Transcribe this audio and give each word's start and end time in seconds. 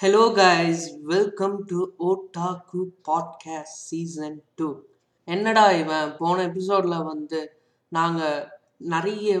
Hello 0.00 0.22
guys 0.36 0.82
welcome 1.02 1.54
to 1.64 1.76
otaku 1.98 2.80
podcast 3.08 3.78
season 3.84 4.44
two 4.54 4.66
என்னடா 5.24 5.70
இவன்? 5.72 6.16
போன 6.18 6.42
எபிசோடில் 6.42 7.04
வந்து 7.04 7.38
நாங்கள் 7.88 8.48
நிறைய 8.78 9.38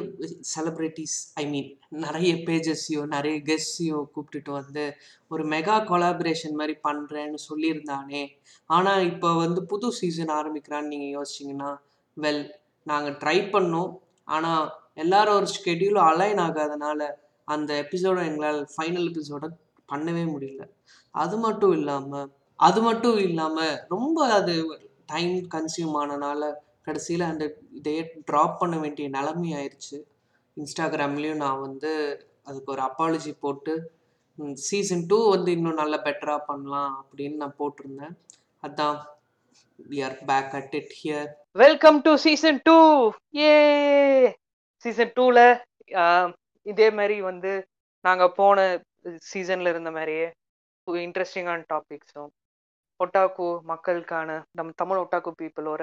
செலிப்ரிட்டிஸ் 0.54 1.16
ஐ 1.34 1.46
மீன் 1.46 1.68
நிறைய 1.88 2.34
பேஜஸையும் 2.34 3.06
நிறைய 3.06 3.42
கெஸ்ட்ஸையும் 3.42 4.06
கூப்பிட்டுட்டு 4.14 4.50
வந்து 4.50 4.84
ஒரு 5.28 5.44
மெகா 5.44 5.76
கொலாபரேஷன் 5.90 6.52
மாதிரி 6.52 6.76
பண்ணுறேன்னு 6.88 7.40
சொல்லியிருந்தானே. 7.48 8.22
ஆனால் 8.66 9.06
இப்போ 9.06 9.34
வந்து 9.34 9.62
புது 9.64 9.92
சீசன் 9.92 10.28
ஆரம்பிக்கிறான்னு 10.28 10.92
நீங்கள் 10.96 11.14
யோசிச்சிங்கன்னா 11.18 11.70
வெல் 12.16 12.42
நாங்கள் 12.86 13.14
ட்ரை 13.14 13.38
பண்ணோம். 13.50 13.92
ஆனால் 14.24 14.74
எல்லாரும் 14.94 15.34
ஒரு 15.34 15.46
ஷெடியூலும் 15.56 16.08
அலைன் 16.12 16.38
ஆகாதனால 16.38 17.00
அந்த 17.44 17.74
எபிசோடை 17.74 18.26
எங்களால் 18.26 18.68
ஃபைனல் 18.76 19.08
எபிசோட 19.12 19.44
பண்ணவே 19.88 20.24
முடியல. 20.34 20.62
அது 21.14 21.36
மட்டும் 21.44 21.74
இல்லாமல் 21.78 22.28
அது 22.58 22.80
மட்டும் 22.82 23.18
இல்லாமல் 23.28 23.74
ரொம்ப 23.94 24.18
அது 24.38 24.54
டைம் 25.12 25.34
கன்சியூம் 25.54 25.96
ஆனனால 26.02 26.42
கடைசியில் 26.86 27.30
அந்த 27.32 27.44
இதையே 27.78 28.02
ட்ராப் 28.30 28.60
பண்ண 28.60 28.74
வேண்டிய 28.78 29.06
நிலைமை 29.16 29.50
ஆயிடுச்சு 29.58 29.98
இன்ஸ்டாகிராம்லேயும் 30.56 31.42
நான் 31.44 31.64
வந்து 31.66 31.90
அதுக்கு 32.48 32.72
ஒரு 32.74 32.82
அப்பாலஜி 32.88 33.32
போட்டு 33.40 33.74
சீசன் 34.68 35.04
டூ 35.10 35.18
வந்து 35.34 35.50
இன்னும் 35.56 35.80
நல்லா 35.80 35.98
பெட்டராக 36.06 36.40
பண்ணலாம் 36.46 36.94
அப்படின்னு 37.00 37.36
நான் 37.42 37.58
போட்டிருந்தேன். 37.58 38.14
அதான் 38.62 38.96
we 39.90 39.98
are 40.08 40.16
back 40.30 40.52
at 40.60 40.74
it 40.80 40.92
here 41.00 41.28
welcome 41.62 41.98
to 42.06 42.12
season 42.24 42.60
two 42.68 42.76
A 43.42 43.52
season 44.84 45.14
டூவில் 45.16 45.44
இதே 46.66 46.88
மாதிரி 46.98 47.16
வந்து 47.30 47.52
நாங்கள் 48.04 48.34
போன 48.40 48.58
சீசன்ல 49.30 49.72
இருந்த 49.74 49.90
மாதிரியே 49.90 50.26
இன்ட்ரெஸ்டிங்கான 50.86 51.64
டாபிக்ஸும் 51.72 52.30
ஒட்டாக்கு 53.00 53.46
மக்களுக்கான 53.64 54.30
நம்ம 54.52 54.74
தமிழ் 54.76 55.00
ஒட்டாக்கு 55.02 55.32
பீப்புளோட 55.40 55.82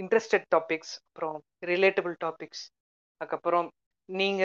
இன்ட்ரெஸ்டட் 0.00 0.46
டாபிக்ஸ் 0.54 0.94
அப்புறம் 1.06 1.36
ரிலேட்டபிள் 1.66 2.16
டாபிக்ஸ் 2.24 2.64
அதுக்கப்புறம் 3.20 3.68
நீங்க 4.08 4.44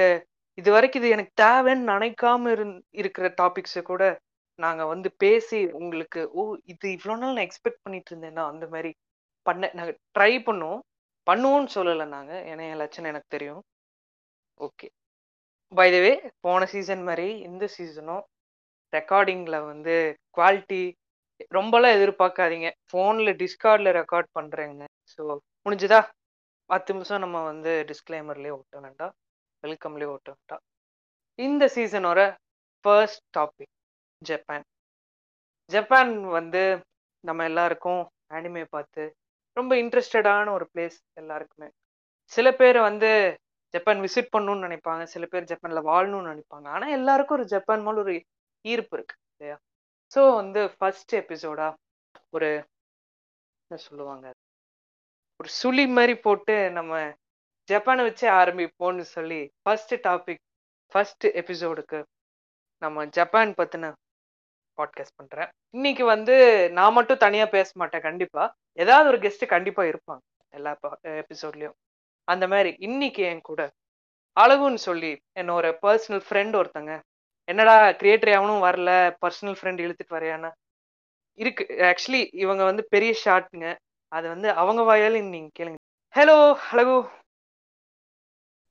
இது 0.57 0.69
வரைக்கும் 0.71 1.01
இது 1.01 1.13
எனக்கு 1.13 1.33
தேவைன்னு 1.41 1.89
நினைக்காம 1.91 2.51
இருந் 2.51 2.75
இருக்கிற 2.93 3.27
டாபிக்ஸை 3.41 3.81
கூட 3.83 4.03
நாங்க 4.59 4.83
வந்து 4.85 5.09
பேசி 5.17 5.59
உங்களுக்கு 5.79 6.21
ஓ 6.33 6.41
இது 6.65 6.87
இவ்வளோ 6.97 7.15
நாள் 7.17 7.35
நான் 7.35 7.47
எக்ஸ்பெக்ட் 7.47 7.83
பண்ணிட்டு 7.83 8.11
இருந்தேன்னா 8.13 8.43
அந்த 8.53 8.65
மாதிரி 8.67 8.91
பண்ண 9.45 9.69
நாங்கள் 9.73 9.97
ட்ரை 10.15 10.33
பண்ணோம் 10.47 10.79
பண்ணுவோம்னு 11.27 11.75
சொல்லலை 11.75 12.05
நாங்கள் 12.07 12.43
ஏன்னா 12.49 12.63
என் 12.71 12.81
லட்சணம் 12.83 13.11
எனக்கு 13.11 13.33
தெரியும். 13.35 13.61
ஓகே 14.57 14.87
பை 15.71 15.85
த 15.91 15.97
வே 16.03 16.11
போன 16.45 16.61
சீசன் 16.71 17.03
மாதிரி 17.07 17.27
இந்த 17.47 17.65
சீசனும் 17.75 18.23
ரெக்கார்டிங்கில் 18.93 19.57
வந்து 19.69 19.93
குவாலிட்டி 20.37 20.81
ரொம்பலாம் 21.57 21.95
எதிர்பார்க்காதீங்க. 21.97 22.69
ஃபோனில் 22.89 23.31
டிஸ்கார்டில் 23.41 23.91
ரெக்கார்ட் 23.99 24.29
பண்ணுறேங்க 24.37 24.83
ஸோ 25.13 25.21
முடிஞ்சுதா? 25.65 25.99
பத்து 26.69 26.93
நிமிஷம் 26.93 27.23
நம்ம 27.25 27.37
வந்து 27.43 27.71
டிஸ்க்ளைமர்லேயே 27.89 28.53
ஓட்ட 28.57 28.75
வேண்டாம் 28.79 29.13
வெல்கம்லேயே 29.63 30.09
ஓட்ட 30.15 30.29
வேண்டாம் 30.35 30.63
இந்த 31.39 31.63
சீசனோட 31.75 32.19
ஃபர்ஸ்ட் 32.85 33.23
டாபிக் 33.37 33.73
ஜப்பான் 34.21 34.65
ஜப்பான் 35.71 36.11
வந்து 36.37 36.63
நம்ம 37.23 37.43
எல்லாருக்கும் 37.43 38.01
அனிமே 38.37 38.63
பார்த்து 38.75 39.03
ரொம்ப 39.57 39.71
இன்ட்ரெஸ்டடான 39.75 40.51
ஒரு 40.57 40.65
பிளேஸ் 40.73 40.97
எல்லாருக்குமே. 41.21 41.69
சில 42.31 42.47
பேர் 42.51 42.79
வந்து 42.89 43.11
ஜப்பான் 43.73 43.99
விசிட் 43.99 44.33
பண்ணணும்னு 44.35 44.65
நினைப்பாங்க. 44.67 45.03
சில 45.03 45.25
பேர் 45.25 45.49
ஜப்பான்ல 45.51 45.81
வாழணும்னு 45.91 46.31
நினைப்பாங்க. 46.33 46.67
ஆனா 46.67 46.87
எல்லாருக்கும் 46.87 47.37
ஒரு 47.37 47.45
ஜப்பான் 47.45 47.81
மேல 47.81 47.99
ஒரு 47.99 48.15
ஈர்ப்பு 48.65 48.95
இருக்கு 48.97 49.15
இல்லையா? 49.33 49.57
ஸோ 50.15 50.21
வந்து 50.35 50.61
ஃபர்ஸ்ட் 50.77 51.15
எபிசோடா 51.15 51.67
ஒரு 52.29 52.49
என்ன 53.71 53.81
சொல்லுவாங்க? 53.87 54.27
ஒரு 55.39 55.49
சுழி 55.61 55.83
மாதிரி 55.87 56.15
போட்டு 56.15 56.55
நம்ம 56.71 56.93
ஜப்பானை 57.69 58.03
வச்சே 58.07 58.27
ஆரம்பிப்போம்னு 58.41 59.05
சொல்லி 59.15 59.41
ஃபர்ஸ்ட் 59.61 59.93
டாபிக் 60.07 60.41
ஃபர்ஸ்ட் 60.93 61.25
எபிசோடுக்கு 61.41 61.99
நம்ம 62.81 63.05
ஜப்பான் 63.17 63.51
பத்தின 63.57 63.91
பாட்காஸ்ட் 64.77 65.15
பண்றேன். 65.15 65.49
இன்னைக்கு 65.75 66.03
வந்து 66.05 66.35
நான் 66.71 66.93
மட்டும் 66.93 67.17
தனியா 67.17 67.45
பேச 67.45 67.71
மாட்டேன் 67.75 68.01
கண்டிப்பா. 68.01 68.43
ஏதாவது 68.73 69.07
ஒரு 69.09 69.17
கெஸ்ட் 69.17 69.45
கண்டிப்பா 69.45 69.83
இருப்பாங்க 69.83 70.21
எல்லா 70.53 70.71
எபிசோட்லயும் 71.23 71.77
அந்த 72.27 72.45
மாதிரி 72.47 72.71
இன்னைக்கு 72.79 73.21
என் 73.23 73.47
கூட 73.49 73.61
அழகுன்னு 74.37 74.81
சொல்லி 74.87 75.11
என்னோட 75.39 75.65
பர்சனல் 75.83 76.23
ஃப்ரெண்ட் 76.27 76.57
ஒருத்தங்க. 76.59 76.91
என்னடா 77.47 77.75
கிரியேட்டர் 77.99 78.33
எவனும் 78.37 78.65
வரல 78.67 78.89
பர்சனல் 79.23 79.57
ஃப்ரெண்ட் 79.59 79.83
இழுத்துட்டு 79.85 80.17
வரையானா 80.17 80.49
இருக்கு. 81.39 81.63
ஆக்சுவலி 81.89 82.21
இவங்க 82.43 82.63
வந்து 82.63 82.83
பெரிய 82.93 83.11
ஷார்ட்ங்க 83.23 83.67
அது 84.11 84.25
வந்து 84.33 84.47
அவங்க 84.61 84.81
வாயால 84.89 85.19
நீங்க 85.33 85.49
கேளுங்க. 85.59 85.79
ஹலோ 86.13 86.37
அழகு. 86.71 86.97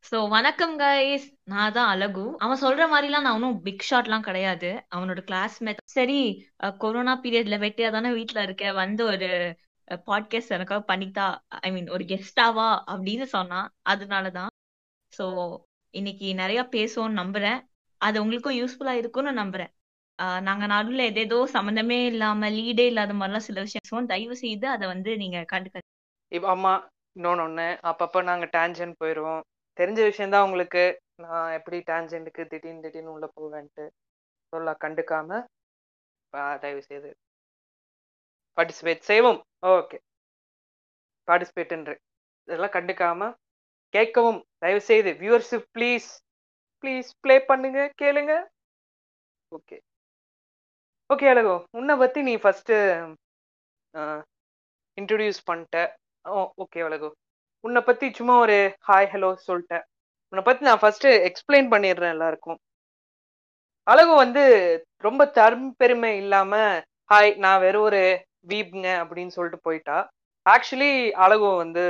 சோ 0.04 0.18
வணக்கம் 0.28 0.74
கைஸ் 0.80 1.24
நான் 1.44 1.74
தான் 1.76 1.90
அழகு. 1.94 2.24
அவன் 2.44 2.60
சொல்ற 2.62 2.82
மாதிரிலாம் 2.92 3.24
நான் 3.26 3.36
ஒன்றும் 3.38 3.58
பிக் 3.66 3.86
ஷாட்லாம் 3.90 4.26
கிடையாது. 4.28 4.70
அவனோட 4.96 5.20
கிளாஸ்மேட் 5.28 5.82
சரி 5.96 6.20
கொரோனா 6.82 7.14
பீரியட்ல 7.24 7.58
வெட்டியா 7.64 7.90
தானே 7.96 8.10
வீட்டுல 8.18 8.44
இருக்க? 8.46 8.72
வந்து 8.82 9.02
ஒரு 9.12 9.28
பாட்காஸ்ட் 10.08 10.54
எனக்காக 10.56 10.82
பண்ணித்தா 10.90 11.26
ஐ 11.60 11.70
மீன் 11.72 11.88
ஒரு 11.88 12.04
கெஸ்டாவா 12.04 12.68
அப்படின்னு 12.92 13.26
சொன்னா 13.34 13.60
அதனாலதான். 13.88 14.52
சோ 15.12 15.26
இன்னைக்கு 15.94 16.26
நிறைய 16.34 16.60
பேசுவோம்னு 16.74 17.20
நம்புறேன். 17.22 17.60
அது 18.00 18.16
உங்களுக்கும் 18.22 18.58
யூஸ்ஃபுல்லா 18.58 18.94
இருக்கும்னு 19.00 19.32
நம்புறேன். 19.32 19.72
நாங்க 20.42 20.64
நடுவில் 20.66 21.08
எதேதோ 21.10 21.38
சம்மந்தமே 21.52 21.98
இல்லாம 22.04 22.50
லீடே 22.50 22.86
இல்லாத 22.90 23.12
மாதிரிலாம் 23.12 23.46
சில 23.48 23.60
விஷயம் 23.60 24.10
தயவு 24.12 24.36
செய்து 24.36 24.66
அதை 24.68 24.86
வந்து 24.86 25.10
நீங்க 25.16 25.38
கண்டுக்க. 25.52 25.84
இப்போ 26.32 26.48
அம்மா 26.48 26.72
இன்னொன்னு 27.16 27.44
ஒண்ணு. 27.46 27.68
அப்பப்ப 27.90 28.22
நாங்க 28.22 28.46
டேஞ்சன் 28.56 28.98
போயிடுவோம் 29.00 29.42
தெரிஞ்ச 29.76 30.00
விஷயம்தான் 30.10 30.46
உங்களுக்கு. 30.48 30.84
நான் 31.16 31.52
எப்படி 31.52 31.78
டேஞ்சன்ட்டுக்கு 31.90 32.42
திடீர்னு 32.52 32.84
திடீர்னு 32.84 33.12
உள்ள 33.12 33.26
போவேன்ட்டு 33.38 33.86
சொல்ல 34.52 34.76
கண்டுக்காம 34.84 35.40
தயவு 36.62 36.82
செய்து 36.82 37.10
பார்ட்டிசிபேட் 38.60 39.02
செய்வோம் 39.10 39.40
ஓகே 39.74 39.98
பார்ட்டிசிபேட்ன்ற 41.28 41.92
இதெல்லாம் 42.48 42.74
கண்டுக்காம 42.76 43.28
கேட்கவும். 43.94 44.40
தயவு 44.62 44.80
செய்து 44.88 45.10
வியூவர்ஷிப் 45.20 45.68
ப்ளீஸ் 45.76 46.08
ப்ளீஸ் 46.84 47.08
ப்ளே 47.22 47.34
பண்ணுங்க 47.50 47.80
கேளுங்க. 48.02 48.32
ஓகே 49.56 49.76
ஓகே 51.10 51.26
அழகோ. 51.32 51.54
உன்னை 51.78 51.94
பற்றி 52.02 52.20
நீ 52.28 52.34
ஃபஸ்ட்டு 52.42 52.76
இன்ட்ரடியூஸ் 54.98 55.40
பண்ணிட்ட. 55.48 55.76
ஓ 56.24 56.42
ஓகே 56.62 56.80
அழகோ. 56.88 57.10
உன்னை 57.64 57.80
பற்றி 57.88 58.06
சும்மா 58.18 58.34
ஒரு 58.44 58.58
ஹாய் 58.88 59.10
ஹலோ 59.14 59.30
சொல்லிட்டேன் 59.48 59.84
உன்னை 60.32 60.42
பற்றி 60.48 60.62
நான் 60.68 60.82
ஃபஸ்ட்டு 60.82 61.10
எக்ஸ்பிளைன் 61.28 61.68
பண்ணிடுறேன் 61.74 62.14
எல்லாருக்கும். 62.16 62.58
அழகு 63.86 64.12
வந்து 64.24 64.44
ரொம்ப 65.06 65.22
தரும் 65.38 65.70
பெருமை 65.82 66.12
இல்லாமல் 66.22 66.82
ஹாய் 67.12 67.32
நான் 67.44 67.62
வெறும் 67.66 67.86
ஒரு 67.90 68.02
வீப்ங்க 68.44 68.88
அப்படின்னு 69.02 69.34
சொல்லிட்டு 69.36 69.66
போயிட்டா. 69.68 69.98
ஆக்சுவலி 70.46 70.92
அழகு 71.24 71.48
வந்து 71.64 71.84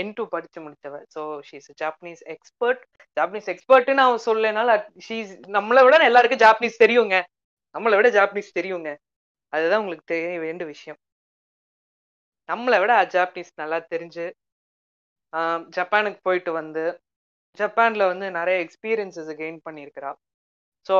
என் 0.00 0.14
டூ 0.16 0.22
படிச்சு 0.34 0.58
முடிச்சவ. 0.64 0.96
So 1.14 1.20
she's 1.48 1.68
Japanese 1.82 2.22
expert 2.34 2.82
Japanese 3.16 3.48
எக்ஸ்பர்ட்னு 3.52 4.04
அவன் 4.06 4.24
சொல்லனால 4.28 4.70
ஷீஸ் 5.06 5.32
நம்மளை 5.56 5.82
விட 5.86 6.02
எல்லாருக்கும் 6.10 6.42
ஜாப்பனீஸ் 6.44 6.82
தெரியுங்க. 6.84 7.16
நம்மளை 7.74 7.96
விட 7.98 8.08
ஜாப்பனீஸ் 8.18 8.56
தெரியுங்க. 8.58 8.90
அதுதான் 9.52 9.80
உங்களுக்கு 9.82 10.06
தெரிய 10.14 10.38
வேண்டிய 10.46 10.66
விஷயம். 10.74 10.98
நம்மளை 12.48 12.78
விட 12.82 12.92
ஜாப்பனீஸ் 13.16 13.52
நல்லா 13.62 13.78
தெரிஞ்சு 13.94 14.26
ஜப்பானுக்கு 15.76 16.20
போயிட்டு 16.28 16.50
வந்து 16.60 16.82
ஜப்பானில் 17.58 18.10
வந்து 18.12 18.26
நிறைய 18.38 18.56
எக்ஸ்பீரியன்சஸ் 18.64 19.30
கெயின் 19.40 19.60
பண்ணியிருக்கிறா. 19.66 20.10
ஸோ 20.86 20.96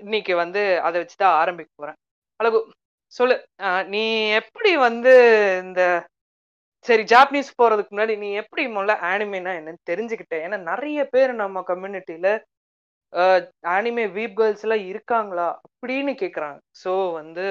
இன்னைக்கு 0.00 0.32
வந்து 0.42 0.62
அதை 0.86 0.96
வச்சு 1.02 1.16
தான் 1.22 1.36
ஆரம்பிக்க 1.42 1.70
போகிறேன் 1.80 1.98
அழகு 2.40 2.58
சொல்லு. 3.14 3.36
நீ 3.92 4.02
எப்படி 4.40 4.70
வந்து 4.86 5.12
இந்த 5.64 5.82
சரி 6.86 7.04
ஜாப்பனீஸ் 7.12 7.50
போறதுக்கு 7.60 7.92
முன்னாடி 7.94 8.14
நீ 8.22 8.28
எப்படி 8.40 8.62
முதல்ல 8.74 8.94
ஆனிமேனா 9.10 9.52
என்னன்னு 9.58 9.88
தெரிஞ்சுக்கிட்டேன் 9.90 10.42
ஏன்னா 10.46 10.58
நிறைய 10.70 10.98
பேர் 11.14 11.32
நம்ம 11.42 11.62
கம்யூனிட்டியில 11.70 12.28
ஆனிமே 13.74 14.04
வீப் 14.16 14.36
கேர்ள்ஸ் 14.38 14.64
எல்லாம் 14.66 14.84
இருக்காங்களா 14.90 15.48
அப்படின்னு 15.66 16.12
கேக்குறாங்க. 16.22 16.58
ஸோ 16.82 16.92
வந்து 17.18 17.44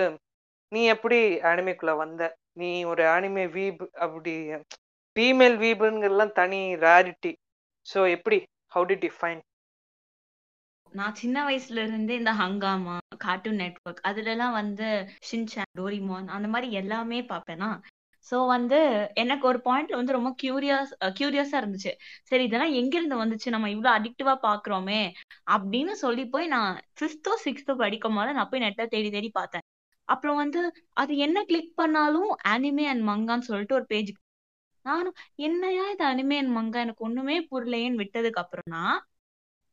நீ 0.72 0.82
எப்படி 0.94 1.20
ஆனிமேக்குள்ள 1.52 1.94
வந்த? 2.02 2.24
நீ 2.62 2.70
ஒரு 2.92 3.04
ஆனிமே 3.16 3.46
வீப் 3.56 3.84
அப்படி 4.06 4.34
ஃபீமேல் 5.16 5.58
வீபுங்கிறதுலாம் 5.64 6.38
தனி 6.40 6.62
ரேரிட்டி 6.86 7.32
ஸோ 7.88 8.00
எப்படி? 8.16 8.40
ஹவு 8.74 8.86
டிட் 8.92 9.06
யூ 9.08 9.14
ஃபைன் 9.18 9.42
நான் 10.92 11.16
சின்ன 11.22 11.38
வயசுல 11.48 11.84
இருந்தே 11.88 12.16
இந்த 12.22 12.34
ஹங்காமா 12.42 12.96
கார்ட்டூன் 13.26 13.60
நெட்ஒர்க் 13.62 14.06
அதுல 14.10 14.32
எல்லாம் 14.32 14.56
வந்து 14.62 14.88
ஷின்சான் 15.30 15.74
டோரிமான் 15.80 16.30
அந்த 16.38 16.48
மாதிரி 16.54 16.70
எல்லாமே 16.82 17.20
பார்ப்பேனா 17.32 17.70
சோ 18.28 18.38
வந்து 18.48 18.78
எனக்கு 19.22 19.46
ஒரு 19.50 19.60
பாயிண்ட்ல 19.66 19.98
வந்து 20.00 20.16
ரொம்ப 20.18 20.30
கியூரியஸ் 20.42 20.92
கியூரியஸா 21.18 21.58
இருந்துச்சு. 21.62 21.92
சரி 22.30 22.44
இதெல்லாம் 22.44 22.76
எங்க 22.82 22.94
இருந்து 22.98 23.18
வந்துச்சு? 23.24 23.48
நம்ம 23.50 23.70
இவ்வளவு 23.70 23.96
அடிக்டிவா 23.98 24.34
பாக்குறோமே 24.46 25.02
அப்படின்னு 25.56 25.94
சொல்லி 26.04 26.24
போய் 26.30 26.48
நான் 26.48 26.70
ஃபிஃப்த்தோ 26.98 27.34
சிக்ஸ்த்தோ 27.46 27.76
படிக்கும் 27.84 28.18
போது 28.20 28.38
நான் 28.38 28.50
போய் 28.52 28.64
நெட்ல 28.66 28.86
தேடி 28.88 29.10
தேடி 29.12 29.32
பார்த்தேன். 29.32 29.66
அப்புறம் 30.08 30.40
வந்து 30.44 30.62
அது 30.94 31.14
என்ன 31.26 31.38
கிளிக் 31.44 31.74
பண்ணாலும் 31.76 32.32
அனிமே 32.54 32.86
அண்ட் 32.92 33.06
மங்கான்னு 33.10 33.50
சொல்லிட்டு 33.50 33.78
ஒரு 33.80 33.88
பேஜ் 33.92 34.12
நானும் 34.86 35.18
என்னையா 35.48 35.84
இது 35.94 36.04
அனிமே 36.06 36.38
அண்ட் 36.42 36.54
மங்கா 36.58 36.80
எனக்கு 36.86 37.06
ஒண்ணுமே 37.08 37.36
புரியலையேன்னு 37.52 38.02
விட்டதுக்கு 38.02 38.42
அப்புறம் 38.44 38.72
தான் 38.76 38.96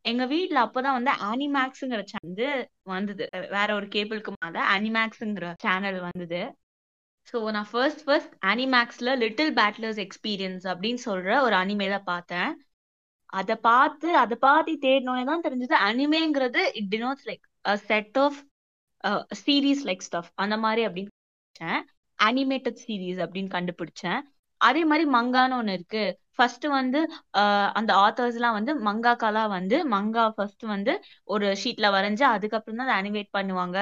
எங்க 0.04 0.24
வீட்ல 0.26 0.58
அப்பதான் 0.66 0.96
வந்து 0.98 1.12
அனிமேக்ஸ்ங்கிற 1.30 2.00
வந்து 2.22 2.46
வந்தது. 2.84 3.24
வேற 3.50 3.68
ஒரு 3.74 3.86
கேபிளுக்கு 3.86 4.32
மேல 4.36 4.58
அனிமேக்ஸ்ங்கிற 4.76 5.48
சேனல் 5.62 6.00
வந்தது. 6.00 6.40
ஸோ 7.28 7.38
நான் 7.50 7.70
ஃபர்ஸ்ட் 7.70 8.02
ஃபர்ஸ்ட் 8.04 8.34
அனிமேக்ஸ்ல 8.46 9.10
லிட்டில் 9.16 9.52
பேட்லர்ஸ் 9.54 10.00
எக்ஸ்பீரியன்ஸ் 10.06 10.64
அப்படின்னு 10.72 11.00
சொல்ற 11.04 11.30
ஒரு 11.42 11.56
அனிமேல 11.56 11.98
பார்த்தேன். 12.04 12.50
அதை 13.32 13.56
பார்த்து 13.62 14.08
அதை 14.16 14.36
பார்த்து 14.40 14.72
தேடினோடனே 14.82 15.24
தான் 15.24 15.44
தெரிஞ்சது 15.44 15.76
அனிமேங்கிறது 15.88 16.62
it 16.74 16.90
denotes 16.94 17.26
like 17.30 17.44
a 17.64 17.74
set 17.90 18.18
of 18.18 18.38
series 19.44 19.84
like 19.88 20.06
stuff 20.08 20.30
அந்த 20.34 20.56
மாதிரி 20.56 20.82
அப்படின்னு 20.86 21.78
அனிமேட்டட் 22.18 22.80
சீரீஸ் 22.86 23.20
அப்படின்னு 23.24 23.50
கண்டுபிடிச்சேன். 23.54 24.20
அதே 24.60 24.82
மாதிரி 24.84 25.04
மங்கான்னு 25.10 25.56
ஒன்று 25.56 25.72
இருக்கு. 25.72 26.02
ஃபர்ஸ்ட் 26.40 26.66
வந்து 26.72 27.00
அந்த 27.78 27.92
ஆத்தர்ஸ் 28.04 28.36
எல்லாம் 28.38 28.56
வந்து 28.58 28.72
மங்காக்காலா 28.86 29.44
வந்து 29.54 29.76
மங்கா 29.94 30.24
ஃபர்ஸ்ட் 30.36 30.64
வந்து 30.72 30.92
ஒரு 31.28 31.46
ஷீட்ல 31.62 31.88
வரைஞ்சு 31.96 32.24
அதுக்கப்புறம் 32.34 32.80
தான் 32.82 32.92
அனிமேட் 32.98 33.30
பண்ணுவாங்க. 33.38 33.78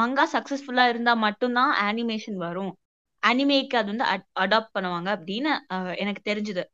மங்கா 0.00 0.24
சக்சஸ்ஃபுல்லா 0.34 0.86
இருந்தா 0.92 1.14
மட்டும்தான் 1.26 1.72
அனிமேஷன் 1.86 2.38
வரும். 2.46 2.72
அனிமேக்கு 3.22 3.76
அது 3.80 3.88
வந்து 3.92 4.06
அடாப்ட் 4.44 4.74
பண்ணுவாங்க 4.76 5.08
அப்படின்னு 5.16 5.50
எனக்கு 6.02 6.22
தெரிஞ்சது. 6.30 6.64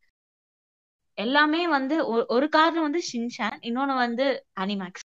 எல்லாமே 1.19 1.61
வந்து 1.69 1.97
ஒரு 2.37 2.47
காரணம் 2.57 2.87
வந்து 2.89 3.03
ஷின்ஷான் 3.11 3.59
இன்னொன்னு 3.69 3.95
வந்து 4.05 4.27
அனிமேக்ஸ் 4.63 5.07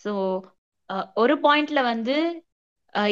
ஸோ 0.00 0.10
ஒரு 1.16 1.34
பாயிண்ட்ல 1.44 1.80
வந்து 1.84 2.14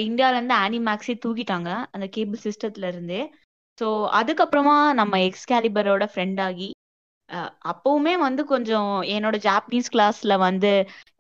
இந்தியால 0.03 0.37
இருந்து 0.37 0.57
அனிமேக்ஸே 0.65 1.15
தூக்கிட்டாங்க 1.25 1.71
அந்த 1.95 2.07
கேபிள் 2.15 2.45
சிஸ்டத்துல 2.47 2.89
இருந்தே. 2.93 3.21
ஸோ 3.79 3.87
அதுக்கப்புறமா 4.21 4.77
நம்ம 4.95 5.19
எக்ஸ்கேலிபரோட 5.29 6.05
ஃப்ரெண்ட் 6.13 6.41
ஆகி 6.41 6.69
அப்பவுமே 7.71 8.15
வந்து 8.19 8.43
கொஞ்சம் 8.45 8.93
என்னோட 9.15 9.37
ஜாப்பனீஸ் 9.47 9.93
கிளாஸ்ல 9.95 10.35
வந்து 10.39 10.71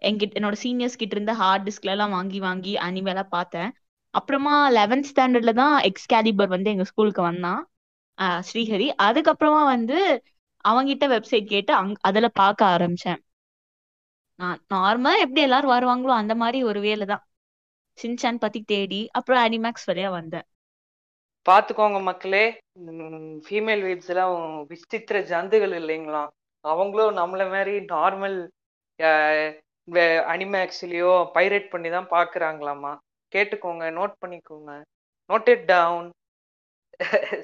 எங்கிட்ட 0.03 0.39
என்னோட 0.39 0.57
சீனியர்ஸ் 0.63 1.01
கிட்ட 1.01 1.15
இருந்து 1.17 1.35
ஹார்ட் 1.35 1.67
டிஸ்க்ல 1.69 1.93
எல்லாம் 1.95 2.15
வாங்கி 2.17 2.39
வாங்கி 2.41 2.73
அனிமேலாம் 2.87 3.33
பார்த்தேன். 3.37 3.71
அப்புறமா 4.15 4.55
லெவன்த் 4.71 5.09
ஸ்டாண்டர்ட்ல 5.11 5.53
தான் 5.55 5.77
எக்ஸ்கேலிபர் 5.91 6.55
வந்து 6.55 6.71
எங்க 6.71 6.85
ஸ்கூலுக்கு 6.85 7.23
வந்தான். 7.23 7.61
ஸ்ரீஹரி. 8.49 8.89
அதுக்கப்புறமா 9.09 9.63
வந்து 9.75 9.99
அவங்கிட்ட 10.65 11.05
வெப்சைட் 11.15 11.47
கேட்டு 11.47 11.73
அங் 11.75 11.93
அதுல 12.09 12.29
பார்க்க 12.41 12.73
ஆரம்பிச்சேன். 12.75 13.21
நான் 14.39 14.59
நார்மலா 14.75 15.13
எப்படி 15.25 15.41
எல்லாரும் 15.47 15.75
வருவாங்களோ 15.75 16.13
அந்த 16.23 16.35
மாதிரி 16.43 16.59
ஒரு 16.71 16.81
வேலை 16.81 17.07
தான். 17.13 17.25
சின்சான் 17.99 18.43
பத்தி 18.45 18.61
தேடி 18.73 19.01
அப்புறம் 19.19 19.43
அனிமேக்ஸ் 19.47 19.89
வழியா 19.91 20.11
வந்தேன். 20.11 20.47
பாத்துக்கோங்க 21.46 21.99
மக்களே. 22.08 22.44
ஃபீமேல் 23.46 23.82
வீப்ஸ் 23.88 24.11
எல்லாம் 24.12 24.35
விசித்திர 24.73 25.19
ஜந்துகள் 25.32 25.75
இல்லைங்களாம் 25.81 26.31
அவங்களும் 26.64 27.19
நம்மள 27.20 27.43
மாதிரி 27.55 27.75
நார்மல் 27.94 28.38
அனிமேக்ஸ்லயோ 30.35 31.12
பைரேட் 31.37 31.69
பண்ணி 31.75 31.88
தான் 31.96 32.12
பாக்குறாங்களாமா? 32.17 32.93
கேட்டுக்கோங்க 33.32 33.85
நோட் 33.99 34.14
பண்ணிக்கோங்க. 34.23 34.73
நோட் 35.31 35.49
இட் 35.55 35.67
டவுன் 35.73 36.08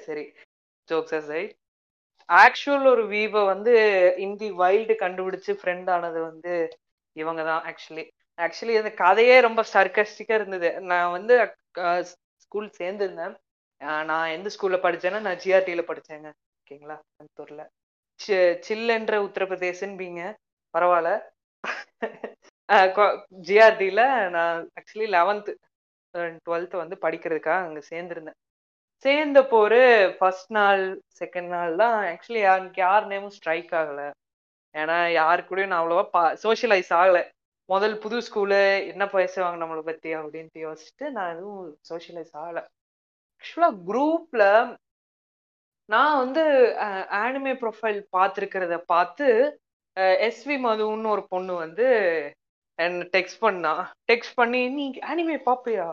சரி 0.07 0.25
ஜோக்ஸ் 0.89 1.17
சைட் 1.31 1.53
ஆக்சுவல் 2.29 2.87
ஒரு 2.93 3.03
வீவை 3.15 3.43
வந்து 3.53 3.73
இந்தி 4.27 4.49
வைல்டு 4.63 4.95
கண்டுபிடிச்சு 5.05 5.53
ஃப்ரெண்ட் 5.61 5.89
ஆனது 5.97 6.21
வந்து 6.31 6.53
இவங்க 7.17 7.41
தான் 7.51 7.65
ஆக்சுவலி 7.71 8.05
ஆக்சுவலி 8.39 8.75
அந்த 8.81 8.93
கதையே 9.03 9.37
ரொம்ப 9.47 9.61
சர்க்கஸ்டிக்கா 9.75 10.35
இருந்தது. 10.39 10.71
நான் 10.91 11.15
வந்து 11.17 11.35
ஸ்கூல் 12.43 12.71
சேர்ந்துருந்தேன். 12.81 13.35
நான் 13.81 14.33
எந்த 14.37 14.49
ஸ்கூல்ல 14.55 14.79
படிச்சேன்னா 14.85 15.21
நான் 15.27 15.41
ஜிஆர்டியில 15.45 15.83
படிச்சேங்க. 15.91 16.29
ஓகேங்களா? 16.61 16.97
கோயம்புத்தூர்ல. 17.11 17.63
சில்லுன்ற 18.67 19.15
உத்தரப்பிரதேசன்பீங்க. 19.27 20.23
பரவாயில்ல. 20.75 21.11
ஜிஆர்டியில 23.49 24.03
நான் 24.37 24.59
ஆக்சுவலி 24.79 25.09
லெவன்த்து 25.17 25.53
டுவெல்த்து 26.47 26.77
வந்து 26.83 26.97
படிக்கிறதுக்காக 27.05 27.67
அங்கே 27.69 27.83
சேர்ந்துருந்தேன். 27.93 28.39
சேர்ந்த 29.05 29.39
போரு 29.53 29.81
ஃபர்ஸ்ட் 30.19 30.53
நாள் 30.59 30.83
செகண்ட் 31.21 31.51
நாள் 31.55 31.73
தான் 31.83 31.97
ஆக்சுவலி 32.11 32.43
எனக்கு 32.51 32.81
யார் 32.87 33.09
நேமும் 33.13 33.35
ஸ்ட்ரைக் 33.39 33.73
ஆகலை. 33.81 34.07
ஏன்னா 34.75 34.97
யாரு 35.21 35.43
கூடயும் 35.49 35.73
நான் 35.73 35.83
அவ்வளோவா 35.83 36.05
பா 36.17 36.23
சோஷியலைஸ் 36.45 36.93
ஆகலை. 37.01 37.23
முதல் 37.69 37.97
புது 38.05 38.17
ஸ்கூலு 38.29 38.61
என்ன 38.93 39.05
பேசுவாங்க 39.17 39.59
நம்மளை 39.63 39.83
பற்றி 39.91 40.11
அப்படின்ட்டு 40.21 40.65
யோசிச்சுட்டு 40.67 41.07
நான் 41.17 41.33
எதுவும் 41.35 41.61
சோஷியலைஸ் 41.91 42.35
ஆகலை. 42.43 42.63
ஆக்சுவலா 43.45 43.69
குரூப்ல 43.89 44.43
நான் 45.89 46.15
வந்து 46.19 46.43
ஆனிமே 47.23 47.53
ப்ரொஃபைல் 47.63 47.99
பார்த்துருக்கிறத 48.17 48.75
பார்த்து 48.93 49.27
எஸ்வி 50.29 50.57
மதுன்னு 50.67 51.11
ஒரு 51.15 51.23
பொண்ணு 51.33 51.53
வந்து 51.55 51.87
என்ன 52.79 53.05
டெக்ஸ்ட் 53.17 53.41
பண்ணா. 53.41 53.73
டெக்ஸ்ட் 54.11 54.39
பண்ணி 54.41 54.63
நீ 54.77 54.85
ஆனிமே 55.11 55.37
பாப்பியா 55.49 55.87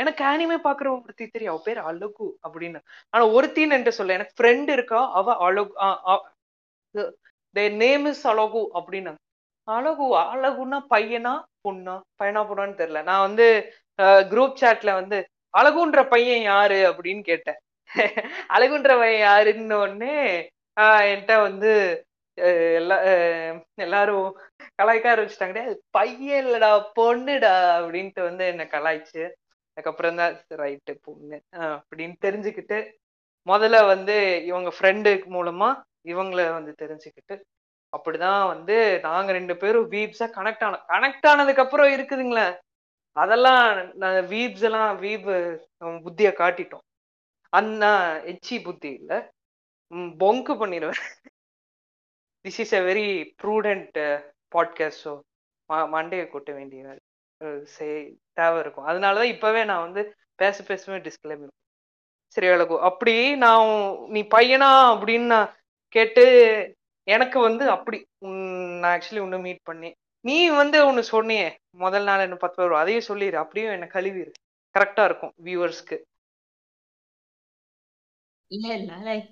எனக்கு 0.00 0.22
ஆனிமே 0.24 0.56
பாக்குற 0.66 0.86
ஒருத்தி 0.94 1.24
தெரியும். 1.26 1.52
அவ 1.54 1.60
பேர் 1.66 1.80
அழகு 1.90 2.26
அப்படின்னு. 2.46 2.78
ஆனா 3.14 3.24
ஒருத்தின்னு 3.36 3.74
என்கிட்ட 3.76 3.98
சொல்ல 3.98 4.16
எனக்கு 4.18 4.36
ஃப்ரெண்ட் 4.38 4.70
இருக்கா? 4.76 5.00
அவ 5.18 5.36
அழகு 5.46 5.72
நேம் 7.84 8.06
இஸ் 8.12 8.24
அழகு 8.32 8.62
அப்படின்னு. 8.78 9.12
அழகு 9.68 10.06
அழகுன்னா 10.34 10.78
பையனா 10.94 11.34
பொண்ணா? 11.66 11.94
பையனா 12.20 12.42
பொண்ணான்னு 12.50 12.78
தெரியல. 12.80 13.02
நான் 13.10 13.26
வந்து 13.28 13.46
குரூப் 14.32 14.60
சாட்ல 14.62 14.90
வந்து 15.00 15.18
அழகுன்ற 15.54 16.00
பையன் 16.12 16.42
யாரு 16.42 16.78
அப்படின்னு 16.90 17.22
கேட்டேன். 17.30 17.58
அழகுன்ற 18.56 18.90
பையன் 19.00 19.24
யாருன்னு 19.28 19.76
உடனே 19.84 20.16
என்கிட்ட 21.10 21.34
வந்து 21.46 21.70
எல்லா 22.78 22.96
எல்லாரும் 23.86 24.26
கலாய்க்க 24.80 25.06
ஆரம்பிச்சிட்டாங்க 25.12 25.60
பையன் 25.96 26.46
இல்லடா 26.46 26.70
பொண்ணுடா 26.98 27.54
அப்படின்ட்டு 27.78 28.22
வந்து 28.28 28.44
என்ன 28.52 28.64
கலாய்ச்சு. 28.74 29.22
அதுக்கப்புறம் 29.76 30.18
தான் 30.20 30.32
ரைட்டு 30.62 30.92
பொண்ணு 31.06 31.36
அப்படின்னு 31.80 32.16
தெரிஞ்சுக்கிட்டு 32.26 32.78
முதல்ல 33.46 33.78
வந்து 33.92 34.16
இவங்க 34.50 34.70
ஃப்ரெண்டு 34.76 35.10
மூலமா 35.36 35.68
இவங்கள 36.12 36.40
வந்து 36.58 36.72
தெரிஞ்சுக்கிட்டு 36.82 37.36
அப்படிதான் 37.92 38.42
வந்து 38.52 38.76
நாங்க 39.06 39.30
ரெண்டு 39.36 39.54
பேரும் 39.56 39.90
வீப்ஸா 39.92 40.26
கனெக்ட் 40.38 40.64
ஆனோம். 40.66 40.84
கனெக்ட் 40.92 41.28
ஆனதுக்கு 41.30 41.62
அப்புறம் 41.64 41.92
இருக்குதுங்களேன் 41.94 42.54
அதெல்லாம் 43.22 43.66
வீப்ஸ் 44.32 44.64
எல்லாம் 44.68 44.90
வீப் 45.04 45.28
புத்திய 46.04 46.28
காட்டிட்டோம். 46.40 46.84
அண்ணா 47.52 47.92
எச்சி 48.32 48.56
புத்தி 48.66 48.90
இல்ல. 49.00 49.12
பொங்கு 50.22 50.54
பண்ணிடுவேன். 50.62 51.02
This 52.44 52.60
is 52.64 52.74
a 52.78 52.82
very 52.88 53.06
prudent 53.42 53.98
podcast 54.54 55.02
so 55.04 55.12
மண்டையை 55.94 56.26
கொட்ட 56.32 56.50
வேண்டிய 56.58 56.82
தேவை 58.38 58.58
இருக்கும். 58.62 58.88
அதனாலதான் 58.90 59.32
இப்பவே 59.34 59.62
நான் 59.70 59.86
வந்து 59.86 60.02
பேச 60.42 60.56
பேசவே 60.70 60.98
டிஸ்கிளைம் 61.06 61.46
சரி 62.36 62.48
அழகு. 62.54 62.76
அப்படி 62.88 63.14
நான் 63.44 63.68
நீ 64.14 64.20
பையனா 64.34 64.70
அப்படின்னு 64.92 65.28
நான் 65.34 65.52
கேட்டு 65.94 66.24
எனக்கு 67.08 67.38
வந்து 67.48 67.64
அப்படி 67.76 67.98
நான் 68.80 68.92
ஆக்சுவலி 68.94 69.22
ஒன்று 69.26 69.38
மீட் 69.46 69.68
பண்ணி 69.68 69.90
நீ 70.24 70.36
வந்து 70.56 70.78
ஒன்று 70.86 71.02
சொன்னியே 71.10 71.48
முதல் 71.78 72.06
நாள் 72.08 72.22
என்ன 72.22 72.36
பத்து 72.36 72.58
பேர் 72.60 72.80
அதையும் 72.80 73.08
சொல்லிடு 73.08 73.36
அப்படியும் 73.38 73.74
என்ன 73.74 73.86
கழுவிடு 73.86 74.32
கரெக்டா 74.74 75.04
இருக்கும் 75.04 75.34
வியூவர்ஸ்க்கு 75.44 75.96
இல்ல 78.50 78.66
இல்ல 78.74 78.92
லைக் 79.06 79.26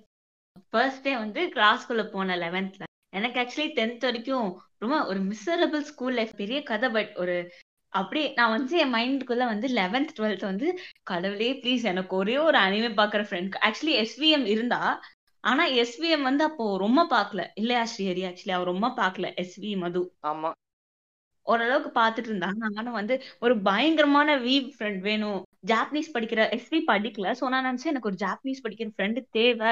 ஃபர்ஸ்ட் 0.73 1.05
டே 1.05 1.13
வந்து 1.17 1.41
கிளாஸ்க்குள்ள 1.55 2.03
போன 2.11 2.37
லெவன்த்ல 2.37 2.85
எனக்கு 3.13 3.39
ஆக்சுவலி 3.41 3.71
டென்த் 3.75 4.05
வரைக்கும் 4.05 4.49
ரொம்ப 4.81 4.97
ஒரு 5.07 5.21
மிசரபிள் 5.31 5.83
ஸ்கூல் 5.83 6.15
லைஃப் 6.15 6.35
பெரிய 6.37 6.59
கதை 6.63 6.89
பட் 6.91 7.13
ஒரு 7.17 7.37
அப்படி 7.93 8.23
நான் 8.35 8.51
வந்து 8.51 8.79
என் 8.79 8.95
மைண்டுக்குள்ள 8.95 9.45
வந்து 9.47 9.69
லெவன்த் 9.73 10.15
டுவெல்த் 10.17 10.45
வந்து 10.45 10.69
கடவுளே 11.03 11.51
ப்ளீஸ் 11.63 11.85
எனக்கு 11.85 12.17
ஒரே 12.17 12.37
ஒரு 12.39 12.59
அனிமே 12.59 12.91
பாக்குற 12.95 13.23
ஃப்ரெண்ட் 13.23 13.57
ஆக்சுவலி 13.63 13.95
எஸ்விஎம் 14.03 14.47
இருந்தா 14.47 14.81
ஆனா 15.45 15.65
எஸ்விஎம் 15.77 16.23
வந்து 16.23 16.45
அப்போ 16.45 16.65
ரொம்ப 16.77 17.01
பாக்கல. 17.11 17.43
இல்லையா 17.55 17.83
ஸ்ரீஹரி? 17.87 18.23
ஆக்சுவலி 18.27 18.55
அவர் 18.55 18.67
ரொம்ப 18.67 18.89
பாக்கல 18.97 19.27
எஸ்வி 19.37 19.73
மது. 19.77 20.03
ஆமா. 20.25 20.51
ஓரளவுக்கு 21.47 22.01
பாத்துட்டு 22.01 22.31
இருந்தாங்க. 22.31 22.71
நானும் 22.71 22.93
வந்து 22.93 23.23
ஒரு 23.41 23.61
பயங்கரமான 23.61 24.39
வி 24.39 24.71
ஃப்ரெண்ட் 24.79 24.99
வேணும். 24.99 25.47
ஜாப்பனீஸ் 25.67 26.15
படிக்கிற 26.15 26.59
எஸ்வி 26.59 26.83
படிக்கல. 26.87 27.35
சோ 27.41 27.49
நான் 27.49 27.65
நினைச்சேன் 27.65 27.87
எனக்கு 27.87 28.09
ஒரு 28.09 28.17
ஜாப்பனீஸ் 28.27 28.65
படிக்கிற 28.69 28.91
ஃப்ரெண்டு 28.99 29.25
தேவை. 29.31 29.71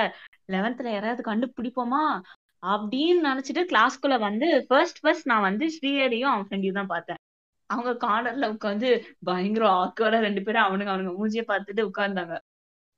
லெவன்த்ல 0.48 0.92
யாராவது 0.92 1.34
கண்டுபிடிப்போமா? 1.34 2.20
அப்படின்னு 2.66 3.20
நினைச்சிட்டு 3.24 3.66
கிளாஸ்க்குள்ள 3.72 4.18
வந்து 4.18 4.64
ஃபர்ஸ்ட் 4.68 5.00
ஃபர்ஸ்ட் 5.00 5.26
நான் 5.26 5.40
வந்து 5.40 5.78
ஸ்ரீஹரியும் 5.80 6.20
அவன் 6.20 6.46
ஃப்ரெண்டையும் 6.48 6.72
தான் 6.72 6.86
பார்த்தேன். 6.86 7.16
அவங்க 7.66 8.06
கார்னர்ல 8.06 8.56
உட்காந்து 8.56 9.04
பயங்கர 9.22 9.68
ஆக்கோட 9.68 10.18
ரெண்டு 10.18 10.42
பேரும் 10.42 10.62
அவனுங்க 10.62 10.82
அவனுங்க 10.82 11.14
மூஞ்சிய 11.18 11.44
பார்த்துட்டு 11.48 11.90
உட்கார்ந்தாங்க. 11.90 12.38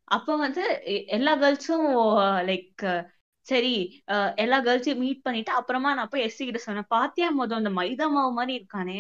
அப்ப 0.05 0.37
வந்து 0.37 0.83
எ- 0.87 1.05
எல்லா 1.05 1.37
கேர்ள்ஸும் 1.37 1.95
லைக் 2.49 3.07
சரி 3.47 3.75
அஹ், 4.09 4.33
எல்லா 4.37 4.59
கேர்ள்ஸையும் 4.61 5.03
மீட் 5.03 5.25
பண்ணிட்டு 5.25 5.53
அப்புறமா 5.53 5.91
நான் 5.95 6.09
போய் 6.09 6.25
எஸ்சி 6.27 6.45
கிட்ட 6.45 6.61
சொன்னேன் 6.63 6.91
பாத்தியா 6.93 7.29
மொதல் 7.37 7.61
அந்த 7.61 7.73
மைதா 7.77 8.07
மாவு 8.11 8.33
மாதிரி 8.33 8.55
இருக்கானே. 8.59 8.97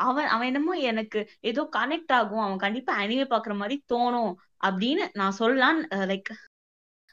அவன் 0.00 0.28
அவன் 0.28 0.48
என்னமோ 0.50 0.74
எனக்கு 0.90 1.20
ஏதோ 1.42 1.62
கனெக்ட் 1.74 2.12
ஆகும் 2.12 2.44
அவன் 2.44 2.58
கண்டிப்பா 2.58 2.92
அனிமே 3.00 3.26
பாக்குற 3.30 3.54
மாதிரி 3.56 3.76
தோணும் 3.92 4.32
அப்படின்னு 4.62 5.04
நான் 5.14 5.38
சொல்லலான்னு 5.40 5.82
லைக் 6.10 6.30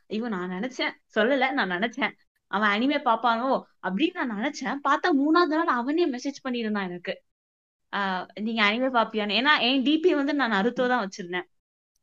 ஐயோ 0.10 0.28
நான் 0.34 0.54
நினைச்சேன். 0.54 0.94
சொல்லல 1.16 1.50
நான் 1.54 1.74
நினைச்சேன். 1.74 2.14
அவன் 2.52 2.72
அனிமே 2.74 3.00
பாப்பானோ 3.04 3.50
அப்படின்னு 3.84 4.18
நான் 4.22 4.36
நினைச்சேன். 4.36 4.78
பார்த்தா 4.86 5.08
மூணாவது 5.18 5.56
நாள் 5.56 5.72
அவனே 5.76 6.06
மெசேஜ் 6.14 6.38
பண்ணியிருந்தான் 6.46 6.88
எனக்கு. 6.90 7.14
ஆஹ் 7.94 8.26
நீங்க 8.42 8.62
அனிமே 8.64 8.90
பாப்பியான்னு. 8.94 9.38
ஏன்னா 9.40 9.54
என் 9.68 9.84
டிபி 9.86 10.12
வந்து 10.16 10.34
நான் 10.36 10.58
அறுத்தோ 10.60 10.86
தான் 10.88 11.04
வச்சிருந்தேன். 11.06 11.48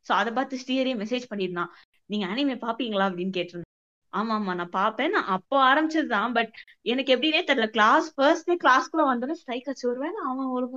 சோ 0.05 0.13
அதை 0.15 0.31
பார்த்து 0.33 0.61
ஸ்ரீஹரி 0.63 0.93
மெசேஜ் 1.01 1.29
பண்ணியிருந்தான். 1.31 1.71
நீங்க 2.09 2.25
அனிமே 2.27 2.55
பாப்பீங்களா 2.61 3.07
அப்படின்னு 3.09 3.35
கேட்டிருந்தேன். 3.37 3.71
ஆமா 4.15 4.33
ஆமா 4.37 4.53
நான் 4.55 4.73
பாப்பேன். 4.73 5.09
நான் 5.09 5.31
அப்போ 5.35 5.55
ஆரம்பிச்சதுதான். 5.65 6.33
பட் 6.33 6.51
எனக்கு 6.85 7.15
எப்படின்னே 7.15 7.41
தெரியல. 7.47 7.67
கிளாஸ் 7.69 8.07
ஃபர்ஸ்ட் 8.15 8.45
டே 8.45 8.57
கிளாஸ்க்குள்ள 8.63 9.05
வந்தோடனே 9.11 9.33
ஸ்ட்ரைக் 9.33 9.67
ஆச்சு. 9.67 9.89
ஒருவேளை 9.89 10.19
அவன் 10.25 10.51
ஒரு 10.57 10.67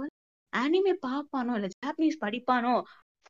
அனிமே 0.53 0.95
பாப்பானோ 1.07 1.55
இல்ல 1.55 1.69
Japanese 1.77 2.23
படிப்பானோ? 2.25 2.75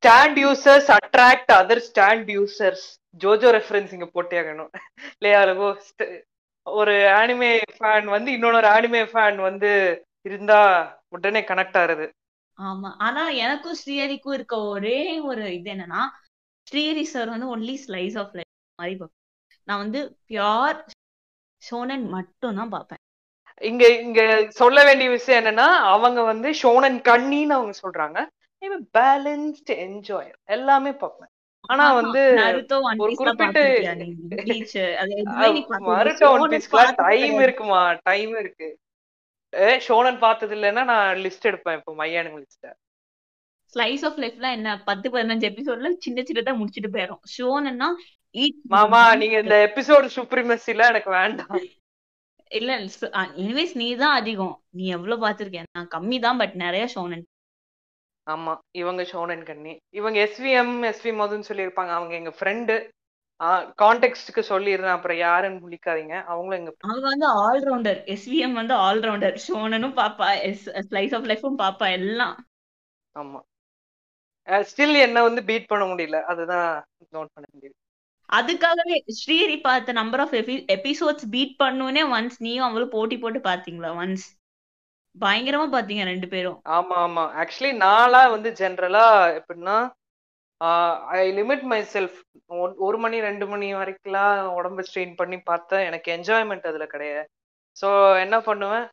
Stand 0.02 0.38
users 0.38 0.90
attract 0.96 1.52
other 1.52 1.82
stand 1.86 2.28
users 2.30 2.84
JoJo 3.20 3.48
reference 3.56 3.92
இங்க 3.92 4.06
போட்டே 4.06 4.38
ஆகணும். 4.42 4.70
இல்லையா 5.16 5.40
ஒரு 6.66 6.94
ஆனிமே 7.20 7.50
ஃபேன் 7.76 8.04
வந்து 8.06 8.30
இன்னொரு 8.32 8.68
ஆனிமே 8.68 9.02
ஃபேன் 9.12 9.38
வந்து 9.40 9.70
இருந்தா 10.24 10.60
உடனே 11.08 11.40
கனெக்ட் 11.40 11.78
ஆகுது 11.82 12.06
ஆமா. 12.58 12.90
ஆனா 12.98 13.22
எனக்கும் 13.44 13.78
ஸ்ரீஹரிக்கும் 13.80 14.32
இருக்க 14.32 14.56
ஒரே 14.68 14.98
ஒரு 15.20 15.44
இது 15.54 15.70
என்னன்னா 15.70 16.02
ஸ்ரீஹரி 16.66 17.04
சார் 17.12 17.28
வந்து 17.28 17.56
ஒன்லி 17.56 17.76
ஸ்லைஸ் 17.86 18.18
ஆஃப் 18.18 18.34
லைஃப் 18.36 18.52
மாதிரி 18.78 18.96
நான் 19.68 19.78
வந்து 19.78 20.00
பியோர் 20.28 20.78
ஷோனன் 21.62 22.06
மட்டும் 22.08 22.54
தான் 22.54 22.68
பார்ப்பேன். 22.68 23.00
இங்க 23.60 23.84
இங்க 23.98 24.20
சொல்ல 24.50 24.84
வேண்டிய 24.84 25.08
விஷயம் 25.10 25.40
என்னன்னா 25.42 25.68
அவங்க 25.92 26.20
வந்து 26.22 26.48
ஷோனன் 26.62 26.98
கண்ணின்னு 27.08 27.56
அவங்க 27.58 27.74
சொல்றாங்க. 27.82 28.18
பேலன்ஸ்ட் 28.94 29.72
என்ஜாய் 29.84 30.30
எல்லாமே 30.56 30.92
பார்ப்பேன். 30.92 31.30
ஆனா 31.64 31.84
வந்து 31.92 32.20
ஒரு 32.98 33.14
குறிப்பிட்ட 33.14 33.60
டைம். 37.02 37.40
இருக்குமா? 37.40 37.80
டைம் 38.02 38.34
இருக்கு. 38.38 38.68
ஷோனன் 39.86 40.18
பார்த்தது 40.18 40.54
இல்லைன்னா 40.56 40.84
நான் 40.84 41.18
லிஸ்ட் 41.18 41.48
எடுப்பேன் 41.50 41.78
இப்போ 41.78 41.92
மையானுங்க 41.94 42.38
லிஸ்ட் 42.38 42.68
ஸ்லைஸ் 43.74 44.04
ஆஃப் 44.04 44.18
லைஃப்ல 44.18 44.48
என்ன? 44.52 44.68
பத்து 44.84 45.06
பதினஞ்சு 45.10 45.46
எபிசோட்ல 45.50 45.88
சின்ன 45.98 46.22
சின்னதா 46.22 46.54
முடிச்சிட்டு 46.56 46.90
போயிடும் 46.90 47.22
ஷோன்னா 47.34 47.88
மாமா 48.72 49.00
நீங்க 49.14 49.36
இந்த 49.44 49.56
எபிசோடு 49.68 50.08
சுப்ரிமசில 50.16 50.86
எனக்கு 50.92 51.10
வேண்டாம். 51.10 51.62
இல்ல 52.50 52.76
எனிவேஸ் 53.42 53.74
நீ 53.74 53.88
தான் 53.96 54.16
அதிகம். 54.20 54.54
நீ 54.70 54.84
எவ்வளவு 54.96 55.22
பாத்திருக்க 55.24 55.64
நான் 55.78 55.92
கம்மி 55.94 56.18
தான் 56.26 56.40
பட் 56.42 56.54
நிறைய 56.64 56.84
ஷோனன். 56.94 57.24
ஆமா 58.26 58.52
இவங்க 58.80 59.02
ஷோனன் 59.02 59.44
கண்ணி. 59.50 59.72
இவங்க 59.98 60.18
எஸ்விஎம் 60.26 60.74
எஸ்வி 60.90 61.12
மதுன்னு 61.20 61.48
சொல்லியிருப்பாங்க. 61.50 61.92
அவங்க 61.98 62.14
எங்க 62.14 62.32
ஃப்ரெண்டு 62.38 62.76
கான்டெக்ட்க்கு 63.82 64.42
சொல்லிடுறேன். 64.50 64.94
அப்புறம் 64.96 65.18
யாருன்னு 65.18 65.62
முழிக்காதீங்க. 65.64 66.14
அவங்களும் 66.30 66.58
எங்க 66.60 66.72
அவங்க 66.88 67.06
வந்து 67.14 67.28
ஆல்ரவுண்டர் 67.44 68.00
எஸ்விஎம் 68.14 68.56
வந்து 68.60 68.74
ஆல்ரவுண்டர் 68.86 69.36
ஷோனனும் 69.46 69.96
பாப்பா. 70.00 70.28
எஸ் 70.50 70.66
ஸ்லைஸ் 70.88 71.14
ஆஃப் 71.18 71.28
லைஃபும் 71.32 71.60
பாப்பா 71.64 71.88
எல்லாம். 71.98 72.36
ஆமா. 73.16 73.40
ஸ்டில் 74.70 74.98
என்ன 75.06 75.22
வந்து 75.22 75.40
பீட் 75.50 75.70
பண்ண 75.72 75.84
முடியல. 75.84 76.18
அதுதான் 76.32 76.68
நோட் 77.16 77.34
பண்ண 77.34 77.46
முடியுது 77.54 77.76
அதுக்காகவே 78.28 78.96
ஸ்ரீஹரி 79.18 79.58
பார்த்த 79.60 79.92
நம்பர் 80.00 80.22
ஆஃப் 80.24 80.34
எபிசோட்ஸ் 80.76 81.28
பீட் 81.34 81.54
பண்ணுனே 81.62 82.02
ஒன்ஸ் 82.16 82.38
நீயும் 82.46 82.66
அவளும் 82.66 82.94
போட்டி 82.96 83.16
போட்டு 83.18 83.40
பாத்தீங்களா 83.48 83.90
ஒன்ஸ் 84.02 84.26
பயங்கரமா 85.16 85.66
பாத்தீங்க 85.76 86.02
ரெண்டு 86.10 86.26
பேரும். 86.32 86.58
ஆமா 86.76 86.96
ஆமா. 87.06 87.24
ஆக்சுவலி 87.42 87.72
நாளா 87.86 88.20
வந்து 88.34 88.50
ஜென்ரலா 88.60 89.06
எப்படின்னா 89.38 89.76
ஐ 91.16 91.22
லிமிட் 91.38 91.64
மை 91.72 91.80
செல்ஃப் 91.94 92.18
ஒரு 92.86 92.98
மணி 93.04 93.16
ரெண்டு 93.26 93.46
மணி 93.46 93.66
வரைக்கும்லாம் 93.80 94.38
உடம்பு 94.58 94.82
ஸ்ட்ரெயின் 94.88 95.14
பண்ணி 95.20 95.38
பார்த்தேன். 95.50 95.84
எனக்கு 95.88 96.08
என்ஜாய்மெண்ட் 96.16 96.70
அதுல 96.70 96.86
கிடையாது. 96.94 97.26
ஸோ 97.76 97.88
என்ன 98.24 98.36
பண்ணுவேன்? 98.48 98.86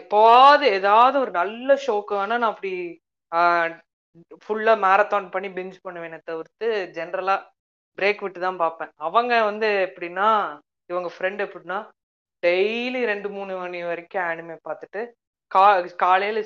எப்போவாவது 0.00 0.64
ஏதாவது 0.78 1.16
ஒரு 1.24 1.32
நல்ல 1.40 1.76
ஷோக்கு 1.84 2.14
வேணா 2.18 2.36
நான் 2.42 2.52
அப்படி 2.52 2.72
ஃபுல்லா 4.44 4.74
மேரத்தான் 4.84 5.32
பண்ணி 5.34 5.48
பிஞ்ச் 5.56 5.78
பண்ணுவேனே 5.86 6.18
தவிர்த்து 6.30 6.68
ஜென்ரலா 6.98 7.36
பிரேக் 7.98 8.20
விட்டு 8.24 8.40
தான் 8.46 8.60
பார்ப்பேன். 8.64 8.92
அவங்க 9.06 9.32
வந்து 9.50 9.68
எப்படின்னா 9.86 10.28
இவங்க 10.92 11.08
ஃப்ரெண்ட் 11.14 11.40
எப்படின்னா 11.46 11.78
டெய்லி 12.42 13.00
ரெண்டு 13.12 13.28
மூணு 13.36 13.52
மணி 13.62 13.78
வரைக்கும் 13.90 14.26
ஆனிமே 14.30 14.56
பார்த்துட்டு 14.68 15.00
கா 15.50 15.64
காலையில 16.04 16.38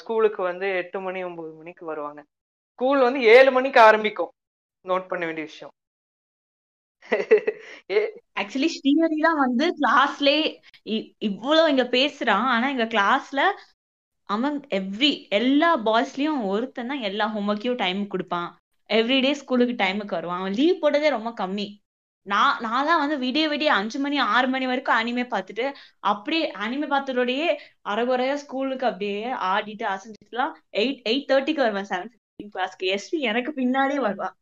ஸ்கூலுக்கு 0.00 0.40
வந்து 0.50 0.66
எட்டு 0.80 0.98
மணி 1.06 1.20
ஒம்பது 1.28 1.50
மணிக்கு 1.60 1.84
வருவாங்க. 1.90 2.20
ஸ்கூல் 2.72 3.00
வந்து 3.06 3.20
ஏழு 3.36 3.50
மணிக்கு 3.56 3.80
ஆரம்பிக்கும். 3.88 4.32
நோட் 4.84 5.08
பண்ண 5.10 5.22
வேண்டிய 5.28 5.46
விஷயம். 5.50 5.72
ஆக்சுவலி 8.40 8.68
ஸ்ரீஹரி 8.74 9.18
தான் 9.26 9.40
வந்து 9.44 9.66
கிளாஸ்லயே 9.80 10.42
இவ்வளவு 11.28 11.70
இங்க 11.72 11.86
பேசுறான். 11.96 12.46
ஆனா 12.54 12.66
எங்க 12.74 12.86
கிளாஸ்ல 12.94 13.40
அவன் 14.28 14.56
எவ்ரி 14.78 15.12
எல்லா 15.38 15.70
பாய்ஸ்லயும் 15.88 16.42
ஒருத்தன் 16.52 16.90
தான் 16.92 17.06
எல்லா 17.08 17.26
ஹோம்ஒர்க்கையும் 17.34 17.80
டைம் 17.82 18.00
கொடுப்பான். 18.14 18.50
எவ்ரிடே 18.90 19.32
ஸ்கூலுக்கு 19.40 19.74
டைமுக்கு 19.78 20.16
வருவான். 20.16 20.40
அவன் 20.40 20.58
லீவ் 20.58 20.82
போட்டதே 20.82 21.10
ரொம்ப 21.10 21.30
கம்மி. 21.40 21.66
நான் 22.26 22.54
நான் 22.64 22.86
தான் 22.88 23.00
வந்து 23.00 23.16
விடிய 23.22 23.46
விடிய 23.48 23.70
அஞ்சு 23.74 23.98
மணி 24.00 24.16
ஆறு 24.28 24.46
மணி 24.48 24.66
வரைக்கும் 24.66 24.98
அனிமே 24.98 25.24
பார்த்துட்டு 25.32 25.64
அப்படியே 26.10 26.44
அனிமே 26.64 26.86
பார்த்ததோடயே 26.86 27.48
அரைகுறையா 27.92 28.36
ஸ்கூலுக்கு 28.44 28.86
அப்படியே 28.90 29.18
ஆடிட்டு 29.50 29.86
அசைஞ்சிட்டுலாம் 29.90 30.52
எயிட் 30.80 31.02
எயிட் 31.04 31.28
தேர்ட்டிக்கு 31.30 31.64
வருவேன் 31.64 31.90
செவன் 31.90 32.10
ஃபிஃப்டின் 32.12 32.52
கிளாஸ்க்கு 32.54 32.90
எஸ்வி 32.94 33.18
எனக்கு 33.30 33.52
பின்னாடியே 33.58 34.00
வருவான் 34.00 34.34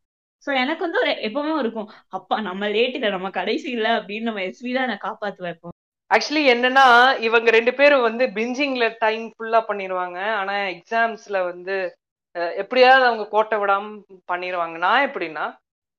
சோ 0.44 0.50
எனக்கு 0.62 0.82
வந்து 0.84 1.00
ஒரு 1.02 1.12
எப்பவுமே 1.26 1.54
இருக்கும் 1.58 1.90
அப்பா 2.10 2.36
நம்ம 2.40 2.68
லேட் 2.68 2.96
இல்ல 2.98 3.10
நம்ம 3.10 3.30
கடைசி 3.32 3.68
இல்லை 3.70 3.90
அப்படின்னு 3.98 4.28
நம்ம 4.30 4.42
எஸ்வி 4.48 4.72
தான் 4.72 4.90
நான் 4.90 5.04
காப்பாத்து 5.04 5.46
வைப்போம் 5.46 5.76
ஆக்சுவலி 6.10 6.44
என்னன்னா 6.54 6.86
இவங்க 7.26 7.50
ரெண்டு 7.50 7.72
பேரும் 7.74 8.06
வந்து 8.06 8.24
பிஞ்சிங்ல 8.34 8.86
டைம் 8.98 9.26
ஃபுல்லா 9.34 9.60
பண்ணிடுவாங்க 9.68 10.18
ஆனா 10.38 10.56
எக்ஸாம்ஸ்ல 10.72 11.38
வந்து 11.44 11.76
எப்படியாவது 12.32 13.06
அவங்க 13.06 13.24
கோட்டை 13.28 13.58
விடாம 13.58 14.02
பண்ணிடுவாங்க 14.32 14.76
நான் 14.78 15.10
எப்படின்னா 15.10 15.44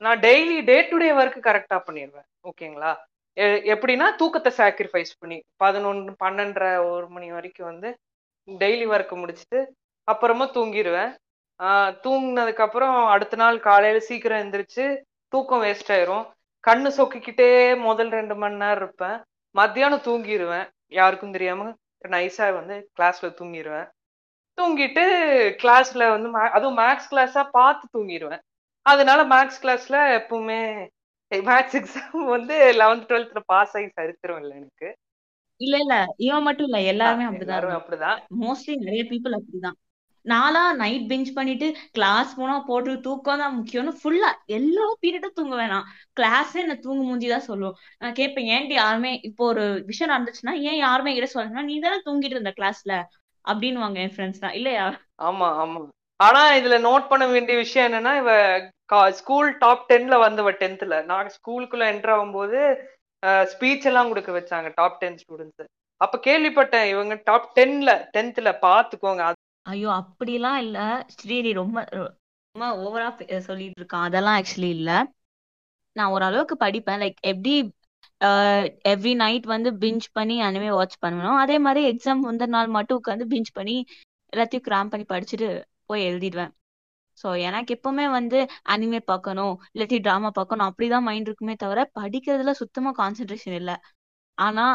நான் 0.01 0.19
daily 0.19 0.63
day 0.65 0.87
to 0.89 0.97
day 0.97 1.11
work 1.11 1.41
correct 1.43 1.77
பண்ணிடுவேன் 1.87 2.27
ஓகேங்களா? 2.43 2.91
எ- 3.37 3.61
எப்படின்னா 3.73 4.15
தூக்கத்தை 4.15 4.51
சாக்ரிஃபைஸ் 4.57 5.11
பண்ணி 5.19 5.37
பதினொன்று 5.55 6.15
பன்னெண்டரை 6.23 6.91
ஒரு 6.91 7.09
மணி 7.09 7.31
வரைக்கும் 7.31 7.65
வந்து 7.65 7.89
டெய்லி 8.47 8.85
ஒர்க்கு 8.87 9.15
முடிச்சுட்டு 9.23 9.59
அப்புறமா 10.07 10.45
தூங்கிடுவேன் 10.49 11.11
தூங்கினதுக்கப்புறம் 12.05 13.07
அடுத்த 13.07 13.35
நாள் 13.35 13.59
காலையில் 13.59 13.99
சீக்கிரம் 13.99 14.41
எந்திரிச்சு 14.41 14.85
தூக்கம் 15.33 15.63
வேஸ்ட் 15.63 15.91
ஆயிரும். 15.95 16.25
கண்ணு 16.63 16.89
சொக்கிக்கிட்டே 16.97 17.49
முதல் 17.79 18.09
ரெண்டு 18.09 18.35
மணி 18.35 18.55
நேரம் 18.55 18.77
இருப்பேன். 18.77 19.17
மத்தியானம் 19.55 20.05
தூங்கிடுவேன் 20.05 20.67
யாருக்கும் 20.91 21.31
தெரியாம 21.31 21.73
நைஸா 22.07 22.53
வந்து 22.53 22.89
கிளாஸ்ல 22.97 23.29
தூங்கிடுவேன் 23.39 23.87
தூங்கிட்டு 24.57 25.03
கிளாஸ்ல 25.61 26.03
வந்து 26.09 26.27
அதுவும் 26.55 26.79
மேக்ஸ் 26.79 27.11
கிளாஸா 27.11 27.43
பார்த்து 27.53 27.85
தூங்கிடுவேன் 27.95 28.43
அதனால 28.85 29.21
மேக்ஸ் 29.27 29.61
கிளாஸ்ல 29.63 29.97
எப்பவுமே 30.17 30.59
மேக்ஸ் 31.31 31.77
எக்ஸாம் 31.79 32.25
வந்து 32.35 32.55
லெவன்த் 32.79 33.07
டுவெல்த்ல 33.09 33.41
பாஸ் 33.45 33.73
ஆகி 33.75 33.87
சரித்திரம் 33.93 34.41
இல்லை 34.41 34.53
எனக்கு. 34.57 34.89
இல்ல 35.61 35.75
இல்ல. 35.77 35.95
இவன் 36.17 36.43
மட்டும் 36.43 36.67
இல்ல. 36.69 36.79
எல்லாருமே 36.91 37.25
அப்படிதான் 37.29 37.77
அப்படிதான். 37.77 38.19
மோஸ்ட்லி 38.41 38.75
நிறைய 38.81 39.03
பீப்புள் 39.11 39.37
அப்படிதான். 39.37 39.77
நாளா 40.25 40.61
நைட் 40.73 41.07
பெஞ்ச் 41.09 41.29
பண்ணிட்டு 41.33 41.67
கிளாஸ் 41.91 42.29
போனா 42.35 42.53
போட்டு 42.67 42.91
தூக்கம் 43.01 43.41
தான் 43.41 43.55
முக்கியம்னு 43.55 43.93
ஃபுல்லா 43.99 44.29
எல்லா 44.57 44.85
பீரியடும் 45.01 45.35
தூங்க 45.35 45.55
வேணாம் 45.55 45.87
கிளாஸே 46.17 46.59
என்ன 46.61 46.75
தூங்க 46.79 47.01
மூஞ்சிதான் 47.03 47.47
சொல்லுவோம் 47.47 47.75
நான் 48.01 48.13
கேட்பேன் 48.13 48.47
ஏன்டி 48.53 48.75
யாருமே 48.75 49.11
இப்போ 49.29 49.45
ஒரு 49.45 49.65
விஷயம் 49.89 50.13
நடந்துச்சுன்னா 50.13 50.53
ஏன் 50.69 50.79
யாருமே 50.79 51.11
என்கிட்ட 51.11 51.33
சொல்லணும்னா 51.35 51.63
நீ 51.63 51.75
தானே 51.79 51.99
தூங்கிட்டு 52.05 52.37
இருந்த 52.37 52.53
கிளாஸ்ல 52.59 52.95
அப்படின்னுவாங்க 53.45 53.97
என் 53.99 54.13
ஃப்ரெண்ட்ஸ் 54.13 54.39
தான். 54.39 54.53
இல்லையா? 54.53 54.85
ஆமா 55.21 55.47
ஆமா. 55.63 55.81
ஆனா 56.19 56.41
இதுல 56.55 56.75
நோட் 56.81 57.05
பண்ண 57.07 57.25
வேண்டிய 57.27 57.55
விஷயம் 57.57 57.87
என்னன்னா 57.89 58.13
இவ 58.17 58.31
ஸ்கூல் 59.19 59.49
டாப் 59.57 59.85
டென்ல 59.89 60.15
வந்தவ 60.19 60.49
டென்த்ல 60.59 60.95
நான் 61.05 61.31
ஸ்கூலுக்குள்ள 61.35 61.85
என்டர் 61.93 62.13
ஆகும்போது 62.15 62.59
ஸ்பீச் 63.51 63.87
எல்லாம் 63.89 64.09
கொடுக்க 64.09 64.31
வச்சாங்க 64.31 64.69
டாப் 64.75 64.99
டென் 64.99 65.19
ஸ்டூடெண்ட்ஸ் 65.21 65.65
அப்ப 66.01 66.15
கேள்விப்பட்டேன் 66.23 66.87
இவங்க 66.87 67.13
டாப் 67.23 67.47
டென்ல 67.57 67.91
டென்த்ல 68.15 68.49
பாத்துக்கோங்க. 68.61 69.23
ஐயோ 69.65 69.89
அப்படிலாம் 69.99 70.57
இல்ல. 70.57 70.79
ஸ்ரீரி 71.15 71.51
ரொம்ப 71.53 71.77
ரொம்ப 72.55 72.65
ஓவரா 72.83 73.09
சொல்லிட்டு 73.47 73.79
இருக்கான். 73.81 74.07
அதெல்லாம் 74.07 74.37
ஆக்சுவலி 74.39 74.71
இல்ல. 74.77 74.91
நான் 75.95 76.13
ஓரளவுக்கு 76.15 76.55
படிப்பேன். 76.57 77.01
லைக் 77.03 77.19
எப்படி 77.31 77.53
எவ்ரி 78.85 79.13
நைட் 79.15 79.45
வந்து 79.45 79.69
பிஞ்ச் 79.81 80.07
பண்ணி 80.13 80.35
அனிமே 80.41 80.69
வாட்ச் 80.69 80.97
பண்ணணும். 81.05 81.37
அதே 81.37 81.57
மாதிரி 81.59 81.81
எக்ஸாம் 81.91 82.23
முந்தின 82.25 82.53
நாள் 82.55 82.69
மட்டும் 82.77 82.99
உட்காந்து 83.01 83.25
பிஞ்ச் 83.33 83.51
பண்ணி 83.53 83.77
எல்லாத்தையும் 84.33 84.67
கிராம் 84.67 84.91
பண்ணி 84.91 85.05
படிச்சுட்டு 85.09 85.47
போய் 85.85 86.07
எழுதிடுவேன். 86.09 86.53
ஸோ 87.17 87.27
எனக்கு 87.47 87.71
எப்பவுமே 87.75 88.05
வந்து 88.09 88.37
அனிமே 88.65 88.99
பார்க்கணும் 89.11 89.55
இல்லாட்டி 89.73 89.97
ட்ராமா 90.05 90.29
பார்க்கணும் 90.31 90.67
அப்படிதான் 90.69 91.07
மைண்ட் 91.09 91.27
இருக்குமே 91.29 91.55
தவிர 91.55 91.81
படிக்கிறதுல 91.99 92.53
சுத்தமா 92.61 92.91
கான்சென்ட்ரேஷன் 93.01 93.57
இல்லை. 93.61 93.75
ஆனா 94.37 94.65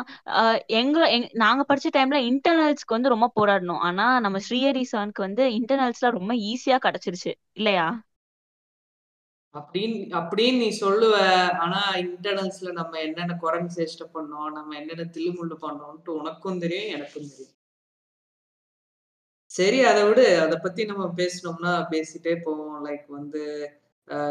எங்களை 0.80 1.06
எங் 1.16 1.26
நாங்க 1.34 1.62
படிச்ச 1.68 1.88
டைம்ல 1.96 2.18
இன்டர்னல்ஸ்க்கு 2.30 2.96
வந்து 2.96 3.14
ரொம்ப 3.14 3.28
போராடணும் 3.36 3.82
ஆனா 3.88 4.06
நம்ம 4.20 4.40
ஸ்ரீஹரி 4.46 4.84
சாருக்கு 4.92 5.26
வந்து 5.26 5.44
இன்டர்னல்ஸ்லாம் 5.58 6.18
ரொம்ப 6.18 6.34
ஈஸியா 6.50 6.78
கிடைச்சிருச்சு. 6.86 7.32
இல்லையா? 7.52 7.86
அப்படின்னு 9.54 9.98
அப்படின்னு 10.18 10.58
நீ 10.62 10.68
சொல்லுவ. 10.80 11.14
ஆனா 11.64 11.80
இன்டர்னல்ஸ்ல 11.96 12.72
நம்ம 12.72 12.98
என்னென்ன 13.00 13.36
குரங்கு 13.44 13.76
சேஷ்டை 13.78 14.06
பண்ணோம் 14.16 14.50
நம்ம 14.56 14.76
என்னென்ன 14.80 15.06
தில்லுமுள்ளு 15.16 15.56
பண்ணோம்ட்டு 15.66 16.16
உனக்கும் 16.20 16.58
தெரியும் 16.58 16.94
எனக்கும் 16.96 17.30
தெரியும். 17.30 17.54
சரி 19.50 19.78
அதை 19.82 20.00
விடு. 20.08 20.26
அதை 20.40 20.56
பத்தி 20.62 20.82
நம்ம 20.84 21.04
பேசணும்னா 21.16 21.72
பேசிட்டே 21.92 22.34
போவோம். 22.44 22.78
லைக் 22.86 23.06
வந்து 23.06 23.42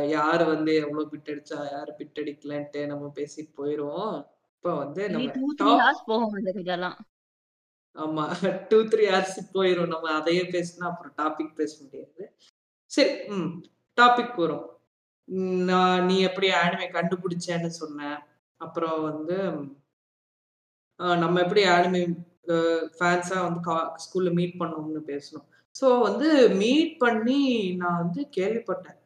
யாரு 0.09 0.43
வந்து 0.45 0.71
எவ்வளவு 0.75 1.09
பிட் 1.11 1.29
அடிச்சா 1.31 1.57
யாரு 1.71 1.91
பிட் 1.97 2.19
அடிக்கலன்ட்டு 2.21 2.85
நம்ம 2.85 3.11
பேசிட்டு 3.15 3.51
போயிருவோம். 3.59 4.15
இப்போ 4.55 4.71
வந்து 4.83 5.03
நம்ம 5.09 5.81
ஹார்ஸ் 5.81 6.03
ஆமா 7.95 8.23
டூ 8.69 8.79
த்ரீ 8.91 9.03
ஹவர்ஸ் 9.09 9.37
போயிரும். 9.53 9.91
நம்ம 9.93 10.07
அதையே 10.19 10.43
பேசினா 10.55 10.85
அப்புறம் 10.91 11.15
டாபிக் 11.21 11.53
பேச 11.55 11.73
முடியாது. 11.83 12.23
சரி 12.91 13.13
ம் 13.37 13.51
டாபிக் 13.97 14.35
வரும் 14.35 14.65
நான் 15.69 16.05
நீ 16.05 16.15
எப்படி 16.21 16.47
ஆனிமே 16.61 16.87
கண்டுபிடிச்சேன்னு 16.97 17.71
சொன்னேன் 17.81 18.17
அப்புறம் 18.61 18.99
வந்து 19.09 19.37
நம்ம 21.23 21.39
எப்படி 21.41 21.63
ஆனிமே 21.67 22.01
ஃபேன்ஸாக 22.97 23.45
வந்து 23.47 23.61
ஸ்கூலில் 24.05 24.37
மீட் 24.39 24.59
பண்ணோம்னு 24.59 25.01
பேசணும் 25.11 25.47
ஸோ 25.75 25.87
வந்து 26.01 26.27
மீட் 26.61 26.93
பண்ணி 26.97 27.39
நான் 27.81 28.01
வந்து 28.03 28.21
கேள்விப்பட்டேன். 28.37 28.97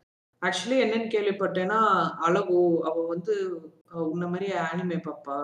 ஆக்சுவலி 0.42 0.78
என்னன்னு 0.84 1.10
கேள்விப்பட்டேன்னா 1.16 1.80
அழகு 2.18 2.60
அவ 2.90 2.96
வந்து 3.08 3.34
உன்ன 4.14 4.26
மாதிரி 4.28 4.48
ஆனிமே 4.68 4.98
பாப்பா. 5.08 5.38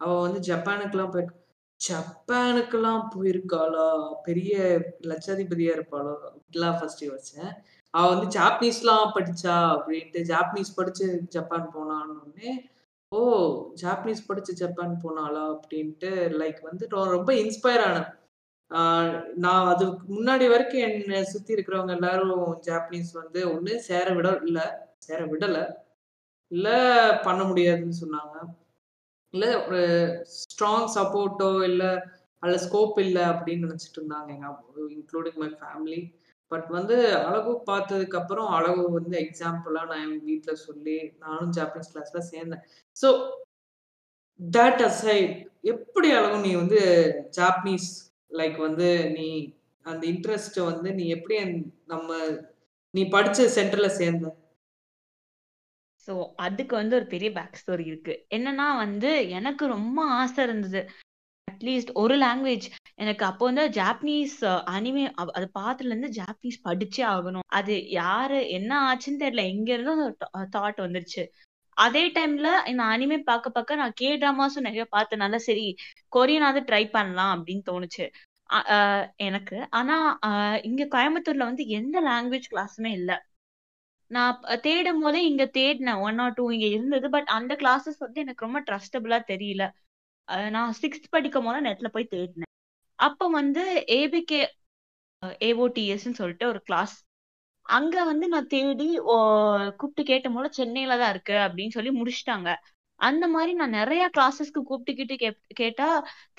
அவ 0.00 0.10
வந்து 0.22 0.40
ஜப்பானுக்குலாம் 0.50 1.12
போய் 1.14 1.30
ஜப்பானுக்கெல்லாம் 1.80 3.02
போயிருக்காளா? 3.14 3.86
பெரிய 4.22 4.54
லட்சாதிபதியா 5.10 5.72
இருப்பாளோ? 5.76 6.14
அப்படிலாம் 6.36 6.78
ஃபர்ஸ்ட் 6.80 7.04
யோசிச்சேன். 7.04 7.52
அவ 7.96 8.04
வந்து 8.12 8.26
ஜாப்பனீஸ்லாம் 8.36 9.12
படிச்சா 9.14 9.54
அப்படின்ட்டு 9.74 10.20
ஜாப்பனீஸ் 10.30 10.76
படிச்சு 10.76 11.06
ஜப்பான் 11.28 11.68
போனான்னு 11.74 12.50
ஓ 13.12 13.18
ஜாப்பனீஸ் 13.82 14.28
படிச்சு 14.28 14.52
ஜப்பான் 14.54 14.94
போனாளா? 15.02 15.42
அப்படின்ட்டு 15.54 16.10
லைக் 16.40 16.60
வந்து 16.62 16.84
ரொம்ப 17.16 17.30
இன்ஸ்பயர் 17.42 17.84
ஆனேன் 17.86 18.08
நான் 19.36 19.68
அதுக்கு 19.72 20.04
முன்னாடி 20.14 20.46
வரைக்கும் 20.48 20.84
என்னை 20.86 21.20
சுத்தி 21.24 21.54
இருக்கிறவங்க 21.56 21.92
எல்லாரும் 21.92 22.34
ஜாப்பனீஸ் 22.68 23.12
வந்து 23.14 23.40
ஒண்ணு 23.52 23.74
சேர 23.88 24.06
விட 24.14 24.28
இல்ல 24.46 24.60
சேர 24.98 25.20
விடல. 25.26 25.58
இல்ல 26.50 26.68
பண்ண 27.26 27.42
முடியாதுன்னு 27.44 28.00
சொன்னாங்க. 28.02 28.34
இல்ல 29.34 29.46
ஒரு 29.66 29.80
ஸ்ட்ராங் 30.40 30.88
சப்போர்ட்டோ 30.96 31.50
இல்ல 31.64 31.84
அதில் 32.42 32.64
ஸ்கோப் 32.66 32.98
இல்ல 33.00 33.18
அப்படின்னு 33.32 33.66
நினைச்சிட்டு 33.66 33.98
இருந்தாங்க 34.00 34.30
எங்க 34.36 34.48
இன்க்ளூடிங் 34.96 35.40
மை 35.42 35.50
ஃபேமிலி 35.60 36.00
பட் 36.52 36.68
வந்து 36.68 36.96
அழகு 37.28 37.52
பார்த்ததுக்கு 37.70 38.18
அப்புறம் 38.20 38.48
அழகு 38.48 38.82
வந்து 38.90 39.16
எக்ஸாம்பிளா 39.18 39.82
நான் 39.86 40.04
என் 40.06 40.22
வீட்டுல 40.26 40.52
சொல்லி 40.66 40.96
நானும் 41.18 41.52
ஜாப்பனீஸ் 41.52 41.92
கிளாஸ்ல 41.94 42.22
சேர்ந்தேன். 42.32 42.64
ஸோ 42.96 43.08
தட் 44.40 44.82
அசைட் 44.88 45.34
எப்படி 45.74 46.08
அழகும் 46.10 46.46
நீ 46.46 46.52
வந்து 46.54 46.80
ஜாப்பனீஸ் 47.38 47.90
லைக் 48.38 48.58
வந்து 48.58 48.88
நீ 49.18 49.28
அந்த 49.86 50.02
இன்ட்ரெஸ்ட் 50.06 50.58
வந்து 50.70 50.88
நீ 50.94 51.04
எப்படி 51.16 51.36
நம்ம 51.86 52.18
நீ 52.94 53.02
படிச்ச 53.14 53.48
சென்டர்ல 53.56 53.88
சேர்ந்த? 54.00 54.26
சோ 56.08 56.14
அதுக்கு 56.36 56.74
வந்து 56.76 56.96
ஒரு 56.96 57.06
பெரிய 57.06 57.28
பேக் 57.32 57.58
ஸ்டோரி 57.60 57.84
இருக்கு. 57.86 58.14
என்னன்னா 58.36 58.66
வந்து 58.76 59.10
எனக்கு 59.28 59.64
ரொம்ப 59.66 60.00
ஆசை 60.18 60.44
இருந்தது. 60.44 60.80
அட்லீஸ்ட் 61.48 61.90
ஒரு 61.92 62.14
லாங்குவேஜ் 62.16 62.66
எனக்கு 62.94 63.24
அப்போ 63.24 63.44
வந்து 63.44 63.64
ஜாப்பனீஸ் 63.68 64.36
uh, 64.40 64.60
அனிமே 64.74 65.04
அது 65.36 65.46
பார்த்ததுல 65.58 65.92
இருந்து 65.92 66.10
ஜாப்பனீஸ் 66.18 66.58
படிச்சே 66.64 67.02
ஆகணும். 67.14 67.46
அது 67.48 67.74
யாரு 67.90 68.38
என்ன 68.48 68.72
ஆச்சுன்னு 68.88 69.22
தெரியல. 69.24 69.42
எங்க 69.46 69.68
இருந்தும் 69.72 70.16
தாட் 70.56 70.80
uh, 70.80 70.84
வந்துருச்சு. 70.86 71.24
அதே 71.76 72.02
டைம்ல 72.08 72.48
இந்த 72.66 72.82
அனிமே 72.84 73.18
பார்க்க 73.22 73.50
பார்க்க 73.50 73.74
நான் 73.74 73.96
கே 73.96 74.10
ட்ராமாஸும் 74.18 74.66
நிறைய 74.68 74.84
பார்த்தனால 74.96 75.36
சரி 75.36 75.66
கொரியனாவது 76.16 76.62
ட்ரை 76.70 76.84
பண்ணலாம் 76.90 77.32
அப்படின்னு 77.36 77.64
தோணுச்சு. 77.70 78.06
அஹ் 78.50 79.06
எனக்கு. 79.16 79.58
ஆனா 79.70 79.96
இங்க 80.62 80.82
கோயம்புத்தூர்ல 80.94 81.48
வந்து 81.50 81.66
எந்த 81.66 81.96
லாங்குவேஜ் 82.00 82.52
கிளாஸுமே 82.52 82.92
இல்ல. 82.92 83.12
நான் 84.10 84.40
தேடும் 84.62 85.00
போதே 85.00 85.20
இங்க 85.26 85.44
தேடினேன். 85.58 86.00
ஒன் 86.00 86.18
ஆர் 86.18 86.32
டூ 86.32 86.44
இங்க 86.50 86.66
இருந்தது. 86.66 87.06
பட் 87.10 87.30
அந்த 87.38 87.52
கிளாஸஸ் 87.54 87.98
வந்து 87.98 88.20
எனக்கு 88.20 88.44
ரொம்ப 88.44 88.60
ட்ரஸ்டபுளா 88.60 89.18
தெரியல. 89.32 89.64
நான் 90.50 90.72
சிக்ஸ்த் 90.82 91.08
படிக்கும் 91.10 91.44
போது 91.44 91.60
நெட்ல 91.60 91.88
போய் 91.88 92.12
தேடினேன். 92.12 92.52
அப்ப 92.98 93.28
வந்து 93.30 93.62
ஏபிகே 93.90 94.40
ஏஓடிஎஸ்ன்னு 95.40 96.18
சொல்லிட்டு 96.20 96.46
ஒரு 96.46 96.60
கிளாஸ் 96.62 96.94
அங்க 97.66 98.04
வந்து 98.04 98.28
நான் 98.28 98.46
தேடி 98.46 98.88
ஓ, 99.04 99.14
கூப்பிட்டு 99.76 100.02
கேட்ட 100.02 100.28
போல 100.30 100.48
சென்னையில 100.50 100.98
தான் 100.98 101.10
இருக்கு 101.10 101.32
அப்படின்னு 101.46 101.70
சொல்லி 101.70 101.90
முடிச்சிட்டாங்க. 101.90 102.50
அந்த 103.00 103.28
மாதிரி 103.28 103.52
நான் 103.52 103.70
நிறைய 103.70 104.10
கிளாஸஸ்க்கு 104.16 104.60
கூப்பிட்டுக்கிட்டு 104.62 105.16
கே 105.16 105.30
கேட்டா 105.54 105.88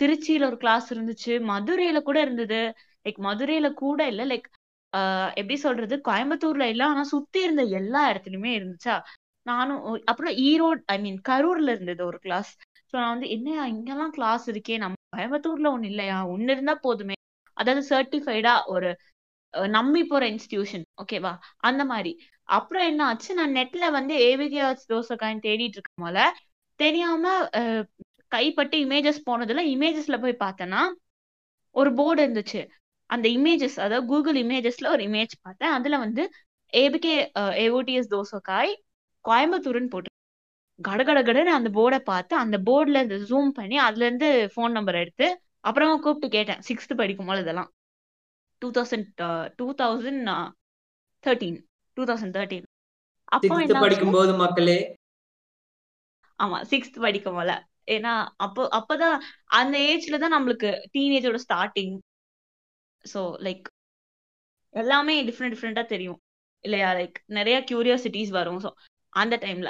திருச்சியில 0.02 0.46
ஒரு 0.46 0.58
கிளாஸ் 0.58 0.88
இருந்துச்சு 0.94 1.34
மதுரையில 1.52 2.02
கூட 2.02 2.22
இருந்தது. 2.22 2.62
லைக் 3.06 3.20
மதுரையில 3.28 3.74
கூட 3.74 4.08
இல்ல 4.08 4.26
லைக் 4.26 4.48
எப்படி 5.36 5.56
சொல்றது 5.58 5.96
கோயம்புத்தூர்ல 6.08 6.66
இல்ல 6.66 6.84
ஆனா 6.86 7.04
சுத்தி 7.04 7.40
இருந்த 7.44 7.64
எல்லா 7.80 8.12
இடத்துலயுமே 8.12 8.52
இருந்துச்சா. 8.60 8.96
நானும் 9.46 9.82
அப்புறம் 10.06 10.34
ஈரோடு 10.48 10.82
ஐ 10.86 10.98
மீன் 11.00 11.20
கரூர்ல 11.30 11.70
இருந்தது 11.70 12.06
ஒரு 12.06 12.20
கிளாஸ் 12.20 12.52
ஸோ 12.90 12.96
நான் 12.98 13.14
வந்து 13.14 13.28
என்னையா 13.28 13.64
இங்கெல்லாம் 13.74 14.14
கிளாஸ் 14.14 14.46
இருக்கே 14.52 14.76
நம்ம 14.78 14.96
கோயம்புத்தூர்ல 15.14 15.68
ஒண்ணு 15.76 15.90
இல்லையா? 15.92 16.18
ஒண்ணு 16.34 16.50
இருந்தா 16.52 16.76
போதுமே. 16.86 17.16
அதாவது 17.58 17.82
சர்டிஃபைடா 17.90 18.54
ஒரு 18.74 18.90
நம்பி 19.72 20.02
போற 20.04 20.24
இன்ஸ்டிடியூஷன் 20.32 20.86
ஓகேவா 21.02 21.34
அந்த 21.62 21.84
மாதிரி. 21.86 22.12
அப்புறம் 22.50 22.86
என்ன 22.86 23.02
ஆச்சு? 23.06 23.32
நான் 23.34 23.56
நெட்ல 23.58 23.86
வந்து 23.92 24.14
ஏவிகே 24.30 24.62
தோசைக்காயின் 24.92 25.46
தேடிட்டு 25.48 25.78
இருக்கும் 25.78 26.06
போல. 26.06 26.20
தெரியாம 26.80 27.26
கைப்பட்டு 28.32 28.78
இமேஜஸ் 28.86 29.22
போனதுல 29.30 29.62
இமேஜஸ்ல 29.74 30.18
போய் 30.24 30.42
பார்த்தேன்னா 30.46 30.82
ஒரு 31.76 31.90
போர்டு 31.94 32.22
இருந்துச்சு. 32.26 32.62
அந்த 33.10 33.26
இமேஜஸ் 33.38 33.78
அதாவது 33.80 34.08
கூகுள் 34.08 34.38
இமேஜஸ்ல 34.44 34.88
ஒரு 34.96 35.04
இமேஜ் 35.10 35.34
பார்த்தேன். 35.46 35.74
அதுல 35.78 35.98
வந்து 36.06 36.24
ஏபிகே 36.74 37.16
ஏஓடிஎஸ் 37.66 38.14
தோசைக்காய் 38.16 38.72
கோயம்புத்தூர்னு 39.26 39.92
போட்டு 39.94 40.07
கடகடகடன்னு 40.80 41.52
அந்த 41.58 41.70
போர்டை 41.78 42.00
பார்த்து 42.10 42.34
அந்த 42.44 42.58
போர்டுல 42.68 43.00
இருந்து 43.02 43.18
ஜூம் 43.30 43.52
பண்ணி 43.60 43.78
அதுல 43.86 44.06
இருந்து 44.06 44.28
ஃபோன் 44.54 44.76
நம்பர் 44.78 45.00
எடுத்து 45.04 45.28
அப்புறமா 45.68 45.96
கூப்பிட்டு 46.06 46.36
கேட்டேன். 46.36 46.62
சிக்ஸ்த் 46.68 47.00
படிக்கும் 47.02 47.30
போது 47.30 47.42
இதெல்லாம். 47.46 47.70
Two 48.62 48.68
thousand 48.78 49.24
two 49.60 49.68
thousand 49.82 50.30
thirteen 51.24 51.58
two 51.98 52.04
thousand 52.10 52.36
thirteen 52.38 52.68
அப்போ 53.36 53.54
என்ன 53.64 54.36
மக்களே. 54.44 54.78
ஆமா 56.40 56.58
சிக்ஸ்த் 56.72 57.04
படிக்கும் 57.06 57.38
போல. 57.40 57.52
ஏன்னா 57.96 58.14
அப்போ 58.46 58.62
அப்பதான் 58.80 59.18
அந்த 59.60 59.76
ஏஜ்ல 59.92 60.18
தான் 60.24 60.36
நம்மளுக்கு 60.36 60.70
டீனேஜோட 60.96 61.38
ஸ்டார்டிங் 61.46 61.96
ஸோ 63.06 63.22
லைக் 63.48 63.68
எல்லாமே 64.76 65.14
டிஃப்ரெண்ட் 65.30 65.54
டிஃப்ரெண்டா 65.56 65.84
தெரியும். 65.94 66.20
இல்லையா? 66.66 66.90
லைக் 67.00 67.18
நிறைய 67.38 67.58
கியூரியாசிட்டிஸ் 67.70 68.34
வரும். 68.40 68.60
ஸோ 68.66 68.70
அந்த 69.14 69.36
டைம்ல 69.46 69.70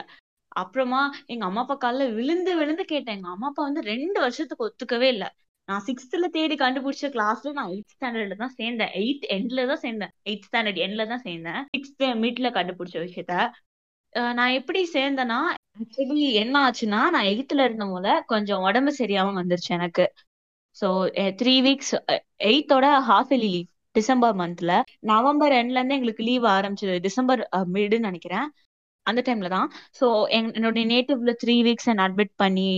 அப்புறமா 0.61 1.01
எங்க 1.31 1.43
அம்மா 1.45 1.61
அப்பா 1.63 1.75
காலில் 1.77 2.15
விழுந்து 2.17 2.51
விழுந்து 2.59 2.83
கேட்டேன். 2.93 3.17
எங்க 3.17 3.29
அம்மா 3.35 3.47
அப்பா 3.51 3.63
வந்து 3.69 3.81
ரெண்டு 3.91 4.17
வருஷத்துக்கு 4.25 4.65
ஒத்துக்கவே 4.67 5.09
இல்லை. 5.15 5.29
நான் 5.69 5.83
சிக்ஸ்த்ல 5.87 6.25
தேடி 6.35 6.55
கண்டுபிடிச்ச 6.61 7.07
கிளாஸ்ல 7.15 7.51
நான் 7.57 7.71
எயிட் 7.73 7.93
ஸ்டாண்டர்ட்ல 7.95 8.35
தான் 8.43 8.55
சேர்ந்தேன். 8.59 8.91
எயித் 9.01 9.25
எண்ட்ல 9.35 9.65
தான் 9.71 9.81
சேர்ந்தேன். 9.85 10.13
எயிட் 10.29 10.45
ஸ்டாண்டர்ட் 10.49 10.79
எண்ட்ல 10.85 11.05
தான் 11.13 11.23
சேர்ந்தேன். 11.27 11.63
சிக்ஸ்த் 11.75 12.05
மிட்ல 12.23 12.49
கண்டுபிடிச்ச 12.57 12.97
விஷயத்த. 13.07 13.35
நான் 14.37 14.55
எப்படி 14.59 14.81
சேர்ந்தேன்னா 14.93 15.39
ஆக்சுவலி 15.81 16.27
என்ன 16.43 16.55
ஆச்சுன்னா 16.67 17.01
நான் 17.15 17.27
எயித்துல 17.31 17.65
இருந்த 17.67 17.85
போல 17.85 18.07
கொஞ்சம் 18.31 18.63
உடம்பு 18.67 18.91
சரியாம 19.01 19.33
வந்துருச்சு 19.39 19.71
எனக்கு. 19.79 20.05
ஸோ 20.77 20.87
த்ரீ 21.41 21.55
வீக்ஸ் 21.67 21.93
எயித்தோட 22.49 22.87
ஹாஃப் 23.09 23.33
எலி 23.37 23.49
லீவ் 23.55 23.67
டிசம்பர் 23.95 24.35
மந்த்ல 24.41 24.71
நவம்பர் 25.11 25.53
எண்ட்ல 25.59 25.79
இருந்து 25.79 25.97
எங்களுக்கு 25.97 26.23
லீவ் 26.23 26.45
ஆரம்பிச்சது. 26.55 26.95
டிசம்பர் 27.07 27.41
மிடுன்னு 27.75 28.07
நினைக்கிறேன். 28.09 28.47
அந்த 29.07 29.19
டைம்ல 29.25 29.49
தான். 29.49 29.67
ஸோ 29.99 30.05
என்னோட 30.37 30.83
நேட்டிவ்ல 30.91 31.33
த்ரீ 31.41 31.55
வீக்ஸ் 31.67 31.89
என்ன 31.89 32.05
அட்மிட் 32.07 32.33
பண்ணி 32.37 32.69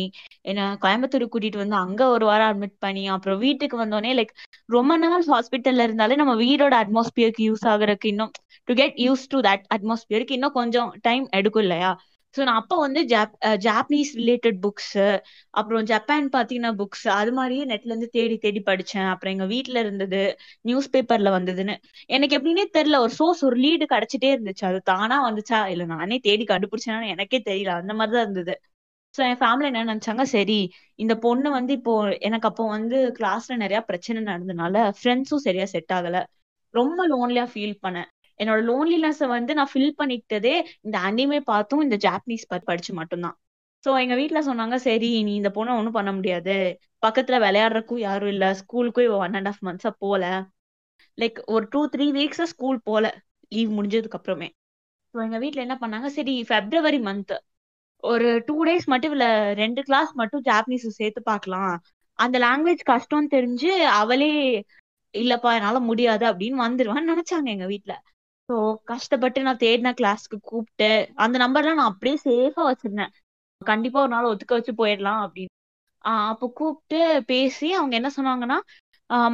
என்ன 0.45 0.61
கோயம்புத்தூர் 0.83 1.25
கூட்டிட்டு 1.29 1.57
வந்து 1.57 1.77
அங்க 1.79 2.01
ஒரு 2.09 2.25
வாரம் 2.25 2.49
அட்மிட் 2.51 2.77
பண்ணி 2.79 3.03
அப்புறம் 3.15 3.39
வீட்டுக்கு 3.45 3.77
வந்தோடனே 3.81 4.11
லைக் 4.19 4.33
ரொம்ப 4.69 4.97
நாள் 5.03 5.25
ஹாஸ்பிட்டல்ல 5.29 5.85
இருந்தாலே 5.87 6.15
நம்ம 6.15 6.35
வீடோட 6.43 6.73
அட்மாஸ்பியருக்கு 6.81 7.47
யூஸ் 7.49 7.65
ஆகுறதுக்கு 7.71 8.11
இன்னும் 8.13 8.33
to 8.67 8.73
get 8.75 8.97
use 9.03 9.23
to 9.29 9.39
that 9.45 9.65
அட்மாஸ்பியருக்கு 9.75 10.37
இன்னும் 10.37 10.57
கொஞ்சம் 10.57 10.89
டைம் 11.01 11.25
எடுக்கும் 11.37 11.65
இல்லையா? 11.65 11.91
ஸோ 12.35 12.41
நான் 12.43 12.59
அப்போ 12.59 12.75
வந்து 12.77 13.01
ஜாப் 13.11 13.31
ஜாப்பனீஸ் 13.63 14.11
ரிலேட்டட் 14.19 14.57
புக்ஸ் 14.61 14.91
அப்புறம் 15.53 15.83
ஜப்பான் 15.83 16.27
பாத்தீங்கன்னா 16.33 16.71
புக்ஸ் 16.79 17.05
அது 17.13 17.31
மாதிரியே 17.33 17.63
நெட்ல 17.65 17.91
இருந்து 17.91 18.09
தேடி 18.09 18.35
தேடி 18.37 18.61
படிச்சேன். 18.65 19.07
அப்புறம் 19.11 19.33
எங்க 19.33 19.45
வீட்டில் 19.45 19.79
இருந்தது 19.81 20.19
நியூஸ் 20.65 20.89
பேப்பர்ல 20.93 21.31
வந்ததுன்னு. 21.37 21.75
எனக்கு 22.09 22.37
எப்படின்னே 22.37 22.65
தெரியல. 22.77 22.99
ஒரு 22.99 23.13
சோர்ஸ் 23.15 23.41
ஒரு 23.43 23.57
லீடு 23.59 23.87
கிடைச்சிட்டே 23.89 24.31
இருந்துச்சு. 24.35 24.65
அது 24.65 24.81
தானா 24.83 25.17
வந்துச்சா? 25.27 25.61
இல்ல 25.67 25.85
நானே 25.93 26.19
தேடி 26.27 26.45
கண்டுபிடிச்சேன்னு 26.45 27.13
எனக்கே 27.15 27.41
தெரியல. 27.45 27.73
அந்த 27.81 27.93
மாதிரிதான் 27.93 28.27
இருந்தது. 28.27 28.55
ஸோ 29.15 29.21
என் 29.27 29.39
ஃபேமிலி 29.39 29.67
என்ன 29.69 29.85
நினைச்சாங்க? 29.85 30.23
சரி 30.33 30.59
இந்த 30.99 31.13
பொண்ணு 31.19 31.49
வந்து 31.51 31.73
இப்போ 31.73 31.93
எனக்கு 32.21 32.47
அப்போ 32.47 32.63
வந்து 32.69 32.97
கிளாஸ்ல 33.17 33.55
நிறைய 33.57 33.79
பிரச்சனை 33.81 34.19
நடந்ததுனால 34.23 34.75
ஃப்ரெண்ட்ஸும் 34.99 35.45
சரியா 35.47 35.65
செட் 35.73 35.93
ஆகல. 35.97 36.17
ரொம்ப 36.73 36.99
லோன்லியா 37.07 37.45
ஃபீல் 37.53 37.77
பண்ணேன். 37.83 38.09
என்னோட 38.39 38.59
லோன்லினஸ் 38.61 39.21
வந்து 39.27 39.53
நான் 39.53 39.71
ஃபில் 39.73 39.95
பண்ணிக்கிட்டதே 39.99 40.55
இந்த 40.81 40.97
அனிமே 40.99 41.39
பார்த்தும் 41.43 41.81
இந்த 41.81 41.97
ஜாப்பனீஸ் 42.05 42.45
படிச்சு 42.69 42.93
மட்டும்தான். 42.93 43.35
ஸோ 43.83 43.89
எங்க 43.99 44.15
வீட்ல 44.15 44.39
சொன்னாங்க 44.41 44.75
சரி 44.83 45.09
நீ 45.23 45.33
இந்த 45.35 45.49
பொண்ணை 45.49 45.73
ஒன்றும் 45.77 45.97
பண்ண 45.97 46.11
முடியாது. 46.11 46.55
பக்கத்துல 47.03 47.35
விளையாடுறக்கும் 47.39 48.01
யாரும் 48.01 48.29
இல்ல. 48.29 48.45
ஸ்கூலுக்கும் 48.53 49.19
ஒன் 49.19 49.35
அண்ட் 49.35 49.47
ஆஃப் 49.47 49.61
மந்த்ஸா 49.67 49.91
போல. 49.99 50.23
லைக் 51.17 51.37
ஒரு 51.47 51.65
டூ 51.71 51.81
த்ரீ 51.87 52.07
வீக்ஸா 52.11 52.45
ஸ்கூல் 52.45 52.79
போல. 52.83 53.05
லீவ் 53.51 53.71
முடிஞ்சதுக்கு 53.77 54.17
அப்புறமே 54.17 54.47
ஸோ 55.13 55.17
எங்க 55.23 55.37
வீட்ல 55.37 55.61
என்ன 55.61 55.75
பண்ணாங்க 55.81 56.07
சரி 56.07 56.33
பிப்ரவரி 56.49 56.99
மந்த் 57.05 57.33
ஒரு 58.03 58.27
டூ 58.47 58.55
டேஸ் 58.65 58.85
மட்டும் 58.87 59.11
இல்ல 59.11 59.25
ரெண்டு 59.53 59.81
கிளாஸ் 59.83 60.11
மட்டும் 60.13 60.43
ஜாப்பனீஸ் 60.43 60.85
சேர்த்து 60.99 61.21
பார்க்கலாம். 61.23 61.73
அந்த 62.19 62.37
லாங்குவேஜ் 62.39 62.83
கஷ்டம்னு 62.83 63.33
தெரிஞ்சு 63.33 63.71
அவளே 63.97 64.29
இல்லப்பா 65.13 65.51
என்னால 65.53 65.77
முடியாது 65.81 66.25
அப்படின்னு 66.25 66.57
வந்துருவான்னு 66.65 67.11
நினைச்சாங்க 67.13 67.49
எங்க 67.49 67.65
வீட்ல. 67.65 67.93
ஸோ 68.49 68.55
கஷ்டப்பட்டு 68.83 69.41
நான் 69.41 69.57
தேடின 69.57 69.93
கிளாஸ்க்கு 70.01 70.37
கூப்பிட்டு 70.41 70.89
அந்த 71.15 71.39
நம்பர்லாம் 71.39 71.79
நான் 71.79 71.91
அப்படியே 71.91 72.17
சேஃபா 72.23 72.63
வச்சிருந்தேன். 72.69 73.11
கண்டிப்பா 73.61 74.01
ஒரு 74.01 74.09
நாள் 74.09 74.25
ஒத்துக்க 74.25 74.53
வச்சு 74.53 74.73
போயிடலாம் 74.73 75.21
அப்படின்னு. 75.25 75.53
ஆஹ் 76.03 76.27
அப்போ 76.27 76.51
கூப்பிட்டு 76.53 76.99
பேசி 77.23 77.73
அவங்க 77.73 77.95
என்ன 77.95 78.09
சொன்னாங்கன்னா 78.17 78.57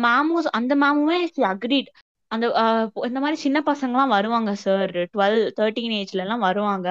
மேமும் 0.04 0.50
அந்த 0.52 0.76
மேமுமே 0.76 1.18
அக்ரிட் 1.46 1.90
அந்த 2.32 2.48
ஆஹ் 2.62 3.06
இந்த 3.06 3.20
மாதிரி 3.20 3.36
சின்ன 3.36 3.60
பசங்கலாம் 3.66 4.08
வருவாங்க 4.08 4.54
சார் 4.56 4.92
டுவெல் 5.14 5.40
தேர்ட்டீன் 5.60 5.96
ஏஜ்ல 6.00 6.24
எல்லாம் 6.24 6.40
வருவாங்க. 6.40 6.88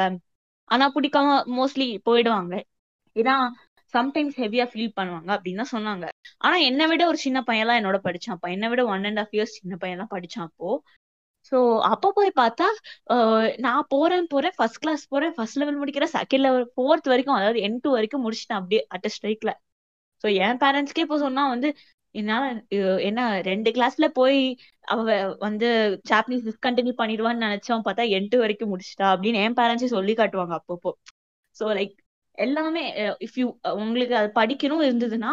ஆனா 0.70 0.92
பிடிக்காம 0.94 1.28
மோஸ்ட்லி 1.56 1.98
போயிடுவாங்க. 2.04 2.54
ஏன்னா 3.16 3.34
சம்டைம்ஸ் 3.94 4.36
ஹெவியா 4.36 4.64
ஃபீல் 4.72 4.94
பண்ணுவாங்க 4.96 5.30
அப்படின்னு 5.36 5.62
தான் 5.64 5.74
சொன்னாங்க. 5.74 6.06
ஆனா 6.38 6.56
என்னை 6.56 6.86
விட 6.86 7.06
ஒரு 7.06 7.16
சின்ன 7.16 7.40
பையன்லாம் 7.46 7.80
என்னோட 7.80 7.98
படிச்சான். 8.04 8.40
என்னை 8.48 8.68
விட 8.68 8.84
ஒன் 8.84 9.04
அண்ட் 9.04 9.18
ஆஃப் 9.18 9.32
இயர்ஸ் 9.32 9.58
சின்ன 9.60 9.74
பையன்லாம் 9.80 10.12
படிச்சான் 10.14 10.46
அப்போ. 10.46 10.70
ஸோ 11.52 11.56
அப்போ 11.90 12.08
போய் 12.12 12.30
பார்த்தா 12.36 12.66
நான் 13.58 13.88
போறேன் 13.88 14.26
போறேன் 14.26 14.54
ஃபர்ஸ்ட் 14.56 14.80
கிளாஸ் 14.82 15.02
போறேன் 15.08 15.34
ஃபர்ஸ்ட் 15.36 15.58
லெவல் 15.60 15.80
முடிக்கிறேன் 15.80 16.14
செகண்ட் 16.14 16.44
லெவல் 16.46 16.66
ஃபோர்த் 16.74 17.10
வரைக்கும் 17.12 17.38
அதாவது 17.38 17.60
என் 17.60 17.80
டூ 17.84 17.90
வரைக்கும் 17.90 18.24
முடிச்சிட்டேன் 18.26 18.60
அப்படியே 18.60 18.82
அட் 18.88 19.08
ஸ்ட்ரைக்ல 19.16 19.52
ஸோ 20.24 20.28
என் 20.44 20.60
பேரண்ட்ஸ்க்கே 20.62 21.04
இப்போ 21.06 21.18
சொன்னா 21.18 21.42
வந்து 21.48 21.68
என்னால 22.14 22.42
என்ன 23.00 23.20
ரெண்டு 23.42 23.70
கிளாஸ்ல 23.76 24.06
போய் 24.18 24.38
அவ 24.84 25.04
வந்து 25.38 25.68
ஜாப்பனீஸ் 26.10 26.46
டிஸ்கண்டினியூ 26.48 26.94
பண்ணிடுவான்னு 27.00 27.44
நினைச்சோம் 27.46 27.84
பார்த்தா 27.86 28.04
எட்டு 28.18 28.36
வரைக்கும் 28.38 28.72
முடிச்சிட்டா 28.72 29.06
அப்படின்னு 29.14 29.42
என் 29.44 29.58
பேரண்ட்ஸே 29.60 29.90
சொல்லி 29.94 30.14
காட்டுவாங்க 30.14 30.54
அப்பப்போ. 30.58 30.90
ஸோ 31.56 31.66
லைக் 31.78 31.94
எல்லாமே 32.38 32.84
இஃப் 33.26 33.38
யூ 33.40 33.46
உங்களுக்கு 33.74 34.14
அது 34.20 34.30
படிக்கணும் 34.40 34.86
இருந்ததுன்னா 34.86 35.32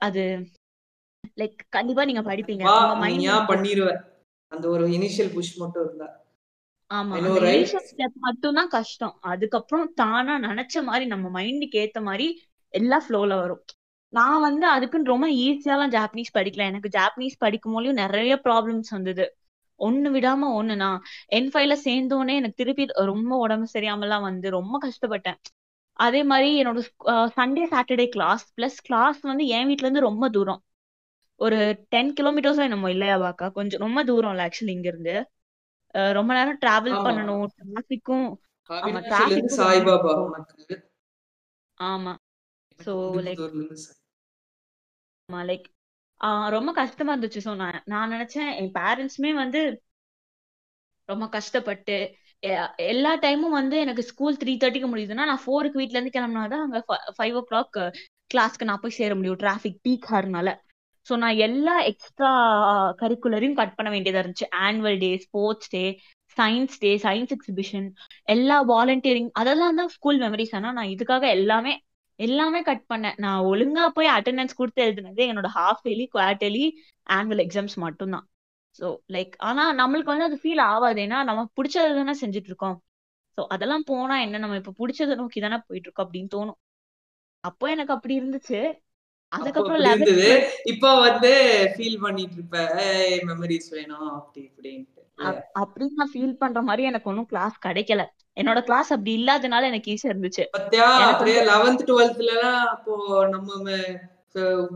அது 0.00 0.22
லைக் 1.38 1.60
கண்டிப்பா 1.68 2.04
நீங்க 2.04 2.24
படிப்பீங்க. 2.30 2.64
உங்க 2.80 2.96
மைண்ட் 3.04 3.50
பண்ணிடுவ 3.52 3.90
அந்த 4.52 4.66
ஒரு 4.68 4.84
இனிஷியல் 4.88 5.32
புஷ் 5.34 5.54
மட்டும் 5.56 5.84
இருந்தா. 5.86 6.08
ஆமா 6.90 7.14
இனிஷியல் 7.18 7.86
ஸ்டெப் 7.90 8.18
மட்டும் 8.26 8.56
தான் 8.58 8.68
கஷ்டம். 8.68 9.14
அதுக்கப்புறம் 9.32 9.88
தானா 9.94 10.34
நினைச்ச 10.48 10.82
மாதிரி 10.82 11.04
நம்ம 11.06 11.30
மைண்டுக்கு 11.38 11.80
ஏத்த 11.84 12.00
மாதிரி 12.02 12.26
எல்லா 12.74 12.98
ஃப்ளோல 13.06 13.32
வரும். 13.42 13.62
நான் 14.12 14.40
வந்து 14.40 14.66
அதுக்குன்னு 14.66 15.12
ரொம்ப 15.12 15.26
ஈஸியாலாம் 15.44 15.94
ஜாப்பனீஸ் 15.96 16.36
படிக்கல. 16.38 16.66
எனக்கு 16.72 16.88
ஜாப்பனீஸ் 16.88 17.36
படிக்கும் 17.38 17.74
போதும் 17.76 18.00
நிறைய 18.02 18.34
ப்ராப்ளம்ஸ் 18.44 18.90
வந்தது. 18.90 19.24
ஒண்ணு 19.80 20.08
விடாம 20.10 20.48
ஒண்ணு 20.58 20.74
நான் 20.76 21.00
என் 21.28 21.50
ஃபைல 21.52 21.74
சேர்ந்தோடனே 21.86 22.34
எனக்கு 22.34 22.60
திருப்பி 22.62 22.84
ரொம்ப 23.12 23.32
உடம்பு 23.36 23.66
சரியாமலாம் 23.74 24.26
வந்து 24.28 24.50
ரொம்ப 24.50 24.74
கஷ்டப்பட்டேன். 24.84 25.38
அதே 25.98 26.20
மாதிரி 26.24 26.50
என்னோட 26.60 26.80
Sunday 27.38 27.64
Saturday 27.72 28.06
class 28.08 28.44
plus 28.56 28.80
class 28.82 29.20
வந்து 29.30 29.44
என் 29.56 29.66
வீட்ல 29.66 29.86
இருந்து 29.86 30.08
ரொம்ப 30.08 30.28
தூரம். 30.28 30.60
ஒரு 31.40 31.58
டென் 31.88 32.12
கிலோமீட்டர்ஸ் 32.14 32.64
என்னமோ 32.64 32.88
இல்லையா 32.90 33.16
பாக்கா? 33.20 33.46
கொஞ்சம் 33.56 33.82
ரொம்ப 33.82 34.00
தூரம் 34.04 34.32
இல்ல 34.34 34.46
ஆக்சுவலி 34.46 34.74
இங்க 34.76 34.88
இருந்து 34.88 35.14
ரொம்ப 36.14 36.30
நேரம் 36.34 36.60
டிராவல் 36.60 36.96
பண்ணணும் 37.06 37.44
டிராபிக்கும் 37.58 38.26
ஆமா 38.70 39.00
டிராபிக் 39.08 39.56
சாய்பாபா 39.58 40.14
ஆமா. 41.80 42.12
சோ 42.78 42.92
லைக் 43.26 43.42
ஆமா 45.28 45.40
லைக் 45.48 45.66
ரொம்ப 46.54 46.70
கஷ்டமா 46.72 47.12
இருந்துச்சு. 47.14 47.40
ஸோ 47.46 47.52
நான் 47.56 47.80
நான் 47.92 48.12
நினைச்சேன் 48.12 48.50
என் 48.60 48.72
பேரண்ட்ஸுமே 48.78 49.32
வந்து 49.36 49.60
ரொம்ப 51.08 51.24
கஷ்டப்பட்டு 51.28 51.96
எல்லா 52.86 53.12
டைமும் 53.16 53.56
வந்து 53.58 53.76
எனக்கு 53.78 54.02
ஸ்கூல் 54.02 54.36
த்ரீ 54.36 54.52
தேர்ட்டிக்கு 54.56 54.88
முடியுதுன்னா 54.90 55.24
நான் 55.30 55.42
ஃபோருக்கு 55.44 55.80
வீட்ல 55.80 55.96
இருந்து 55.96 56.16
கிளம்புனாதான் 56.16 56.64
அங்க 56.66 56.78
ஃபைவ் 57.16 57.36
ஓ 57.36 57.42
கிளாக் 57.50 57.78
கிளாஸ்க்கு 58.30 58.68
நான் 58.70 58.82
போய் 58.82 58.98
சேர 58.98 59.12
முடியும் 59.14 59.40
டிராஃபிக் 59.40 59.80
பீக் 59.84 60.08
ஆறுனால. 60.10 60.48
ஸோ 61.06 61.14
நான் 61.16 61.40
எல்லா 61.46 61.74
எக்ஸ்ட்ரா 61.90 62.30
கரிக்குலரையும் 63.00 63.56
கட் 63.60 63.76
பண்ண 63.78 63.88
வேண்டியதா 63.94 64.20
இருந்துச்சு. 64.22 64.46
Annual 64.66 64.98
day 65.04 65.10
sports 65.24 65.70
day 65.74 65.82
science 66.36 66.76
day 66.84 66.90
science 66.98 67.34
exhibition 67.36 67.88
எல்லா 68.26 68.56
வாலண்டியரிங் 68.70 69.30
அதெல்லாம் 69.40 69.78
தான் 69.80 69.92
ஸ்கூல் 69.96 70.20
மெமரிஸ் 70.24 70.54
ஆனால் 70.58 70.76
நான் 70.78 70.92
இதுக்காக 70.94 71.24
எல்லாமே 71.36 71.74
எல்லாமே 72.18 72.60
கட் 72.68 72.84
பண்ணேன். 72.92 73.16
நான் 73.16 73.40
ஒழுங்கா 73.50 73.84
போய் 73.96 74.14
அட்டெண்டன்ஸ் 74.16 74.58
கொடுத்து 74.58 74.80
எழுதுனது 74.86 75.22
என்னோட 75.30 75.48
half 75.56 75.84
yearly 75.88 76.06
quarterly 76.14 76.66
annual 77.06 77.42
exams 77.46 77.76
மட்டும்தான். 77.86 78.26
ஸோ 78.78 78.86
லைக் 79.12 79.34
ஆனா 79.48 79.64
நம்மளுக்கு 79.80 80.12
வந்து 80.12 80.28
அது 80.28 80.38
ஃபீல் 80.42 80.62
ஆகாது 80.70 81.00
ஏன்னா 81.06 81.18
நம்ம 81.24 81.42
பிடிச்சது 81.58 81.94
தானே 82.00 82.14
செஞ்சுட்டு 82.22 82.50
இருக்கோம் 82.52 82.76
ஸோ 83.38 83.42
அதெல்லாம் 83.54 83.84
போனா 83.84 84.16
என்ன 84.24 84.40
நம்ம 84.42 84.56
இப்ப 84.56 84.74
பிடிச்சதை 84.80 85.14
நோக்கி 85.20 85.40
தானே 85.40 85.58
போயிட்டு 85.68 85.88
இருக்கோம் 85.88 86.06
அப்படின்னு 86.06 86.30
தோணும். 86.36 86.58
அப்போ 87.44 87.64
எனக்கு 87.70 87.94
அப்படி 87.96 88.14
இருந்துச்சு. 88.20 88.58
அதுக்கப்புறம் 89.32 89.84
இருந்தது. 89.86 90.28
இப்போ 90.72 90.90
வந்து 91.06 91.30
ஃபீல் 91.72 92.02
பண்ணிட்டு 92.02 92.36
இருப்ப 92.38 92.58
மெமரிஸ் 93.30 93.70
வேணும் 93.72 94.10
அப்படி 94.12 94.40
இப்படின்ட்டு. 94.48 95.00
அப்படின்னு 95.60 95.98
நான் 96.00 96.12
ஃபீல் 96.12 96.38
பண்ற 96.38 96.60
மாதிரி 96.62 96.84
எனக்கு 96.90 97.10
ஒன்னும் 97.10 97.30
கிளாஸ் 97.32 97.56
கிடைக்கல. 97.66 98.02
என்னோட 98.36 98.60
கிளாஸ் 98.64 98.90
அப்படி 98.92 99.12
இல்லாதனால 99.18 99.68
எனக்கு 99.72 99.92
ஈஸியா 99.92 100.12
இருந்துச்சு. 100.12 100.44
பத்தியா? 100.56 100.86
அப்படியே 101.10 101.40
லெவன்த் 101.50 101.84
டுவெல்த்ல 101.90 102.32
எல்லாம் 102.36 102.64
அப்போ 102.74 102.94
நம்ம 103.28 103.70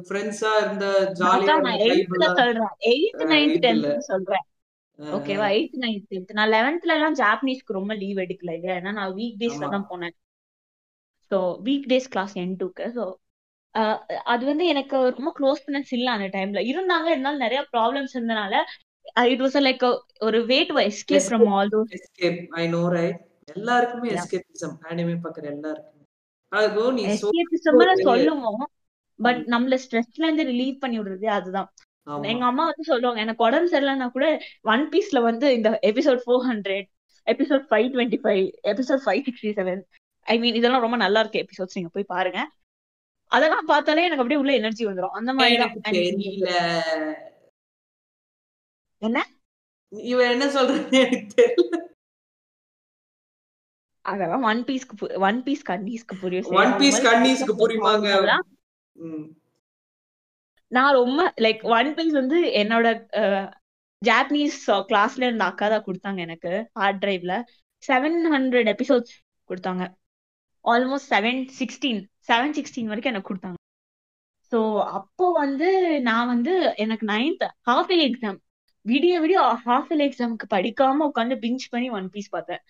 ஃப்ரெண்ட்ஸா 0.08 0.50
இருந்த 0.60 0.86
ஜாலியா 1.20 1.54
நான் 1.64 1.80
எயித்துல 1.86 2.26
சொல்றேன். 2.40 2.74
எயித் 2.90 3.24
நைன்த் 3.32 3.58
டென்த் 3.64 3.88
சொல்றேன். 4.10 4.44
ஓகேவா 4.98 5.48
எயித் 5.56 5.76
நைன்த் 5.82 6.06
டென்த் 6.12 6.30
நான் 6.32 6.52
லெவன்த்ல 6.54 6.94
எல்லாம் 6.96 7.16
ஜாப்பனீஸ்க்கு 7.20 7.76
ரொம்ப 7.76 7.92
லீவ் 7.94 8.18
எடுக்கல 8.24 8.54
இல்லையா 8.56 8.76
ஏன்னா 8.80 8.92
நான் 8.98 9.14
வீக் 9.18 9.40
டேஸ்ல 9.42 9.68
தான் 9.74 9.88
போனேன். 9.90 10.14
ஸோ 11.30 11.38
வீக் 11.66 11.88
டேஸ் 11.90 12.08
கிளாஸ் 12.08 12.34
என் 12.42 12.54
டூக்கு 12.60 12.86
ஸோ 12.96 13.04
அது 14.24 14.42
வந்து 14.46 14.64
எனக்கு 14.66 14.96
ரொம்ப 15.10 15.30
க்ளோஸ் 15.38 15.62
ஃப்ரெண்ட்ஸ் 15.64 15.92
இல்ல 15.92 16.08
அந்த 16.10 16.28
டைம்ல 16.36 16.60
இருந்தாங்க 16.70 17.08
இருந்தாலும் 17.08 17.44
நிறைய 17.44 17.60
ப்ராப்ளம்ஸ் 17.74 18.14
இருந்தனால 18.16 18.54
இட் 19.30 19.42
வாஸ் 19.44 19.58
லைக் 19.66 19.84
ஒரு 20.20 20.38
way 20.46 20.58
to 20.64 20.76
escape 20.84 21.26
from 21.28 21.46
all 21.54 21.70
those 21.74 21.92
escape 21.98 22.40
I 22.56 22.64
know 22.68 22.82
right 22.96 23.20
எல்லாருக்குமே 23.56 24.08
எஸ்கேபிசம் 24.16 24.74
அனிமே 24.90 25.14
பாக்குற 25.24 25.46
எல்லாருக்குமே. 25.52 26.02
அதுக்கு 26.52 26.82
நீ 26.92 27.02
எஸ்கேபிசம்னு 27.12 27.86
சொல்லுவோம் 28.08 28.64
பட் 29.18 29.40
நம்மள 29.54 29.76
ஸ்ட்ரெஸ்ல 29.84 30.24
இருந்து 30.24 30.44
ரிலீவ் 30.50 30.76
பண்ணி 30.82 30.96
விடுறது 30.98 31.28
அதுதான். 31.36 31.68
எங்க 32.30 32.44
அம்மா 32.44 32.64
வந்து 32.68 32.84
சொல்லுவாங்க 32.90 33.20
எனக்கு 33.20 33.46
உடம்பு 33.46 33.70
சரியில்லைன்னா 33.72 34.08
கூட 34.12 34.26
ஒன் 34.72 34.84
பீஸ்ல 34.92 35.18
வந்து 35.22 35.46
இந்த 35.54 35.70
episode 35.90 36.20
four 36.24 36.44
hundred 36.46 36.86
episode 37.26 37.64
five 37.70 37.88
twenty 37.94 38.18
five 38.22 38.44
episode 38.72 39.02
five 39.04 39.22
sixty 39.26 39.50
seven 39.58 39.82
I 40.26 40.36
mean 40.38 40.56
இதெல்லாம் 40.56 40.84
ரொம்ப 40.86 40.96
நல்லா 40.96 41.20
இருக்கு 41.20 41.42
எபிசோட்ஸ் 41.44 41.76
நீங்க 41.76 41.90
போய் 41.94 42.12
பாருங்க. 42.14 42.40
அதெல்லாம் 43.32 43.68
பார்த்தாலே 43.72 44.04
எனக்கு 44.06 44.22
அப்படியே 44.22 44.40
உள்ள 44.42 44.52
எனர்ஜி 44.60 44.84
வந்துடும் 44.88 45.16
அந்த 45.18 45.30
மாதிரி 45.34 45.56
என்ன? 49.02 49.18
இவன் 50.12 50.30
என்ன 50.32 50.46
எனக்கு 51.02 51.28
தெரியல. 51.40 51.76
அதெல்லாம் 54.04 54.44
ஒன் 54.50 54.60
பீஸ்க்கு 54.68 55.18
ஒன் 55.26 55.38
பீஸ் 55.46 55.64
கன்னீஸ்க்கு 55.70 56.14
புரியும் 56.20 56.58
ஒன் 56.62 56.74
பீஸ் 56.80 57.00
கன்னீஸ்க்கு 57.06 57.54
புரியுமாங்க. 57.62 58.08
நான் 60.72 60.96
ரொம்ப 61.00 61.20
லைக் 61.44 61.62
ஒன் 61.76 61.90
பீஸ் 61.98 62.14
வந்து 62.20 62.38
என்னோட 62.62 62.86
ஜாப்பனீஸ் 64.02 64.58
கிளாஸ்ல 64.90 65.26
இருந்த 65.28 65.44
அக்கா 65.50 65.68
தான் 65.68 65.86
கொடுத்தாங்க 65.86 66.20
எனக்கு 66.26 66.52
ஹார்ட் 66.80 67.00
டிரைவ்ல 67.04 67.36
செவன் 67.82 68.18
ஹண்ட்ரட் 68.34 68.70
எபிசோட்ஸ் 68.74 69.14
கொடுத்தாங்க. 69.50 69.84
Almost 70.70 71.10
seven 71.10 71.48
sixteen 71.58 72.00
seven 72.28 72.54
sixteen 72.54 72.84
வரைக்கும் 72.84 73.12
எனக்கு 73.12 73.34
கொடுத்தாங்க. 73.34 73.54
ஸோ 74.52 74.82
அப்போ 74.82 75.32
வந்து 75.32 76.00
நான் 76.00 76.26
வந்து 76.26 76.72
எனக்கு 76.76 77.06
நைன்த் 77.06 77.48
ஹாஃப் 77.66 77.90
இயர் 77.90 78.06
எக்ஸாம் 78.08 78.38
விடிய 78.84 79.14
விடிய 79.20 79.38
ஹாஃப் 79.66 79.92
இயர் 79.92 80.04
எக்ஸாமுக்கு 80.08 80.46
படிக்காம 80.50 81.10
உட்காந்து 81.14 81.36
பிஞ்ச் 81.40 81.66
பண்ணி 81.70 81.90
ஒன் 81.90 82.10
பீஸ் 82.10 82.28
பார்த்தேன். 82.28 82.62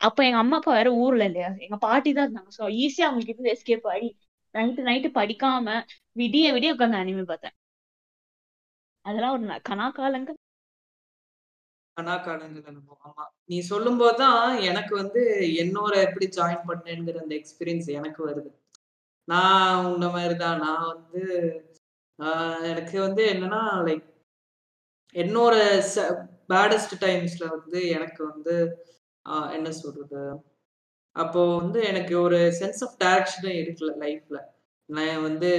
அப்போ 0.00 0.24
எங்க 0.24 0.36
அம்மா 0.36 0.56
அப்பா 0.56 0.72
வேற 0.72 0.92
ஊர்ல 0.94 1.24
இல்லையா? 1.24 1.54
எங்க 1.58 1.76
பாட்டி 1.76 2.12
தான் 2.12 2.28
இருந்தாங்க. 2.28 2.48
ஸோ 2.58 2.64
ஈஸியா 2.74 3.00
அவங்க 3.00 3.24
கிட்ட 3.24 3.52
எஸ்கேப் 3.52 3.88
ஆகி 3.88 4.16
நைட்டு 4.54 4.82
நைட்டு 4.88 5.10
படிக்காம 5.14 5.82
விடிய 6.16 6.52
விடிய 6.52 6.74
உட்காந்து 6.74 7.00
அனிமே 7.02 7.22
பார்த்தேன். 7.22 7.54
அதெல்லாம் 9.04 9.32
ஒரு 9.32 9.42
ந- 9.42 9.60
கனா 9.68 9.92
காலங்கள் 11.96 12.40
அனுபவம் 12.64 13.02
ஆமா. 13.06 13.22
நீ 13.44 13.58
சொல்லும் 13.66 13.98
போதுதான் 13.98 14.40
எனக்கு 14.62 14.94
வந்து 14.96 15.20
என்னோட 15.62 15.94
எப்படி 16.02 16.26
ஜாயின் 16.36 16.66
பண்ணேங்கிற 16.68 17.18
அந்த 17.20 17.34
எக்ஸ்பீரியன்ஸ் 17.36 17.88
எனக்கு 17.92 18.20
வருது. 18.26 18.50
நான் 19.28 19.86
உன்ன 19.86 20.06
மாதிரிதான். 20.08 20.60
நான் 20.60 20.86
வந்து 20.92 21.22
ஆஹ் 22.18 22.62
எனக்கு 22.64 22.96
வந்து 23.00 23.22
என்னன்னா 23.32 23.60
லைக் 23.86 24.06
என்னோட 25.14 25.54
பேடஸ்ட் 26.50 26.94
டைம்ஸ்ல 27.02 27.44
வந்து 27.50 27.80
எனக்கு 27.90 28.22
வந்து 28.26 28.54
என்ன 29.54 29.70
சொல்றது? 29.78 30.22
அப்போ 31.16 31.42
வந்து 31.56 31.80
எனக்கு 31.90 32.14
ஒரு 32.20 32.38
சென்ஸ் 32.60 32.82
ஆஃப் 32.86 32.96
டைரக்ஷனே 33.04 33.54
இருக்குல்ல 33.62 33.94
லைஃப்ல 34.04 34.38
நான் 34.88 35.22
வந்து 35.22 35.50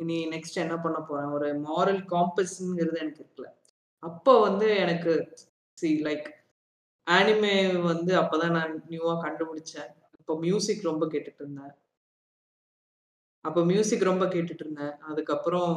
இனி 0.00 0.18
நெக்ஸ்ட் 0.28 0.62
என்ன 0.64 0.76
பண்ண 0.80 0.98
போறேன்? 1.02 1.32
ஒரு 1.36 1.48
மாரல் 1.66 2.02
காம்பஸ்ங்கிறது 2.10 2.98
எனக்கு 2.98 3.22
இருக்குல்ல 3.22 3.50
அப்போ 4.02 4.34
வந்து 4.40 4.68
எனக்கு 4.78 5.12
சி 5.84 5.92
லைக் 6.08 6.28
ஆனிமே 7.06 7.56
வந்து 7.90 8.12
அப்பதான் 8.22 8.56
நான் 8.58 8.74
நியூவா 8.92 9.14
கண்டுபிடிச்சேன். 9.24 9.90
இப்போ 10.20 10.34
மியூசிக் 10.44 10.88
ரொம்ப 10.90 11.04
கேட்டுட்டு 11.14 11.42
இருந்தேன் 11.42 11.74
அப்போ 13.44 13.60
மியூசிக் 13.70 14.10
ரொம்ப 14.10 14.24
கேட்டுட்டு 14.34 14.62
இருந்தேன் 14.64 14.94
அதுக்கப்புறம் 15.10 15.74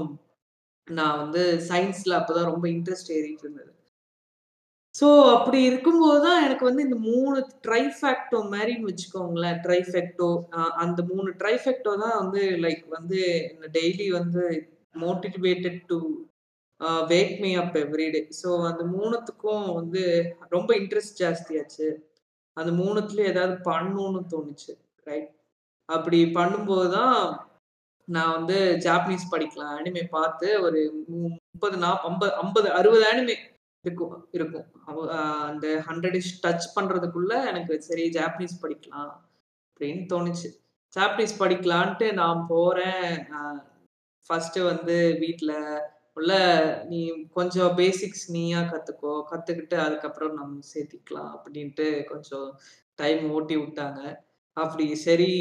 நான் 0.88 1.18
வந்து 1.22 1.42
சயின்ஸ்ல 1.70 2.14
அப்பதான் 2.20 2.52
ரொம்ப 2.52 2.66
இன்ட்ரெஸ்ட் 2.76 3.12
ஏறிட்டு 3.16 3.44
இருந்தது 3.46 3.72
ஸோ 4.96 5.08
அப்படி 5.34 5.60
இருக்கும்போது 5.70 6.20
தான் 6.28 6.44
எனக்கு 6.46 6.64
வந்து 6.70 6.86
இந்த 6.86 6.98
மூணு 7.10 7.40
ட்ரைஃபேக்டோ 7.66 8.40
மாதிரின்னு 8.54 8.90
வச்சுக்கோங்களேன். 8.90 9.60
ட்ரைஃபெக்டோ 9.66 10.30
அந்த 10.84 11.00
மூணு 11.12 11.30
ட்ரைஃபெக்டோ 11.42 11.94
தான் 12.04 12.18
வந்து 12.22 12.44
லைக் 12.66 12.86
வந்து 12.98 13.20
டெய்லி 13.78 14.08
வந்து 14.20 14.44
motivated 14.96 15.82
to 15.92 16.00
wake 16.80 17.40
me 17.40 17.56
up 17.56 17.76
everyday 17.76 18.32
so 18.44 18.72
அந்த 18.72 18.84
மூணுத்துக்கும் 18.84 19.74
வந்து 19.74 20.36
ரொம்ப 20.50 20.76
இன்ட்ரெஸ்ட் 20.76 21.18
ஜாஸ்தியாச்சு. 21.18 21.96
அந்த 22.54 22.84
மூணுத்துல 22.84 23.20
ஏதாவது 23.20 23.72
பண்ணணும்னு 23.72 24.22
தோணுச்சு 24.30 24.78
ரைட் 25.04 25.36
அப்படி 25.86 26.24
பண்ணும்போது 26.24 26.92
தான் 26.92 27.50
நான் 28.06 28.34
வந்து 28.34 28.76
ஜாப்பனீஸ் 28.80 29.28
படிக்கலாம். 29.32 29.78
அனிமே 29.80 30.08
பார்த்து 30.08 30.62
ஒரு 30.62 31.06
மு- 31.12 31.38
முப்பது 31.52 31.78
நாப் 31.78 32.06
ஐம்பது 32.06 32.34
ஐம்பது 32.34 32.72
அறுபது 32.72 33.06
அனிமே 33.12 33.36
இருக்கும் 33.82 34.28
இருக்கும். 34.32 34.66
அவ- 34.86 35.16
அந்த 35.18 35.84
ஹண்ட்ரட் 35.88 36.22
டச் 36.48 36.70
பண்றதுக்குள்ள 36.76 37.46
எனக்கு 37.46 37.82
சரி 37.82 38.10
ஜாப்பனீஸ் 38.10 38.60
படிக்கலாம் 38.62 39.12
அப்படின்னு 39.80 40.06
தோணுச்சு. 40.14 40.60
ஜாப்பனீஸ் 40.96 41.40
படிக்கலான்ட்டு 41.40 42.14
நான் 42.14 42.46
போறேன். 42.48 43.26
ஃபர்ஸ்ட் 44.28 44.58
வந்து 44.58 45.16
வீட்டில் 45.20 45.80
உள்ள 46.18 46.34
நீ 46.90 47.00
கொஞ்சம் 47.34 47.78
பேசிக்ஸ் 47.78 48.26
நீயா 48.28 48.60
கத்துக்கோ 48.64 49.12
கத்துக்கிட்டு 49.32 49.76
அதுக்கப்புறம் 49.78 50.34
நம்ம 50.34 50.60
சேர்த்திக்கலாம் 50.74 51.32
அப்படின்ட்டு 51.36 51.88
கொஞ்சம் 52.04 52.48
டைம் 53.00 53.32
ஓட்டி 53.32 53.56
விட்டாங்க. 53.56 54.00
அப்படி 54.58 54.96
சரி 54.96 55.32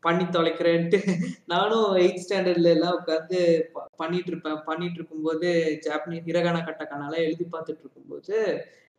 பண்ணி 0.00 0.24
தொலைக்கிறேன்ட்டு 0.24 0.98
நானும் 1.46 1.96
எயிட் 1.96 2.22
ஸ்டாண்டர்ட்ல 2.24 2.68
எல்லாம் 2.68 2.98
உட்காந்து 2.98 3.38
ப- 3.72 3.86
பண்ணிட்டு 3.96 4.30
இருப்பேன். 4.30 4.58
பண்ணிட்டு 4.64 4.94
இருக்கும்போது 4.94 5.50
ஜாப்பனீஸ் 5.86 6.28
ஹிரகான 6.28 6.58
கட்டக்கானால 6.62 7.14
எழுதி 7.18 7.46
பார்த்துட்டு 7.52 7.84
இருக்கும்போது 7.84 8.36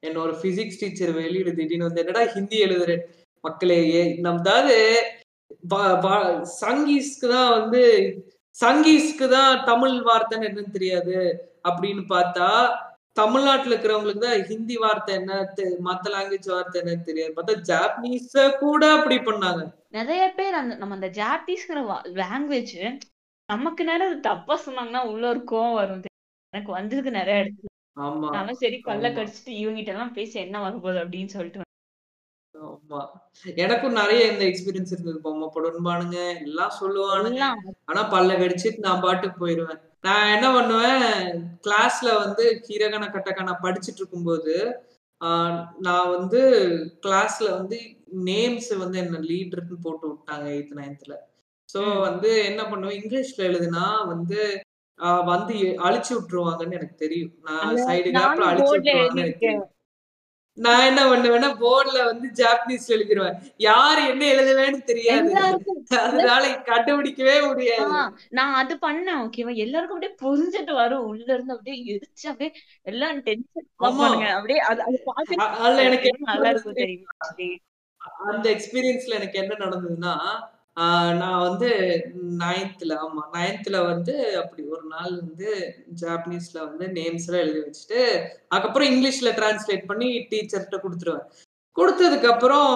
என்னோட 0.03 0.31
பிசிக்ஸ் 0.41 0.79
டீச்சர் 0.79 1.13
வெளியில 1.15 1.53
திடீர்னு 1.53 1.85
வந்து 1.85 2.03
என்னடா 2.05 2.25
ஹிந்தி 2.25 2.57
எழுதுறேன் 2.63 3.03
மக்களே 3.43 3.79
ஏ 3.93 4.01
நம்ம 4.19 4.39
அதாவது 4.39 4.77
சங்கீஸ்க்கு 6.61 7.27
தான் 7.29 7.59
வந்து 7.59 7.81
சங்கீஸ்க்கு 8.57 9.25
தான் 9.29 9.63
தமிழ் 9.65 9.97
வார்த்தைன்னு 10.07 10.47
என்னன்னு 10.49 10.75
தெரியாது 10.77 11.17
அப்படின்னு 11.65 12.03
பார்த்தா 12.11 12.49
தமிழ்நாட்டுல 13.17 13.73
இருக்கிறவங்களுக்கு 13.73 14.23
தான் 14.23 14.43
ஹிந்தி 14.49 14.75
வார்த்தை 14.77 15.13
என்ன 15.15 15.31
மத்த 15.87 16.11
லாங்குவேஜ் 16.13 16.49
வார்த்தை 16.51 16.77
என்னன்னு 16.81 17.07
தெரியாது. 17.09 17.31
பார்த்தா 17.37 17.55
ஜாப்பனீஸ 17.69 18.33
கூட 18.59 18.81
அப்படி 18.97 19.17
பண்ணாங்க. 19.27 19.61
நிறைய 19.91 20.23
பேர் 20.37 20.59
அந்த 20.61 20.73
நம்ம 20.75 20.97
அந்த 20.97 21.09
ஜாப்பனீஸ்ங்கிற 21.17 21.81
லாங்குவேஜ் 22.21 22.75
நமக்கு 23.49 23.83
நேரம் 23.83 24.21
தப்பா 24.21 24.55
சொன்னாங்கன்னா 24.65 25.01
உள்ள 25.11 25.25
ஒரு 25.29 25.41
கோவம் 25.51 25.77
வரும். 25.79 26.03
எனக்கு 26.53 26.71
வந்திருக்கு 26.71 27.11
நிறைய 27.11 27.43
இடத்துல. 27.43 27.71
ஆமா. 27.97 28.27
நானும் 28.35 28.61
சரி 28.63 28.77
கல்ல 28.81 29.07
ஆமா. 29.07 29.15
கடிச்சிட்டு 29.17 29.53
இவங்கிட்ட 29.61 29.93
எல்லாம் 29.95 30.13
பேசி 30.13 30.35
என்ன 30.39 30.57
வரப்போகுது 30.65 31.01
அப்படின்னு 31.03 31.33
சொல்லிட்டு 31.35 31.65
ஆமா. 32.57 32.99
எனக்கும் 33.57 33.97
நிறைய 33.99 34.31
இந்த 34.31 34.43
எக்ஸ்பீரியன்ஸ் 34.45 34.93
இருந்தது 34.95 35.19
பொம்மை 35.21 35.47
படுன்பானுங்க. 35.55 36.17
எல்லாம் 36.41 36.73
சொல்லுவானுங்க. 36.79 37.41
ஆனா 37.85 38.01
பல்ல 38.11 38.37
கடிச்சிட்டு 38.41 38.85
நான் 38.85 39.01
பாட்டுக்கு 39.01 39.37
போயிடுவேன் 39.41 39.81
நான் 40.03 40.31
என்ன 40.33 40.47
பண்ணுவேன்? 40.53 41.05
கிளாஸ்ல 41.65 42.09
வந்து 42.19 42.43
கீரகன 42.67 43.05
கட்டக்கன 43.11 43.55
படிச்சிட்டு 43.63 44.01
இருக்கும்போது 44.01 44.55
நான் 45.85 46.09
வந்து 46.09 46.41
கிளாஸ்ல 47.05 47.47
வந்து 47.51 47.77
நேம்ஸ் 48.25 48.69
வந்து 48.77 48.97
என்ன 48.97 49.21
லீடர்னு 49.29 49.77
போட்டு 49.81 50.05
விட்டாங்க 50.09 50.45
எயித் 50.53 50.77
நைன்த்ல 50.79 51.13
சோ. 51.69 51.79
வந்து 52.01 52.29
என்ன 52.45 52.61
பண்ணுவேன்? 52.69 52.97
இங்கிலீஷ்ல 52.99 53.41
எழுதுனா 53.49 53.85
வந்து 54.05 54.39
வந்து 55.29 55.55
அழிச்சு 55.85 56.11
விட்டுருவாங்கன்னு 56.13 56.77
எனக்கு 56.77 56.95
தெரியும். 56.97 57.33
நான் 57.41 57.73
சைடு 57.83 58.07
கேப்ல 58.13 58.45
அழிச்சு 58.51 58.75
விட்டுருவாங்கன்னு 58.75 58.93
எனக்கு 58.95 59.01
எழுதியிருக்கேன். 59.01 59.41
தெரியும். 59.41 59.67
நான் 60.57 60.85
என்ன 60.85 61.01
பண்ணுவேன்னா 61.07 61.49
போர்ட்ல 61.59 61.99
வந்து 62.05 62.27
ஜாப்பனீஸ்ல 62.37 62.95
எழுதிருவேன் 62.95 63.35
யாரு 63.65 64.01
என்ன 64.09 64.23
எழுதுவேன்னு 64.33 64.79
தெரியாது. 64.83 65.29
அதனால 66.01 66.43
கண்டுபிடிக்கவே 66.69 67.35
முடியாது. 67.45 67.91
நான் 68.31 68.55
அது 68.55 68.75
பண்ணேன் 68.81 69.21
ஓகேவா 69.23 69.53
எல்லாருக்கும் 69.57 69.97
அப்படியே 69.97 70.15
புரிஞ்சுட்டு 70.23 70.73
வரும். 70.73 71.05
உள்ள 71.09 71.27
இருந்து 71.33 71.55
அப்படியே 71.55 71.77
எரிச்சு 71.91 72.27
அப்படியே 72.31 72.51
எல்லாம் 72.85 73.21
டென்ஷன் 73.21 73.67
அப்படியே 74.33 74.59
அது 74.69 74.81
அது 74.83 74.99
அதுல 75.59 75.83
எனக்கு 75.83 76.09
என்ன 76.11 76.27
நல்லா 76.31 76.51
இருக்கும்? 76.51 76.79
தெரியுமா? 76.81 77.13
அந்த 78.27 78.45
எக்ஸ்பீரியன்ஸ்ல 78.49 79.15
எனக்கு 79.15 79.39
என்ன 79.39 79.53
நடந்ததுன்னா 79.59 80.13
நான் 80.77 81.43
வந்து 81.47 81.69
நைன்த்தில் 82.41 82.93
ஆமாம் 83.03 83.31
நைன்த்தில் 83.37 83.77
வந்து 83.91 84.15
அப்படி 84.41 84.61
ஒரு 84.73 84.83
நாள் 84.93 85.13
வந்து 85.21 85.49
ஜாப்பனீஸில் 86.01 86.65
வந்து 86.67 86.85
நேம்ஸ்லாம் 86.97 87.43
எழுதி 87.45 87.61
வச்சுட்டு 87.63 88.01
அதுக்கப்புறம் 88.51 88.89
இங்கிலீஷில் 88.91 89.35
டிரான்ஸ்லேட் 89.39 89.89
பண்ணி 89.91 90.09
டீச்சர்கிட்ட 90.31 90.79
கொடுத்துருவேன். 90.83 91.25
கொடுத்ததுக்கு 91.77 92.27
அப்புறம் 92.33 92.69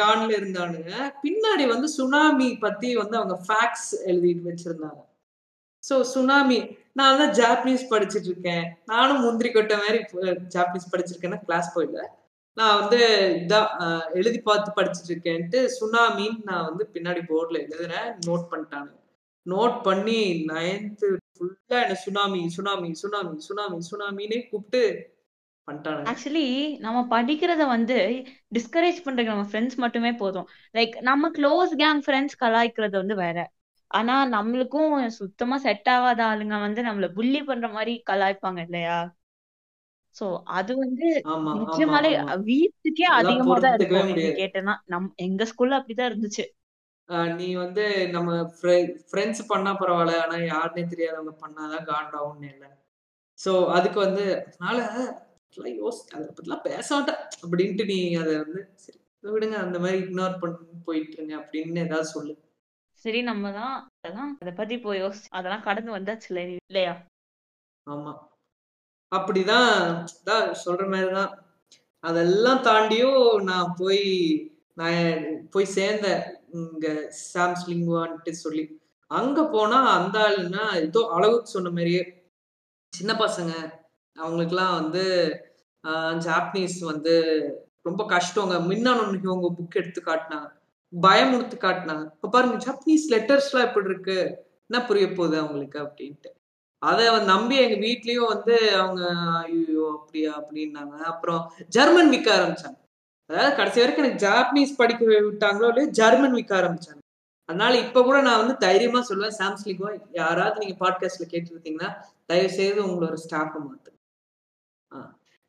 கான்ல 0.00 0.30
இருந்தானுங்க. 0.38 0.92
பின்னாடி 1.24 1.64
வந்து 1.74 1.88
சுனாமி 1.98 2.48
பத்தி 2.64 2.88
வந்து 3.02 3.18
அவங்க 3.20 3.36
ஃபேக்ஸ் 3.48 3.90
எழுதிட்டு 4.10 4.48
வச்சிருந்தாங்க. 4.50 5.02
ஸோ 5.84 5.96
சுனாமி 6.14 6.58
நான் 6.98 7.20
தான் 7.20 7.34
ஜாப்பனீஸ் 7.40 7.90
படிச்சுட்டு 7.92 8.28
இருக்கேன். 8.32 8.64
நானும் 8.92 9.24
முந்திரி 9.26 9.50
கொட்டை 9.52 9.76
மாதிரி 9.82 9.98
ஜாப்பனீஸ் 10.54 10.92
படிச்சிருக்கேன்னா 10.92 11.40
கிளாஸ் 11.48 11.74
போயிடல 11.76 12.02
நான் 12.56 12.80
வந்து 12.80 13.00
இதான் 13.42 13.70
எழுதி 14.18 14.40
பார்த்து 14.40 14.70
படிச்சிட்டு 14.76 15.12
இருக்கேன்ட்டு 15.12 15.60
சுனாமின்னு 15.78 16.42
நான் 16.42 16.68
வந்து 16.68 16.84
பின்னாடி 16.94 17.22
போர்டில் 17.30 17.62
எழுதுறேன். 17.64 18.08
நோட் 18.26 18.44
பண்ணிட்டாங்க. 18.52 18.90
நோட் 19.46 19.76
பண்ணி 19.82 20.20
நைன்த்து 20.52 21.08
ஃபுல்லா 21.34 21.78
என்ன 21.84 21.96
சுனாமி 22.04 22.40
சுனாமி 22.56 22.90
சுனாமி 23.02 23.34
சுனாமி 23.48 23.78
சுனாமின்னே 23.90 24.38
கூப்பிட்டு 24.50 24.82
ஆக்சுவலி 26.10 26.46
நம்ம 26.84 26.98
படிக்கிறத 27.12 27.62
வந்து 27.66 27.96
டிஸ்கரேஜ் 28.56 28.98
பண்றதுக்கு 29.04 29.34
நம்ம 29.34 29.46
ஃப்ரெண்ட்ஸ் 29.50 29.78
மட்டுமே 29.84 30.12
போதும். 30.22 30.46
லைக் 30.76 30.94
நம்ம 31.08 31.30
க்ளோஸ் 31.38 31.72
கேங் 31.82 32.02
ஃப்ரெண்ட்ஸ் 32.06 32.40
கலாய்க்கிறது 32.42 32.96
வந்து 33.02 33.16
வேற. 33.24 33.38
ஆனா 33.90 34.14
நம்மளுக்கும் 34.34 34.94
சுத்தமா 35.18 35.56
செட் 35.66 35.88
ஆகாத 35.94 36.20
ஆளுங்க 36.24 36.56
வந்து 36.66 36.82
நம்மள 36.82 37.08
புள்ளி 37.18 37.42
பண்ற 37.42 37.68
மாதிரி 37.68 37.94
கலாய்ப்பாங்க 38.10 38.60
இல்லையா? 38.68 38.98
சோ 40.14 40.26
அது 40.58 40.72
வந்து 40.76 41.06
நிஜமாலே 41.60 42.10
வீட்டுக்கே 42.50 43.06
அதிகமா 43.18 43.56
தான் 43.64 43.76
இருக்கும் 43.76 44.12
கேட்டேன்னா. 44.40 44.74
நம் 44.92 45.08
எங்க 45.26 45.46
ஸ்கூல்ல 45.52 45.78
அப்படிதான் 45.80 46.10
இருந்துச்சு. 46.10 46.44
நீ 47.38 47.48
வந்து 47.56 47.84
நம்ம 48.12 48.30
ஃப்ரெண்ட்ஸ் 49.08 49.42
பண்ணா 49.48 49.72
பரவாயில்ல. 49.80 50.14
ஆனா 50.20 50.36
யாருன்னே 50.52 50.84
தெரியாதவங்க 50.92 51.34
பண்ணாதான் 51.42 51.88
காண்டாகும்னு 51.90 52.50
இல்லை. 52.54 52.68
ஸோ 53.38 53.52
அதுக்கு 53.76 53.98
வந்து 53.98 54.24
அதனால 54.40 54.78
அதெல்லாம் 54.88 55.76
யோசி 55.80 56.02
அதை 56.14 56.24
பத்திலாம் 56.28 56.66
பேச 56.68 56.86
மாட்டேன். 56.94 57.20
அப்படின்ட்டு 57.42 57.84
நீ 57.84 57.98
அதை 58.14 58.32
வந்து 58.36 58.60
சரி 58.76 58.98
விடுங்க. 59.24 59.56
அந்த 59.56 59.78
மாதிரி 59.78 59.98
இக்னோர் 60.02 60.40
பண்ணி 60.40 60.78
போயிட்டு 60.88 61.16
இருங்க 61.18 61.34
அப்படின்னு 61.36 61.84
ஏதாவது 61.86 62.08
சொல்லு. 62.14 62.34
சரி 63.04 63.20
நம்ம 63.22 63.50
தான் 63.52 63.74
அதெல்லாம் 63.96 64.30
அதை 64.42 64.52
பத்தி 64.52 64.76
போய் 64.78 65.00
யோசி 65.00 65.26
அதெல்லாம் 65.30 65.66
கடந்து 65.66 65.90
வந்தாச்சு 65.96 66.28
இல்லையா? 66.32 66.94
ஆமா. 67.86 68.12
அப்படிதான் 69.14 69.72
தான் 70.28 70.46
சொல்ற 70.64 70.84
மாதிரிதான். 70.92 71.32
அதெல்லாம் 72.04 72.62
தாண்டியும் 72.68 73.20
நான் 73.50 73.70
போய் 73.78 74.04
நான் 74.76 75.00
போய் 75.52 75.74
சேர்ந்தேன் 75.76 76.22
இங்க 76.58 76.86
சாம்ஸ்லிங்குவான்ட்டு 77.34 78.32
சொல்லி 78.44 78.64
அங்க 79.10 79.40
போனா 79.54 79.78
அந்த 79.96 80.16
ஆளுன்னா 80.26 80.64
ஏதோ 80.80 81.00
அளவுக்கு 81.16 81.48
சொன்ன 81.54 81.70
மாதிரியே. 81.70 82.02
சின்ன 82.92 83.12
பசங்க 83.24 83.52
அவங்களுக்குலாம் 84.16 84.74
வந்து 84.80 85.04
ஜாப்பனீஸ் 86.26 86.78
வந்து 86.92 87.14
ரொம்ப 87.82 88.02
கஷ்டங்க. 88.14 88.56
மின்னானு 88.70 89.02
உங்க 89.36 89.48
புக் 89.58 89.80
எடுத்து 89.82 90.02
காட்டினாங்க 90.02 90.48
பயம் 90.92 91.34
எடுத்து 91.36 91.56
காட்டினாங்க 91.58 92.04
இப்ப 92.16 92.30
பாருங்க 92.34 92.58
ஜாப்பனீஸ் 92.66 93.06
லெட்டர்ஸ்லாம் 93.14 93.66
எப்படி 93.68 93.90
இருக்கு? 93.92 94.18
என்ன 94.70 94.80
புரிய 94.88 95.06
போகுது 95.12 95.36
அவங்களுக்கு? 95.42 95.78
அப்படின்ட்டு. 95.86 96.30
அதை 96.84 97.04
நம்பி 97.32 97.56
எங்க 97.64 97.76
வீட்லயும் 97.86 98.30
வந்து 98.34 98.56
அவங்க 98.80 99.02
ஐயோ 99.44 99.84
அப்படியா 99.98 100.30
அப்படின்னாங்க. 100.40 100.96
அப்புறம் 101.12 101.42
ஜெர்மன் 101.68 102.12
விற்க 102.14 102.28
ஆரம்பிச்சாங்க. 102.38 102.78
அதாவது 103.30 103.56
கடைசி 103.56 103.80
வரைக்கும் 103.80 104.04
எனக்கு 104.04 104.24
ஜாப்பனீஸ் 104.26 104.72
படிக்க 104.76 105.04
விட்டாங்களோ 105.04 105.68
இல்லையோ 105.72 105.90
ஜெர்மன் 105.90 106.36
விற்க 106.38 106.54
ஆரம்பிச்சாங்க. 106.60 107.00
அதனால 107.48 107.78
இப்ப 107.78 108.02
கூட 108.02 108.22
நான் 108.22 108.42
வந்து 108.42 108.56
தைரியமா 108.56 109.00
சொல்லுவேன் 109.08 109.38
சாம்ஸ்லிங்கோ 109.40 109.88
யாராவது 110.12 110.58
நீங்க 110.58 110.76
பாட்காஸ்ட்ல 110.84 111.26
கேட்டுருந்தீங்கன்னா 111.32 111.90
தயவு 112.26 112.50
செய்து 112.50 112.78
உங்களோட 112.86 113.16
ஸ்டாஃபை 113.24 113.60
மாத்து. 113.64 113.90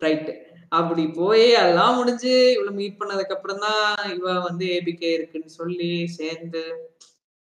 ரைட்டு. 0.02 0.34
அப்படி 0.70 1.08
போய் 1.08 1.46
எல்லாம் 1.64 1.98
முடிஞ்சு 1.98 2.32
இவ்வளவு 2.54 2.76
மீட் 2.76 3.00
பண்ணதுக்கு 3.00 3.36
அப்புறம் 3.36 3.60
தான் 3.60 3.84
இவ 4.16 4.40
வந்து 4.40 4.66
ஏபிகே 4.66 5.12
இருக்குன்னு 5.14 5.50
சொல்லி 5.50 6.06
சேர்ந்து 6.18 6.64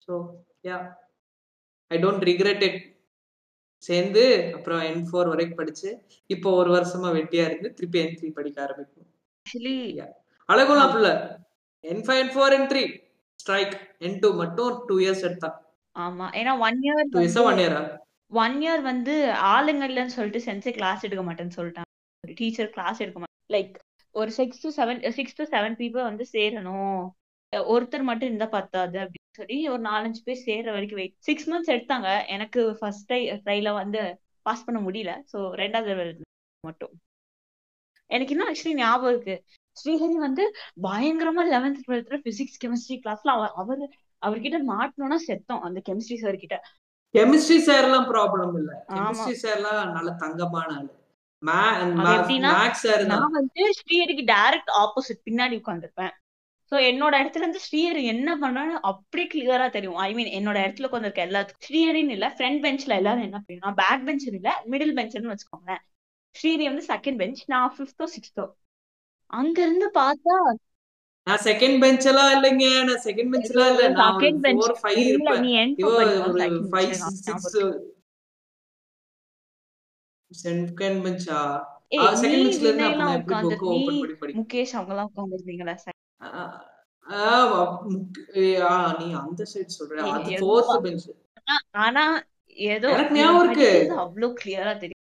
so 0.07 0.13
yeah 0.67 0.77
I 1.91 1.97
don't 1.97 2.25
regret 2.31 2.63
it 2.63 2.79
சேர்ந்து 3.83 4.23
அப்புறம் 4.55 4.81
என் 4.89 5.05
ஃபோர் 5.07 5.31
வரைக்கும் 5.31 5.59
படிச்சு 5.59 5.89
இப்போ 6.29 6.49
ஒரு 6.59 6.69
வருஷமா 6.75 7.09
வெட்டியா 7.17 7.45
இருந்து 7.45 7.69
திருப்பி 7.73 7.99
என் 8.03 8.15
த்ரீ 8.19 8.29
படிக்க 8.37 8.59
ஆரம்பிக்கும் 8.65 9.07
ஆக்சுவலி 9.45 9.75
அழகுலாம் 10.49 10.93
புள்ள 10.93 11.09
N 11.83 12.03
five 12.05 12.21
N 12.23 12.33
four 12.33 12.55
N 12.57 12.69
three 12.71 12.83
strike 13.39 13.73
N 14.05 14.19
two 14.21 14.29
மட்டும் 14.33 14.73
டூ 14.87 14.95
இயர்ஸ் 15.03 15.23
எடுத்தா. 15.27 15.49
ஆமா. 15.95 16.25
ஏன்னா 16.39 16.51
ஒன் 16.65 16.77
இயர் 16.85 17.09
டூ 17.13 17.19
இயர்ஸா 17.21 17.41
ஒன் 17.49 17.59
இயரா 17.63 17.81
ஒன் 18.31 18.55
இயர் 18.63 18.81
வந்து 18.81 19.13
ஆளுங்க 19.53 19.83
இல்லைன்னு 19.89 20.15
சொல்லிட்டு 20.17 20.41
சென்சே 20.45 20.71
கிளாஸ் 20.77 21.03
எடுக்க 21.07 21.23
மாட்டேன்னு 21.23 21.55
சொல்லிட்டாங்க. 21.57 21.89
டீச்சர் 22.23 22.71
கிளாஸ் 22.75 23.01
எடுக்க 23.03 23.19
மாட்டேன் 23.19 23.53
லைக் 23.55 23.73
ஒரு 24.15 24.31
six 24.37 24.61
to 24.63 24.69
seven 24.77 25.01
six 25.17 25.37
to 25.39 25.45
seven 25.53 25.75
people 25.81 26.07
வந்து 26.09 26.25
சேரணும். 26.33 27.01
ஒருத்தர் 27.73 28.07
மட்டும் 28.09 28.29
இருந்தா 28.29 28.47
பத்தாது 28.55 28.97
அப்படின்னு 29.03 29.22
சொல்லி 29.35 29.69
ஒரு 29.69 29.81
நாலஞ்சு 29.81 30.21
பேர் 30.23 30.43
சேர்ற 30.45 30.69
வரைக்கும் 30.71 30.95
வெயிட் 30.95 31.15
சிக்ஸ் 31.19 31.49
மந்த்ஸ் 31.49 31.73
எடுத்தாங்க. 31.75 32.27
எனக்கு 32.27 32.77
ஃபர்ஸ்ட் 32.79 33.11
ட்ரை 33.11 33.21
ட்ரைல 33.45 33.73
வந்து 33.73 34.01
பாஸ் 34.45 34.65
பண்ண 34.65 34.79
முடியல. 34.79 35.11
ஸோ 35.31 35.37
ரெண்டாவது 35.53 36.25
மட்டும். 36.63 36.93
எனக்கு 38.09 38.33
இன்னும் 38.33 38.49
ஆக்சுவலி 38.49 38.73
ஞாபகம் 38.73 39.13
இருக்கு. 39.13 39.35
ஸ்ரீஹரி 39.77 40.17
வந்து 40.17 40.43
பயங்கரமா 40.81 41.43
லெவன்த் 41.51 41.83
டுவெல்த்ல 41.85 42.17
பிசிக்ஸ் 42.25 42.59
கெமிஸ்ட்ரி 42.63 42.97
கிளாஸ்ல 43.03 43.33
அவர் 43.33 43.53
அவர் 43.53 43.83
அவர்கிட்ட 44.21 44.57
மாட்டணும்னா 44.63 45.17
செத்தோம் 45.27 45.61
அந்த 45.61 45.79
கெமிஸ்ட்ரி 45.89 46.17
சார் 46.17 46.35
கிட்ட. 46.35 46.57
கெமிஸ்ட்ரி 47.13 47.57
சார்லாம் 47.59 48.07
ப்ராப்ளம் 48.09 48.53
இல்ல. 48.55 48.71
கெமிஸ்ட்ரி 48.89 49.35
சார்லாம் 49.35 49.91
நல்ல 49.91 50.11
தங்கமான 50.11 50.69
ஆளு. 50.77 50.91
சார் 52.73 53.03
நான் 53.05 53.31
வந்து 53.31 53.63
ஸ்ரீஹரிக்கு 53.79 54.23
டைரக்ட் 54.27 54.71
ஆப்போசிட் 54.83 55.25
பின்னாடி 55.25 55.55
உட்காந்துருப்பேன் 55.61 56.13
சோ 56.73 56.77
என்னோட 56.91 57.13
இடத்துல 57.21 57.43
இருந்து 57.43 57.59
ஸ்ரீஹரி 57.65 58.03
என்ன 58.11 58.29
பண்றான்னு 58.43 58.75
அப்படியே 58.91 59.25
கிளியரா 59.33 59.65
தெரியும். 59.75 59.97
ஐ 60.05 60.07
மீன் 60.13 60.31
என்னோட 60.37 60.57
இடத்துல 60.65 60.87
உட்காந்துருக்க 60.89 61.21
எல்லாத்துக்கும். 61.27 61.65
ஸ்ரீஹரின்னு 61.67 62.15
இல்ல 62.17 62.27
ஃப்ரண்ட் 62.37 62.61
பெஞ்ச்ல 62.65 62.97
எல்லாரும் 63.01 63.25
என்ன 63.27 63.39
பண்ணுவோம் 63.47 63.77
பேக் 63.81 64.05
பெஞ்ச் 64.07 64.25
இல்ல 64.31 64.51
மிடில் 64.71 64.95
பெஞ்ச்னு 64.99 65.31
வச்சுக்கோங்களேன். 65.33 65.83
ஸ்ரீஹரி 66.35 66.65
வந்து 66.71 66.85
செகண்ட் 66.93 67.19
பெஞ்ச் 67.21 67.41
நான் 67.53 67.73
ஃபிஃப்த்தோ 67.75 68.07
சிக்ஸ்த்தோ 68.15 68.45
அங்க 69.33 69.57
இருந்து 69.65 69.89
பார்த்தா 70.01 70.37
நான் 71.27 71.43
செகண்ட் 71.49 71.77
பெஞ்ச் 71.83 72.07
எல்லாம் 72.11 72.31
இல்லைங்க. 72.35 72.65
நான் 72.89 73.03
செகண்ட் 73.05 73.31
பெஞ்ச் 73.33 73.51
எல்லாம் 73.53 73.71
இல்ல. 73.73 73.83
நான் 73.99 74.09
செகண்ட் 74.13 74.41
பெஞ்ச் 74.45 74.63
ஃபோர் 74.63 74.75
ஃபைவ் 74.81 74.99
இல்ல 75.03 75.13
இருப்பேன். 75.13 75.75
ஒரு 75.91 76.09
second 76.41 76.67
five 76.73 76.89
bench 76.89 77.05
six 77.21 77.55
second 80.31 81.01
பெஞ்சா 81.05 81.39
செகண்ட் 82.21 82.43
பெஞ்ச்ல 82.45 82.69
இருந்து 82.69 82.87
அப்ப 82.89 83.11
எப்படி 83.19 83.35
புக் 83.45 83.67
ஓபன் 83.73 83.99
பண்ணி 84.21 84.35
முகேஷ் 84.39 84.75
அவங்க 84.79 84.93
எல்லாம் 84.95 85.11
உட்காந்துருந்தீங்களா 85.11 85.75
நீ 88.97 89.07
அந்த 89.19 89.43
சைடு 89.51 89.71
சொல்ற 89.77 90.03
அது 90.11 90.37
ஃபோர்த் 90.41 90.73
பெஞ்ச் 90.85 91.07
ஆனா 91.83 92.03
ஏதோ 92.57 92.87
எனக்கு 92.93 93.15
ஞாபகம் 93.17 93.45
இருக்கு. 93.45 93.69
அவ்வளவு 94.03 94.29
கிளியரா 94.39 94.73
தெரியும் 94.75 94.99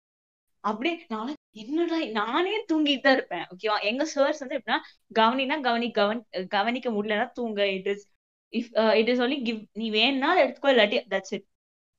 அப்படியே 0.64 0.94
நான் 1.10 1.30
என்னடா 1.62 1.96
நானே 2.18 2.54
தூங்கிட்டு 2.68 3.04
தான் 3.04 3.16
இருப்பேன் 3.16 3.44
ஓகேவா 3.52 3.76
எங்க 3.88 4.02
சர்ஸ் 4.12 4.42
வந்து 4.42 4.58
எப்படின்னா 4.58 4.78
கவனினா 5.18 5.56
கவனி 5.66 5.88
கவன் 5.96 6.20
கவனிக்க 6.54 6.88
முடியலன்னா 6.90 7.28
தூங்க 7.38 7.62
it 7.74 7.88
is 7.92 8.04
if 8.52 8.70
it 9.00 9.10
is 9.12 9.22
only 9.24 9.38
give 9.46 9.60
நீ 9.74 9.86
வேணும்னா 9.96 10.30
எடுத்துக்கோ 10.42 10.72
இல்லாட்டி 10.74 11.00
தட்ஸ் 11.12 11.34
இட் 11.36 11.46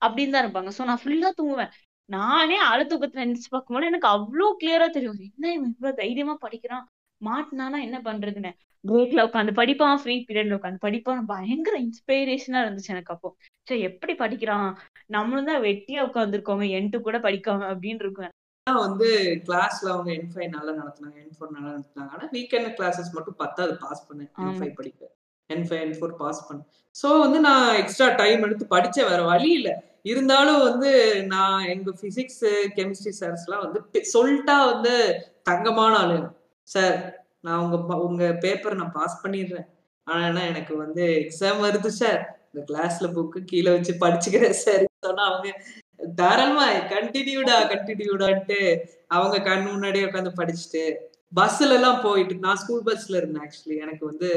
அப்படின்னு 0.02 0.34
தான் 0.36 0.46
இருப்பாங்க 0.46 0.72
சோ 0.76 0.86
நான் 0.90 1.02
ஃபுல்லா 1.02 1.32
தூங்குவேன் 1.38 1.74
நானே 2.10 2.58
ஆழ 2.70 2.80
தூக்கத்துல 2.86 3.26
நினைச்சு 3.26 3.52
பார்க்கும்போது 3.52 3.90
எனக்கு 3.92 4.10
அவ்வளோ 4.14 4.48
கிளியரா 4.62 4.88
தெரியும் 4.96 5.20
என்ன 5.28 5.46
இவ்வளவு 5.60 6.00
தைரியமா 6.02 6.36
படிக்கிறான் 6.42 6.86
மாட்டினானா 7.26 7.80
என்ன 7.82 7.98
பண்றதுன்னு? 8.02 8.52
பிரேக்ல 8.84 9.24
உட்காந்து 9.24 9.52
படிப்பான் 9.52 10.00
ஃப்ரீ 10.02 10.26
பீரியட்ல 10.30 10.58
உட்காந்து 10.58 10.86
படிப்பான். 10.86 11.26
பயங்கர 11.26 11.76
இன்ஸ்பிரேஷனா 11.78 12.62
இருந்துச்சு 12.64 12.88
எனக்கு 12.88 13.14
அப்போ. 13.14 13.30
சரி 13.68 13.82
எப்படி 13.82 14.14
படிக்கிறான்? 14.14 14.70
நம்மளும் 15.08 15.46
தான் 15.46 15.62
வெட்டியா 15.62 16.02
உட்காந்துருக்கோங்க 16.02 16.68
என்ட்டு 16.70 17.00
கூட 17.02 17.18
படிக்காம 17.18 17.68
அப்படின்னு 17.74 18.00
இருக்கும். 18.00 18.32
வந்து 18.68 19.08
கிளாஸ்ல 19.48 19.88
அவங்க 19.90 20.12
என் 20.14 20.30
ஃபைவ் 20.34 20.50
நல்லா 20.50 20.72
நடத்துனாங்க 20.72 21.18
என் 21.18 21.36
ஃபோர் 21.38 21.52
நல்லா 21.52 21.72
நடத்துனாங்க. 21.72 22.12
ஆனா 22.12 22.26
வீக்கெண்ட் 22.32 22.76
கிளாஸஸ் 22.78 23.14
மட்டும் 23.14 23.36
பத்தாவது 23.38 23.74
பாஸ் 23.78 24.08
பண்ணேன் 24.10 24.30
என். 24.40 24.58
ஃபைவ் 24.60 24.76
படிக்க 24.76 25.10
N 25.50 25.66
five 25.70 25.82
N 25.82 25.98
four 26.00 26.16
pass 26.16 26.46
பண்ணேன். 26.50 26.68
ஸோ 26.96 27.20
வந்து 27.20 27.40
நான் 27.40 27.76
எக்ஸ்ட்ரா 27.76 28.16
டைம் 28.16 28.42
எடுத்து 28.42 28.66
படிச்சேன் 28.68 29.10
வேற 29.10 29.22
வழி 29.24 29.50
இல்ல. 29.52 29.70
இருந்தாலும் 30.04 30.62
வந்து 30.62 30.90
நான் 31.26 31.60
எங்க 31.64 31.92
பிசிக்ஸ் 32.02 32.44
கெமிஸ்ட்ரி 32.76 33.14
சார்ஸ்லாம் 33.20 33.64
வந்து 33.66 33.80
சொல்லிட்டா 34.16 34.74
வந்து 34.74 34.94
தங்கமான 35.44 35.94
ஆளு 35.98 36.18
சார் 36.68 36.98
நான் 37.42 37.62
உங்க 37.64 37.96
உங்க 38.08 38.26
பேப்பர் 38.44 38.76
நான் 38.76 38.92
பாஸ் 38.92 39.22
பண்ணிடுறேன். 39.24 39.68
ஆனா 40.08 40.42
எனக்கு 40.52 40.74
வந்து 40.78 41.04
எக்ஸாம் 41.22 41.64
வருது 41.66 41.92
சார் 42.02 42.22
இந்த 42.48 42.62
கிளாஸ்ல 42.70 43.08
புக்கு 43.14 43.40
கீழே 43.46 43.70
வச்சு 43.72 43.94
படிச்சுக்கிறேன் 44.00 44.58
சார் 44.64 44.84
சொன்னா 45.06 45.24
அவங்க 45.26 45.50
தாராளமா 46.18 46.66
கண்டினியூடா 46.94 47.56
கண்டினியூடான்ட்டு 47.74 48.60
அவங்க 49.08 49.38
கண் 49.42 49.66
முன்னாடியே 49.68 50.06
உட்காந்து 50.06 50.32
படிச்சுட்டு 50.40 50.84
பஸ்ல 51.32 51.76
எல்லாம் 51.78 52.02
போயிட்டு 52.02 52.36
நான் 52.40 52.56
ஸ்கூல் 52.56 52.86
பஸ்ல 52.86 53.18
இருந்தேன் 53.18 53.44
ஆக்சுவலி 53.46 53.78
எனக்கு 53.78 54.04
வந்து 54.06 54.30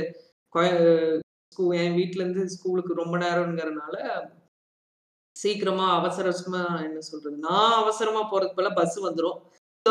என் 1.82 1.94
வீட்ல 1.94 2.22
இருந்து 2.22 2.42
ஸ்கூலுக்கு 2.48 2.94
ரொம்ப 2.94 3.16
நேரம்ங்கிறதுனால 3.18 3.96
சீக்கிரமா 5.36 5.86
அவசர 5.92 6.24
அவசரமா 6.28 6.62
என்ன 6.82 7.00
சொல்றது 7.00 7.36
நான் 7.38 7.72
அவசரமா 7.72 8.22
போறதுக்கு 8.30 8.58
போல 8.58 8.70
பஸ் 8.72 8.96
வந்துரும். 9.08 9.38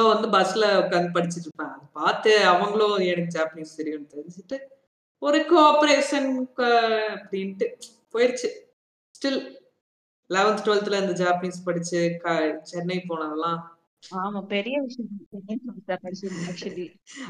வந்து 0.03 0.27
பஸ்ல 0.27 0.63
உட்காந்து 0.81 1.09
படிச்சுட்டு 1.15 1.47
இருப்பேன். 1.47 1.73
அதை 1.73 1.87
பார்த்து 1.93 2.45
அவங்களும் 2.45 2.97
எனக்கு 2.97 3.35
ஜாப்பனீஸ் 3.37 3.77
தெரியும்னு 3.77 4.13
தெரிஞ்சுட்டு 4.15 4.57
ஒரு 5.21 5.39
கோஆபரேஷன் 5.51 6.29
அப்படின்ட்டு 7.15 7.67
போயிருச்சு. 8.13 8.49
ஸ்டில் 9.15 9.39
லெவன்த் 10.29 10.65
டுவெல்த்ல 10.65 11.01
இந்த 11.03 11.13
ஜாப்பனீஸ் 11.23 11.65
படிச்சு 11.65 12.19
சென்னை 12.63 13.03
போனதெல்லாம். 13.07 13.61
ஆமா 14.15 14.45
பெரிய 14.45 14.81
விஷயம். 14.81 15.11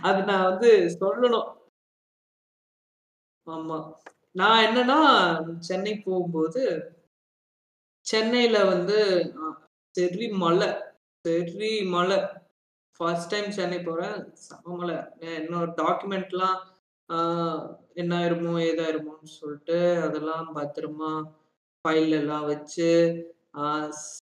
அது 0.01 0.23
நான் 0.23 0.43
வந்து 0.43 0.71
சொல்லணும். 0.99 1.49
ஆமா. 3.47 3.77
நான் 4.31 4.61
என்னன்னா 4.65 4.99
சென்னை 5.59 5.99
போகும்போது 5.99 6.63
சென்னையில 8.05 8.65
வந்து 8.65 8.97
சரி 9.95 10.27
மலை 10.27 10.69
சரி 11.25 11.83
மலை. 11.83 12.17
ஃபர்ஸ்ட் 12.99 13.31
டைம் 13.31 13.49
சென்னை 13.51 13.79
போகிறேன் 13.81 14.17
சமமலை 14.43 14.97
இன்னொரு 15.37 15.71
டாக்குமெண்ட்லாம் 15.77 16.59
என்ன 17.95 18.11
ஆயிருமோ 18.17 18.53
ஏதாயிருமோன்னு 18.65 19.31
சொல்லிட்டு 19.35 19.77
அதெல்லாம் 20.03 20.47
பத்திரமா 20.55 21.11
ஃபைல் 21.85 22.13
எல்லாம் 22.13 22.45
வச்சு 22.47 22.89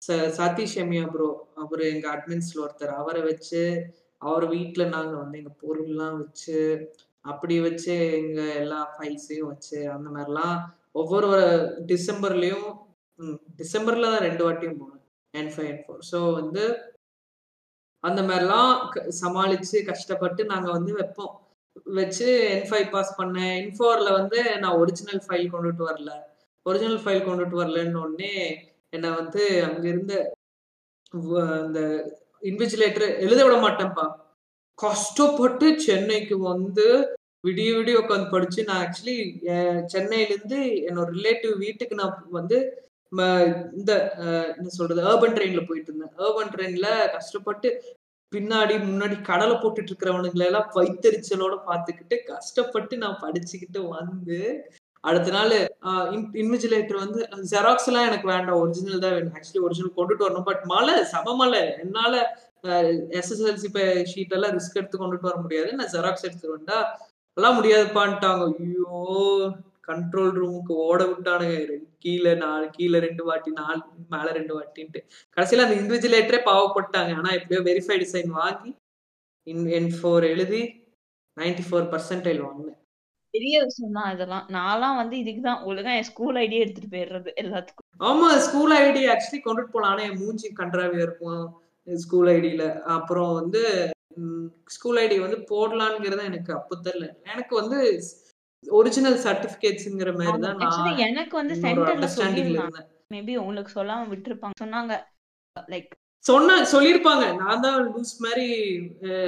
ச- 0.01 0.31
சதீஷ் 0.37 0.79
எமியா 0.81 1.05
ப்ரோ 1.11 1.29
அவர் 1.57 1.83
எங்கள் 1.87 2.13
அட்மின்ஸில் 2.15 2.63
ஒருத்தர். 2.65 2.95
அவரை 2.97 3.23
வச்சு 3.23 3.63
அவர் 4.23 4.45
வீட்டில் 4.51 4.93
நாங்கள் 4.95 5.21
வந்து 5.21 5.39
எங்கள் 5.39 5.61
பொருள்லாம் 5.63 6.19
வச்சு 6.19 6.59
அப்படி 7.25 7.57
வச்சு 7.61 7.93
எங்கள் 8.19 8.57
எல்லா 8.59 8.81
ஃபைல்ஸையும் 8.93 9.51
வச்சு 9.51 9.79
அந்த 9.91 10.09
மாதிரிலாம் 10.11 10.57
ஒவ்வொரு 10.95 11.29
டிசம்பர்லேயும் 11.87 12.69
ம், 13.19 13.39
தான் 14.07 14.25
ரெண்டு 14.27 14.43
வாட்டியும் 14.45 14.81
போனேன். 14.81 15.03
N 15.35 15.53
five 15.53 15.69
N 15.69 15.83
four 15.83 16.03
so 16.11 16.19
வந்து 16.35 16.65
அந்த 18.03 18.23
மாதிரிலாம் 18.23 18.89
க- 18.89 19.09
சமாளிச்சு 19.21 19.85
கஷ்டப்பட்டு 19.85 20.45
நாங்க 20.45 20.71
வந்து 20.71 20.93
வைப்போம். 20.93 21.35
வச்சு 21.85 22.29
என் 22.51 22.69
ஃபைவ் 22.69 22.91
பாஸ் 22.91 23.21
பண்ணேன். 23.21 23.57
என் 23.57 23.75
ஃபோர்ல 23.79 24.13
வந்து 24.13 24.59
நான் 24.59 24.77
ஒரிஜினல் 24.77 25.23
ஃபைல் 25.27 25.53
கொண்டுட்டு 25.53 25.85
வரல. 25.91 26.11
ஒரிஜினல் 26.63 26.99
ஃபைல் 26.99 27.27
கொண்டுட்டு 27.27 27.59
வரலன்னு 27.61 27.95
உடனே 27.95 28.35
என்னை 28.91 29.11
வந்து 29.11 29.65
அங்க 29.65 29.89
இருந்த 29.89 30.15
வ- 31.17 31.63
அந்த 31.63 31.81
இன்விஜிலேட்டர் 32.43 33.09
எழுத 33.19 33.45
விட 33.45 33.57
மாட்டேன்ப்பா. 33.57 34.07
கஷ்டப்பட்டு 34.75 35.81
சென்னைக்கு 35.81 36.39
வந்து 36.39 36.87
விடிய 37.47 37.71
விடிய 37.79 37.95
உட்காந்து 38.03 38.31
படிச்சு 38.31 38.65
நான் 38.65 38.83
ஆக்சுவலி 38.85 39.17
சென்னையிலேருந்து 39.93 40.61
என்னோட 40.89 41.09
ரிலேட்டிவ் 41.13 41.59
வீட்டுக்கு 41.59 41.95
நான் 41.95 42.27
வந்து 42.31 42.59
இந்த 43.79 43.93
என்ன 44.59 44.69
சொல்றது 44.77 45.01
ஏர்பன் 45.09 45.35
ட்ரெயின்ல 45.39 45.63
போயிட்டு 45.69 45.91
இருந்தேன். 45.91 46.15
ஏர்பன் 46.27 46.53
ட்ரெயின்ல 46.55 46.89
கஷ்டப்பட்டு 47.17 47.71
பின்னாடி 48.33 48.75
முன்னாடி 48.89 49.17
கடலை 49.31 49.57
போட்டுட்டு 49.57 49.91
இருக்கிறவனுங்களை 49.93 50.47
எல்லாம் 50.51 50.71
வைத்தறிச்சலோட 50.77 51.57
பார்த்துக்கிட்டு 51.67 52.17
கஷ்டப்பட்டு 52.31 52.95
நான் 53.03 53.23
படிச்சுக்கிட்டு 53.25 53.81
வந்து 53.97 54.39
அடுத்த 55.05 55.31
நாள் 55.35 55.55
இன்விஜிலேட்டர் 56.43 57.03
வந்து 57.05 57.21
ஜெராக்ஸ் 57.53 57.89
எல்லாம் 57.91 58.09
எனக்கு 58.11 58.27
வேண்டாம் 58.33 58.61
ஒரிஜினல் 58.63 59.03
தான் 59.05 59.15
வேணும். 59.17 59.35
ஆக்சுவலி 59.39 59.63
ஒரிஜினல் 59.67 59.97
கொண்டுட்டு 59.97 60.27
வரணும். 60.27 60.49
பட் 60.51 60.63
மழை 60.73 60.95
சம 61.15 61.35
மழை. 61.41 61.63
என்னால 61.85 62.15
எஸ்எஸ்எல்சி 63.21 63.71
ஷீட் 64.13 64.35
எல்லாம் 64.37 64.55
ரிஸ்க் 64.59 64.79
எடுத்து 64.81 65.01
கொண்டுட்டு 65.03 65.29
வர 65.31 65.39
முடியாது. 65.45 65.71
நான் 65.81 65.93
ஜெராக்ஸ் 65.97 66.27
எடுத்துட்டு 66.29 66.57
வந்தா 66.57 66.79
எல்லாம் 67.37 67.59
முடியாதுப்பான்ட்டாங்க. 67.59 68.47
ஐயோ. 68.65 68.89
கண்ட்ரோல் 69.89 70.35
ரூமுக்கு 70.41 70.75
ஓட 70.89 71.01
விட்டானுங்க. 71.05 71.79
கீழே 72.05 72.35
நாலு 72.43 72.67
கீழே 72.77 72.99
ரெண்டு 73.07 73.25
வாட்டி 73.25 73.51
நாலு 73.61 73.81
மேல 74.15 74.27
ரெண்டு 74.39 74.53
வாட்டின்ட்டு. 74.59 75.01
கடைசியில 75.37 75.65
அந்த 75.67 75.77
இன்விஜிலேட்டரே 75.83 76.41
பாவப்பட்டாங்க. 76.51 77.15
ஆனா 77.21 77.33
எப்படியோ 77.39 77.63
வெரிஃபைடு 77.71 78.07
சைன் 78.13 78.31
வாங்கி 78.41 78.71
இன் 79.47 79.65
என் 79.79 79.91
ஃபோர் 79.97 80.27
எழுதி 80.35 80.63
நைன்டி 81.37 81.65
ஃபோர் 81.69 81.91
பர்சன்டைல் 81.93 82.45
வாங்கினேன். 82.47 82.79
பெரிய 83.35 83.57
விஷயம் 83.65 83.97
தான் 83.99 84.11
இதெல்லாம். 84.15 84.47
நான்லாம் 84.57 84.99
வந்து 85.01 85.17
இதுக்குதான் 85.23 85.63
ஒழுங்கா 85.69 85.93
என் 85.99 86.09
ஸ்கூல் 86.09 86.39
ஐடியா 86.43 86.63
எடுத்துட்டு 86.65 86.91
போயிடுறது 86.95 87.31
எல்லாத்துக்கும். 87.43 87.87
ஆமா 88.09 88.29
ஸ்கூல் 88.47 88.75
ஐடி 88.81 89.03
ஆக்சுவலி 89.13 89.41
கொண்டுட்டு 89.45 89.75
போலாம். 89.75 89.93
ஆனா 89.93 90.03
என் 90.09 90.21
மூஞ்சி 90.23 90.49
கன்றாவியா 90.59 91.05
இருக்கும். 91.07 91.45
ஸ்கூல் 91.89 92.29
ஐடியில 92.37 92.65
அப்புறம் 92.97 93.33
வந்து 93.41 93.63
ஸ்கூல் 94.75 94.99
ஐடி 95.05 95.17
வந்து 95.21 95.39
போடலான்ங்கிறத 95.53 96.23
எனக்கு 96.31 96.53
அப்போ 96.59 96.75
தெரியல. 96.87 97.07
எனக்கு 97.33 97.55
வந்து 97.61 97.79
ஒரிஜினல் 98.65 99.19
சர்டிபிகேட்ஸ்ங்கிற 99.27 100.11
மாதிரி 100.19 100.43
தான் 100.45 101.01
எனக்கு 101.09 101.35
வந்து 101.41 101.55
சென்டர்ல 101.65 102.59
இருந்தேன். 102.59 102.89
மேபி 103.15 103.33
உங்களுக்கு 103.43 103.73
சொல்லாம 103.79 104.07
விட்டுருப்பாங்க. 104.13 104.57
சொன்னாங்க 104.65 104.93
லைக் 105.73 105.91
சொன்ன 106.25 106.57
சொல்லியிருப்பாங்க. 106.73 107.25
நான் 107.41 107.63
தான் 107.65 107.79
லூஸ் 107.87 108.13
மாதிரி 108.25 108.47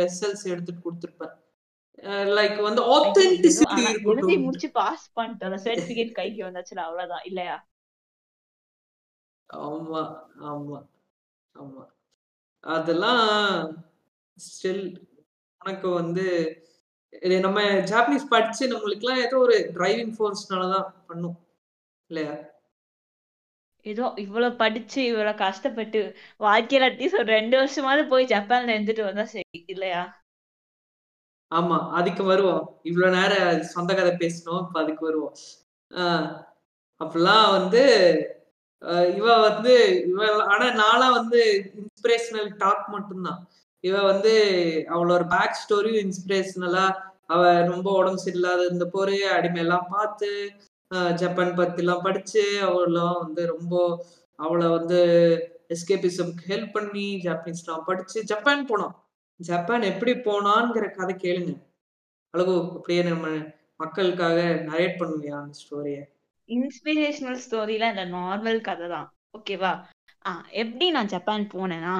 எஸ்எல்சி 0.06 0.46
எடுத்துட்டு 0.54 0.84
கொடுத்துருப்பேன். 0.84 1.34
லைக் 2.38 2.58
வந்து 2.68 2.82
ஆத்தென்டிசிட்டி 2.94 3.82
எழுதி 4.10 4.36
முடிச்சு 4.44 4.68
பாஸ் 4.78 5.06
பண்ணிட்டோம் 5.18 5.62
சர்டிபிகேட் 5.66 6.18
கைக்கு 6.18 6.42
வந்தாச்சுல 6.46 6.84
அவ்வளவுதான். 6.86 7.24
இல்லையா? 7.30 7.56
ஆமா 9.50 10.02
ஆமா 10.50 10.78
ஆமா. 11.54 11.82
அதெல்லாம் 12.64 13.24
ஸ்டில் 14.38 14.84
உனக்கு 15.60 15.88
வந்து 16.00 16.24
இது 17.22 17.40
நம்ம 17.40 17.58
ஜாப்பனீஸ் 17.90 18.26
படிச்சு 18.28 18.64
நம்மளுக்குலாம் 18.68 19.22
ஏதோ 19.26 19.36
ஒரு 19.38 19.56
டிரைவிங் 19.74 20.14
ஃபோர்ஸ்னால 20.16 20.64
தான் 20.72 20.88
பண்ணும். 21.06 21.36
இல்லையா? 22.10 22.34
ஏதோ 23.86 24.14
இவ்வளவு 24.16 24.56
படிச்சு 24.56 25.00
இவ்வளவு 25.04 25.38
கஷ்டப்பட்டு 25.38 26.00
வாழ்க்கையில 26.40 26.86
அட்லீஸ்ட் 26.88 27.18
ஒரு 27.18 27.30
ரெண்டு 27.32 27.56
வருஷமாவது 27.60 28.08
போய் 28.08 28.24
ஜப்பான்ல 28.26 28.74
இருந்துட்டு 28.76 29.02
வந்தா 29.04 29.24
சரி 29.24 29.64
இல்லையா? 29.66 30.02
ஆமா 31.52 31.90
அதுக்கு 31.90 32.22
வருவோம். 32.24 32.62
இவ்வளவு 32.82 33.16
நேரம் 33.16 33.62
சொந்த 33.64 33.94
கதை 33.94 34.12
பேசணும் 34.14 34.62
இப்ப 34.66 34.80
அதுக்கு 34.80 35.04
வருவோம். 35.04 35.34
ஆஹ் 35.90 36.28
அப்பெல்லாம் 37.00 37.50
வந்து 37.50 37.82
இவ 39.16 39.26
வந்து 39.40 39.74
இவ 40.06 40.24
ஆனா 40.44 40.70
நாளா 40.74 41.10
வந்து 41.10 41.40
இன்ஸ்பிரேஷனல் 41.80 42.50
டாக் 42.56 42.86
மட்டும்தான். 42.88 43.40
இவ 43.84 43.96
வந்து 44.02 44.32
அவளோட 44.90 45.22
பேக் 45.30 45.60
ஸ்டோரியும் 45.60 46.04
இன்ஸ்பிரேஷனலா 46.04 46.84
அவ 47.26 47.40
ரொம்ப 47.68 47.88
உடம்பு 47.92 48.22
சரியில்லாத 48.22 48.62
இருந்த 48.64 48.86
போரு 48.92 49.16
அடிமை 49.30 49.60
எல்லாம் 49.60 49.88
பார்த்து 49.90 50.28
ஜப்பான் 51.16 51.54
பத்தி 51.54 51.82
எல்லாம் 51.82 52.02
படிச்சு 52.02 52.42
அவளாம் 52.66 53.18
வந்து 53.20 53.42
ரொம்ப 53.46 53.74
அவளை 54.38 54.66
வந்து 54.68 55.00
எஸ்கேபிசம்க்கு 55.70 56.44
ஹெல்ப் 56.48 56.72
பண்ணி 56.72 57.06
ஜாப்பனீஸ்லாம் 57.24 57.86
படிச்சு 57.86 58.18
ஜப்பான் 58.24 58.68
போனோம் 58.68 58.94
ஜப்பான் 59.40 59.82
எப்படி 59.82 60.12
போனான்ங்கிற 60.24 60.86
கதை 60.92 61.14
கேளுங்க. 61.16 61.52
அழகு 62.34 62.54
அப்படியே 62.72 63.02
நம்ம 63.02 63.26
மக்களுக்காக 63.76 64.38
நரேட் 64.68 65.00
பண்ணுவியா 65.00 65.34
அந்த 65.38 65.56
ஸ்டோரிய 65.60 65.96
இன்ஸ்பிரேஷனல் 66.48 67.40
ஸ்டோரில 67.44 67.88
இந்த 67.90 68.04
நார்மல் 68.14 68.60
கதை 68.60 68.88
தான் 68.88 69.08
ஓகேவா 69.34 69.72
ஆஹ் 70.24 70.44
எப்படி 70.54 70.86
நான் 70.90 71.12
ஜப்பான் 71.12 71.50
போனேன்னா 71.52 71.94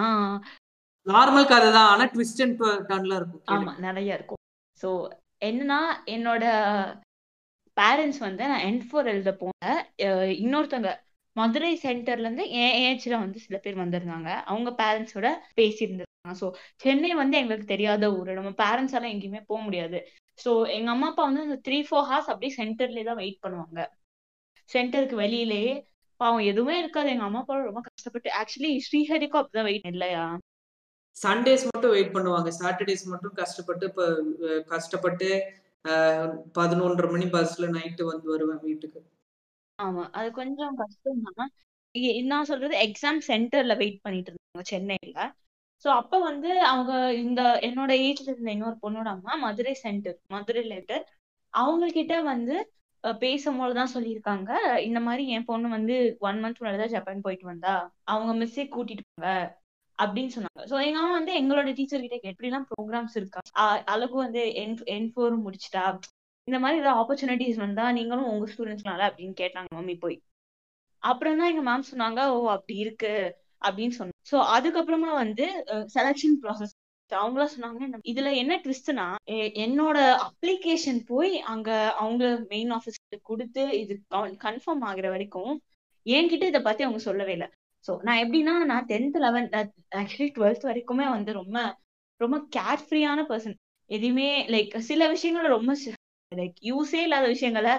நார்மல் 1.07 1.51
கதை 1.53 1.69
தான் 1.77 1.89
ஆனா 1.93 2.05
ட்விஸ்ட் 2.15 2.43
அண்ட் 2.45 2.61
டர்ன்ல 2.91 3.17
இருக்கும் 3.21 3.43
ஆமா 3.55 3.73
நிறைய 3.87 4.19
இருக்கும். 4.19 4.41
சோ 4.81 4.89
என்னன்னா 5.49 5.81
என்னோட 6.15 6.45
பேரண்ட்ஸ் 7.77 8.21
வந்து 8.27 8.43
நான் 8.51 8.65
என் 8.69 8.83
ஃபோர் 8.89 9.11
எழுத 9.13 9.31
போனேன். 9.41 9.81
இன்னொருத்தவங்க 10.45 10.93
மதுரை 11.37 11.71
சென்டர்ல 11.85 12.27
இருந்து 12.27 12.45
என் 12.63 12.77
ஏஜ்ல 12.89 13.15
வந்து 13.23 13.39
சில 13.45 13.57
பேர் 13.65 13.81
வந்திருந்தாங்க. 13.83 14.31
அவங்க 14.51 14.71
பேரண்ட்ஸோட 14.81 15.29
பேசியிருந்திருக்காங்க. 15.59 16.37
ஸோ 16.43 16.47
சென்னை 16.85 17.11
வந்து 17.23 17.37
எங்களுக்கு 17.41 17.73
தெரியாத 17.73 18.11
ஊர். 18.19 18.31
நம்ம 18.39 18.53
பேரண்ட்ஸ் 18.63 18.95
எல்லாம் 18.97 19.15
எங்கேயுமே 19.15 19.43
போக 19.51 19.61
முடியாது. 19.67 19.99
ஸோ 20.39 20.51
எங்க 20.77 20.89
அம்மா 20.95 21.09
அப்பா 21.11 21.25
வந்து 21.29 21.45
அந்த 21.47 21.59
த்ரீ 21.67 21.79
ஃபோர் 21.89 22.09
ஹார்ஸ் 22.11 22.31
அப்படியே 22.33 22.55
சென்டர்லயே 22.61 23.05
தான் 23.11 23.21
வெயிட் 23.23 23.43
பண்ணுவாங்க. 23.45 23.81
சென்டருக்கு 24.71 25.17
வெளியிலேயே 25.25 25.75
பாவம் 26.21 26.49
எதுவுமே 26.51 26.77
இருக்காது. 26.83 27.09
எங்க 27.15 27.27
அம்மா 27.29 27.43
அப்பா 27.43 27.57
ரொம்ப 27.69 27.83
கஷ்டப்பட்டு 27.89 28.31
ஆக்சுவலி 28.41 28.73
ஸ்ரீஹரிக்கும் 28.87 29.41
அப்படிதான் 29.43 29.69
வெயிட் 29.71 29.91
இல்லையா? 29.95 30.25
சண்டேஸ் 31.17 31.65
மட்டும் 31.65 31.91
வெயிட் 31.91 32.15
பண்ணுவாங்க. 32.15 32.51
சாட்டர்டேஸ் 32.61 33.05
மட்டும் 33.05 33.35
கஷ்டப்பட்டு 33.35 33.85
இப்போ 33.91 34.07
கஷ்டப்பட்டு 34.67 35.29
பதினொன்றரை 36.59 37.09
மணி 37.11 37.27
பஸ்ல 37.35 37.67
நைட்டு 37.77 38.03
வந்து 38.03 38.27
வருவேன் 38.31 38.63
வீட்டுக்கு. 38.63 39.01
ஆமா. 39.79 40.05
அது 40.11 40.29
கொஞ்சம் 40.33 40.75
கஷ்டம் 40.75 41.23
தான் 41.39 41.53
நான் 42.29 42.49
சொல்றது 42.51 42.75
எக்ஸாம் 42.87 43.19
சென்டர்ல 43.29 43.75
வெயிட் 43.77 44.01
பண்ணிட்டு 44.03 44.31
இருந்தாங்க 44.31 44.65
சென்னையில. 44.71 45.19
ஸோ 45.85 45.89
அப்போ 46.01 46.17
வந்து 46.21 46.51
அவங்க 46.63 46.93
இந்த 47.17 47.41
என்னோட 47.69 47.93
ஏஜ்ல 48.05 48.29
இருந்த 48.33 48.51
இன்னொரு 48.51 48.77
பொண்ணோட 48.83 49.09
அம்மா 49.17 49.33
மதுரை 49.37 49.75
சென்டர் 49.75 50.19
மதுரை 50.27 50.63
லெட்டர் 50.65 51.05
அவங்கக்கிட்ட 51.55 52.15
வந்து 52.25 52.55
பேசும்போது 53.05 53.23
பேசும்போதுதான் 53.23 53.93
சொல்லியிருக்காங்க. 53.95 54.51
இந்த 54.81 55.01
மாதிரி 55.01 55.25
என் 55.29 55.45
பொண்ணு 55.45 55.69
வந்து 55.69 55.97
ஒன் 56.21 56.39
மந்த் 56.45 56.61
முன்னாடிதான் 56.61 56.95
ஜப்பான் 56.95 57.21
போயிட்டு 57.21 57.47
வந்தா. 57.47 57.75
அவங்க 58.05 58.33
மிஸ்ஸே 58.41 58.65
கூட்டிட்டு 58.75 59.05
போங்க 59.07 59.29
அப்படின்னு 60.03 60.33
சொன்னாங்க. 60.37 60.63
சோ 60.71 60.77
எங்க 60.87 60.99
அம்மா 60.99 61.13
வந்து 61.19 61.33
எங்களோட 61.41 61.73
டீச்சர் 61.75 62.01
கிட்ட 62.01 62.17
எப்படி 62.21 62.33
எப்படிலாம் 62.33 62.67
ப்ரோக்ராம்ஸ் 62.71 63.17
இருக்கா? 63.21 63.41
அ- 63.59 63.83
அழகு 63.95 64.17
வந்து 64.17 64.43
என் 64.55 64.77
என் 64.95 65.13
ஃபோர் 65.13 65.37
முடிச்சிட்டா? 65.45 65.85
இந்த 66.49 66.59
மாதிரி 66.59 66.81
ஏதாவது 66.81 67.01
ஆப்பர்ச்சுனிட்டிஸ் 67.01 67.57
வந்தா 67.57 67.93
நீங்களும் 67.93 68.31
உங்க 68.33 68.47
ஸ்டூடெண்ட்ஸ்னால 68.53 69.03
அப்படின்னு 69.09 69.37
கேட்டாங்க 69.41 69.71
மம்மி 69.75 69.97
போய். 69.99 70.17
அப்புறம் 71.03 71.39
தான் 71.39 71.51
எங்க 71.53 71.65
மேம் 71.71 71.89
சொன்னாங்க 71.93 72.21
ஓ 72.37 72.39
அப்படி 72.51 72.77
இருக்கு 72.79 73.13
அப்படின்னு 73.63 73.97
சொன்னாங்க. 73.99 74.19
சோ 74.31 74.37
அதுக்கப்புறமா 74.57 75.13
வந்து 75.23 75.47
செலக்ஷன் 75.95 76.39
ப்ராசஸ் 76.43 76.75
அவங்களா 77.11 77.47
சொன்னாங்க 77.55 77.99
இதுல 78.13 78.29
என்ன 78.35 78.53
ட்விஸ்ட்னா 78.57 79.05
என்னோட 79.65 79.99
அப்ளிகேஷன் 80.27 81.01
போய் 81.07 81.41
அங்க 81.53 81.71
அவங்க 81.95 82.25
மெயின் 82.49 82.73
ஆஃபீஸ்க்கு 82.73 83.19
கொடுத்து 83.23 83.65
இது 83.81 83.95
கன்ஃபார்ம் 84.45 84.85
ஆகுற 84.91 85.09
வரைக்கும் 85.09 85.53
என்கிட்ட 86.07 86.47
இதை 86.53 86.61
பத்தி 86.63 86.83
அவங்க 86.83 87.03
சொல்லவே 87.09 87.33
இல்லை. 87.33 87.49
சோ 87.89 87.93
நான் 88.03 88.21
எப்படின்னா 88.25 88.55
நான் 88.65 88.87
டென்த் 88.87 89.19
லெவன்த் 89.19 89.55
ஆக்சுவலி 89.95 90.29
டுவெல்த் 90.37 90.69
வரைக்குமே 90.69 91.07
வந்து 91.11 91.33
ரொம்ப 91.33 91.59
ரொம்ப 92.21 92.37
கேர் 92.57 92.85
ஃப்ரீயான 92.87 93.21
பர்சன் 93.29 93.57
எதுவுமே 93.91 94.29
லைக் 94.49 94.79
சில 94.81 95.13
விஷயங்கள 95.13 95.49
ரொம்ப 95.49 95.73
லைக் 96.33 96.57
யூஸே 96.63 97.01
இல்லாத 97.03 97.27
விஷயங்களை 97.27 97.75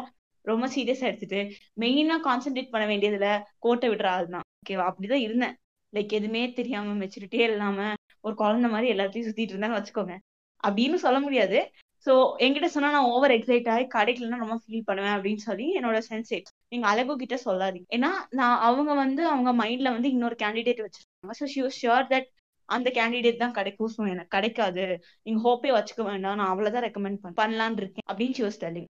ரொம்ப 0.46 0.66
சீரியஸா 0.68 1.02
எடுத்துட்டு 1.02 1.40
மெயினா 1.80 2.16
கான்சென்ட்ரேட் 2.24 2.70
பண்ண 2.70 2.86
வேண்டியதுல 2.88 3.28
கோட்டை 3.60 3.90
விடுற 3.90 4.08
ஆள் 4.08 4.28
தான். 4.28 4.46
ஓகேவா 4.60 4.86
அப்படிதான் 4.90 5.24
இருந்தேன். 5.24 5.56
லைக் 5.94 6.14
எதுவுமே 6.14 6.52
தெரியாம 6.52 6.94
மெச்சூரிட்டியே 7.02 7.46
இல்லாம 7.50 7.80
ஒரு 8.22 8.36
குழந்தை 8.36 8.70
மாதிரி 8.70 8.88
எல்லாத்தையும் 8.94 9.28
சுத்திட்டு 9.28 9.54
இருந்தான்னு 9.54 9.78
வச்சுக்கோங்க. 9.80 10.16
அப்படின்னு 10.64 10.96
சொல்ல 10.96 11.20
முடியாது. 11.20 11.58
ஸோ 12.06 12.14
என்கிட்ட 12.44 12.68
சொன்னா 12.74 12.90
நான் 12.92 13.12
ஓவர் 13.14 13.34
எக்ஸைட் 13.36 13.68
ஆகி 13.74 13.86
கிடைக்கலன்னா 13.96 14.38
ரொம்ப 14.42 14.58
ஃபீல் 14.64 14.88
பண்ணுவேன் 14.90 15.16
அப்படின்னு 15.16 15.42
சொல்லி 15.46 15.68
என்னோட 15.78 16.00
சென்சேட் 16.10 16.50
நீங்க 16.74 16.86
அழகு 16.88 17.14
கிட்ட 17.18 17.36
சொல்லாதீங்க. 17.46 17.88
ஏன்னா 17.98 18.10
நான் 18.32 18.58
அவங்க 18.60 18.92
வந்து 18.94 19.22
அவங்க 19.28 19.52
மைண்ட்ல 19.64 19.92
வந்து 19.92 20.10
இன்னொரு 20.10 20.36
கேண்டிடேட் 20.44 20.84
வச்சிருக்காங்க. 20.86 21.36
So 21.40 21.48
she 21.54 21.62
was 21.62 21.80
sure 21.82 22.06
that 22.14 22.28
அந்த 22.70 22.90
கேண்டிடேட் 22.90 23.42
தான் 23.44 23.56
கிடைக்கும். 23.60 23.92
ஸோ 23.96 24.02
எனக்கு 24.08 24.34
கிடைக்காது. 24.38 24.86
நீங்க 25.24 25.40
ஹோப்பே 25.48 25.72
வச்சுக்க 25.72 26.04
வேண்டாம். 26.04 26.38
நான் 26.42 26.52
அவ்வளவுதான் 26.54 26.86
ரெக்கமெண்ட் 26.88 27.20
பண்ணலான்னு 27.42 27.82
இருக்கேன் 27.84 28.08
அப்படின்னு 28.12 28.38
she 28.40 28.46
was 28.48 28.62
telling 28.66 28.90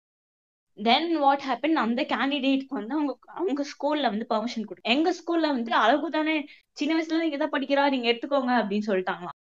then 0.79 1.11
what 1.19 1.45
happen 1.49 1.77
அந்த 1.77 2.01
கேண்டிடேட்க்கு 2.13 2.75
வந்து 2.75 2.95
அவங்க 2.95 3.13
அவங்க 3.39 3.63
ஸ்கூல்ல 3.73 4.11
வந்து 4.13 4.27
பர்மிஷன் 4.35 4.67
கொடுக்கும் 4.67 4.93
எங்க 4.95 5.11
ஸ்கூல்ல 5.21 5.47
வந்து 5.49 5.73
அழகு 5.85 6.09
தானே 6.11 6.35
சின்ன 6.73 6.93
வயசுல 6.97 7.23
நீங்க 7.23 7.39
தான் 7.39 7.55
படிக்கிறா 7.57 7.85
நீங்க 7.91 8.09
எடுத்துக்கோங்க 8.13 8.53
அப்படின்னு 8.63 8.89
சொல்லிட்டாங்களாம். 8.91 9.39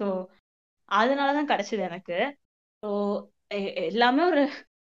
ஸோ 0.00 0.06
அதனாலதான் 0.88 1.50
கிடைச்சது 1.52 1.82
எனக்கு. 1.82 2.16
ஸோ 2.82 2.90
எல்லாமே 3.84 4.22
ஒரு 4.24 4.42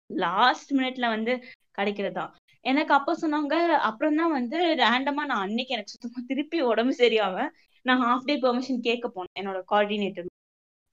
லாஸ்ட் 0.10 0.72
மினிட்ல 0.74 1.06
வந்து 1.10 1.34
கிடைக்கிறது 1.78 2.16
தான் 2.16 2.32
எனக்கு 2.66 2.94
அப்ப 2.94 3.16
சொன்னாங்க 3.22 3.56
அப்புறம் 3.88 4.20
தான் 4.20 4.36
வந்து 4.36 4.58
ரேண்டமா 4.82 5.24
நான் 5.30 5.44
அன்னைக்கு 5.46 5.74
எனக்கு 5.74 5.94
சுத்தமா 5.94 6.20
திருப்பி 6.30 6.60
உடம்பு 6.70 6.94
சரியாம 7.00 7.46
நான் 7.86 8.04
ஹாஃப் 8.06 8.28
டே 8.28 8.36
பெர்மிஷன் 8.44 8.80
கேட்க 8.82 9.08
போனேன் 9.10 9.40
என்னோட 9.42 9.60
கோஆர்டினேட்டர் 9.72 10.30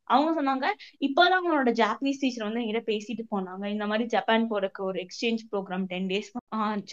அவங்க 0.08 0.30
சொன்னாங்க 0.38 0.66
இப்பதான் 1.02 1.36
அவங்களோட 1.36 1.72
ஜாப்பனீஸ் 1.80 2.20
டீச்சர் 2.22 2.46
வந்து 2.46 2.62
என்கிட்ட 2.62 2.82
பேசிட்டு 2.88 3.24
போனாங்க. 3.32 3.64
இந்த 3.74 3.84
மாதிரி 3.86 4.04
ஜப்பான் 4.14 4.48
போறதுக்கு 4.50 4.82
ஒரு 4.88 4.98
exchange 5.04 5.42
programme 5.50 5.84
ten 5.92 6.08
days 6.10 6.30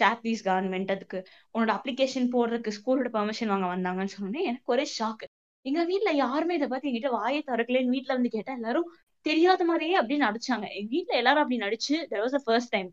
Japanese 0.00 0.44
government 0.46 0.92
அதுக்கு 0.94 1.18
உன்னோட 1.54 1.72
அப்ளிகேஷன் 1.76 2.28
போடுறதுக்கு 2.34 2.76
ஸ்கூலோட 2.78 3.10
பெர்மிஷன் 3.16 3.52
வாங்க 3.54 3.68
வந்தாங்கன்னு 3.72 4.14
சொன்னோன்னே 4.14 4.44
எனக்கு 4.50 4.72
ஒரே 4.74 4.86
ஷாக் 4.94 5.24
எங்க 5.66 5.82
வீட்ல 5.84 6.10
யாருமே 6.16 6.54
இதை 6.54 6.68
பத்தி 6.68 6.88
என்கிட்ட 6.90 7.10
வாயை 7.16 7.40
திறக்கலன்னு 7.48 7.94
வீட்ல 7.96 8.16
வந்து 8.18 8.34
கேட்டா 8.36 8.52
எல்லாரும் 8.52 8.88
தெரியாத 9.30 9.60
மாதிரியே 9.70 9.96
அப்படி 10.00 10.16
நடிச்சாங்க. 10.26 10.66
எங்க 10.78 10.90
வீட்ல 10.94 11.20
எல்லாரும் 11.20 11.42
அப்படி 11.44 11.60
நடிச்சு 11.66 11.94
was 12.24 12.32
the 12.36 12.42
first 12.48 12.70
டைம் 12.76 12.90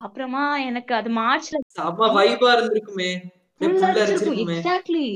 அப்புறமா 0.00 0.44
எனக்கு 0.68 0.92
அது 1.00 1.10
மார்ச்ல 1.20 1.58
எக்ஸாக்ட்லி 4.44 5.06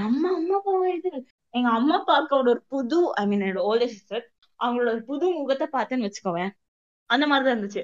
நம்ம 0.00 0.22
அம்மா 0.36 0.56
அப்பாவா 0.58 0.88
இது. 0.98 1.12
எங்க 1.54 1.68
அம்மா 1.78 1.94
அப்பாக்கோட 1.98 2.48
ஒரு 2.54 2.62
புது 2.72 2.98
ஐ 3.20 3.22
மீன் 3.30 3.44
என்னோட 3.46 3.62
ஓல்டர் 3.70 3.92
சிஸ்டர் 3.94 4.24
அவங்களோட 4.60 4.88
ஒரு 4.94 5.02
புது 5.10 5.26
முகத்தை 5.38 5.66
பார்த்தேன்னு 5.76 6.06
வச்சுக்கோவேன். 6.06 6.52
அந்த 7.10 7.24
மாதிரிதான் 7.30 7.54
இருந்துச்சு. 7.54 7.82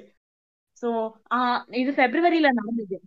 சோ 0.81 0.89
இது 1.81 1.91
பிப்ரவரியில 1.99 2.51
நடந்தது. 2.59 2.97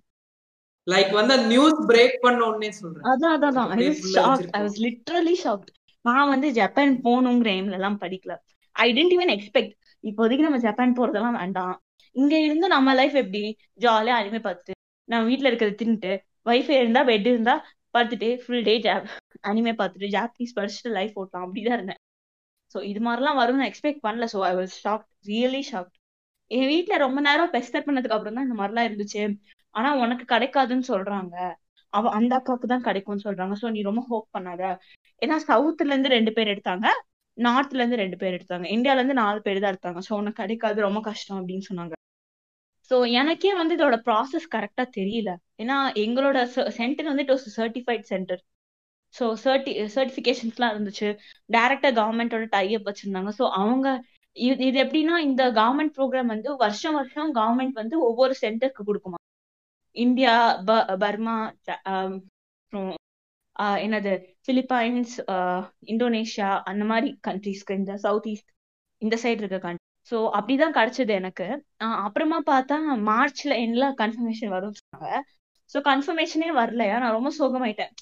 லைக் 0.87 1.12
வந்து 1.19 1.35
நியூஸ் 1.53 1.79
பிரேக் 1.91 2.17
பண்ண 2.25 2.41
உடனே 2.49 2.71
சொல்றேன். 2.81 3.07
அதான் 3.12 3.35
அதான் 3.37 3.71
I 3.77 3.79
was 3.85 4.03
shocked 4.17 4.51
I 4.59 4.61
was 4.65 4.81
literally 4.87 5.37
shocked 5.45 5.71
நான் 6.05 6.31
வந்து 6.33 6.49
ஜப்பான் 6.59 6.95
போகணுங்கிற 7.07 7.49
எய்ம்ல 7.57 7.79
எல்லாம் 7.81 8.01
படிக்கல. 8.03 8.35
ஐ 8.77 8.87
டென்ட் 8.97 9.14
ஈவன் 9.16 9.33
எக்ஸ்பெக்ட் 9.37 9.75
இப்போதைக்கு 10.05 10.47
நம்ம 10.47 10.59
ஜப்பான் 10.59 10.97
போறதெல்லாம் 10.99 11.39
வேண்டாம். 11.41 11.75
இங்க 12.16 12.35
இருந்து 12.39 12.66
நம்ம 12.68 12.95
லைஃப் 12.95 13.16
எப்படி? 13.22 13.43
ஜாலியா 13.85 14.16
அனிமே 14.20 14.41
பார்த்துட்டு 14.47 14.75
நம்ம 15.09 15.22
வீட்டுல 15.31 15.51
இருக்கிறத 15.51 15.77
தின்னுட்டு 15.81 16.12
வைஃபை 16.47 16.77
இருந்தா 16.83 17.01
பெட் 17.11 17.27
இருந்தா 17.27 17.55
பார்த்துட்டு 17.95 18.29
ஃபுல் 18.43 18.64
டே 18.64 18.75
ஜாப் 18.87 19.07
அனிமே 19.51 19.72
பார்த்துட்டு 19.81 20.09
ஜாப்பனீஸ் 20.16 20.57
படிச்சுட்டு 20.59 20.91
லைஃப் 20.99 21.14
ஓட்டலாம். 21.20 21.45
அப்படிதான் 21.47 21.77
இருந்தேன். 21.79 22.01
ஸோ 22.75 22.79
இது 22.91 23.01
மாதிரிலாம் 23.01 23.41
வரும்னு 23.41 23.68
எக்ஸ்பெக்ட் 23.70 24.05
பண்ணல. 24.07 24.27
So 24.35 24.39
I 24.51 24.53
was 24.61 24.75
shocked 24.85 25.11
really 25.27 25.62
shocked 25.70 25.97
என் 26.51 26.68
வீட்ல 26.68 26.95
ரொம்ப 26.97 27.18
நேரம் 27.20 27.53
பெஸ்டர் 27.57 27.87
பண்ணதுக்கு 27.87 28.16
அப்புறம் 28.16 28.37
தான் 28.39 28.47
இந்த 28.49 28.57
மாதிரிலாம் 28.61 28.89
இருந்துச்சு. 28.89 29.22
ஆனா 29.75 29.91
உனக்கு 30.03 30.25
கிடைக்காதுன்னு 30.35 30.87
சொல்றாங்க. 30.93 31.37
அவ 31.93 32.11
அந்த 32.11 32.33
அக்காவுக்கு 32.39 32.68
தான் 32.72 32.87
கிடைக்கும்னு 32.89 33.27
சொல்றாங்க. 33.29 33.55
சோ 33.62 33.66
நீ 33.70 33.81
ரொம்ப 33.83 34.03
ஹோப் 34.11 34.29
பண்ணாத. 34.37 34.62
ஏன்னா 35.22 35.37
சவுத்துல 35.51 35.93
இருந்து 35.95 36.14
ரெண்டு 36.16 36.33
பேர் 36.33 36.53
எடுத்தாங்க. 36.55 36.87
நார்த்ல 37.39 37.74
இருந்து 37.74 37.97
ரெண்டு 37.97 38.16
பேர் 38.16 38.32
எடுத்தாங்க. 38.32 38.66
இந்தியால 38.70 38.95
இருந்து 38.95 39.14
நாலு 39.14 39.43
பேர் 39.43 39.61
தான் 39.61 39.72
எடுத்தாங்க. 39.74 39.99
சோ 40.09 40.14
உனக்கு 40.14 40.43
கிடைக்காது 40.43 40.80
ரொம்ப 40.80 41.01
கஷ்டம் 41.01 41.39
அப்படின்னு 41.41 41.64
சொன்னாங்க. 41.70 41.95
சோ 42.91 43.11
எனக்கே 43.12 43.55
வந்து 43.55 43.76
இதோட 43.76 43.97
ப்ராசஸ் 44.07 44.47
கரெக்டா 44.55 44.85
தெரியல. 44.97 45.30
ஏன்னா 45.59 45.76
எங்களோட 45.97 46.39
சென்டர் 46.70 47.07
வந்து 47.07 47.22
it 47.22 47.30
was 47.30 47.47
certified 47.57 48.01
centre 48.05 48.43
so 49.14 49.24
சர்டி 49.45 49.72
சர்டிஃபிகேஷன்ஸ்லாம் 49.95 50.72
இருந்துச்சு. 50.74 51.09
டைரக்டா 51.53 51.91
கவர்மெண்டோட 51.93 52.49
டைப் 52.49 52.89
வச்சிருந்தாங்க. 52.89 53.30
ஸோ 53.39 53.51
அவங்க 53.53 53.89
இது 54.37 54.66
இது 54.66 54.85
எப்படின்னா 54.85 55.18
இந்த 55.18 55.51
கவர்மெண்ட் 55.51 55.95
ப்ரோக்ராம் 55.97 56.26
வந்து 56.26 56.57
வருஷம் 56.57 56.95
வருஷம் 56.95 57.35
கவர்மெண்ட் 57.35 57.72
வந்து 57.72 58.01
ஒவ்வொரு 58.01 58.35
சென்டருக்கு 58.43 58.85
கொடுக்குமா 58.87 59.18
இந்தியா 59.97 60.35
ப- 60.64 60.97
பர்மா 60.99 61.37
என்னது 63.57 64.13
பிலிப்பைன்ஸ் 64.49 65.15
ஆஹ் 65.31 65.65
இந்தோனேஷியா 65.87 66.63
அந்த 66.65 66.85
மாதிரி 66.85 67.19
கண்ட்ரீஸ்க்கு 67.29 67.75
இந்த 67.75 67.97
சவுத் 67.97 68.27
ஈஸ்ட் 68.27 68.51
இந்த 69.03 69.17
சைடு 69.17 69.39
இருக்க 69.39 69.59
கண்ட்ரி 69.59 69.83
ஸோ 70.13 70.17
அப்படிதான் 70.39 70.75
கிடைச்சது 70.75 71.09
எனக்கு. 71.09 71.47
ஆஹ் 71.81 71.99
அப்புறமா 72.03 72.39
பார்த்தா 72.47 72.77
மார்ச்ல 73.09 73.53
என்ன 73.59 73.95
கன்ஃபர்மேஷன் 73.99 74.49
வரும் 74.49 74.75
சொன்னாங்க. 74.81 75.11
ஸோ 75.71 75.79
கன்ஃபர்மேஷனே 75.85 76.51
வரலையா 76.53 76.99
நான் 76.99 77.13
ரொம்ப 77.13 77.31
சோகமாயிட்டேன். 77.39 77.93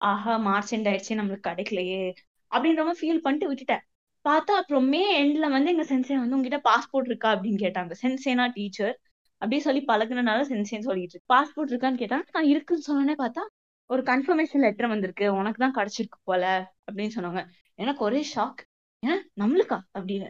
ஆஹா 0.00 0.36
மார்ச் 0.38 0.74
எண்ட் 0.74 0.88
ஆயிடுச்சு 0.88 1.14
நம்மளுக்கு 1.14 1.48
கிடைக்கலையே 1.50 2.02
அப்படின்ற 2.50 2.84
மாதிரி 2.84 3.00
ஃபீல் 3.00 3.20
பண்ணிட்டு 3.20 3.48
விட்டுட்டேன். 3.50 3.82
பார்த்தா 4.24 4.52
அப்புறம் 4.52 4.88
மே 4.88 5.02
எண்ட்ல 5.22 5.48
வந்து 5.50 5.70
எங்க 5.70 5.82
சென்சே 5.82 6.16
வந்து 6.18 6.36
உங்ககிட்ட 6.36 6.60
பாஸ்போர்ட் 6.64 7.06
இருக்கா 7.06 7.34
அப்படின்னு 7.34 7.58
கேட்டாங்க. 7.58 7.92
சென்சேனா 8.02 8.46
டீச்சர் 8.52 8.94
அப்படியே 9.42 9.60
சொல்லி 9.60 9.84
பழகுனனால 9.86 10.40
சென்சேன்னு 10.48 10.88
சொல்லிட்டு 10.90 11.18
பாஸ்போர்ட் 11.26 11.72
இருக்கான்னு 11.72 12.02
கேட்டாங்க 12.02 12.26
நான் 12.32 12.44
இருக்குன்னு 12.44 12.86
சொன்னோன்னே 12.88 13.16
பார்த்தா 13.18 13.44
ஒரு 13.92 14.02
கன்ஃபர்மேஷன் 14.02 14.64
லெட்டர் 14.64 14.92
வந்திருக்கு. 14.92 15.26
உனக்கு 15.34 15.58
தான் 15.64 15.74
கிடைச்சிருக்கு 15.74 16.18
போல 16.24 16.44
அப்படின்னு 16.86 17.14
சொன்னாங்க. 17.16 17.40
எனக்கு 17.78 18.04
ஒரே 18.04 18.20
ஷாக் 18.34 18.60
ஏன்? 19.02 19.22
நம்மளுக்கா? 19.40 19.78
அப்படின்னு. 19.98 20.28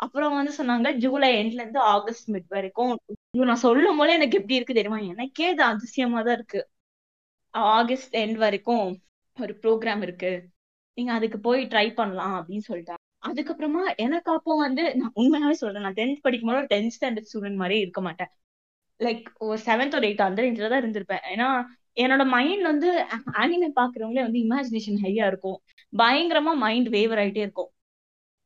அப்புறம் 0.00 0.34
வந்து 0.34 0.52
சொன்னாங்க 0.58 0.88
ஜூலை 0.96 1.28
எண்ட்ல 1.40 1.62
இருந்து 1.62 1.80
ஆகஸ்ட் 1.94 2.30
மிட் 2.30 2.48
வரைக்கும். 2.48 2.94
நான் 3.50 3.64
சொல்லும் 3.66 3.96
போல 3.96 4.12
எனக்கு 4.12 4.36
எப்படி 4.36 4.54
இருக்கு 4.54 4.74
தெரியுமா? 4.74 5.00
எனக்கே 5.12 5.50
இது 5.50 5.62
அதிசயமா 5.62 6.22
தான் 6.22 6.34
இருக்கு. 6.34 6.60
ஆகஸ்ட் 7.54 8.14
எண்ட் 8.16 8.38
வரைக்கும் 8.44 8.86
ஒரு 9.36 9.52
ப்ரோக்ராம் 9.62 10.02
இருக்கு. 10.02 10.32
நீங்க 10.98 11.12
அதுக்கு 11.12 11.38
போய் 11.40 11.62
ட்ரை 11.66 11.86
பண்ணலாம் 11.94 12.34
அப்படின்னு 12.40 12.66
சொல்லிட்டாங்க. 12.68 13.00
அதுக்கப்புறமா 13.26 13.82
எனக்கு 13.96 14.30
அப்போ 14.32 14.52
வந்து 14.56 14.82
நான் 14.96 15.12
உண்மையாவே 15.16 15.54
சொல்றேன் 15.60 15.82
நான் 15.82 15.98
டென்த் 16.00 16.24
படிக்கும் 16.26 16.50
போது 16.50 16.66
டென்த் 16.72 16.94
ஸ்டாண்டர்ட் 16.96 17.30
ஸ்டூடெண்ட் 17.30 17.60
மாதிரி 17.62 17.76
இருக்க 17.80 18.00
மாட்டேன். 18.00 18.30
லைக் 19.00 19.24
ஒரு 19.38 19.58
செவன்த் 19.64 19.94
ஒரு 19.94 20.06
எயிட் 20.08 20.26
அந்த 20.28 20.42
ரேஞ்சில 20.42 20.68
தான் 20.68 20.82
இருந்திருப்பேன். 20.84 21.24
ஏன்னா 21.34 21.48
என்னோட 21.96 22.22
மைண்ட் 22.34 22.64
வந்து 22.70 22.88
அனிமே 23.42 23.68
பாக்குறவங்களே 23.80 24.24
வந்து 24.26 24.40
இமேஜினேஷன் 24.46 24.98
ஹையா 25.04 25.26
இருக்கும். 25.32 25.58
பயங்கரமா 25.92 26.52
மைண்ட் 26.64 26.88
வேவர் 26.96 27.20
ஆயிட்டே 27.22 27.44
இருக்கும். 27.46 27.70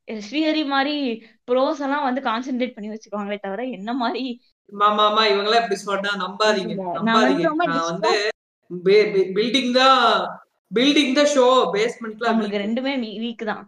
ஸ்ரீஹரி 0.08 0.62
மாதிரி 0.74 0.94
ப்ரோஸ் 1.50 1.80
எல்லாம் 1.86 2.06
வந்து 2.08 2.20
கான்சென்ட்ரேட் 2.28 2.74
பண்ணி 2.76 2.90
வச்சுக்குவாங்களே 2.92 3.38
தவிர 3.46 3.64
என்ன 3.78 3.90
மாதிரி 4.02 4.24
ஆமா 4.86 5.02
ஆமா 5.08 5.22
இவங்கெல்லாம் 5.30 5.62
இப்படி 5.62 5.78
சொன்னா 5.80 6.10
நம்பாதீங்க. 6.22 6.74
நம்பாதீங்க. 6.96 7.50
நான் 7.70 7.88
வந்து 7.90 8.12
பில்டிங் 9.36 9.72
தான் 9.80 10.00
பில்டிங் 10.70 11.14
த 11.18 11.22
ஷோ 11.34 11.46
பேஸ்மெண்ட்ல 11.76 12.28
நம்மளுக்கு 12.28 12.64
ரெண்டுமே 12.64 12.92
வீக் 13.24 13.44
தான். 13.50 13.62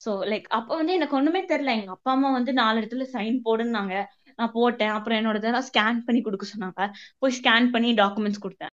சோ 0.00 0.10
லைக் 0.30 0.46
அப்ப 0.58 0.70
வந்து 0.80 0.96
எனக்கு 0.98 1.18
ஒண்ணுமே 1.18 1.42
தெரியல. 1.50 1.74
எங்க 1.80 1.92
அப்பா 1.96 2.10
அம்மா 2.16 2.30
வந்து 2.38 2.52
நாலு 2.60 2.80
இடத்துல 2.80 3.06
சைன் 3.14 3.36
போடுன்னாங்க. 3.46 3.94
நான் 4.38 4.54
போட்டேன். 4.56 4.94
அப்புறம் 4.96 5.18
என்னோட 5.20 5.60
ஸ்கேன் 5.68 6.00
பண்ணி 6.08 6.20
கொடுக்க 6.24 6.46
சொன்னாங்க. 6.54 6.88
போய் 7.20 7.36
ஸ்கேன் 7.38 7.68
பண்ணி 7.74 7.90
டாக்குமெண்ட்ஸ் 8.02 8.44
கொடுத்தேன். 8.44 8.72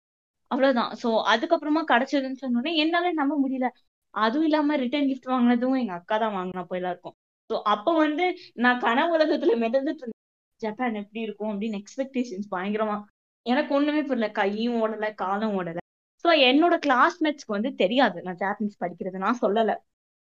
அவ்வளவுதான். 0.52 0.92
சோ 1.04 1.08
அதுக்கப்புறமா 1.34 1.82
கிடைச்சதுன்னு 1.92 2.42
சொன்னோடனே 2.42 2.76
என்னால 2.76 3.12
நம்ப 3.12 3.36
முடியல. 3.40 3.68
அதுவும் 4.14 4.46
இல்லாம 4.46 4.76
ரிட்டர்ன் 4.76 5.10
கிஃப்ட் 5.10 5.32
வாங்கினதும் 5.32 5.78
எங்க 5.80 5.94
அக்கா 5.94 6.18
தான் 6.18 6.36
வாங்கினா 6.36 6.64
போய் 6.64 6.80
எல்லாருக்கும். 6.80 7.16
சோ 7.50 7.62
அப்ப 7.66 7.94
வந்து 7.98 8.26
நான் 8.54 8.80
கனவு 8.80 9.18
உலகத்துல 9.18 9.56
மிதந்துட்டு 9.56 10.04
இருந்தேன். 10.04 10.20
ஜப்பான் 10.62 10.96
எப்படி 10.96 11.22
இருக்கும் 11.22 11.52
அப்படின்னு 11.54 11.80
எக்ஸ்பெக்டேஷன்ஸ் 11.82 12.48
பயங்கரமா. 12.52 12.98
எனக்கு 13.46 13.76
ஒண்ணுமே 13.76 14.02
புரியல. 14.02 14.32
கையும் 14.32 14.78
ஓடல 14.82 15.14
காலும் 15.14 15.56
ஓடல. 15.58 15.80
சோ 16.26 16.30
என்னோட 16.50 16.76
கிளாஸ்மேட்ஸ்க்கு 16.86 17.56
வந்து 17.58 17.76
தெரியாது. 17.76 18.22
நான் 18.22 18.36
ஜாப்பனீஸ் 18.36 18.82
படிக்கிறது. 18.84 19.18
நான் 19.18 19.42
சொல்லல. 19.42 19.74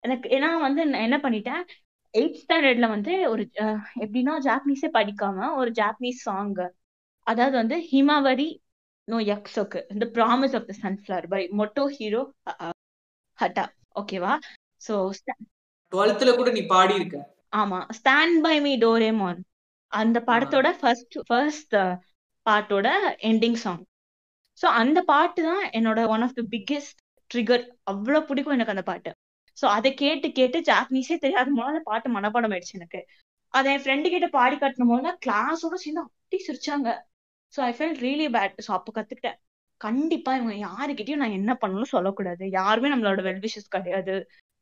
எனக்கு 0.05 0.29
ஏன்னா 0.29 0.61
வந்து 0.61 0.87
நான் 0.87 1.03
என்ன 1.03 1.19
பண்ணிட்டேன்? 1.19 1.63
எயிட் 2.15 2.41
ஸ்டாண்டர்ட்ல 2.43 2.89
வந்து 2.89 3.31
ஒரு 3.31 3.43
எப்படின்னா 4.01 4.35
ஜாப்பனீஸே 4.45 4.91
படிக்காம 4.95 5.55
ஒரு 5.57 5.71
ஜாப்பனீஸ் 5.71 6.21
சாங் 6.23 6.55
அதாவது 7.27 7.57
வந்து 7.57 7.77
ஹிமாவரி 7.93 8.49
நோ 9.09 9.17
யக்ஸோக்கு 9.31 9.81
இந்த 9.91 10.05
promise 10.17 10.55
of 10.59 10.69
the 10.69 10.75
sunflower 10.83 11.27
by 11.33 11.43
Motohiro 11.97 12.23
Hata 13.39 13.65
ஓகேவா 14.01 14.33
சோ 14.81 14.95
டுவெல்த்ல 15.93 16.31
கூட 16.37 16.51
நீ 16.51 16.63
பாடி 16.73 16.95
இருக்க 16.95 17.17
ஆமா. 17.53 17.79
ஸ்டாண்ட் 17.99 18.37
பை 18.45 18.55
மீ 18.61 18.73
டோரேமான் 18.79 19.41
அந்த 19.93 20.19
படத்தோட 20.29 20.69
ஃபர்ஸ்ட் 20.79 21.17
ஃபர்ஸ்ட் 21.29 21.77
பாட்டோட 22.47 22.89
எண்டிங் 23.31 23.59
சாங் 23.65 23.83
சோ 24.61 24.67
அந்த 24.81 24.99
பாட்டு 25.13 25.43
தான் 25.43 25.63
என்னோட 25.79 26.01
one 26.15 26.25
of 26.27 26.35
the 26.35 26.43
biggest 26.53 26.99
trigger 27.31 27.63
அவ்வளவு 27.85 28.27
பிடிக்கும் 28.29 28.57
எனக்கு 28.57 28.75
அந்த 28.75 28.85
பாட்டு. 28.85 29.11
சோ 29.59 29.65
அதை 29.77 29.91
கேட்டு 29.95 30.29
கேட்டு 30.33 30.59
ஜாப்பனீஸே 30.69 31.17
தெரியாத 31.19 31.49
போது 31.59 31.71
அந்த 31.73 31.83
பாட்டு 31.85 32.09
மனப்பாடம் 32.17 32.53
ஆயிடுச்சு 32.55 32.79
எனக்கு. 32.81 33.01
அதை 33.55 33.67
என் 33.73 33.83
ஃப்ரெண்டு 33.85 34.09
கிட்ட 34.15 34.29
பாடி 34.37 34.57
காட்டின 34.57 34.87
போது 34.91 35.13
கிளாஸோட 35.27 35.77
சேர்ந்து 35.83 36.05
அப்படி 36.05 36.39
சிரிச்சாங்க. 36.47 36.89
So 37.55 37.61
I 37.61 37.73
felt 37.79 37.97
really 37.99 38.29
bad 38.37 38.57
so 38.67 38.71
அப்போ 38.71 38.93
கற்றுக்கிட்டேன் 38.97 39.39
கண்டிப்பா 39.81 40.31
இவங்க 40.37 40.55
யாருக்கிட்டையும் 40.67 41.23
நான் 41.23 41.31
என்ன 41.31 41.53
பண்ணணும்னு 41.63 41.93
சொல்லக்கூடாது. 41.93 42.45
யாருமே 42.51 42.91
நம்மளோட 42.93 43.23
வெல்விஷஸ் 43.23 43.69
கிடையாது. 43.69 44.15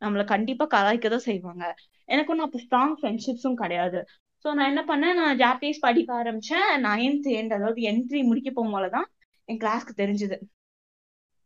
நம்மள 0.03 0.23
கண்டிப்பா 0.25 0.65
கலாய்க்க 0.75 1.09
தான் 1.09 1.27
செய்வாங்க. 1.29 1.65
எனக்கு 2.09 2.33
ஒன்றும் 2.33 2.47
அப்போ 2.49 2.61
ஸ்ட்ராங் 2.65 2.97
ஃப்ரெண்ட்ஷிப்ஸும் 3.01 3.55
கிடையாது. 3.55 3.99
ஸோ 4.45 4.49
நான் 4.55 4.71
என்ன 4.71 4.83
பண்ணேன்? 4.83 5.15
நான் 5.15 5.39
ஜாப்பனீஸ் 5.39 5.79
படிக்க 5.81 6.11
ஆரம்பிச்சேன். 6.23 6.69
நைன்த் 6.89 7.29
எண்ட் 7.39 7.53
அதாவது 7.53 7.81
என்ட்ரி 7.83 8.23
முடிக்க 8.23 8.51
போகும்போதுதான் 8.51 9.09
என் 9.49 9.61
கிளாஸ்க்கு 9.61 9.95
தெரிஞ்சுது. 10.03 10.37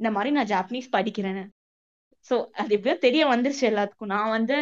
இந்த 0.00 0.10
மாதிரி 0.10 0.30
நான் 0.30 0.50
ஜாப்பனீஸ் 0.54 0.88
படிக்கிறேன்னு. 0.92 1.44
ஸோ 2.30 2.34
அது 2.52 2.70
எப்படியோ 2.76 2.96
தெரிய 2.98 3.22
வந்துருச்சு 3.26 3.64
எல்லாத்துக்கும். 3.70 4.12
நான் 4.16 4.30
வந்து 4.30 4.56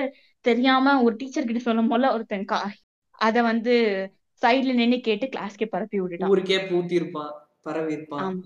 தெரியாம 0.44 1.02
ஒரு 1.02 1.14
டீச்சர் 1.16 1.46
கிட்ட 1.46 1.60
சொல்லும் 1.60 1.88
போல 1.88 2.10
ஒருத்தன் 2.12 2.44
கா 2.44 2.58
அதை 3.18 3.40
வந்து 3.42 3.74
சைட்ல 4.42 4.72
நின்னு 4.72 4.96
கேட்டு 5.00 5.26
கிளாஸ்க்கே 5.26 5.66
பரப்பி 5.66 6.00
விட்டுட்டான். 6.00 6.32
ஊருக்கே 6.34 6.58
பூத்தி 6.70 6.92
இருப்பான் 6.92 7.32
பரவி 7.62 7.92
இருப்பான் 7.92 8.22
ஆமா. 8.24 8.44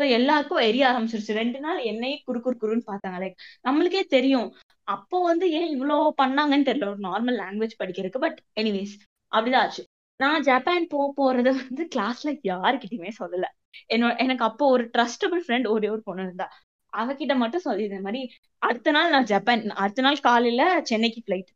ஸோ 0.00 0.02
எல்லாருக்கும் 0.10 0.58
எரிய 0.58 0.84
ஆரம்பிச்சிருச்சு. 0.90 1.32
ரெண்டு 1.32 1.58
நாள் 1.60 1.80
என்னையே 1.82 2.16
குறு 2.24 2.40
குறு 2.40 2.56
குறுன்னு 2.60 2.84
பார்த்தாங்க. 2.86 3.18
லைக் 3.18 3.36
நம்மளுக்கே 3.64 4.02
தெரியும். 4.06 4.48
அப்போ 4.88 5.16
வந்து 5.22 5.46
ஏன் 5.50 5.70
இவ்வளோ 5.76 5.96
பண்ணாங்கன்னு 6.22 6.68
தெரியல. 6.68 6.88
ஒரு 6.88 7.00
நார்மல் 7.00 7.40
லாங்குவேஜ் 7.42 7.78
படிக்கிறதுக்கு. 7.78 8.18
பட் 8.18 8.38
எனிவேஸ் 8.56 8.94
அப்படிதான் 9.32 9.64
ஆச்சு. 9.64 9.82
நான் 10.20 10.42
ஜப்பான் 10.42 10.86
போக 10.88 11.06
போறத 11.18 11.48
வந்து 11.60 11.84
கிளாஸ்ல 11.94 12.30
யாருக்கிட்டயுமே 12.44 13.12
சொல்லல. 13.20 13.46
என்னோட 13.88 14.12
எனக்கு 14.16 14.44
அப்போ 14.44 14.64
ஒரு 14.68 14.84
ட்ரஸ்டபிள் 14.96 15.42
ஃப்ரெண்ட் 15.46 15.68
ஒரே 15.68 15.88
ஒரு 15.88 16.02
பொண்ணு 16.02 16.22
இருந்தா. 16.22 16.46
அவகிட்ட 16.92 17.34
மட்டும் 17.36 17.64
சொல்லியிருந்த 17.64 18.02
மாதிரி 18.02 18.22
அடுத்த 18.62 18.90
நாள் 18.90 19.10
நான் 19.10 19.24
ஜப்பான் 19.24 19.62
அடுத்த 19.74 20.02
நாள் 20.02 20.18
காலையில 20.20 20.64
சென்னைக்கு 20.82 21.20
ஃபிளைட் 21.26 21.50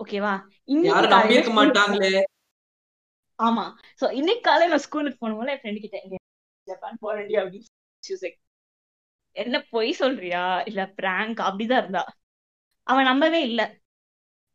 ஓகேவா 0.00 0.32
இன்னைக்கு 0.68 1.52
மாட்டாங்களே. 1.52 2.12
ஆமா. 3.38 3.64
சோ 4.00 4.06
இன்னைக்கு 4.12 4.40
காலையில 4.40 4.72
நான் 4.72 4.78
ஸ்கூலுக்கு 4.78 5.20
போனோம்ல 5.22 5.52
என் 5.52 5.60
ஃப்ரெண்ட் 5.60 5.80
கிட்ட 5.80 5.98
"இங்க 6.04 6.16
ஜப்பான் 6.68 6.98
போறேன்டி 7.02 7.36
அப்படின்னு 7.36 8.30
என்ன 9.36 9.56
பொய் 9.70 9.92
சொல்றியா? 9.92 10.42
இல்ல 10.64 10.80
பிராங்க் 10.96 11.38
அப்படிதான் 11.40 11.82
இருந்தா. 11.82 12.02
அவன் 12.86 13.04
நம்பவே 13.04 13.40
இல்ல. 13.42 13.62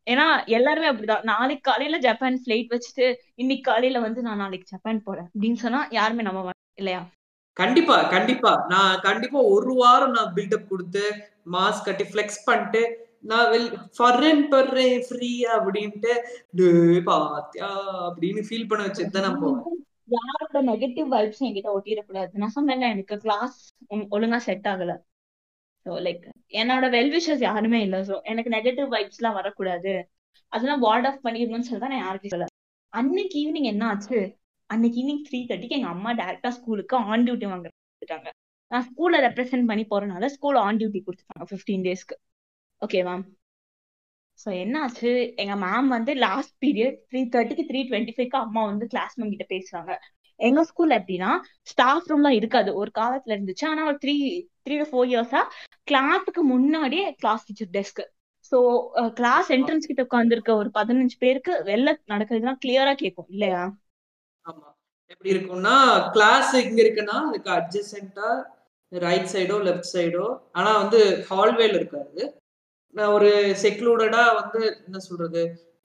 ஏன்னா 0.07 0.25
எல்லாருமே 0.47 0.89
அப்படிதான். 0.91 1.23
நாளைக்கு 1.23 1.61
காலையில 1.61 1.97
ஜப்பான் 1.97 2.37
ஃபிளைட் 2.43 2.73
வச்சுட்டு 2.73 3.05
இன்னைக்கு 3.35 3.63
காலையில 3.63 3.99
வந்து 3.99 4.21
நான் 4.21 4.37
நாளைக்கு 4.37 4.71
ஜப்பான் 4.71 5.03
போறேன் 5.03 5.27
அப்படின்னு 5.27 5.59
சொன்னா 5.63 5.87
யாருமே 5.91 6.23
நம்ப 6.23 6.51
இல்லையா? 6.77 7.01
கண்டிப்பா 7.57 7.95
கண்டிப்பா. 8.09 8.51
நான் 8.69 8.99
கண்டிப்பா 8.99 9.39
ஒரு 9.47 9.73
வாரம் 9.73 10.11
நான் 10.11 10.33
பில்டப் 10.35 10.69
கொடுத்து 10.69 11.03
மாஸ்க் 11.51 11.85
கட்டி 11.85 12.03
ஃபிளெக்ஸ் 12.03 12.45
பண்ணிட்டு 12.45 12.81
நான் 13.27 13.49
வெல் 13.51 13.67
ஃபர்ரன் 13.97 14.43
பர்றேன் 14.51 15.01
ஃப்ரீ 15.07 15.31
அப்படின்ட்டு 15.55 16.13
பாத்தியா 17.09 17.69
அப்படின்னு 18.07 18.41
ஃபீல் 18.47 18.69
பண்ண 18.69 18.81
வச்சுட்டு 18.87 19.15
தான் 19.15 19.27
நான் 19.27 19.41
போவேன். 19.43 19.65
யாரோட 20.15 20.59
நெகட்டிவ் 20.69 21.07
வைப்ஸ் 21.15 21.41
என்கிட்ட 21.47 21.69
ஒட்டிடக்கூடாது. 21.77 22.31
நான் 22.41 22.55
சொன்னேன்ல 22.57 22.91
எனக்கு 22.93 23.15
கிளாஸ் 23.23 23.57
ஒழுங்கா 24.15 24.39
செட் 24.47 24.67
ஆகல. 24.73 24.91
ஸோ 25.85 25.93
லைக் 26.05 26.23
என்னோட 26.61 26.85
வெல்விஷஸ் 26.95 27.43
யாருமே 27.49 27.79
இல்ல. 27.87 27.97
ஸோ 28.09 28.15
எனக்கு 28.31 28.53
நெகட்டிவ் 28.57 28.87
வைப்ஸ் 28.95 29.19
எல்லாம் 29.21 29.37
வரக்கூடாது. 29.39 29.93
அதெல்லாம் 30.53 30.83
வார்ட் 30.85 31.07
ஆஃப் 31.09 31.23
பண்ணிடணும்னு 31.25 31.67
சொல்லி 31.69 31.83
தான் 31.83 31.93
நான் 31.95 32.05
யாருக்கும் 32.05 32.33
சொல்ல 32.33 32.47
அன்னைக்கு 32.93 33.35
ஈவினிங் 33.41 33.69
என்ன 33.71 33.83
ஆச்சு? 33.91 34.19
அன்னைக்கு 34.69 34.97
ஈவினிங் 35.01 35.23
த்ரீ 35.27 35.39
தேர்ட்டிக்கு 35.49 35.77
எங்க 35.79 35.89
அம்மா 35.95 36.11
டேரக்டா 36.21 36.49
ஸ்கூலுக்கு 36.57 36.95
ஆன் 37.09 37.25
டியூட்டி 37.27 37.47
வாங்க 37.51 37.67
நான் 38.71 38.85
ஸ்கூல்ல 38.87 39.17
ரெப்ரசென்ட் 39.25 39.69
பண்ணி 39.69 39.83
போறதுனால 39.91 40.27
ஸ்கூல் 40.33 40.57
ஆன் 40.63 40.79
டியூட்டி 40.79 40.99
கொடுத்துட்டாங்க 41.05 41.45
ஃபிஃப்டீன் 41.51 41.85
டேஸ்க்கு 41.85 42.15
ஓகேவா 42.81 43.15
ஸோ 44.39 44.49
என்னாச்சு? 44.63 45.11
எங்க 45.35 45.53
மேம் 45.57 45.87
வந்து 45.87 46.11
லாஸ்ட் 46.23 46.53
பீரியட் 46.63 46.97
த்ரீ 47.09 47.21
தேர்ட்டிக்கு 47.33 47.63
த்ரீ 47.65 47.79
டுவெண்ட்டி 47.87 48.13
ஃபைவ்க்கு 48.15 48.37
அம்மா 48.37 48.61
வந்து 48.65 48.85
கிளாஸ் 48.87 49.15
மேம் 49.19 49.31
கிட்ட 49.31 49.45
பேசுறாங்க. 49.53 49.93
எங்க 50.39 50.61
ஸ்கூல்ல 50.63 50.97
எப்படின்னா 50.99 51.31
ஸ்டாஃப் 51.63 52.09
ரூம்லாம் 52.11 52.37
இருக்காது. 52.39 52.69
ஒரு 52.75 52.91
காலத்துல 52.91 53.35
இருந்துச்சு. 53.37 53.65
ஆனா 53.65 53.81
ஒரு 53.85 53.97
த்ரீ 54.03 54.15
த்ரீ 54.65 54.75
டு 54.77 54.85
ஃபோர் 54.91 55.09
இயர்ஸா 55.09 55.41
கிளாஸுக்கு 55.87 56.43
முன்னாடியே 56.43 57.05
class 57.19 57.45
teacher 57.45 57.71
desk 57.71 58.01
so 58.51 58.57
class 59.15 59.49
entrance 59.51 59.89
கிட்ட 59.89 60.01
உட்காந்துருக்க 60.03 60.51
ஒரு 60.55 60.69
பதினஞ்சு 60.73 61.15
பேருக்கு 61.19 61.53
வெளில 61.63 61.91
நடக்கிறதுலாம் 62.07 62.61
கிளியரா 62.65 62.93
கேட்கும் 62.95 63.29
இல்லையா? 63.29 63.63
எப்படி 65.11 65.29
இருக்கும்னா 65.33 65.75
கிளாஸ் 66.11 66.53
இங்க 66.61 66.79
இருக்குன்னா 66.83 67.17
அதுக்கு 67.27 67.51
அட்ஜசென்டா 67.51 68.29
ரைட் 68.91 69.31
சைடோ 69.33 69.55
லெஃப்ட் 69.63 69.91
சைடோ 69.93 70.25
ஆனா 70.51 70.71
வந்து 70.77 70.99
ஹால்வேல 71.29 71.75
இருக்காது. 71.75 72.21
ஒரு 73.05 73.55
செக்லூடடா 73.63 74.33
வந்து 74.41 74.83
என்ன 74.85 74.97
சொல்றது? 74.97 75.41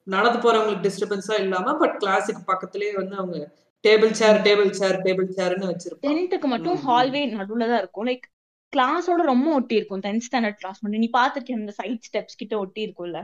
நடந்து 0.06 0.38
போறவங்களுக்கு 0.38 0.86
டிஸ்டர்பன்ஸா 0.88 1.40
இல்லாம 1.40 1.74
பட் 1.74 1.96
கிளாஸுக்கு 2.04 2.42
பக்கத்துலயே 2.46 2.92
வந்து 2.96 3.16
அவங்க 3.16 3.52
table 3.84 4.12
chair 4.12 4.38
table 4.42 4.70
chair 4.70 4.98
table 5.02 5.28
சேர்னு 5.28 5.70
வச்சிருப்பாங்க. 5.70 6.08
டென்த்துக்கு 6.08 6.46
மட்டும். 6.46 6.76
ஹால்வே 6.76 7.26
நடுவுல 7.26 7.66
தான் 7.66 7.78
இருக்கும். 7.78 8.06
லைக் 8.06 8.26
கிளாஸோட 8.72 9.22
ரொம்ப 9.22 9.54
ஒட்டி 9.54 9.74
இருக்கும். 9.74 10.00
டென்த் 10.00 10.26
ஸ்டாண்டர்ட் 10.26 10.58
கிளாஸ் 10.58 10.82
மட்டும். 10.82 11.00
நீ 11.00 11.10
பாத்துருக்கேன் 11.12 11.60
இந்த 11.60 11.72
சைட் 11.72 12.06
ஸ்டெப்ஸ் 12.08 12.36
கிட்ட 12.36 12.58
ஒட்டி 12.58 12.86
இருக்கும்ல? 12.86 13.20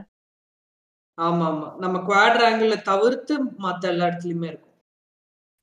ஆமா 1.17 1.45
ஆமா 1.45 1.77
நம்ம 1.77 1.97
குவாட்ராங்கிள் 1.99 2.83
தவிர்த்து 2.83 3.33
மத்த 3.59 3.87
எல்லா 3.87 4.05
இடத்துலயுமே 4.05 4.43
இருக்கும். 4.43 4.65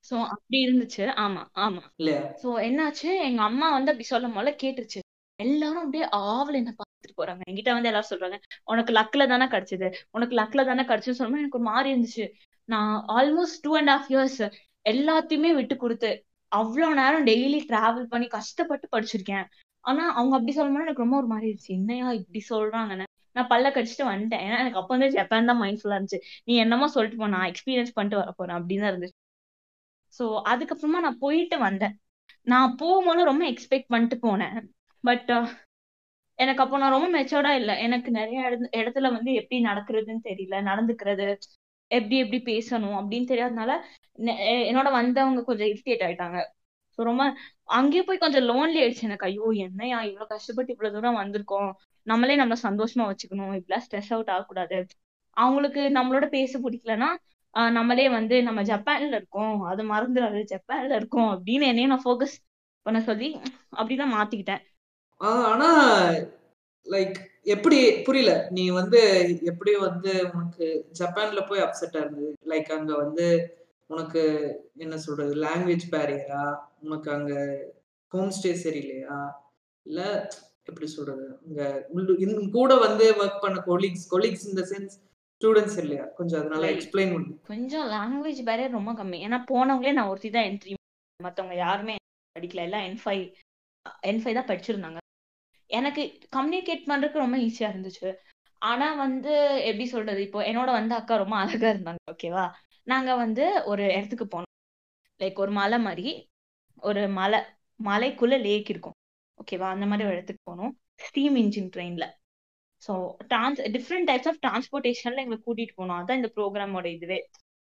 சோ 0.04 0.20
அப்படி 0.24 0.58
இருந்துச்சு. 0.66 1.08
ஆமா 1.16 1.42
ஆமா. 1.56 1.82
இல்லையா? 1.96 2.22
சோ 2.42 2.48
என்னாச்சு? 2.58 3.20
எங்க 3.20 3.42
அம்மா 3.42 3.70
வந்து 3.70 3.90
அப்படி 3.90 4.04
சொல்லும் 4.04 4.32
போல 4.32 4.50
கேட்டுருச்சு. 4.50 5.00
எல்லாரும் 5.38 5.82
அப்படியே 5.82 6.08
ஆவல் 6.10 6.54
என்ன 6.54 6.72
எடுத்துட்டு 7.06 7.20
போறாங்க. 7.22 7.42
என்கிட்ட 7.50 7.70
வந்து 7.76 7.90
எல்லாரும் 7.92 8.12
சொல்றாங்க 8.12 8.38
உனக்கு 8.64 8.92
லக்ல 8.92 9.26
தானே 9.26 9.46
கிடைச்சது. 9.54 9.88
உனக்கு 10.10 10.34
லக்ல 10.36 10.64
தானே 10.64 10.82
கிடைச்சுன்னு 10.82 11.18
சொல்லும்போது 11.18 11.44
எனக்கு 11.44 11.60
ஒரு 11.60 11.68
மாதிரி 11.72 11.88
இருந்துச்சு. 11.94 12.26
நான் 12.68 12.94
almost 13.18 13.62
two 13.62 13.72
and 13.76 13.92
half 13.94 14.10
years 14.14 14.40
எல்லாத்தையுமே 14.84 15.50
விட்டு 15.54 15.76
கொடுத்து 15.76 16.10
அவ்வளவு 16.52 16.94
நேரம் 16.94 17.26
டெய்லி 17.26 17.60
டிராவல் 17.70 18.12
பண்ணி 18.12 18.26
கஷ்டப்பட்டு 18.26 18.86
படிச்சிருக்கேன். 18.94 19.46
ஆனா 19.80 20.04
அவங்க 20.14 20.34
அப்படி 20.36 20.52
சொல்லும்போது 20.52 20.86
எனக்கு 20.86 21.04
ரொம்ப 21.04 21.16
ஒரு 21.16 21.26
மாதிரி 21.26 21.46
இருந்துச்சு. 21.50 21.76
என்னையா 21.78 22.08
இப்படி 22.12 22.40
சொல்றாங்கன்னு. 22.50 23.06
நான் 23.32 23.50
பல்ல 23.50 23.68
கடிச்சிட்டு 23.76 24.04
வந்துட்டேன். 24.10 24.42
ஏன்னா 24.46 24.58
எனக்கு 24.62 24.80
அப்ப 24.80 24.90
வந்து 24.96 25.08
ஜப்பான் 25.16 25.50
தான் 25.50 25.60
மைண்ட்ஃபுல்லா 25.62 25.96
இருந்துச்சு. 25.98 26.20
நீ 26.44 26.52
என்னமோ 26.56 26.86
சொல்லிட்டு 26.88 27.18
போ 27.22 27.26
நான் 27.26 27.48
எக்ஸ்பீரியன்ஸ் 27.52 27.96
பண்ணிட்டு 27.96 28.20
வர 28.22 28.30
போறேன். 28.30 28.56
அப்படின்னு 28.58 28.84
தான் 28.84 28.92
இருந்துச்சு. 28.94 29.16
சோ 30.18 30.24
அதுக்கப்புறமா 30.52 31.00
நான் 31.06 31.18
போயிட்டு 31.18 31.58
வந்தேன். 31.58 31.94
நான் 32.46 32.76
போகும்போது 32.76 33.30
ரொம்ப 33.30 33.44
எக்ஸ்பெக்ட் 33.52 33.92
பண்ணிட்டு 33.94 34.16
போனேன். 34.26 34.56
பட் 35.04 35.30
எனக்கு 36.38 36.62
அப்போ 36.62 36.76
நான் 36.78 36.94
ரொம்ப 36.94 37.08
மெச்சோர்டா 37.14 37.52
இல்ல. 37.52 37.72
எனக்கு 37.78 38.10
நிறைய 38.10 38.38
இடத்துல 38.76 39.10
வந்து 39.12 39.30
எப்படி 39.32 39.58
நடக்கிறதுன்னு 39.64 40.22
தெரியல. 40.24 40.56
நடந்துக்கிறது 40.62 41.26
எப்படி 41.90 42.16
எப்படி 42.18 42.38
பேசணும் 42.46 42.96
அப்படின்னு 43.00 43.30
தெரியாதனால 43.30 43.72
என்னோட 44.68 44.88
வந்தவங்க 44.92 45.40
கொஞ்சம் 45.42 45.68
இரிட்டேட் 45.68 46.04
ஆயிட்டாங்க. 46.06 46.38
ஸோ 46.98 47.02
ரொம்ப 47.02 47.22
அங்கேயே 47.70 48.02
போய் 48.02 48.18
கொஞ்சம் 48.18 48.46
லோன்லி 48.48 48.78
ஆயிடுச்சு 48.82 49.02
எனக்கு. 49.02 49.24
ஐயோ 49.24 49.46
என்னையா 49.66 49.98
இவ்வளவு 50.02 50.26
கஷ்டப்பட்டு 50.26 50.72
இவ்வளவு 50.72 50.94
தூரம் 50.94 51.20
வந்திருக்கோம். 51.22 51.70
நம்மளே 52.06 52.36
நம்மள 52.36 52.58
சந்தோஷமா 52.62 53.06
வச்சுக்கணும். 53.06 53.54
இப்படிலாம் 53.58 53.84
ஸ்ட்ரெஸ் 53.86 54.12
அவுட் 54.12 54.30
ஆகக்கூடாது. 54.30 54.78
அவங்களுக்கு 55.36 55.82
நம்மளோட 55.90 56.26
பேச 56.28 56.58
பிடிக்கலன்னா 56.58 57.10
ஆஹ் 57.54 57.72
நம்மளே 57.72 58.08
வந்து 58.08 58.36
நம்ம 58.42 58.60
ஜப்பான்ல 58.62 59.14
இருக்கோம். 59.14 59.62
அது 59.62 59.82
மறந்துடாது 59.92 60.40
ஜப்பான்ல 60.52 60.94
இருக்கோம் 60.94 61.30
அப்படின்னு 61.34 61.66
என்னையும் 61.66 61.88
நான் 61.88 62.04
ஃபோக்கஸ் 62.04 62.34
பண்ண 62.86 62.98
சொல்லி 63.00 63.28
அப்படிதான் 63.76 64.14
மாத்திக்கிட்டேன். 64.14 64.62
ஆனா 65.20 65.68
லைக் 66.86 67.16
எப்படி 67.42 67.78
புரியல. 68.02 68.48
நீ 68.50 68.70
வந்து 68.70 69.00
எப்படி 69.42 69.72
வந்து 69.76 70.12
உனக்கு 70.34 70.66
ஜப்பான்ல 70.98 71.46
போய் 71.46 71.60
அப்செட்டா 71.60 72.00
இருந்தது? 72.00 72.34
லைக் 72.46 72.70
அங்க 72.72 72.92
வந்து 72.94 73.26
உனக்கு 73.90 74.22
என்ன 74.76 74.96
சொல்றது 74.96 75.34
லாங்குவேஜ் 75.34 75.86
பேரியரா 75.90 76.44
உனக்கு 76.80 77.10
அங்க 77.10 77.32
ஹோம் 78.12 78.30
ஸ்டே 78.30 78.52
சரியில்லையா? 78.64 79.18
இல்ல 79.86 80.00
எப்படி 80.64 80.86
சொல்றது 80.86 81.38
அங்க 81.46 81.62
கூட 82.52 82.74
வந்து 82.76 83.14
ஒர்க் 83.14 83.40
பண்ண 83.40 83.58
கொலீக்ஸ் 83.66 84.06
கொலீக்ஸ் 84.10 84.46
இந்த 84.46 84.62
சென்ஸ் 84.62 84.94
ஸ்டூடெண்ட்ஸ் 85.42 85.78
இல்லையா? 85.78 86.04
கொஞ்சம் 86.18 86.40
அதனால. 86.40 86.68
எக்ஸ்பிளைன் 86.70 87.12
பண்ணு. 87.12 87.32
கொஞ்சம் 87.46 87.86
லாங்குவேஜ் 87.86 88.40
பேரியர் 88.48 88.70
ரொம்ப 88.70 88.92
கம்மி. 88.92 89.18
ஏன்னா 89.26 89.38
போனவங்களே 89.52 89.92
நான் 89.92 90.08
ஒருத்தி 90.08 90.30
தான் 90.30 90.44
என்ட்ரி 90.44 90.74
மத்தவங்க 91.20 91.56
யாருமே 91.56 91.96
படிக்கல. 92.36 92.62
எல்லாம் 92.68 92.82
என் 92.82 93.00
ஃபைவ் 93.04 93.24
என் 94.02 94.22
ஃபைவ் 94.22 94.34
தான் 94.34 94.48
படிச்சிருந்தாங்க. 94.48 95.00
எனக்கு 95.70 96.02
கம்யூனிகேட் 96.36 96.88
பண்றதுக்கு 96.90 97.24
ரொம்ப 97.24 97.36
ஈஸியா 97.38 97.68
இருந்துச்சு. 97.72 98.08
ஆனா 98.62 98.86
வந்து 98.94 99.32
எப்படி 99.68 99.86
சொல்றது? 99.86 100.20
இப்போ 100.22 100.40
என்னோட 100.50 100.70
வந்து 100.78 100.94
அக்கா 100.94 101.14
ரொம்ப 101.16 101.36
அழகா 101.36 101.68
இருந்தாங்க 101.74 102.02
ஓகேவா 102.12 102.44
நாங்க 102.86 103.10
வந்து 103.16 103.44
ஒரு 103.64 103.82
இடத்துக்கு 103.96 104.26
போனோம். 104.26 104.52
லைக் 105.20 105.38
ஒரு 105.44 105.52
மலை 105.60 105.78
மாதிரி 105.78 106.08
ஒரு 106.82 107.02
மலை 107.18 107.40
மலைக்குள்ள 107.80 108.34
லேக் 108.46 108.70
இருக்கும். 108.70 108.96
ஓகேவா 109.38 109.68
அந்த 109.74 109.86
மாதிரி 109.86 110.06
ஒரு 110.08 110.16
இடத்துக்கு 110.16 110.42
போனோம். 110.50 110.72
ஸ்டீம் 111.06 111.36
இன்ஜின் 111.36 111.70
ட்ரெயின்ல 111.74 112.04
so 112.82 112.92
trans 113.26 113.60
different 113.76 114.08
types 114.10 114.28
of 114.30 114.40
டிரான்ஸ்போர்ட்டேஷன்ல 114.46 115.22
எங்களை 115.24 115.38
கூட்டிட்டு 115.46 115.74
போனோம். 115.80 115.98
அதான் 116.02 116.18
இந்த 116.20 116.30
ப்ரோக்ராமோட 116.36 116.86
இதுவே. 116.96 117.18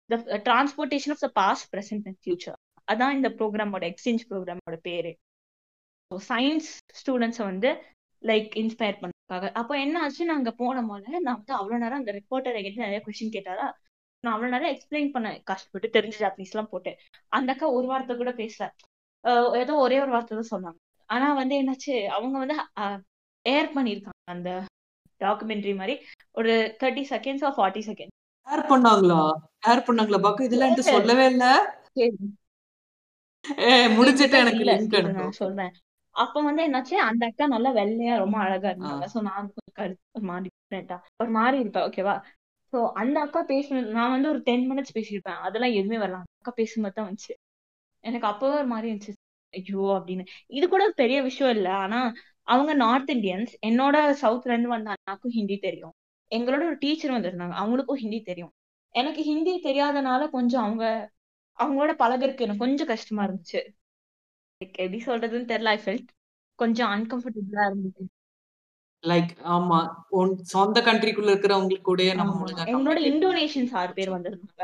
The 0.09 0.39
transportation 0.47 1.13
of 1.15 1.23
the 1.25 1.29
past 1.39 1.67
present 1.73 2.07
and 2.09 2.19
future 2.23 2.57
அதான் 2.87 3.15
இந்த 3.17 3.29
ப்ரோக்ராமோட 3.39 3.83
எக்ஸ்சேஞ்ச் 3.91 4.23
ப்ரோக்ராமோட 4.31 4.75
பேரு. 4.89 5.11
சயின்ஸ் 6.29 6.69
ஸ்டூடெண்ட்ஸை 6.99 7.43
வந்து 7.51 7.69
லைக் 8.23 8.51
இன்ஸ்பயர் 8.61 8.99
பண்ணதுக்காக 9.01 9.49
அப்போ 9.59 9.73
என்ன 9.85 9.95
ஆச்சு? 10.03 10.23
நாங்க 10.31 10.51
போன 10.61 10.83
போது 10.89 11.09
நான் 11.25 11.37
வந்து 11.39 11.53
அவ்வளவு 11.59 11.81
நேரம் 11.83 12.01
அந்த 12.01 12.13
ரிப்போர்ட்டர் 12.19 12.57
என்கிட்ட 12.59 12.85
நிறைய 12.85 12.99
கொஸ்டின் 13.05 13.35
கேட்டாரா? 13.35 13.67
நான் 14.23 14.33
அவ்வளவு 14.33 14.53
நேரம் 14.53 14.73
எக்ஸ்பிளைன் 14.73 15.13
பண்ண 15.15 15.29
கஷ்டப்பட்டு 15.49 15.89
தெரிஞ்ச 15.97 16.15
ஜாப்பனீஸ் 16.23 16.53
எல்லாம் 16.53 16.71
போட்டேன். 16.73 16.97
அந்த 17.37 17.51
அக்கா 17.53 17.67
ஒரு 17.77 17.87
வார்த்தை 17.91 18.15
கூட 18.21 18.31
பேசல. 18.41 18.67
ஏதோ 19.61 19.73
ஒரே 19.85 19.97
ஒரு 20.03 20.11
வார்த்தை 20.15 20.33
தான் 20.39 20.53
சொன்னாங்க. 20.55 20.79
ஆனா 21.09 21.27
வந்து 21.41 21.55
என்னாச்சு? 21.61 21.95
அவங்க 22.17 22.35
வந்து 22.43 22.57
ஏர் 23.45 23.69
பண்ணியிருக்காங்க 23.75 24.33
அந்த 24.35 24.51
டாக்குமெண்ட்ரி 25.21 25.73
மாதிரி. 25.81 25.95
ஒரு 26.39 26.53
thirty 26.81 27.03
seconds 27.13 27.45
or 27.47 27.57
forty 27.57 27.83
second 27.89 28.13
air 28.47 28.69
பண்ணாங்களா? 28.71 29.19
ஏர் 29.71 29.85
பண்ணாங்களா? 29.87 30.19
பாக்க 30.25 30.47
இதெல்லாம் 30.47 30.69
என்கிட்ட 30.69 30.95
சொல்லவே 30.97 31.25
இல்ல. 31.33 31.45
ஏ 33.69 33.73
முடிச்சிட்டு 33.97 34.37
எனக்கு 34.43 34.65
லிங்க் 34.69 34.95
நான் 35.17 35.39
சொல்றேன். 35.41 35.73
அப்ப 36.15 36.41
வந்து 36.41 36.61
என்னாச்சு? 36.63 36.95
அந்த 37.05 37.23
அக்கா 37.25 37.45
நல்லா 37.47 37.71
வெள்ளையா 37.71 38.13
ரொம்ப 38.17 38.37
அழகா 38.39 38.67
இருந்தாங்க. 38.69 39.05
சோ 39.13 39.19
நான் 39.21 39.47
கருத்து 39.73 40.03
different-ஆ, 40.45 40.97
ஒரு 41.21 41.31
மாதிரி 41.31 41.57
இருப்பேன் 41.59 41.85
ஓகேவா 41.87 42.15
சோ 42.73 42.79
அந்த 42.93 43.17
அக்கா 43.21 43.41
பேசணும் 43.49 43.89
நான் 43.97 44.13
வந்து 44.15 44.29
ஒரு 44.29 44.39
டென் 44.41 44.65
மினிட்ஸ் 44.71 44.95
பேசியிருப்பேன். 44.97 45.39
அதெல்லாம் 45.47 45.75
எதுவுமே 45.75 45.97
வரல. 45.97 46.19
அந்த 46.21 46.31
அக்கா 46.41 46.53
பேசும்போது 46.55 46.95
தான் 46.95 47.07
வந்துச்சு. 47.07 47.33
எனக்கு 48.03 48.27
அப்பவே 48.27 48.55
ஒரு 48.55 48.67
மாதிரி 48.67 48.87
இருந்துச்சு 48.89 49.13
ஐயோ 49.53 49.83
அப்படின்னு. 49.97 50.23
இது 50.49 50.65
கூட 50.69 50.83
பெரிய 50.95 51.19
விஷயம் 51.21 51.53
இல்ல. 51.57 51.69
ஆனா 51.83 51.99
அவங்க 52.47 52.71
நார்த் 52.75 53.11
இந்தியன்ஸ் 53.11 53.53
என்னோட 53.67 53.95
சவுத்ல 54.21 54.53
இருந்து 54.53 54.69
வந்த 54.69 54.89
அண்ணாக்கும் 54.95 55.35
ஹிந்தி 55.35 55.57
தெரியும். 55.59 55.93
எங்களோட 56.31 56.63
ஒரு 56.65 56.77
டீச்சர் 56.77 57.15
வந்திருந்தாங்க. 57.17 57.55
அவங்களுக்கும் 57.61 58.01
ஹிந்தி 58.03 58.19
தெரியும். 58.21 58.53
எனக்கு 58.95 59.21
ஹிந்தி 59.23 59.53
தெரியாதனால 59.63 60.29
கொஞ்சம் 60.29 60.63
அவங்க 60.63 60.85
அவங்களோட 61.59 61.91
பழகுறதுக்கு 61.99 62.45
எனக்கு 62.47 62.63
கொஞ்சம் 62.65 62.87
கஷ்டமா 62.87 63.23
இருந்துச்சு. 63.23 63.61
Like, 64.61 64.75
எப்படி 64.83 64.99
சொல்றதுன்னு 65.05 65.49
தெரியல. 65.51 65.71
ஐ 65.75 65.79
ஃபெல்ட் 65.85 66.09
கொஞ்சம் 66.59 66.91
அன்கம்ஃபர்டபுளா 66.95 67.63
இருந்துச்சு 67.69 68.03
லைக் 69.03 69.31
ஆமா. 69.55 69.77
சொந்த 70.53 70.77
கண்ட்ரிக்குள்ள 70.85 71.29
இருக்கிறவங்களுக்கு 71.33 71.87
கூட 71.89 72.03
நம்ம 72.19 72.45
எங்களோட 72.73 72.99
இந்தோனேஷியன்ஸ் 73.09 73.73
ஆறு 73.79 73.91
பேர் 73.97 74.13
வந்திருந்தாங்க. 74.13 74.63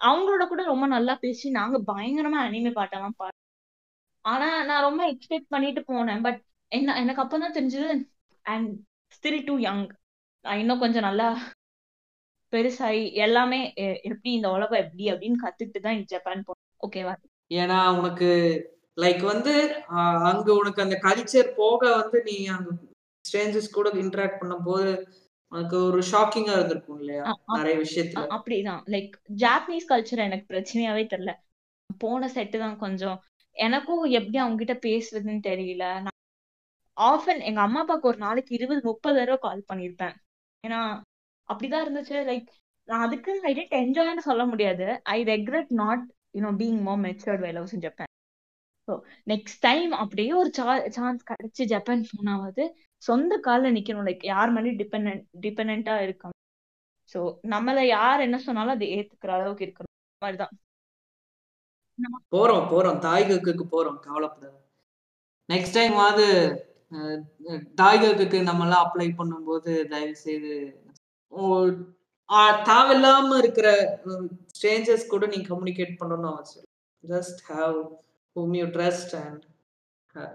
அவங்களோட 0.00 0.44
கூட 0.48 0.62
ரொம்ப 0.72 0.86
நல்லா 0.86 1.14
பேசி 1.24 1.46
நாங்க 1.56 1.78
பயங்கரமா 1.88 2.40
அனிமே 2.46 2.72
பாட்டெல்லாம் 2.78 3.16
பாட்டோம் 3.20 3.38
ஆனா 4.24 4.48
நான் 4.68 4.86
ரொம்ப 4.88 5.02
எக்ஸ்பெக்ட் 5.12 5.52
பண்ணிட்டு 5.54 5.82
போனேன். 5.88 6.22
பட் 6.26 6.38
என்ன 6.72 6.96
எனக்கு 7.02 7.22
அப்பதான் 7.24 7.56
தெரிஞ்சது 7.58 7.88
அண்ட் 8.46 8.68
ஸ்டில் 9.16 9.44
டூ 9.48 9.56
யங் 9.66 9.84
இன்னும் 10.44 10.82
கொஞ்சம் 10.84 11.06
நல்லா 11.08 11.28
பெருசாகி 12.52 13.02
எல்லாமே 13.26 13.60
எப்படி 14.10 14.30
இந்த 14.38 14.50
உலகம் 14.56 14.82
எப்படி 14.84 15.06
அப்படின்னு 15.12 15.42
கத்துக்கிட்டு 15.44 15.86
தான் 15.86 16.04
ஜப்பான் 16.12 16.46
போனேன். 16.48 16.66
ஓகேவா 16.86 17.14
ஏன்னா 17.50 17.78
உனக்கு 17.98 18.28
லைக் 19.02 19.22
வந்து 19.32 19.52
அங்க 20.30 20.48
உனக்கு 20.54 20.82
அந்த 20.82 20.96
கல்ச்சர் 21.02 21.48
போக 21.54 21.96
வந்து 21.96 22.18
நீ 22.22 22.36
அங்க 22.46 22.70
ஸ்ட்ரேஞ்சர்ஸ் 23.24 23.70
கூட 23.70 23.88
இன்டராக்ட் 24.02 24.40
பண்ணும்போது 24.40 24.90
உனக்கு 25.52 25.76
ஒரு 25.84 26.00
ஷாக்கிங்கா 26.10 26.52
இருந்திருக்கும் 26.52 26.98
இல்லையா? 26.98 27.22
நிறைய 27.56 27.74
விஷயத்துல. 27.78 28.24
அப்படிதான். 28.36 28.82
லைக் 28.94 29.14
ஜாப்பனீஸ் 29.42 29.88
கல்ச்சர் 29.88 30.26
எனக்கு 30.26 30.46
பிரச்சனையாவே 30.52 31.04
தெரியல. 31.12 31.32
போன 32.00 32.28
செட்டு 32.34 32.58
தான் 32.58 32.78
கொஞ்சம். 32.78 33.18
எனக்கும் 33.56 34.04
எப்படி 34.18 34.38
அவங்க 34.38 34.58
கிட்ட 34.62 34.76
பேசுறதுன்னு 34.88 35.42
தெரியல. 35.48 35.84
நான் 36.04 36.18
ஆஃபன் 36.96 37.40
எங்க 37.48 37.60
அம்மா 37.60 37.80
அப்பாவுக்கு 37.80 38.08
ஒரு 38.08 38.18
நாளைக்கு 38.18 38.54
இருபது 38.54 38.80
முப்பது 38.84 39.18
தடவை 39.18 39.38
கால் 39.38 39.68
பண்ணியிருப்பேன் 39.70 40.16
ஏன்னா 40.64 40.80
அப்படிதான் 41.48 41.84
இருந்துச்சு. 41.86 42.16
லைக் 42.30 42.48
நான் 42.88 43.04
அதுக்கு 43.06 43.32
ஐ 43.42 43.52
டென்ட் 43.58 43.76
என்ஜாய்னு 43.82 44.28
சொல்ல 44.30 44.44
முடியாது. 44.46 44.86
I 45.16 45.18
regret 45.24 45.72
not 45.82 46.04
you know 46.38 46.52
being 46.62 46.80
more 46.88 47.02
matured 47.06 47.44
well 47.46 47.60
how's 47.62 47.76
Japan 47.86 48.09
next 49.30 49.60
time 49.60 49.92
அப்படியே 50.02 50.32
ஒரு 50.32 50.50
சான்ஸ் 50.96 51.28
கிடைச்சு 51.30 51.64
ஜப்பான் 51.72 52.04
போனாவது 52.12 52.64
சொந்த 53.02 53.38
காலில் 53.38 53.74
நிக்கணும். 53.76 54.06
லைக் 54.08 54.24
யார் 54.32 54.52
மேலேயும் 54.54 54.80
டிபெண்ட் 54.82 55.22
டிபெண்டா 55.40 55.94
இருக்காம. 56.06 56.36
ஸோ 57.12 57.20
நம்மள 57.54 57.80
யார் 57.96 58.24
என்ன 58.26 58.38
சொன்னாலும் 58.38 58.74
அதை 58.74 58.88
ஏத்துக்கிற 58.96 59.30
அளவுக்கு 59.38 59.66
இருக்கணும். 59.66 59.94
அந்த 60.06 60.24
மாதிரிதான் 60.24 60.56
போறோம் 62.34 62.66
போறோம். 62.72 62.98
தாய்கக்கு 63.06 63.64
போறோம். 63.74 64.00
கவலைப்படாத. 64.00 64.56
நெக்ஸ்ட் 65.48 65.76
டைம் 65.78 65.96
ஆவது 66.06 66.26
தாய்கக்கு 67.80 68.38
நம்ம 68.42 68.64
எல்லாம் 68.64 68.84
அப்ளை 68.84 69.08
பண்ணும்போது 69.18 69.72
தயவு 69.88 70.14
செய்து 70.26 70.52
தேவையில்லாம 72.68 73.36
இருக்கிற 73.38 73.68
ஸ்ட்ரேஞ்சர்ஸ் 74.54 75.12
கூட 75.12 75.26
நீங்க 75.26 75.46
கம்யூனிகேட் 75.52 75.98
பண்ணணும்னு 76.00 76.30
அவசியம் 76.32 76.68
just 77.04 77.40
have 77.48 77.78
whom 78.36 78.54
you 78.58 78.66
trust 78.74 79.14
and 79.20 79.42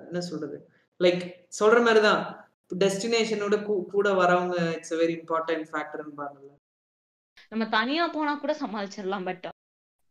என்ன 0.05 0.19
சொல்றது? 0.29 0.57
லைக் 0.99 1.23
சொல்ற 1.59 1.77
மாதிரி 1.85 2.01
தான் 2.03 2.21
டெஸ்டினேஷனோட 2.81 3.55
கூட 3.93 4.07
வரவங்க 4.21 4.55
இட்ஸ் 4.77 4.95
வெரி 5.01 5.15
இம்பார்ட்டன்ட் 5.19 5.67
ஃபேக்டர்னு 5.71 6.15
பாருங்கல்ல 6.19 6.53
நம்ம 7.51 7.63
தனியா 7.75 8.03
போனா 8.13 8.33
கூட 8.43 8.53
சமாளிச்சிடலாம் 8.61 9.27
பட் 9.27 9.45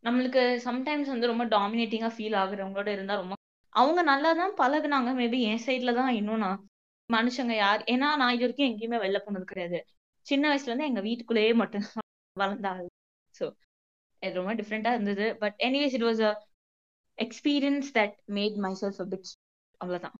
நம்மளுக்கு 0.03 0.41
சம்டைம்ஸ் 0.65 1.11
வந்து 1.13 1.31
ரொம்ப 1.31 1.45
டாமினேட்டிங்கா 1.53 2.09
ஃபீல் 2.15 2.37
ஆகுறவங்களோட 2.41 2.89
இருந்தா 2.95 3.15
ரொம்ப 3.21 3.35
அவங்க 3.75 4.01
நல்லா 4.11 4.31
தான் 4.41 4.53
பழகுனாங்க 4.59 5.11
மேபி 5.19 5.39
என் 5.49 5.63
சைட்ல 5.65 5.93
தான் 5.99 6.11
இன்னும் 6.19 6.43
நான் 6.45 6.59
மனுஷங்க 7.09 7.53
யார் 7.57 7.81
ஏன்னா 7.93 8.09
நான் 8.21 8.33
இது 8.35 8.43
வரைக்கும் 8.45 8.69
எங்கேயுமே 8.69 8.97
வெளில 9.03 9.19
போனது 9.25 9.45
கிடையாது. 9.45 9.79
சின்ன 10.27 10.43
வயசுல 10.51 10.71
இருந்து 10.71 10.89
எங்க 10.89 11.01
வீட்டுக்குள்ளேயே 11.07 11.51
மட்டும் 11.61 11.85
வளர்ந்தாங்க 12.35 12.83
ஸோ 13.35 13.45
இது 14.23 14.33
ரொம்ப 14.39 14.53
டிஃப்ரெண்டா 14.61 14.91
இருந்தது. 14.95 15.25
But 15.43 15.57
anyways 15.67 15.95
it 15.97 16.07
was 16.09 16.21
a 16.29 16.31
experience 17.17 17.89
that 17.97 18.15
made 18.37 18.57
my 18.65 18.73
self 18.81 19.01
a 19.01 19.07
bit 19.11 19.29
அவ்வளவுதான். 19.81 20.17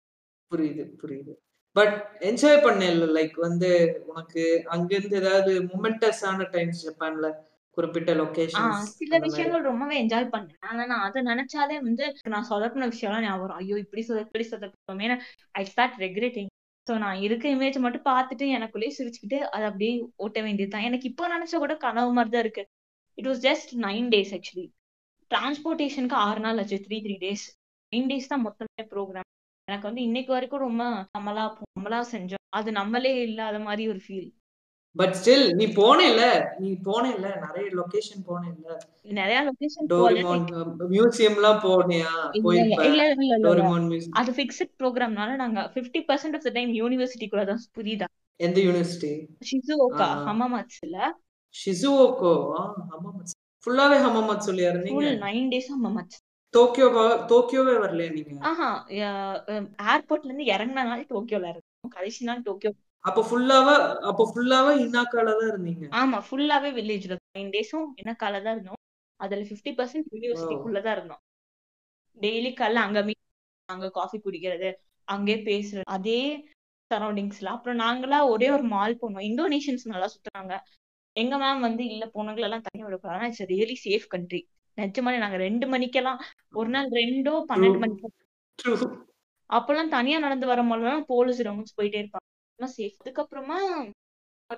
புரியுது 0.52 0.84
புரியுது. 1.02 1.34
பட் 1.76 1.96
என்ஜாய் 2.22 2.64
பண்ணல 2.66 3.08
லைக் 3.18 3.36
வந்து 3.46 3.70
உனக்கு 4.06 4.44
அங்கிருந்து 4.68 5.18
ஏதாவது 5.18 5.54
மொமெண்டஸ் 5.72 6.24
ஆன 6.30 6.48
டைம்ஸ் 6.54 6.84
ஜப்பான்ல 6.86 7.30
குறிப்பிட்ட 7.78 8.12
ஆஹ் 8.12 8.20
லொகேஷன்ஸ் 8.20 8.92
சில 9.00 9.18
விஷயங்கள் 9.20 9.64
ரொம்பவே 9.64 9.96
என்ஜாய் 10.04 10.28
பண்ணேன். 10.36 10.60
ஆனா 10.62 10.84
நான் 10.86 11.06
அதை 11.08 11.22
நினைச்சாலே 11.24 11.78
வந்து 11.82 12.04
நான் 12.34 12.48
சொதப்பின 12.52 12.88
விஷயம்லாம் 12.94 13.26
ஞாபகம் 13.26 13.44
வரும் 13.46 13.60
ஐயோ 13.62 13.78
இப்படி 13.84 14.04
சொத 14.10 14.20
இப்படி 14.28 14.46
சொதப்போமே 14.52 15.10
ஐ 15.56 15.64
ஸ்டார்ட் 15.66 15.98
ரெக்ரெட்டிங் 16.00 16.50
ஸோ 16.88 16.96
நான் 16.98 17.20
இருக்க 17.22 17.46
இமேஜ் 17.50 17.78
மட்டும் 17.80 18.08
பார்த்துட்டு 18.10 18.48
எனக்குள்ளேயே 18.58 18.96
சிரிச்சுக்கிட்டு 18.98 19.38
அதை 19.50 19.66
அப்படியே 19.70 19.94
ஓட்ட 20.16 20.40
வேண்டியதுதான். 20.42 20.88
எனக்கு 20.90 21.10
இப்போ 21.12 21.28
நினைச்சா 21.28 21.58
கூட 21.58 21.76
கனவு 21.78 22.12
மாதிரி 22.14 22.32
தான் 22.32 22.44
இருக்கு. 22.46 22.64
It 23.18 23.28
was 23.28 23.42
just 23.42 23.72
nine 23.88 24.08
days 24.14 24.34
actually 24.38 24.66
டிரான்ஸ்போர்ட்டேஷனுக்கு 25.32 26.18
ஆறு 26.26 26.40
நாள் 26.40 26.60
ஆச்சு. 26.60 26.78
Three 26.86 26.98
three 27.02 27.16
days 27.22 27.46
nine 27.94 28.10
days 28.10 28.28
தான் 28.28 28.46
மொத்தமே 28.46 28.84
ப்ரோக்ராம் 28.92 29.30
எனக்கு 29.68 29.88
வந்து 29.88 30.02
இன்னைக்கு 30.02 30.32
வரைக்கும் 30.34 30.66
ரொம்ப 30.66 30.84
நம்மளா 31.16 31.44
நம்மளா 31.70 32.00
செஞ்சோம். 32.12 32.44
அது 32.52 32.70
நம்மளே 32.72 33.14
இல்லாத 33.24 33.60
மாதிரி 33.62 33.86
ஒரு 33.90 34.02
ஃபீல் 34.06 34.28
பட் 34.96 35.16
ஸ்டில் 35.16 35.46
நீ 35.56 35.66
போனேல 35.78 36.22
நீ 36.60 36.70
போனேல 36.86 37.30
நிறைய 37.46 37.66
லொகேஷன் 37.80 38.22
போனேல 38.28 38.76
நிறைய 39.12 39.40
லொகேஷன் 39.48 39.90
டோரிமான் 39.92 40.46
மியூசியம்லாம் 40.94 41.60
போனியா? 41.66 42.12
இல்ல 42.38 42.54
இல்ல 42.60 42.86
இல்ல 42.86 43.02
இல்ல 43.16 43.50
இல்ல. 43.56 44.14
அது 44.14 44.32
ஃபிக்ஸட் 44.32 44.74
ப்ரோக்ராம்னால 44.80 45.36
நாங்க 45.36 45.60
50% 45.70 46.06
பர்சன்ட் 46.10 46.38
ஆஃப் 46.38 46.46
த 46.48 46.54
டைம் 46.58 46.72
யூனிவர்சிட்டிக்குள்ள 46.80 47.46
தான் 47.46 47.62
புரியுதா? 47.78 48.08
எந்த 48.40 48.58
யூனிவர்சிட்டி 48.62 49.12
ஷிசுஓகா 49.50 50.08
ஆ. 50.12 50.24
ஹமாமாட்ஸ்ல 50.26 50.96
ஷிசுவோக்கோ 51.56 52.34
ஹமாமத் 52.90 53.35
ஃபுல்லாவே 53.66 53.98
ஹமாமத் 54.04 54.48
சொல்லியா 54.48 54.70
இருந்தீங்க 54.72 55.12
நைன் 55.24 55.50
டேஸ் 55.54 55.70
ஹமாமாட்ஸ் 55.74 56.20
டோக்கியோ 56.54 56.88
டோக்கியோவே 57.32 57.74
வரலையா 57.80 58.10
நீங்க? 58.12 58.34
ஆஹா 58.50 58.68
ஏர்போர்ட்ல 59.88 60.30
இருந்து 60.30 60.46
இறங்கின 60.54 60.86
நாள் 60.90 61.02
டோக்கியோல 61.10 61.48
இருக்கும் 61.54 61.94
கடைசி 61.96 62.22
நாள் 62.26 62.46
டோக்கியோ. 62.46 62.72
அப்ப 63.06 63.24
ஃபுல்லாவா 63.30 63.74
அப்ப 64.10 64.26
ஃபுல்லாவா 64.30 64.72
இன்னாக்கால 64.84 65.34
தான் 65.40 65.50
இருந்தீங்க? 65.52 65.86
ஆமா 66.02 66.18
ஃபுல்லாவே 66.28 66.70
வில்லேஜ்ல 66.78 67.18
நைன் 67.36 67.52
டேஸும் 67.56 67.90
என்ன 67.96 68.14
கால 68.16 68.42
தான் 68.42 68.56
இருந்தோம். 68.56 68.80
அதுல 69.20 69.42
50% 69.44 69.76
பர்சன்ட் 69.80 70.08
யூனிவர்சிட்டிக்குள்ள 70.16 70.80
தான் 70.82 70.96
இருந்தோம். 70.98 71.22
டெய்லி 72.18 72.52
காலைல 72.54 72.86
அங்க 72.88 73.00
மீட் 73.08 73.22
அங்க 73.70 73.88
காஃபி 73.92 74.18
குடிக்கிறது 74.20 74.70
அங்கே 75.08 75.36
பேசுறது 75.48 75.88
அதே 75.96 76.20
சரௌண்டிங்ஸ்ல 76.92 77.52
அப்புறம் 77.54 77.80
நாங்களா 77.80 78.20
ஒரே 78.34 78.50
ஒரு 78.52 78.66
மால் 78.74 79.00
போனோம். 79.02 79.26
இந்தோனேஷியன்ஸ் 79.30 79.86
நல்லா 79.94 80.10
சுத்துறாங்க 80.14 80.54
எங்க 81.16 81.36
மேம் 81.42 81.66
வந்து 81.68 81.84
இல்ல 81.94 82.04
பொண்ணுங்களை 82.16 82.46
எல்லாம் 82.48 82.66
தனியா 82.68 82.86
விடக்கூடாது 82.88 83.28
இட்ஸ் 83.30 83.46
ரியலி 83.54 83.76
சேஃப் 83.86 84.08
கண்ட்ரி 84.14 84.42
நிஜமாலே 84.78 85.20
நாங்க 85.24 85.38
ரெண்டு 85.48 85.66
மணிக்கெல்லாம் 85.74 86.22
ஒரு 86.60 86.70
நாள் 86.76 86.88
ரெண்டோ 87.00 87.34
பன்னெண்டு 87.52 87.82
மணிக்கு 87.84 88.10
அப்பெல்லாம் 89.50 89.92
தனியா 89.96 90.18
நடந்து 90.26 90.46
வர 90.52 90.62
மாதிரிலாம் 90.70 91.04
போலீஸ் 91.12 91.42
ரவுண்ட்ஸ் 91.48 91.76
போயிட்டே 91.78 92.00
இருப்பாங்க. 92.02 92.28
சேஃப் 92.78 93.00
அதுக்கப்புறமா 93.02 93.60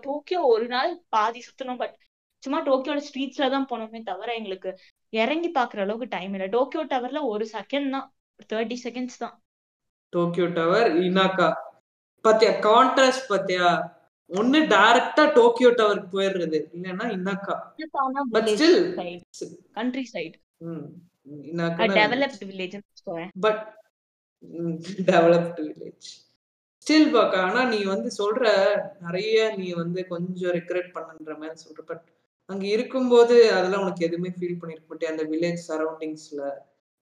டோக்கியோ 0.05 0.41
ஒரு 0.53 0.65
நாள் 0.73 0.91
பாதி 1.15 1.39
சுத்தணும் 1.47 1.79
பட் 1.81 1.95
சும்மா 2.43 2.59
டோக்கியோட 2.67 3.01
ஸ்ட்ரீட்ஸ்ல 3.07 3.45
தான் 3.55 3.67
போனோமே 3.71 3.99
தவிர 4.09 4.29
எங்களுக்கு 4.39 4.71
இறங்கி 5.13 5.49
பாக்குற 5.57 5.81
அளவுக்கு 5.85 6.07
டைம் 6.15 6.33
இல்லை. 6.35 6.47
டோக்கியோ 6.55 6.83
டவர்ல 6.93 7.19
ஒரு 7.33 7.45
செகண்ட் 7.55 7.89
தான். 7.95 8.07
தேர்ட்டி 8.51 8.77
செகண்ட்ஸ் 8.85 9.21
தான். 9.23 9.35
டோக்கியோ 10.13 10.47
டவர் 10.57 10.89
இனாக்கா 11.05 11.49
பாத்தியா 12.25 12.51
கான்ட்ராஸ்ட் 12.67 13.29
பாத்தியா? 13.31 13.67
ஒண்ணு 14.29 14.59
டைரக்டா 14.71 15.23
டோக்கியோ 15.35 15.69
டவருக்கு 15.77 16.09
போயிடுறது. 16.15 16.59
இல்லைன்னா 16.75 17.05
இனாக்கா 17.17 17.55
but 18.35 18.49
still 18.53 18.79
country 19.77 20.05
side 20.13 20.35
developed 21.97 22.45
village 22.51 22.75
but 23.45 23.63
developed 25.09 25.61
village 25.67 26.09
still 26.87 27.09
பாக்கா 27.15 27.39
ஆனா 27.47 27.61
நீ 27.71 27.79
வந்து 27.85 28.09
சொல்ற 28.19 28.43
நிறைய 29.01 29.37
நீ 29.57 29.69
வந்து 29.73 29.99
கொஞ்சம் 30.07 30.53
ரெக்ரெட் 30.57 30.93
பண்ணுன்ற 30.97 31.33
மாதிரி 31.39 31.57
சொல்ற. 31.65 31.81
பட் 31.85 32.05
அங்க 32.49 32.65
இருக்கும்போது 32.67 33.35
அதெல்லாம் 33.55 33.83
உனக்கு 33.85 34.05
எதுவுமே 34.05 34.29
ஃபீல் 34.35 34.59
பண்ணிருக்க 34.59 34.87
மாட்டே 34.91 35.09
அந்த 35.13 35.23
வில்லேஜ் 35.23 35.63
சரௌண்டிங்ஸ்ல 35.69 36.41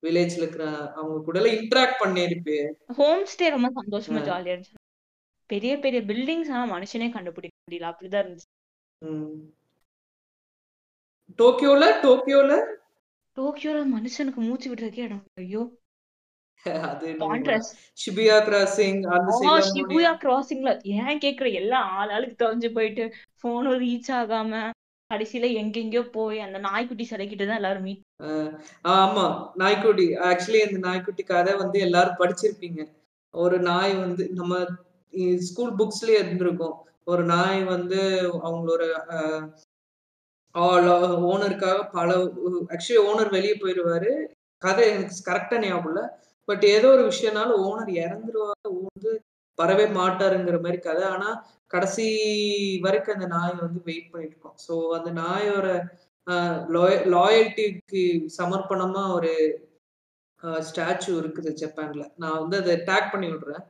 வில்லேஜ்ல 0.04 0.42
இருக்கிற 0.44 0.66
அவங்க 0.96 1.18
கூட 1.28 1.38
எல்லாம் 1.40 1.58
இன்டராக்ட் 1.60 2.02
பண்ணிருப்பே 2.02 2.58
ஹோம் 2.98 3.24
ஸ்டே 3.34 3.46
ரொம்ப 3.56 3.70
சந்தோஷமா. 3.80 4.22
ஜாலியா 4.30 4.54
இருந்துச்சு. 4.56 4.76
பெரிய 5.50 5.74
பெரிய 5.80 6.00
பில்டிங்ஸ் 6.02 6.52
ஆனா 6.52 6.64
மனுஷனே 6.76 7.08
கண்டுபிடிக்க 7.12 7.56
முடியல. 7.66 7.89
அப்படிதான் 7.91 8.24
இருந்துச்சு. 8.24 8.50
டோக்கியோல 11.39 11.86
டோக்கியோல? 12.04 12.54
டோக்கியோல 13.38 13.80
மனுஷனுக்கு 13.96 14.41
மூச்சு 14.48 14.68
விடுறதுக்கே 14.74 15.08
இடம். 15.08 15.26
ஐயோ. 15.39 15.64
ஷிபியா 18.02 18.36
கிராசிங் 18.46 19.02
ஷிபுயா 19.70 20.12
கிராசிங்ல 20.24 20.70
ஏன் 21.00 21.20
கேக்குற? 21.24 21.48
எல்லாம் 21.54 21.89
ஆள் 21.98 22.10
ஆளுக்கு 22.10 22.38
தொலைஞ்சு 22.41 22.70
போயிட்டு 22.74 23.04
போனும் 23.43 23.78
ரீச் 23.84 24.10
ஆகாம 24.20 24.62
கடைசியில 25.12 25.50
எங்கெங்கயோ 25.62 26.04
போய் 26.10 26.39
அந்த 26.39 26.58
நாய்க்குட்டி 26.58 27.06
சிலைக்கிட்ட 27.10 27.43
தான் 27.48 27.60
எல்லாரும் 27.62 27.84
மீட் 27.84 28.02
ஆமா. 28.96 29.26
நாய்க்குட்டி. 29.56 30.08
ஆக்சுவலி 30.30 30.62
அந்த 30.68 30.80
நாய்க்குட்டி 30.88 31.24
கதை 31.24 31.54
வந்து 31.56 31.78
எல்லாரும் 31.80 32.20
படிச்சிருப்பீங்க. 32.20 32.82
ஒரு 33.34 33.60
நாய் 33.60 33.93
வந்து 33.96 34.24
நம்ம 34.32 34.54
ஸ்கூல் 35.47 35.74
புக்ஸ்லயே 35.80 36.20
இருந்திருக்கும். 36.22 36.76
ஒரு 37.11 37.24
நாய் 37.34 37.59
வந்து 37.74 37.99
அவங்களோட 38.47 38.84
ஓனருக்காக 41.32 41.80
பல 41.95 42.09
ஆக்சுவலி 42.74 43.01
ஓனர் 43.09 43.34
வெளியே 43.36 43.55
போயிடுவாரு 43.61 44.11
கதை 44.61 44.86
எனக்கு 44.93 45.16
கரெக்டா 45.30 45.57
ஞாபகம் 45.63 45.91
இல்ல. 45.91 46.01
பட் 46.47 46.63
ஏதோ 46.76 46.88
ஒரு 46.95 47.03
விஷயம்னால 47.11 47.57
ஓனர் 47.68 47.91
இறந்துருவாரு 48.03 48.70
வந்து 48.80 49.11
வரவே 49.57 49.86
மாட்டாருங்கிற 49.99 50.57
மாதிரி 50.63 50.80
கதை. 50.88 51.03
ஆனா 51.16 51.30
கடைசி 51.74 52.05
வரைக்கும் 52.86 53.16
அந்த 53.18 53.28
நாய் 53.36 53.53
வந்து 53.66 53.80
வெயிட் 53.89 54.11
பண்ணிட்டு 54.11 54.36
இருக்கோம் 54.36 54.57
ஸோ 54.68 54.74
அந்த 54.97 55.09
நாயோட 55.22 55.68
லாயல்ட்டிக்கு 57.16 58.03
சமர்ப்பணமா 58.39 59.03
ஒரு 59.18 59.32
ஸ்டாச்சு 60.68 61.09
இருக்குது 61.22 61.51
ஜப்பான்ல. 61.61 62.03
நான் 62.22 62.39
வந்து 62.43 62.57
அதை 62.61 62.74
டேக் 62.89 63.11
பண்ணி 63.13 63.28
விடுறேன். 63.32 63.63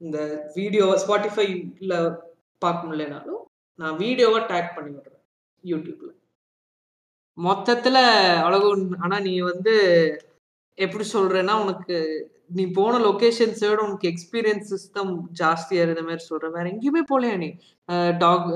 இந்த 0.00 0.18
வீடியோ 0.54 0.86
ஸ்பாட்டிஃபைல 1.02 1.94
பார்க்க 2.62 2.88
முடியலனாலும் 2.88 3.42
நான் 3.78 3.96
வீடியோவை 3.96 4.40
டேக் 4.50 4.74
பண்ணி 4.76 4.90
விடுறேன் 4.96 5.22
யூடியூப்ல 5.64 6.10
மொத்தத்துல 7.38 7.96
அழகு 8.46 8.68
ஆனா 9.04 9.16
நீ 9.18 9.34
வந்து 9.50 9.74
எப்படி 10.78 11.04
சொல்றேன்னா 11.12 11.54
உனக்கு 11.64 11.96
நீ 12.50 12.64
போன 12.70 12.98
லொகேஷன்ஸோட 12.98 13.78
உனக்கு 13.86 14.06
எக்ஸ்பீரியன்ஸ் 14.08 14.68
சிஸ்டம் 14.72 15.10
ஜாஸ்தியா 15.40 15.80
இருந்த 15.82 16.02
மாதிரி 16.02 16.22
சொல்ற. 16.28 16.50
வேற 16.50 16.64
எங்கேயுமே 16.72 17.02
போலையா 17.10 17.36
நீ? 17.36 17.48
டாக் 18.18 18.46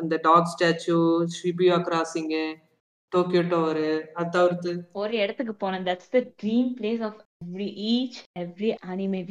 அந்த 0.00 0.16
dog 0.22 0.50
statue 0.52 0.94
Shibuya 1.36 1.76
crossing 1.88 2.44
Tokyo 3.12 3.42
Tower 3.52 3.88
அது 4.14 4.30
தவிர்த்து. 4.30 4.72
ஒரு 5.02 5.14
இடத்துக்கு 5.16 5.54
போனேன். 5.64 5.86
That's 5.88 6.12
the 6.14 6.22
dream 6.42 6.70
place 6.78 7.02
of 7.08 7.18
every 7.44 7.68
each 7.92 8.18
every 8.44 8.70
anime 8.92 9.22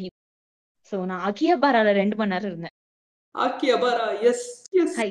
so 0.92 1.06
நான் 1.06 1.24
அகியபாரால 1.30 1.94
ரெண்டு 1.94 2.16
மணி 2.16 2.34
நேரம் 2.34 2.50
இருந்தேன். 2.50 2.76
ஆக்கியபாரா 3.36 4.08
எஸ் 4.22 4.46
எஸ் 4.72 4.98
ஹை 4.98 5.10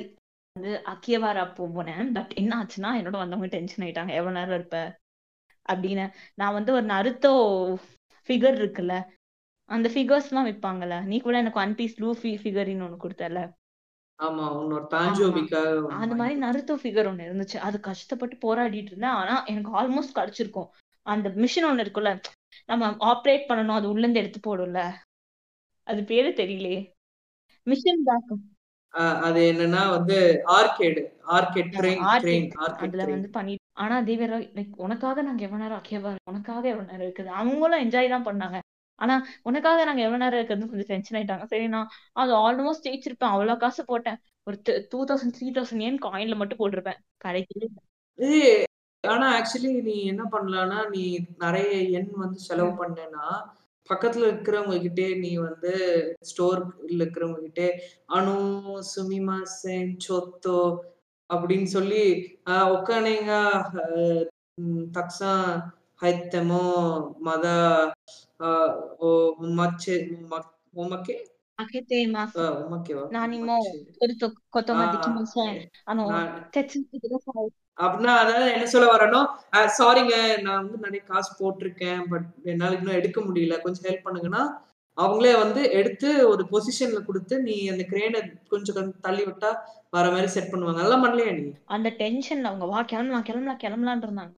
வந்து 0.57 0.73
அக்கியபாரா 0.87 1.45
போனேன். 1.59 2.13
பட் 2.13 2.33
என்ன 2.33 2.53
ஆச்சுன்னா 2.61 2.91
என்னோட 2.99 3.17
வந்தவங்க 3.17 3.47
டென்ஷன் 3.47 3.85
ஆயிட்டாங்க. 3.87 4.13
எவ்வளவு 4.13 4.39
நேரம் 4.39 4.55
இருப்ப? 4.55 4.79
அப்படின்னு. 5.67 6.05
நான் 6.35 6.53
வந்து 6.53 6.73
ஒரு 6.73 6.87
நருத்தோ 6.87 7.33
ஃபிகர் 8.29 8.57
இருக்குல்ல 8.61 8.95
அந்த 9.71 9.89
ஃபிகர்ஸ் 9.89 10.29
எல்லாம் 10.31 10.49
விற்பாங்கல்ல 10.49 11.05
நீ 11.05 11.17
கூட 11.21 11.39
எனக்கு 11.39 11.61
ஒன் 11.61 11.75
பீஸ் 11.75 12.01
லூஃபி 12.01 12.33
ஃபிகரின்னு 12.43 12.85
ஒண்ணு 12.85 13.05
கொடுத்தல 13.05 13.43
ஆமா 14.19 14.47
அந்த 15.99 16.15
மாதிரி 16.15 16.35
நருத்தோ 16.39 16.75
ஃபிகர் 16.83 17.09
ஒண்ணு 17.11 17.27
இருந்துச்சு. 17.29 17.57
அது 17.57 17.81
கஷ்டப்பட்டு 17.81 18.37
போராடிட்டு 18.47 18.91
இருந்தேன். 18.93 19.17
ஆனா 19.21 19.45
எனக்கு 19.45 19.71
ஆல்மோஸ்ட் 19.81 20.17
கிடைச்சிருக்கும். 20.19 20.69
அந்த 21.07 21.29
மிஷின் 21.37 21.69
ஒண்ணு 21.71 21.85
இருக்குல்ல 21.85 22.13
நம்ம 22.67 22.91
ஆப்ரேட் 23.13 23.49
பண்ணணும். 23.49 23.79
அது 23.79 23.89
உள்ள 23.89 24.05
இருந்து 24.05 24.21
எடுத்து 24.21 24.41
போடும்ல. 24.41 24.83
அது 25.87 26.01
பேரு 26.11 26.31
தெரியலையே 26.41 26.81
மிஷன் 27.67 28.05
பேக் 28.09 28.35
அது 29.27 29.41
என்னன்னா 29.53 29.83
வந்து 29.95 30.17
ஆர்கேடு 30.57 31.03
ஆர்கேட் 31.37 31.71
ட்ரெயின் 31.77 32.51
அதுல 32.83 33.05
வந்து 33.15 33.31
பண்ணி 33.39 33.55
ஆனா 33.85 33.97
வேற 34.21 34.35
லைக் 34.59 34.75
உனக்காக 34.87 35.23
நாங்க 35.23 35.43
எவ்வளவு 35.47 35.63
நேரம் 35.63 35.81
அக்கேவா 35.81 36.11
உனக்காக 36.31 36.63
எவ்வளவு 36.73 36.91
நேரம் 36.91 37.07
இருக்குது. 37.07 37.31
அவங்களும் 37.41 37.83
என்ஜாய் 37.85 38.13
தான் 38.13 38.27
பண்ணாங்க. 38.29 38.59
ஆனா 38.99 39.15
உனக்காக 39.43 39.85
நாங்க 39.89 40.03
எவ்வளவு 40.03 40.23
நேரம் 40.25 40.39
இருக்கிறது 40.39 40.69
கொஞ்சம் 40.73 40.91
டென்ஷன் 40.93 41.17
ஆயிட்டாங்க. 41.19 41.47
சரி 41.53 41.67
நான் 41.69 41.91
அது 42.23 42.33
ஆல்மோஸ்ட் 42.45 42.87
ஜெயிச்சிருப்பேன். 42.89 43.35
அவ்வளவு 43.35 43.63
காசு 43.65 43.85
போட்டேன். 43.85 44.19
ஒரு 44.47 44.57
டூ 44.93 45.01
தௌசண்ட் 45.11 45.35
த்ரீ 45.39 45.49
தௌசண்ட் 45.57 45.85
ஏன் 45.89 45.99
காயின்ல 46.07 46.37
மட்டும் 46.43 46.61
போட்டிருப்பேன். 46.63 47.01
கடைக்கு. 47.17 47.61
ஆனா 49.05 49.27
ஆக்சுவலி 49.39 49.73
நீ 49.89 49.97
என்ன 50.13 50.23
பண்ணலாம்னா 50.33 50.79
நீ 50.95 51.03
நிறைய 51.45 51.73
எண் 51.99 52.11
வந்து 52.25 52.39
செலவு 52.49 52.73
பண்ணேன்னா 52.83 53.27
பக்கத்துல 53.89 54.27
இருக்கிறவங்க 54.27 54.77
கிட்டே 54.81 55.07
நீ 55.17 55.31
வந்து 55.39 55.73
ஸ்டோர்ல 56.23 56.69
இருக்கிறவங்க 56.97 57.41
கிட்டே 57.43 57.69
அனு 58.11 58.35
சுமிமா 58.91 59.39
சென் 59.55 59.93
சொத்தோ 60.07 60.59
அப்படின்னு 61.31 61.69
சொல்லி 61.71 62.05
ஆஹ் 62.47 62.69
ஒக்கானேங்க 62.75 63.33
தக்ஸா 64.93 65.33
ஹைத்தமோ 66.03 66.65
மத 67.21 67.47
ஓ 69.01 69.09
உமச்சே 69.43 69.95
உமக்கே? 70.75 71.17
அகேத்தே 71.59 71.99
மாசு 72.07 72.39
ஆஹ் 72.41 72.57
உமக்கேவா? 72.63 73.05
நானிமோ 73.11 73.57
உமச்சே. 73.59 73.79
ஒரு 74.03 74.15
கொத்தோ 74.51 74.73
ஆஹ் 74.73 74.81
மதிக்கு 74.81 75.11
மாசேன் 75.11 75.55
ஆனா 75.85 76.05
நான் 76.13 76.33
தெச்சு 76.51 76.79
அப்படின்னா 77.79 78.13
அதாவது 78.23 78.47
என்ன 78.57 78.67
சொல்ல 78.73 78.89
வரணும் 78.93 79.29
சாரிங்க 79.79 80.17
நான் 80.45 80.61
வந்து 80.63 80.85
நிறைய 80.85 81.01
காசு 81.09 81.31
போட்டிருக்கேன் 81.41 82.03
பட் 82.13 82.29
என்னால 82.53 82.77
இன்னும் 82.79 82.99
எடுக்க 83.01 83.19
முடியல. 83.21 83.57
கொஞ்சம் 83.65 83.87
ஹெல்ப் 83.89 84.07
பண்ணுங்கன்னா 84.07 84.43
அவங்களே 84.97 85.33
வந்து 85.43 85.61
எடுத்து 85.79 86.09
ஒரு 86.33 86.43
பொசிஷன்ல 86.51 86.99
கொடுத்து 87.07 87.35
நீ 87.47 87.55
அந்த 87.73 87.85
கிரேனை 87.93 88.19
கொஞ்சம் 88.53 88.77
கொஞ்சம் 88.77 89.01
தள்ளி 89.07 89.23
விட்டா 89.29 89.51
வர 89.97 90.05
மாதிரி 90.15 90.29
செட் 90.35 90.53
பண்ணுவாங்க. 90.53 90.81
அதெல்லாம் 90.83 91.05
பண்ணலையா 91.05 91.33
நீ? 91.39 91.45
அந்த 91.77 91.89
டென்ஷன்ல 92.03 92.51
அவங்க 92.51 92.67
வா 92.73 92.81
கிளம்பலாம் 92.93 93.27
கிளம்பலாம் 93.29 93.63
கிளம்பலான் 93.65 94.05
இருந்தாங்க. 94.07 94.33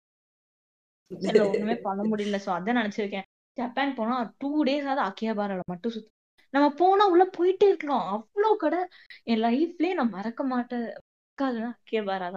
ஒண்ணுமே 1.48 1.76
பண்ண 1.88 2.02
முடியல. 2.12 2.38
சோ 2.46 2.50
அதான் 2.56 2.80
நினைச்சிருக்கேன் 2.80 3.26
ஜப்பான் 3.56 3.96
போனா 3.98 4.16
டூ 4.42 4.50
டேஸ் 4.68 4.88
ஆகுது 4.92 5.06
அக்கியாபாரால 5.08 5.62
மட்டும் 5.72 5.94
சுத்து 5.94 6.10
நம்ம 6.54 6.66
போனா 6.80 7.04
உள்ள 7.12 7.24
போயிட்டே 7.36 7.68
இருக்கலாம். 7.72 8.06
அவ்வளவு 8.16 8.56
கடை. 8.64 8.80
என் 9.30 9.44
லைஃப்லயே 9.46 9.94
நான் 10.00 10.14
மறக்க 10.16 10.42
மாட்டேன். 10.52 10.88
மறக்காதுன்னா 10.88 11.70
அக்கியாபாரா 11.76 12.28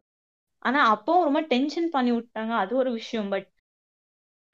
ஆனா 0.66 0.80
அப்பவும் 0.96 1.26
ரொம்ப 1.28 1.42
டென்ஷன் 1.48 1.90
பண்ணி 1.90 2.12
விட்டாங்க. 2.12 2.54
அது 2.64 2.76
ஒரு 2.76 2.92
விஷயம் 2.92 3.30
பட் 3.30 3.48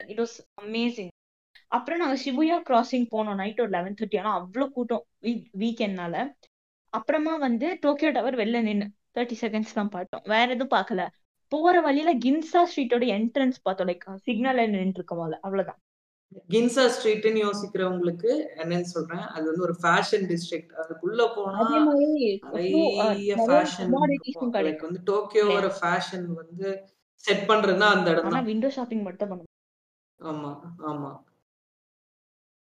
இட் 0.00 0.20
வாஸ் 0.20 0.36
அமேசிங் 0.62 1.12
அப்புறம் 1.68 1.98
நாங்க 1.98 2.16
சிபுயா 2.24 2.56
கிராசிங் 2.68 3.06
போனோம் 3.10 3.34
நைட் 3.34 3.60
ஒரு 3.60 3.70
லெவன் 3.70 3.96
தேர்ட்டி 4.00 4.18
ஆனா 4.18 4.32
அவ்வளவு 4.32 4.72
கூட்டம் 4.72 5.04
வீக்கெண்ட்னால 5.58 6.16
அப்புறமா 6.92 7.36
வந்து 7.36 7.78
டோக்கியோ 7.80 8.10
டவர் 8.10 8.36
வெளில 8.36 8.60
நின்று 8.62 8.86
தேர்ட்டி 9.14 9.36
செகண்ட்ஸ் 9.40 9.72
தான் 9.72 9.88
பார்த்தோம். 9.88 10.22
வேற 10.24 10.46
எதுவும் 10.52 10.74
பார்க்கல. 10.76 11.02
போற 11.52 11.80
வழியில 11.80 12.10
கின்சா 12.24 12.60
ஸ்ட்ரீட்டோட 12.70 13.04
என்ட்ரன்ஸ் 13.16 13.58
பார்த்தோம். 13.62 13.88
லைக் 13.88 14.06
சிக்னல் 14.22 14.62
நின்று 14.76 15.00
இருக்கோம்ல 15.00 15.38
அவ்வளவுதான். 15.40 15.80
கின்சா 16.52 16.84
ஸ்ட்ரீட்னு 16.94 17.40
யோசிக்கிறவங்களுக்கு 17.44 18.30
என்னன்னு 18.62 18.88
சொல்றேன். 18.94 19.24
அது 19.34 19.44
வந்து 19.50 19.64
ஒரு 19.68 19.74
ஃபேஷன் 19.82 20.24
டிஸ்ட்ரிக்ட் 20.32 20.72
அதுக்குள்ள 20.82 21.22
போனா 21.36 21.62
நிறைய 22.52 23.36
ஃபேஷன். 23.48 23.90
லைக் 24.66 24.86
வந்து 24.88 25.02
டோக்கியோவோட 25.10 25.68
ஃபேஷன் 25.78 26.26
வந்து 26.40 26.68
செட் 27.24 27.46
பண்றதுன்னா 27.50 27.88
அந்த 27.96 28.10
இடம் 28.14 28.34
தான் 28.36 28.50
விண்டோ 28.50 28.70
ஷாப்பிங் 28.76 29.04
மட்டும் 29.08 29.30
பண்ணுவோம் 29.32 29.52
ஆமா 30.20 30.50
ஆமா. 30.90 31.10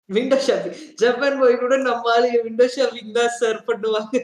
விண்டோ 0.09 0.37
ஷாப்பிங் 0.47 0.79
ஜப்பான் 1.01 1.39
போய் 1.41 1.61
கூட 1.63 1.75
நம்ம 1.85 2.11
ஆளு 2.15 2.27
விண்டோ 2.47 2.65
ஷாப்பிங் 2.75 3.15
தான் 3.19 3.35
சார் 3.39 3.59
பண்ணுவாங்க. 3.69 4.15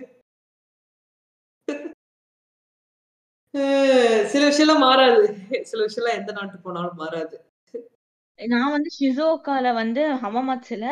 சில 4.32 4.42
விஷயம்லாம் 4.50 4.86
மாறாது. 4.88 5.24
சில 5.70 5.80
விஷயம்லாம் 5.88 6.20
எந்த 6.20 6.32
நாட்டு 6.38 6.58
போனாலும் 6.66 7.00
மாறாது. 7.02 7.36
நான் 8.42 8.72
வந்து 8.72 8.90
ஷிசோகால 8.96 9.74
வந்து 9.74 10.04
ஹமமாத்ஸ்ல 10.22 10.86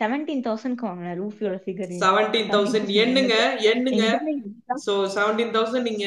செவன்டீன் 0.00 0.44
தௌசண்ட்க்கு 0.46 0.86
வாங்கினேன் 0.86 1.18
ரூஃபியோட 1.20 1.56
ஃபிகர் 1.62 1.92
செவன்டீன் 2.02 2.50
தௌசண்ட் 2.52 2.90
எண்ணுங்க 3.02 3.34
எண்ணுங்க 3.70 4.04
ஸோ 4.84 4.94
செவன்டீன் 5.14 5.54
தௌசண்ட் 5.56 5.88
நீங்க 5.90 6.06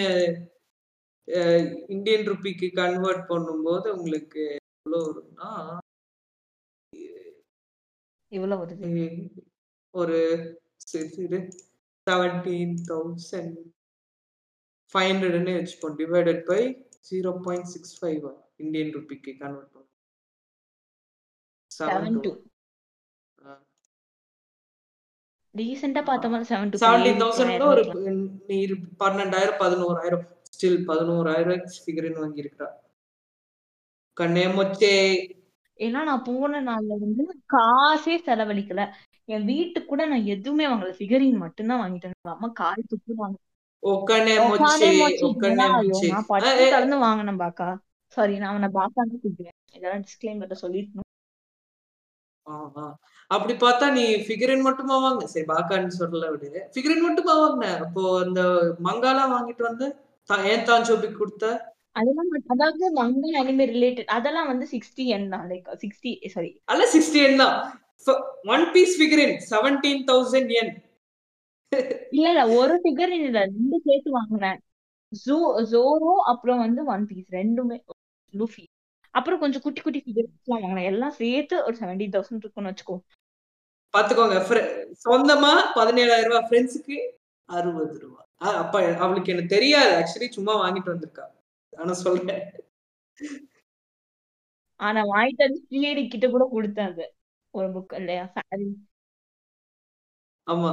இந்தியன் 1.90 2.26
ருபிக்கு 2.30 2.68
கன்வெர்ட் 2.80 3.26
பண்ணும்போது 3.30 3.88
உங்களுக்கு 3.98 4.44
எவ்வளோ 4.78 5.02
வரும்னா 5.08 5.50
இவ்வளவு 8.32 8.62
வருது? 8.62 8.86
ஒரு 9.94 10.20
செவன்டீன் 12.08 12.74
தௌசண்ட் 12.88 13.58
ஃபைவ் 14.94 15.10
ஹண்ட்ரட்னு 15.10 15.54
வச்சுப்போம் 15.58 15.98
divided 16.00 16.42
by 16.48 16.62
zero 17.10 17.32
point 17.46 17.72
six 17.74 17.96
five 18.00 18.26
Indian 18.60 18.92
ருபிக்கு 18.96 19.32
convert 19.40 19.73
seven 21.78 22.20
two 22.22 22.32
ரீசெண்டா 25.56 26.02
பார்த்த 26.06 26.30
மாதிரி 26.30 26.46
செவன் 26.50 26.70
டூ 26.70 26.78
செவன்டீன் 26.84 27.20
தௌசண்ட் 27.24 27.64
ஒரு 27.64 27.84
பன்னெண்டாயிரம் 29.02 29.60
பதினோராயிரம். 29.64 30.26
ஸ்டில் 30.54 30.82
பதினோராயிரம் 30.90 31.64
ஃபிகரின் 31.84 32.20
வாங்கியிருக்கிறா. 32.22 32.68
கண்ணே 34.18 34.46
மொச்சே. 34.46 34.96
ஏன்னா 35.80 36.02
நான் 36.10 36.24
போன 36.24 36.62
நாள்ல 36.64 36.98
வந்து 37.04 37.24
காசே 37.54 38.16
செலவழிக்கல. 38.28 38.82
என் 39.26 39.46
வீட்டுக்கு 39.46 39.90
கூட 39.90 40.06
நான் 40.06 40.26
எதுவுமே 40.26 40.66
வாங்கல. 40.68 40.92
ஃபிகரின் 41.00 41.44
மட்டும்தான் 41.46 41.82
வாங்கிட்டேன். 41.84 42.12
அம்மா 42.36 42.50
கால் 42.62 42.90
துப்பு 42.90 43.14
வாங்க. 43.22 43.38
நான் 46.12 46.28
பட்டு 46.28 46.70
கலந்து 46.76 46.98
வாங்கினேன் 46.98 47.42
பாக்கா. 47.44 47.70
சாரி 48.18 48.38
நான் 48.38 48.52
அவனை 48.54 48.70
பாக்கான்னு 48.80 49.18
கூப்பிடுவேன். 49.24 49.58
இதெல்லாம் 49.78 50.06
சொல்லிருக்கணும் 50.64 51.02
ஆஹா. 51.02 51.13
அப்படி 53.32 53.54
பார்த்தா 53.66 53.86
நீ 53.98 54.04
ஃபிகரின் 54.26 54.66
மட்டுமா 54.68 54.96
வாங்க 55.04 55.28
சரி 55.34 55.46
பாக்கான்னு 55.52 56.00
சொல்லல 56.00 56.30
விடு. 56.34 56.50
ஃபிகரின் 56.74 57.06
மட்டுமா 57.08 57.34
வாங்கின? 57.42 57.70
அப்போ 57.86 58.02
அந்த 58.24 58.42
மங்காலாம் 58.88 59.34
வாங்கிட்டு 59.36 59.64
வந்து 59.70 59.86
ஏன் 60.52 60.68
தாஞ்சோபி 60.70 61.08
கொடுத்த? 61.20 61.46
அதெல்லாம் 62.00 62.30
அதாவது 62.54 62.86
மங்கா 63.00 63.30
அனிமே 63.40 63.66
ரிலேட்டட் 63.74 64.12
அதெல்லாம் 64.18 64.50
வந்து 64.52 64.66
சிக்ஸ்டி 64.74 65.04
என் 65.16 65.32
தான். 65.34 65.46
லைக் 65.52 65.68
சிக்ஸ்டி 65.84 66.12
சாரி 66.36 66.52
அல்ல 66.74 66.84
சிக்ஸ்டி 66.96 67.20
என் 67.28 67.42
தான். 67.44 67.56
One 68.54 68.66
Piece 68.76 68.96
figurine 69.00 69.36
seventeen 69.52 70.04
thousand 70.12 70.54
yen 70.62 70.74
இல்ல 72.16 72.26
இல்ல 72.32 72.42
ஒரு 72.60 72.76
ஃபிகர் 72.82 73.14
இல்ல 73.18 73.40
ரெண்டு 73.54 73.78
சேர்த்து 73.86 74.10
வாங்கினேன். 74.18 74.60
ஜோ 75.12 75.38
ஜோரோ 75.74 76.14
அப்புறம் 76.32 76.62
வந்து 76.66 76.82
ஒன் 76.94 77.06
பீஸ் 77.10 77.30
ரெண்டுமே. 77.40 77.78
லூஃபி 78.34 78.64
அப்புறம் 79.16 79.40
கொஞ்சம் 79.40 79.64
குட்டி 79.66 79.82
குட்டி 79.82 80.00
ஃபிகர்ஸ் 80.06 80.34
எல்லாம் 80.44 80.64
வாங்கினேன். 80.64 80.90
எல்லாம் 80.92 81.16
சேர்த்து 81.22 81.56
ஒரு 81.68 81.76
செவன்டி 81.82 82.08
தௌசண்ட் 82.14 82.44
இருக்கும்னு 82.44 82.72
வச்சுக்கோ. 82.72 82.96
பாத்துக்கோங்க 83.94 84.38
சொந்தமா 85.06 85.52
பதினேழாயிரம் 85.78 86.32
ரூபாய் 86.32 86.48
ஃப்ரெண்ட்ஸுக்கு 86.50 86.98
அறுபது 87.50 87.98
ரூபா. 88.04 88.22
அப்ப 88.62 88.76
அவளுக்கு 89.06 89.34
எனக்கு 89.34 89.56
தெரியாது. 89.58 89.92
ஆக்சுவலி 90.00 90.30
சும்மா 90.38 90.54
வாங்கிட்டு 90.62 90.94
வந்திருக்கா. 90.94 91.26
ஆனா 91.74 91.94
சொல்றேன். 92.06 92.44
ஆனா 94.80 95.02
வாங்கிட்டு 95.12 95.46
வந்து 95.48 95.62
பிள்ளைடி 95.70 96.04
கிட்ட 96.08 96.28
கூட 96.30 96.46
கொடுத்தேன் 96.54 96.90
அது. 96.92 97.06
ஒரு 97.54 97.68
புக் 97.76 97.94
இல்லையா? 98.02 98.26
சாரி 98.36 98.68
ஆமா. 100.48 100.72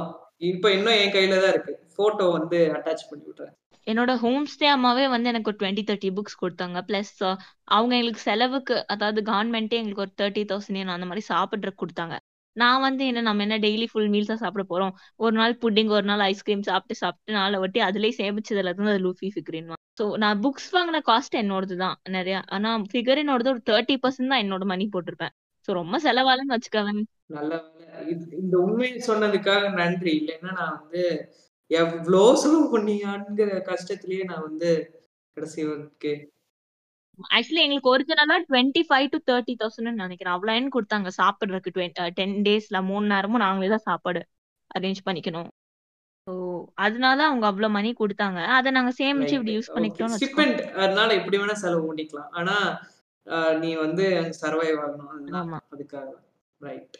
இப்ப 0.49 0.71
இன்னும் 0.75 0.97
என் 1.01 1.13
கையில 1.15 1.35
தான் 1.41 1.53
இருக்கு. 1.55 1.73
போட்டோ 1.97 2.25
வந்து 2.37 2.57
அட்டாச் 2.77 3.09
பண்ணி 3.09 3.23
விட்டுறேன். 3.27 3.55
என்னோட 3.87 4.11
ஹோம் 4.23 4.45
ஸ்டே 4.53 4.67
அம்மாவே 4.75 5.05
வந்து 5.13 5.29
எனக்கு 5.31 5.49
ஒரு 5.51 5.59
டுவெண்ட்டி 5.61 5.83
தேர்ட்டி 5.89 6.09
புக்ஸ் 6.17 6.41
கொடுத்தாங்க. 6.41 6.77
பிளஸ் 6.89 7.13
அவங்க 7.75 7.93
எங்களுக்கு 7.97 8.23
செலவுக்கு 8.29 8.75
அதாவது 8.95 9.21
கவர்மெண்ட்டே 9.31 9.79
எங்களுக்கு 9.81 10.05
ஒரு 10.07 10.13
தேர்ட்டி 10.21 10.43
தௌசண்ட் 10.51 10.95
அந்த 10.97 11.07
மாதிரி 11.11 11.23
சாப்பிட்றதுக்கு 11.31 11.83
கொடுத்தாங்க. 11.83 12.17
நான் 12.55 12.83
வந்து 12.85 13.03
என்ன 13.09 13.21
நம்ம 13.27 13.43
என்ன 13.45 13.57
டெய்லி 13.65 13.85
ஃபுல் 13.91 14.09
மீல்ஸா 14.13 14.35
சாப்பிட 14.41 14.63
போறோம்? 14.71 14.93
ஒரு 15.23 15.35
நாள் 15.39 15.53
புட்டிங் 15.61 15.91
ஒரு 15.97 16.05
நாள் 16.09 16.23
ஐஸ்கிரீம் 16.31 16.63
சாப்பிட்டு 16.69 16.95
சாப்பிட்டு 17.01 17.37
நாளை 17.37 17.57
ஒட்டி 17.65 17.79
அதுலயே 17.87 18.13
சேமிச்சதுல 18.17 18.71
இருந்து 18.71 18.93
அது 18.93 19.03
லூஃபி 19.05 19.29
ஃபிகரின் 19.35 19.69
ஸோ 19.99 20.05
நான் 20.23 20.41
புக்ஸ் 20.45 20.69
வாங்கின 20.75 20.99
காஸ்ட் 21.09 21.35
என்னோடது 21.41 21.75
தான் 21.83 21.95
நிறைய. 22.15 22.37
ஆனா 22.55 22.69
ஃபிகரினோடது 22.91 23.51
ஒரு 23.53 23.61
தேர்ட்டி 23.69 23.95
பர்சன்ட் 24.03 24.31
தான் 24.33 24.43
என்னோட 24.45 24.65
மணி 24.73 24.85
போட்டிருப்பேன். 24.95 25.33
ஸோ 25.67 25.71
ரொம்ப 25.81 25.95
செலவாலன்னு 26.05 26.55
வச்சுக்கவேன் 26.55 27.01
நல்ல 27.37 27.61
இந்த 28.41 28.55
உண்மையை 28.65 28.99
சொன்னதுக்காக 29.09 29.63
நன்றி. 29.81 30.13
இல்லைன்னா 30.21 30.51
நான் 30.59 30.77
வந்து 30.79 31.03
எவ்வளோ 31.71 32.23
செலவு 32.41 32.65
பண்ணியாங்கிற 32.73 33.49
கஷ்டத்திலேயே 33.71 34.23
நான் 34.23 34.47
வந்து 34.49 34.71
கடைசி 35.37 35.61
வரைக்கும் 35.67 36.21
ஆக்சுவலி 37.35 37.63
எங்களுக்கு 37.63 37.91
ஒரிஜினலா 37.93 38.35
twenty 38.49 38.81
five 38.89 39.07
to 39.13 39.17
thirty 39.29 39.53
thousand 39.61 40.03
நினைக்கிறேன். 40.03 40.35
அவ்வளோன்னு 40.35 40.75
கொடுத்தாங்க. 40.75 41.09
சாப்பிடுறதுக்கு 41.19 42.11
டென் 42.19 42.37
டேஸ்ல 42.47 42.79
மூணு 42.91 43.05
நேரமும் 43.13 43.43
நாங்களே 43.45 43.71
தான் 43.73 43.87
சாப்பாடு 43.89 44.21
அரேஞ்ச் 44.77 45.01
பண்ணிக்கணும். 45.07 45.49
ஸோ 46.27 46.33
அதனால 46.85 47.19
அவங்க 47.27 47.45
அவ்வளவு 47.49 47.75
மணி 47.75 47.89
கொடுத்தாங்க. 47.99 48.39
அதை 48.57 48.71
நாங்க 48.77 48.91
சேமிச்சு 48.99 49.37
இப்படி 49.37 49.55
யூஸ் 49.57 49.73
பண்ணிக்கிட்டோம்னு 49.75 50.15
வச்சுக்கோங்க. 50.15 50.23
ஸ்டிப்பெண்ட் 50.23 50.61
அதனால 50.83 51.09
எப்படி 51.19 51.39
வேணா 51.41 51.57
செலவு 51.63 51.87
பண்ணிக்கலாம். 51.89 52.31
ஆனா 52.39 52.55
நீ 53.63 53.71
வந்து 53.85 54.05
சர்வைவ் 54.41 54.77
ஆகணும். 54.83 55.31
ஆமா. 55.41 55.59
அதுக்காக. 55.75 56.09
ரைட் 56.61 56.97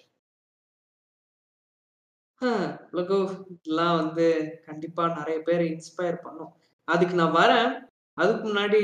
லகு 2.97 3.17
இதெல்லாம் 3.53 3.95
வந்து 4.01 4.25
கண்டிப்பா 4.67 5.03
நிறைய 5.19 5.37
பேர் 5.47 5.63
இன்ஸ்பயர் 5.73 6.17
பண்ணும். 6.25 6.51
அதுக்கு 6.87 7.15
நான் 7.21 7.37
வரேன். 7.41 7.69
அதுக்கு 8.17 8.43
முன்னாடி 8.47 8.81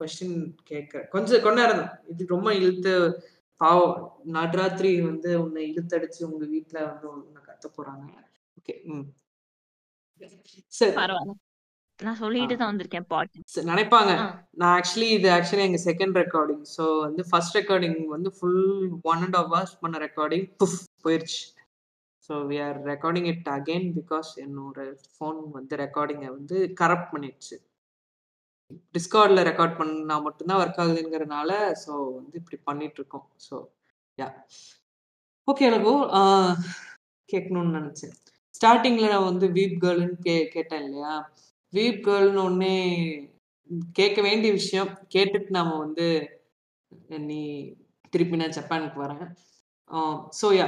கொஸ்டின் 0.00 0.38
கேட்க 0.70 1.02
கொஞ்சம் 1.14 1.44
கொஞ்ச 1.44 1.58
நேரம் 1.60 1.80
தான். 1.82 1.94
இது 2.12 2.32
ரொம்ப 2.34 2.48
இழுத்து 2.54 2.92
பாவம். 3.60 3.94
நடுராத்திரி 4.36 4.90
வந்து 5.10 5.30
உன்னை 5.42 5.62
இழுத்தடிச்சு 5.70 6.20
உங்க 6.30 6.44
வீட்ல 6.54 6.78
வந்து 6.90 7.06
உன்னை 7.12 7.40
கத்த 7.42 7.70
போறாங்க. 7.76 8.10
ஓகே 8.58 8.74
ம். 8.86 9.06
சரி. 10.72 10.94
நான் 11.98 12.20
சொல்லிட்டு 12.22 12.54
தான் 12.56 12.70
வந்திருக்கேன் 12.70 13.10
பாட்டு 13.12 13.66
நினைப்பாங்க. 13.70 14.12
நான் 14.60 14.74
ஆக்சுவலி 14.78 15.08
இது 15.18 15.28
ஆக்சுவலி 15.36 15.64
எங்க 15.68 15.80
செகண்ட் 15.88 16.18
ரெக்கார்டிங் 16.22 16.64
ஸோ 16.76 16.84
வந்து 17.04 17.22
ஃபர்ஸ்ட் 17.30 17.56
ரெக்கார்டிங் 17.58 17.98
வந்து 18.16 18.30
full 18.38 18.64
one 19.12 19.22
and 19.26 19.36
half 19.40 19.48
hours 19.50 19.76
பண்ண 19.80 19.98
ரெக்கார்டிங் 19.98 20.44
புஃப் 20.60 20.76
போயிருச்சு. 21.04 21.40
So 22.26 22.34
we 22.50 22.56
are 22.66 22.78
recording 22.90 23.28
it 23.32 23.48
again 23.56 23.88
because 23.98 24.30
என்னோட 24.44 24.78
ஃபோன் 25.14 25.40
வந்து 25.56 25.74
ரெக்கார்டிங்கை 25.84 26.30
வந்து 26.38 26.58
கரப்ட் 26.80 27.12
பண்ணிடுச்சு. 27.12 27.56
டிஸ்கார்டில் 28.94 29.46
ரெக்கார்ட் 29.48 29.78
பண்ணால் 29.80 30.24
மட்டும்தான் 30.26 30.60
ஒர்க் 30.62 30.80
ஆகுதுங்கிறதுனால 30.84 31.50
ஸோ 31.84 31.92
வந்து 32.18 32.36
இப்படி 32.40 32.58
பண்ணிகிட்ருக்கோம் 32.68 33.26
இருக்கோம் 33.26 33.46
ஸோ 33.48 33.56
யா 34.18 34.28
ஓகே 35.48 35.66
எனக்கு 35.70 35.92
கேட்கணும்னு 37.28 37.76
நினச்சேன். 37.78 38.14
ஸ்டார்டிங்கில் 38.54 39.12
நான் 39.14 39.28
வந்து 39.30 39.46
வீப் 39.56 39.76
கேர்ள்னு 39.84 40.16
கே 40.26 40.34
கேட்டேன் 40.54 40.84
இல்லையா? 40.84 41.14
வீப் 41.72 42.00
கேர்ள்னு 42.06 42.40
ஒன்னே 42.48 42.74
கேட்க 43.98 44.18
வேண்டிய 44.28 44.50
விஷயம். 44.52 44.90
கேட்டுட்டு 45.14 45.56
நாம் 45.58 45.72
வந்து 45.84 46.06
நீ 47.28 47.40
திருப்பி 48.12 48.40
நான் 48.40 48.56
ஜப்பானுக்கு 48.58 48.98
வரேன். 49.04 49.24
ஸோ 50.40 50.46
யா 50.58 50.66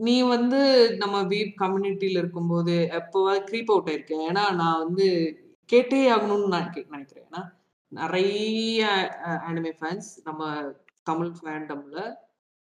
நீ 0.00 0.22
வந்து 0.22 0.60
நம்ம 0.96 1.22
வீப் 1.22 1.54
கம்யூனிட்டியில் 1.58 2.18
இருக்கும்போது 2.18 2.74
எப்போவா 2.98 3.32
க்ரீப் 3.48 3.70
அவுட் 3.70 3.88
ஆயிருக்கேன் 3.90 4.22
ஏன்னா 4.28 4.44
நான் 4.54 4.78
வந்து 4.78 5.06
கேட்டே 5.72 6.00
ஆகணும்னு 6.14 6.48
நான் 6.48 6.72
கே- 6.74 6.86
நினைக்கிறேன். 6.88 7.26
ஏன்னா 7.26 7.42
நிறைய 7.92 8.80
அனிமே 9.48 9.72
ஃபேன்ஸ் 9.80 10.08
நம்ம 10.24 10.42
தமிழ் 11.02 11.32
ஃபேண்டம்ல 11.40 11.98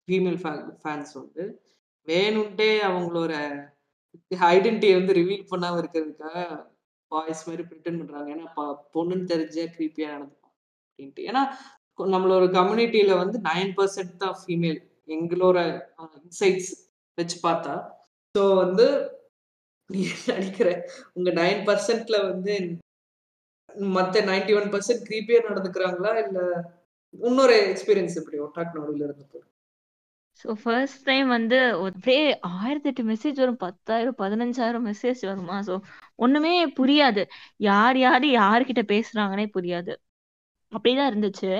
ஃபீமேல் 0.08 0.38
ஃபேன்ஸ் 0.82 1.12
வந்து 1.14 1.44
வேணும்ட்டே 2.08 2.70
அவங்களோட 2.88 3.32
ஐடென்டிட்டியை 4.52 4.96
வந்து 4.98 5.14
ரிவீல் 5.14 5.48
பண்ணாம 5.50 5.80
இருக்கிறதுக்காக 5.82 6.44
பாய்ஸ் 7.12 7.48
மாதிரி 7.48 7.68
ப்ரிட்டன் 7.68 7.98
பண்றாங்க. 8.00 8.34
ஏன்னா 8.34 8.46
ப- 8.54 8.88
பொண்ணுன்னு 8.94 9.30
தெரிஞ்ச 9.32 9.58
கிரீப்பியா 9.76 10.08
நடந்துக்கும் 10.14 10.54
அப்படின்ட்டு. 10.88 11.22
ஏன்னா 11.30 11.42
நம்மளோட 11.98 12.44
கம்யூனிட்டியில 12.58 13.16
வந்து 13.16 13.38
நைன் 13.44 13.72
பர்சன்ட் 13.76 14.16
தான் 14.16 14.36
ஃபீமேல் 14.42 14.80
எங்களோட 15.08 15.58
இன்சைட்ஸ் 16.24 16.70
வச்சு 17.18 17.38
பார்த்தா. 17.42 17.74
ஸோ 18.34 18.42
வந்து 18.56 18.86
நீ 19.94 20.00
நினைக்கிற 20.26 20.68
உங்க 21.16 21.30
நைன் 21.38 21.60
பர்சன்ட்ல 21.66 22.16
வந்து 22.24 22.54
மத்த 23.92 24.22
நைன்டி 24.26 24.52
ஒன் 24.54 24.70
பர்சன்ட் 24.72 25.06
கிரீப்பியர் 25.06 25.48
நடந்துக்கிறாங்களா? 25.48 26.12
இல்ல 26.24 26.38
இன்னொரு 27.14 27.56
எக்ஸ்பீரியன்ஸ் 27.68 28.18
இப்படி 28.20 28.38
ஒட்டாக் 28.46 28.76
நடுவில் 28.76 29.06
இருந்து 29.06 29.44
ஸோ 30.40 30.48
ஃபர்ஸ்ட் 30.60 31.00
டைம் 31.04 31.28
வந்து 31.28 31.56
ஒரே 31.84 32.16
ஆயிரத்தி 32.56 32.88
எட்டு 32.90 33.02
மெசேஜ் 33.04 33.38
வரும். 33.42 33.60
பத்தாயிரம் 33.64 34.18
பதினஞ்சாயிரம் 34.18 34.86
மெசேஜ் 34.88 35.22
வருமா? 35.24 35.56
ஸோ 35.68 35.74
ஒண்ணுமே 36.18 36.52
புரியாது. 36.78 37.22
யார் 37.68 37.98
யார் 37.98 38.26
யார்கிட்ட 38.34 38.84
பேசுகிறாங்கன்னே 38.92 39.46
புரியாது. 39.56 39.92
அப்படிதான் 40.72 41.10
இருந்துச்சு. 41.12 41.50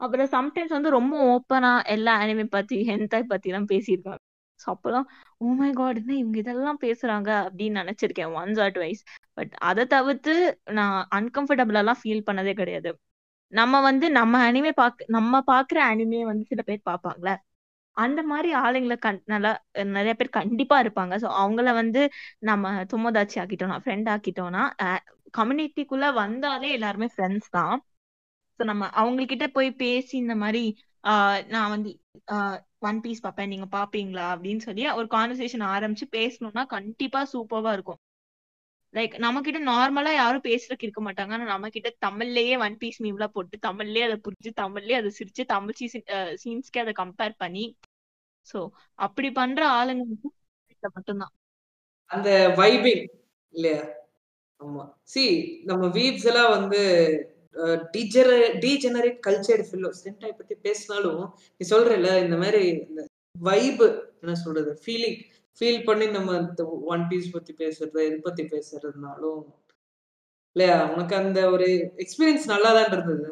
அப்புறம் 0.00 0.32
சம்டைம்ஸ் 0.32 0.76
வந்து 0.78 0.90
ரொம்ப 0.90 1.14
ஓப்பனா 1.32 1.72
எல்லா 1.94 2.12
அனிமே 2.22 2.46
பத்தி 2.50 2.76
ஹென்தாய் 2.90 3.30
பத்தி 3.32 3.50
எல்லாம் 3.50 3.70
பேசியிருக்காங்க. 3.72 4.22
ஸோ 4.62 4.68
அப்பெல்லாம் 4.74 5.06
ஓ 5.38 5.52
மை 5.52 5.68
இவங்க 6.16 6.38
இதெல்லாம் 6.38 6.80
பேசுறாங்க? 6.82 7.30
அப்படின்னு 7.46 7.80
நினைச்சிருக்கேன் 7.82 8.32
ஒன்ஸ் 8.40 8.60
ஆர் 8.60 8.72
டுவைஸ் 8.72 9.02
பட் 9.34 9.52
அதை 9.60 9.84
தவிர்த்து 9.86 10.34
நான் 10.70 11.08
அன்கம்ஃபர்டபுளெல்லாம் 11.14 12.00
ஃபீல் 12.02 12.26
பண்ணதே 12.26 12.54
கிடையாது. 12.54 12.90
நம்ம 13.52 13.80
வந்து 13.80 14.06
நம்ம 14.10 14.50
அனிமே 14.50 14.72
பாக் 14.72 15.04
நம்ம 15.08 15.40
பாக்குற 15.46 15.78
அனிமே 15.92 16.20
வந்து 16.24 16.44
சில 16.48 16.62
பேர் 16.62 16.88
பார்ப்பாங்களே 16.90 17.34
அந்த 17.96 18.22
மாதிரி 18.22 18.54
ஆளுங்களை 18.54 18.96
கண் 18.98 19.22
நல்லா 19.26 19.50
நிறைய 19.88 20.14
பேர் 20.14 20.28
கண்டிப்பா 20.30 20.76
இருப்பாங்க. 20.82 21.14
ஸோ 21.16 21.28
அவங்கள 21.42 21.72
வந்து 21.74 22.02
நம்ம 22.40 22.70
தும்மதாச்சி 22.92 23.36
ஆக்கிட்டோம்னா 23.42 23.78
ஃப்ரெண்ட் 23.84 24.08
ஆக்கிட்டோம்னா 24.08 24.62
கம்யூனிட்டிக்குள்ள 25.38 26.06
வந்தாலே 26.14 26.70
எல்லாருமே 26.70 27.08
ஃப்ரெண்ட்ஸ் 27.16 27.50
தான். 27.50 27.74
ஸோ 28.60 28.64
நம்ம 28.64 28.88
அவங்க 28.92 29.24
கிட்ட 29.24 29.46
போய் 29.48 29.70
பேசி 29.74 30.14
இந்த 30.18 30.34
மாதிரி 30.36 30.62
ஆஹ் 31.04 31.46
நான் 31.46 31.70
வந்து 31.70 31.90
ஒன் 32.82 33.00
பீஸ் 33.00 33.24
பார்ப்பேன் 33.24 33.50
நீங்க 33.52 33.66
பாப்பீங்களா? 33.78 34.26
அப்படின்னு 34.34 34.62
சொல்லி 34.66 34.84
ஒரு 35.00 35.08
கான்வர்சேஷன் 35.10 35.64
ஆரம்பிச்சு 35.74 36.06
பேசணும்னா 36.16 36.62
கண்டிப்பா 36.76 37.20
சூப்பர்வா 37.32 37.72
இருக்கும். 37.72 38.00
லைக் 38.94 39.12
நம்ம 39.18 39.40
கிட்ட 39.40 39.58
நார்மலா 39.64 40.12
யாரும் 40.14 40.46
பேசுறதுக்கு 40.46 40.86
இருக்க 40.86 41.02
மாட்டாங்க. 41.02 41.32
ஆனா 41.36 41.44
நம்ம 41.44 41.68
கிட்ட 41.68 41.90
தமிழ்லயே 42.06 42.54
ஒன் 42.64 42.76
பீஸ் 42.78 42.98
மீம்லாம் 43.02 43.34
போட்டு 43.36 43.58
தமிழ்லயே 43.68 44.04
அதை 44.08 44.16
புரிஞ்சு 44.26 44.52
தமிழ்லயே 44.62 44.96
அதை 45.00 45.10
சிரிச்சு 45.18 45.44
தமிழ் 45.54 45.78
சீன்ஸ்க்கே 46.42 46.82
அதை 46.84 46.94
கம்பேர் 47.02 47.34
பண்ணி. 47.36 47.64
சோ 48.46 48.60
அப்படி 49.06 49.30
பண்ற 49.32 49.62
ஆளுங்க 49.78 50.04
மட்டும்தான். 50.96 51.32
அந்த 52.10 52.30
வைபிங் 52.56 53.04
இல்லையா? 53.54 53.82
ஆமா. 54.60 54.84
சி 55.12 55.24
நம்ம 55.64 55.84
வீப்ஸ் 55.98 56.26
எல்லாம் 56.30 56.54
வந்து 56.56 56.80
டீஜெர 57.94 58.30
டீஜெனரேட் 58.64 59.18
கல்ச்சர் 59.26 59.62
ஃபில்லோ 59.68 59.90
சென்டாய் 60.02 60.38
பத்தி 60.40 60.54
பேசினாலும் 60.66 61.22
நீ 61.56 61.64
சொல்றல 61.72 62.12
இந்த 62.24 62.36
மாதிரி 62.42 62.62
இந்த 62.86 63.02
வைப் 63.36 63.84
என்ன 64.22 64.34
சொல்றது 64.44 64.72
ஃபீலிங் 64.84 65.18
ஃபீல் 65.58 65.86
பண்ணி 65.88 66.06
நம்ம 66.16 66.36
ஒன் 66.92 67.04
பீஸ் 67.10 67.34
பத்தி 67.36 67.52
பேசுறது 67.62 68.00
இது 68.08 68.18
பத்தி 68.28 68.42
பேசுறதுனாலும் 68.52 69.40
இல்லையா? 70.56 70.76
உனக்கு 70.92 71.14
அந்த 71.22 71.40
ஒரு 71.54 71.66
எக்ஸ்பீரியன்ஸ் 72.04 72.46
நல்லா 72.52 72.70
தான் 72.76 72.88
இருந்தது. 72.94 73.26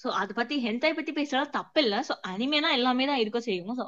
சோ 0.00 0.08
அத 0.20 0.30
பத்தி 0.38 0.54
ஹென்தாய் 0.66 0.96
பத்தி 0.98 1.12
பேசுறது 1.18 1.54
தப்பு 1.58 1.80
இல்லை 1.84 1.98
சோ 2.08 2.14
அனிமேனா 2.32 2.70
எல்லாமே 2.78 3.04
தான் 3.10 3.22
இருக்க 3.22 3.40
செய்யும்? 3.48 3.74
சோ 3.80 3.84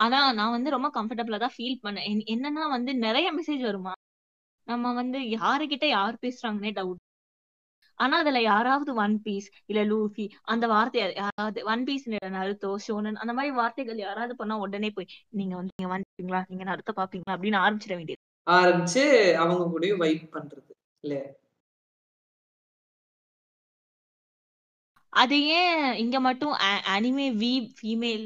ஆனா 0.00 0.18
நான் 0.38 0.54
வந்து 0.56 0.74
ரொம்ப 0.76 0.88
கம்ஃபர்டபுளா 0.98 1.38
தான் 1.44 1.54
ஃபீல் 1.56 1.82
பண்ணேன். 1.84 2.06
என்னன்னா 2.34 2.64
வந்து 2.76 2.92
நிறைய 3.06 3.28
மெசேஜ் 3.38 3.62
வருமா? 3.68 3.94
நம்ம 4.68 4.92
வந்து 5.00 5.18
யாருகிட்ட 5.38 5.86
யார் 5.96 6.22
பேசுறாங்கன்னே 6.24 6.72
டவுட் 6.80 7.00
ஆனா 8.00 8.14
அதுல 8.18 8.40
யாராவது 8.44 8.92
ஒன் 8.98 9.14
பீஸ் 9.22 9.48
இல்ல 9.66 9.80
லூஃபி 9.84 10.24
அந்த 10.46 10.64
வார்த்தை 10.66 11.00
யாராவது 11.16 11.60
ஒன் 11.66 11.84
பீஸ் 11.84 12.06
நருத்தோ 12.36 12.70
ஷோனன் 12.86 13.20
அந்த 13.22 13.32
மாதிரி 13.32 13.52
வார்த்தைகள் 13.56 14.00
யாராவது 14.00 14.34
பண்ணா 14.36 14.56
உடனே 14.64 14.90
போய் 14.90 15.08
நீங்க 15.32 15.54
வந்து 15.56 15.74
நீங்க 15.74 15.90
வந்துட்டீங்களா? 15.94 16.40
நீங்க 16.50 16.64
நருத்த 16.64 16.92
பாப்பீங்களா? 16.96 17.34
அப்படின்னு 17.36 17.62
ஆரம்பிச்சிட 17.64 17.94
வேண்டியது. 17.96 18.22
ஆரம்பிச்சு 18.46 19.02
அவங்க 19.42 19.64
கூட 19.70 19.86
வைப் 20.00 20.26
பண்றது 20.34 20.70
இல்லையா? 21.04 21.26
அது 25.12 25.36
ஏன் 25.56 25.72
இங்க 26.02 26.16
மட்டும் 26.20 26.54
அனிமே 26.94 27.26
வீப் 27.40 27.68
ஃபீமேல் 27.78 28.24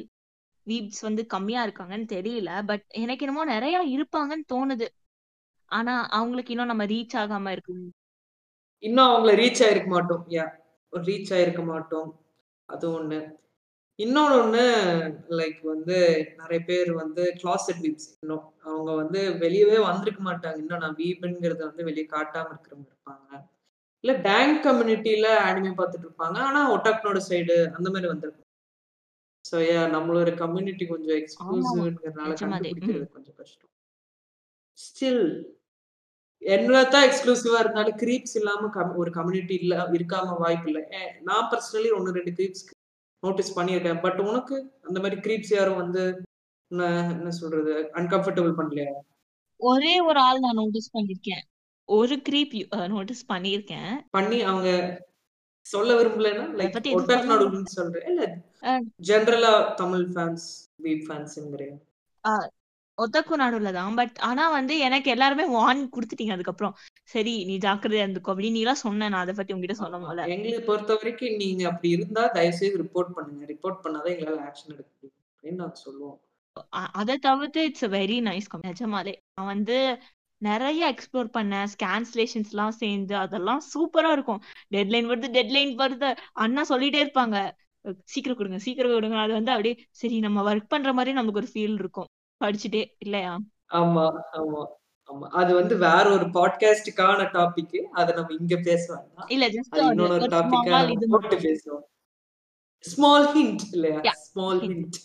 வீப்ஸ் 0.66 1.02
வந்து 1.02 1.22
கம்மியா 1.26 1.60
இருக்காங்கன்னு 1.66 2.08
தெரியல 2.14 2.50
பட் 2.66 2.84
எனக்கு 3.02 3.24
என்னமோ 3.26 3.44
நிறைய 3.52 3.76
இருப்பாங்கன்னு 3.94 4.46
தோணுது. 4.52 4.88
ஆனா 5.70 5.94
அவங்களுக்கு 6.18 6.52
இன்னும் 6.54 6.72
நம்ம 6.72 6.84
ரீச் 6.86 7.16
ஆகாம 7.22 7.50
இருக்கு 7.54 7.74
இன்னும் 8.82 9.08
அவங்கள 9.08 9.32
ரீச் 9.34 9.62
ஆயிருக்க 9.64 9.86
மாட்டோம். 9.86 10.24
யா 10.28 10.44
ரீச் 10.92 11.32
ஆயிருக்க 11.34 11.62
மாட்டோம். 11.64 12.08
அது 12.68 12.86
ஒண்ணு. 12.92 13.18
இன்னொன்னு 13.98 14.34
ஒண்ணு 14.42 14.64
லைக் 15.30 15.60
வந்து 15.64 15.96
நிறைய 16.36 16.60
பேர் 16.64 16.90
வந்து 16.94 17.22
கிளாசெட் 17.42 17.80
வீப்ஸ் 17.82 18.08
இன்னும். 18.22 18.44
அவங்க 18.64 18.90
வந்து 18.94 19.20
வெளியவே 19.38 19.78
வந்திருக்க 19.82 20.22
மாட்டாங்க. 20.22 20.58
இன்னும் 20.58 20.78
நான் 20.78 20.98
வீப்ங்கிறத 20.98 21.62
வந்து 21.64 21.84
வெளியே 21.84 22.06
காட்டாம 22.06 22.50
இருக்கிறவங்க 22.50 22.90
இருப்பாங்க. 22.92 23.30
இல்ல 24.04 24.12
டேங்க் 24.20 24.58
கம்யூனிட்டியில 24.64 25.28
அனிமே 25.48 25.72
பார்த்துட்டு 25.74 26.06
இருப்பாங்க. 26.08 26.38
ஆனா 26.40 26.60
ஒட்டாக்னோட 26.74 27.20
சைடு 27.28 27.56
அந்த 27.76 27.88
மாதிரி 27.90 28.08
வந்திருக்கும். 28.08 28.44
ஸோ 29.44 29.56
ஏ 29.68 29.76
நம்மளோட 29.96 30.30
கம்யூனிட்டி 30.34 30.86
கொஞ்சம் 30.86 31.18
எக்ஸ்க்ளூசிவ்ங்கிறதுனால. 31.20 32.32
கண்டுபிடிக்கிறது 32.42 33.06
கொஞ்சம் 33.12 33.36
கஷ்டம். 33.36 33.70
ஸ்டில் 34.78 35.24
என்னதான் 36.42 37.06
எக்ஸ்க்ளூசிவா 37.08 37.58
இருந்தாலும் 37.62 37.98
கிரீப்ஸ் 38.02 38.36
இல்லாம 38.40 38.92
ஒரு 39.02 39.10
கம்யூனிட்டி 39.16 39.54
இல்ல 39.62 39.74
இருக்காம 39.96 40.36
வாய்ப்பு 40.44 40.68
இல்லை. 40.70 40.82
நான் 41.28 41.48
பர்சனலி 41.52 41.90
ஒன்னு 41.98 42.16
ரெண்டு 42.18 42.34
கிரீப்ஸ் 42.38 42.64
நோட்டீஸ் 43.22 43.56
பண்ணியிருக்கேன். 43.58 44.00
பட் 44.06 44.20
உனக்கு 44.28 44.56
அந்த 44.82 44.98
மாதிரி 45.00 45.18
கிரீப்ஸ் 45.26 45.52
யாரும் 45.56 45.80
வந்து 45.82 46.02
என்ன 46.70 47.30
சொல்றது 47.40 47.74
அன்கம்ஃபர்டபிள் 48.00 48.54
பண்ணலையா? 48.58 48.94
ஒரே 49.60 49.94
ஒரு 50.08 50.18
ஆள் 50.20 50.44
நான் 50.46 50.60
நோட்டீஸ் 50.62 50.94
பண்ணிருக்கேன் 50.96 51.44
ஒரு 51.88 52.14
creep 52.28 52.50
நோட்டீஸ் 52.94 53.22
பண்ணிருக்கேன் 53.32 53.92
பண்ணி 54.16 54.38
அவங்க 54.50 54.68
சொல்ல 55.66 55.94
விரும்பலன்னா 55.98 56.44
லைக் 56.58 56.76
ஒட்டாக் 56.98 57.30
நாடுன்னு 57.30 57.76
சொல்றேன். 57.78 58.06
இல்ல 58.10 58.22
ஜென்ரலா 59.08 59.52
தமிழ் 59.80 60.06
ஃபேன்ஸ் 60.14 60.46
வீப் 60.84 61.04
ஃபேன்ஸ்ங்கிறேன் 61.08 61.76
ஒத்தக்கு 63.02 63.34
நடுவுல 63.42 63.72
தான். 63.78 63.96
பட் 64.00 64.16
ஆனா 64.28 64.44
வந்து 64.58 64.74
எனக்கு 64.86 65.08
எல்லாருமே 65.14 65.44
வார்ன் 65.56 65.82
கொடுத்துட்டீங்க 65.94 66.34
அதுக்கப்புறம். 66.36 66.74
சரி 67.14 67.34
நீ 67.48 67.54
ஜாக்கிரதையா 67.66 68.04
இருந்துக்கோ 68.06 68.32
அப்படின்னு 68.32 68.56
நீ 68.58 68.62
எல்லாம் 68.64 68.84
சொன்ன 68.84 69.08
நான் 69.12 69.24
அதை 69.24 69.34
பத்தி 69.38 69.54
உங்ககிட்ட 69.54 69.76
சொன்ன 69.82 70.00
போல 70.04 70.26
எங்களை 70.36 70.60
பொறுத்த 70.70 70.98
வரைக்கும் 71.00 71.38
நீங்க 71.42 71.64
அப்படி 71.70 71.90
இருந்தா 71.96 72.24
தயவு 72.36 72.58
செய்து 72.60 72.82
ரிப்போர்ட் 72.84 73.14
பண்ணுங்க. 73.18 73.44
ரிப்போர்ட் 73.52 73.82
பண்ணாதான் 73.84 74.14
எங்களால 74.16 74.40
ஆக்ஷன் 74.48 74.72
எடுக்க 74.74 74.90
முடியும் 74.94 75.16
அப்படின்னு 75.30 75.60
நாங்க 75.62 75.78
சொல்லுவோம். 75.86 76.18
அதை 77.00 77.14
தவிர்த்து 77.26 77.60
இட்ஸ் 77.68 77.88
வெரி 77.96 78.18
நைஸ் 78.28 78.48
நிஜமாலே. 78.68 79.14
நான் 79.36 79.50
வந்து 79.54 79.76
நிறைய 80.42 80.80
எக்ஸ்ப்ளோர் 80.92 81.30
பண்ணேன். 81.36 81.68
ஸ்கேன்ஸ்லேஷன்ஸ் 81.74 82.52
எல்லாம் 82.54 82.74
சேர்ந்து 82.80 83.14
அதெல்லாம் 83.22 83.62
சூப்பரா 83.72 84.10
இருக்கும். 84.16 84.40
டெட்லைன் 84.74 85.08
வருது 85.12 85.28
டெட்லைன் 85.36 85.72
வருது. 85.82 86.10
அண்ணா 86.44 86.62
சொல்லிட்டே 86.68 87.00
இருப்பாங்க. 87.04 87.36
சீக்கிரம் 88.12 88.38
கொடுங்க 88.38 88.58
சீக்கிரம் 88.66 88.94
கொடுங்க. 88.96 89.18
அது 89.24 89.32
வந்து 89.38 89.52
அப்படியே 89.54 89.76
சரி 90.00 90.16
நம்ம 90.26 90.44
ஒர்க் 90.50 90.72
பண்ற 90.74 90.92
மாதிரி 90.98 91.12
நமக்கு 91.18 91.40
ஒரு 91.42 91.50
ஃபீல் 91.54 91.78
இருக்கும். 91.82 92.08
படிச்சுட்டே 92.40 92.82
இல்லையா? 92.98 93.32
ஆமா 93.72 94.04
ஆமா 94.32 94.62
ஆமா. 95.08 95.26
அது 95.32 95.54
வந்து 95.54 95.76
வேற 95.76 96.04
ஒரு 96.10 96.24
பாட்காஸ்டுக்கான 96.28 97.26
டாபிக் 97.32 97.76
அதை 97.92 98.14
நம்ம 98.14 98.34
இங்க 98.38 98.56
பேச 98.58 98.94
வேண்டாம் 98.94 99.28
இல்ல 99.28 99.48
ஜஸ்ட் 99.48 99.76
இன்னொரு 99.90 100.26
டாபிக்கா 100.26 100.90
இது 100.90 101.06
மட்டும். 101.08 101.38
பேசுவோம். 101.38 101.84
ஸ்மால் 102.84 103.26
ஹிண்ட் 103.34 103.62
இல்லையா? 103.72 104.00
ஸ்மால். 104.22 104.60
ஹிண்ட் 104.60 104.98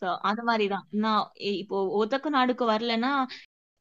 சோ 0.00 0.16
அந்த 0.20 0.42
மாதிரிதான். 0.42 0.86
நான் 0.96 1.32
இ- 1.40 1.58
இப்போ 1.58 1.76
ஒத்தக்கு 2.00 2.26
நாடுக்கு 2.28 2.70
வரலன்னா 2.70 3.12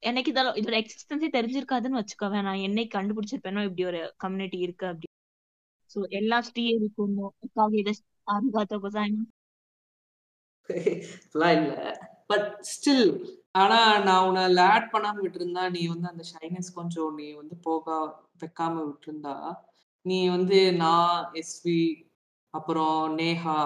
எனக்கு 0.03 0.31
இதெல்லாம் 0.31 0.55
இதோட 0.55 0.75
எக்ஸிஸ்டன்ஸே 0.79 1.29
தெரிஞ்சிருக்காதுன்னு 1.33 1.99
வச்சுக்கோவேன் 1.99 2.41
நான் 2.41 2.63
என்னைக்கு 2.63 2.93
கண்டுபிடிச்சிருப்பேனோ 2.93 3.63
இப்படி 3.63 3.85
ஒரு 3.85 4.13
கம்யூனிட்டி 4.17 4.57
இருக்கு 4.57 4.87
அப்படி. 4.87 5.07
சோ 5.91 6.09
எல்லா 6.09 6.41
ஸ்ரீயருக்கும் 6.41 7.15
காகித 7.53 7.89
அரிகாத்தோ 8.27 8.77
இல்ல. 11.53 12.12
பட் 12.33 12.47
ஸ்டில் 12.71 13.07
ஆனா 13.55 13.79
நான் 14.05 14.25
உன்னை 14.27 14.43
லேட் 14.59 14.87
பண்ணாம 14.93 15.21
விட்டுருந்தா 15.23 15.63
நீ 15.75 15.81
வந்து 15.87 16.07
அந்த 16.11 16.23
ஷைனஸ் 16.31 16.69
கொஞ்சம் 16.73 17.11
நீ 17.19 17.27
வந்து 17.41 17.55
போக 17.67 17.85
வைக்காம 18.41 18.83
விட்டுருந்தா 18.87 19.35
நீ 20.05 20.19
வந்து 20.29 20.59
நான் 20.81 21.11
எஸ்வி 21.41 21.81
அப்புறம் 22.53 22.97
நேஹா 23.15 23.57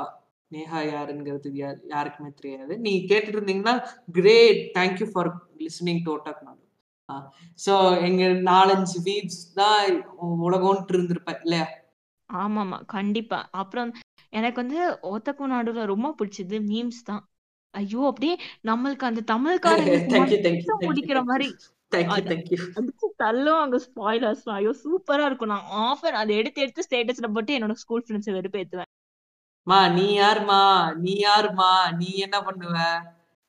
நேஹா 0.51 0.79
யாருங்கிறது 0.85 1.49
யாருக்குமே 1.93 2.29
தெரியாது. 2.31 2.73
நீ 2.77 2.91
கேட்டுட்டு 3.09 3.37
இருந்தீங்கன்னா 3.37 3.75
great 4.17 4.61
thank you 4.77 5.07
for 5.11 5.29
listening 5.61 6.03
to 6.05 6.11
ஓட்டாக் 6.15 6.45
நாடு 6.45 6.63
ஸோ 7.59 7.73
எங்க 8.07 8.23
நாலஞ்சு 8.49 8.97
வீப்ஸ் 9.05 9.41
தான் 9.55 9.81
உலகம்ட்டு 10.47 10.93
இருந்திருப்பேன் 10.95 11.41
இல்லையா? 11.45 11.67
ஆமாமா 12.29 12.77
கண்டிப்பா. 12.95 13.39
அப்புறம் 13.53 13.91
எனக்கு 14.33 14.59
வந்து 14.63 14.79
ஒத்தக்கு 15.11 15.51
நாடுல 15.53 15.85
ரொம்ப 15.85 16.07
பிடிச்சது 16.19 16.57
மீம்ஸ் 16.71 17.01
தான். 17.05 17.23
ஐயோ 17.73 18.01
அப்படியே 18.11 18.35
நம்மளுக்கு 18.69 19.09
அந்த 19.09 19.23
தமிழ்காரங்களுக்கு 19.33 20.19
மட்டும் 20.19 20.85
பிடிக்கிற 20.89 21.19
அது 21.31 22.21
தேங்க்யூ 22.29 22.57
அடிச்சு 22.77 23.07
தள்ளும் 23.23 23.59
அங்க 23.63 23.77
ஸ்பாய்லர்ஸ் 23.85 24.45
ஐயோ 24.55 24.71
சூப்பரா 24.83 25.25
இருக்கும். 25.29 25.51
நான் 25.53 25.69
ஆஃபர் 25.89 26.15
அதை 26.21 26.31
எடுத்து 26.41 26.63
எடுத்து 26.63 26.85
ஸ்டேட்டஸ்ல 26.87 27.27
போட்டு 27.35 27.55
என்னோட 27.57 27.75
ஸ்கூல் 27.83 28.03
ஃப்ரெண்ட்ஸை 28.05 28.33
வெறுப்பேத்துவேன். 28.37 28.89
மா 29.67 29.77
நீ 29.97 30.07
யாருமா? 30.19 30.59
நீ 31.05 31.13
யாருமா? 31.27 31.69
நீ 32.01 32.09
என்ன 32.25 32.37
பண்ணுவ? 32.47 32.75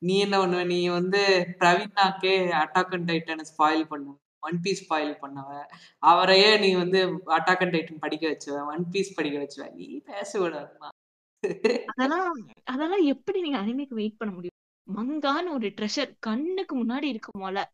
நீ 0.01 0.15
என்ன 0.25 0.35
பண்ணுவ? 0.41 0.63
நீ 0.73 0.79
வந்து 0.97 1.21
பிரவீனாக்கே 1.61 2.35
அட்டாக் 2.63 2.95
அண்ட் 2.97 3.09
டைட்டன் 3.11 3.49
ஸ்பாயில் 3.51 3.85
பண்ணுவ. 3.91 4.15
ஒன் 4.47 4.59
பீஸ் 4.65 4.81
ஸ்பாயில் 4.85 5.13
பண்ணவ. 5.23 5.49
அவரையே 6.11 6.49
நீ 6.63 6.69
வந்து 6.83 6.99
அட்டாக் 7.37 7.63
அண்ட் 7.65 7.75
டைட்டன் 7.75 8.03
படிக்க 8.05 8.25
வச்சுவ. 8.33 8.57
ஒன் 8.73 8.85
பீஸ் 8.93 9.15
படிக்க 9.19 9.37
வச்சுவ. 9.43 9.67
நீ 9.79 9.87
பேச 10.11 10.31
விடாதுமா 10.39 10.89
அதெல்லாம் 11.91 12.31
அதெல்லாம் 12.65 13.03
எப்படி 13.05 13.39
நீங்க 13.41 13.57
அனிமேக்கு 13.57 13.95
வெயிட் 13.95 14.19
பண்ண 14.19 14.31
முடியும்? 14.33 14.57
மங்கான்னு 14.87 15.49
ஒரு 15.49 15.67
ட்ரெஷர் 15.77 16.11
கண்ணுக்கு 16.19 16.73
முன்னாடி 16.75 17.07
இருக்குமோல 17.13 17.57
போல 17.57 17.65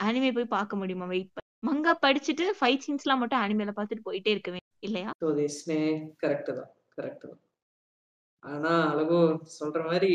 அனிமே 0.00 0.30
போய் 0.32 0.54
பார்க்க 0.56 0.80
முடியுமா? 0.80 1.06
வெயிட் 1.06 1.30
பண்ண 1.30 1.46
மங்கா 1.62 1.92
படிச்சுட்டு 2.02 2.44
ஃபைட் 2.58 2.84
சீன்ஸ் 2.84 3.04
எல்லாம் 3.04 3.20
மட்டும் 3.22 3.42
அனிமேல 3.44 3.72
பார்த்துட்டு 3.76 4.06
போயிட்டே 4.06 4.32
இருக்கவே 4.34 4.60
இல்லையா? 4.82 5.10
கரெக்ட் 6.22 6.50
தான் 6.50 6.70
கரெக்ட் 6.98 7.24
தான். 7.24 7.40
ஆனா 8.42 8.72
அழகோ 8.90 9.20
சொல்ற 9.58 9.80
மாதிரி 9.86 10.12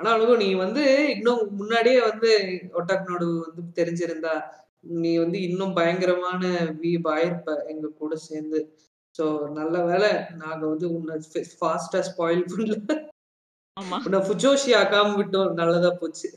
ஆனா 0.00 0.10
அழகோ 0.10 0.34
நீ 0.36 0.48
வந்து 0.54 0.82
இன்னும் 1.14 1.42
முன்னாடியே 1.54 2.00
வந்து 2.00 2.30
ஒட்டாக்னோடு 2.72 3.26
வந்து 3.46 3.62
தெரிஞ்சிருந்தா 3.78 4.34
நீ 4.98 5.12
வந்து 5.18 5.38
இன்னும் 5.42 5.74
பயங்கரமான 5.74 6.42
வீப் 6.82 7.08
ஆயிருப்ப 7.14 7.54
எங்க 7.68 7.86
கூட 8.00 8.14
சேர்ந்து 8.26 8.60
ஸோ 9.18 9.24
நல்ல 9.58 9.76
வேளை 9.86 10.10
நாங்க 10.42 10.62
வந்து 10.72 10.86
உன்னை 10.96 11.14
ஃபாஸ்டா 11.60 12.00
ஸ்பாயில் 12.08 12.44
பண்ணல. 12.50 12.76
ஆமா. 13.76 13.96
உன்னை 14.06 14.20
ஃபுஜோஷி 14.26 14.70
ஆக்காம 14.80 15.14
விட்டோம். 15.20 15.50
நல்லதா 15.60 15.90
போச்சு. 16.02 16.28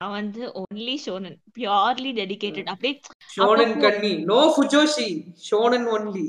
நான் 0.00 0.14
வந்து 0.20 0.42
ஒன்லி 0.60 0.94
ஷோனன் 1.04 1.36
பியூர்லி 1.56 2.10
டெடிகேட்டட் 2.20 2.70
அப்படியே 2.72 2.94
ஷோனன் 3.36 3.76
கண்ணி. 3.84 4.12
நோ 4.32 4.40
ஃபுஜோஷி 4.54 5.08
ஷோனன் 5.48 5.88
ஒன்லி 5.94 6.26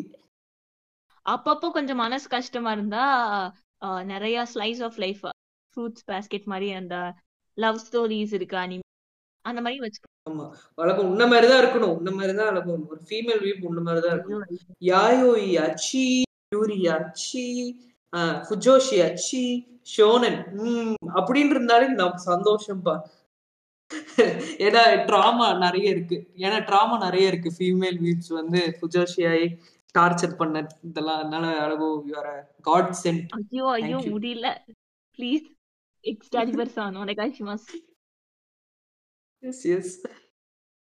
அப்பப்போ 1.26 1.68
கொஞ்சம் 1.78 2.02
மனசு 2.04 2.28
கஷ்டமா 2.30 2.72
இருந்தா 2.78 3.04
நிறைய 4.14 4.46
slice 4.52 4.82
of 4.88 5.00
life 5.04 5.24
Fruits 5.78 6.06
Basket 6.12 6.46
மாதிரி 6.52 6.68
அந்த 6.82 6.96
லவ் 7.58 7.80
ஸ்டோரிஸ் 7.86 8.36
இருக்கு 8.38 8.58
அனிமே 8.64 8.86
அந்த 9.46 9.60
மாதிரி 9.66 9.80
வச்சுக்கோ 9.86 10.12
ஆமா. 10.30 10.46
அழகும் 10.84 11.10
உன்ன 11.12 11.24
மாதிரி 11.32 11.48
தான் 11.50 11.62
இருக்கணும். 11.64 11.96
உன்ன 11.98 12.12
மாதிரி 12.18 12.34
தான் 12.40 12.52
அழகும் 12.52 12.86
ஒரு 12.92 13.02
ஃபீமேல் 13.10 13.42
வீப் 13.46 13.68
உன்ன 13.70 13.82
மாதிரி 13.88 14.02
தான் 14.06 14.16
இருக்கணும். 14.16 14.48
யாயோய் 14.90 15.50
அச்சி 15.66 16.04
யூரி 16.56 16.80
அச்சி 16.98 17.46
ஃபுஜோஷி 18.48 18.98
அச்சி 19.08 19.44
ஷோனன். 19.94 20.40
உம் 20.60 20.96
அப்படின்னு 21.18 21.54
இருந்தாலே 21.56 21.88
நமக்கு 21.94 22.24
சந்தோஷம்பா. 22.32 22.96
ஏன்னா 24.66 24.82
ட்ராமா 25.10 25.48
நிறைய 25.66 25.88
இருக்கு. 25.96 26.18
ஏன்னா 26.46 26.60
ட்ராமா 26.70 26.96
நிறைய 27.06 27.32
இருக்கு. 27.32 27.50
ஃபீமேல் 27.58 28.00
வீப்ஸ் 28.06 28.32
வந்து 28.40 28.62
ஃபுஜோஷியாய் 28.78 29.46
டார்ச்சர் 29.96 30.40
பண்ண 30.40 30.56
இதெல்லாம் 30.88 31.20
அதனால 31.22 31.46
அழகோ 31.66 31.90
யூஆர் 32.10 32.32
காட் 32.68 32.94
சென்ட் 33.04 33.28
ஐயோ 33.40 33.68
ஐயோ 33.78 34.00
முடியல. 34.14 34.48
ப்ளீஸ் 35.20 35.46
எக்ஸ்டாலிபர் 36.04 36.74
சான் 36.74 36.98
உனக்காச்சுமாஸ் 37.04 37.68
yes 39.50 39.64
yes 39.76 39.94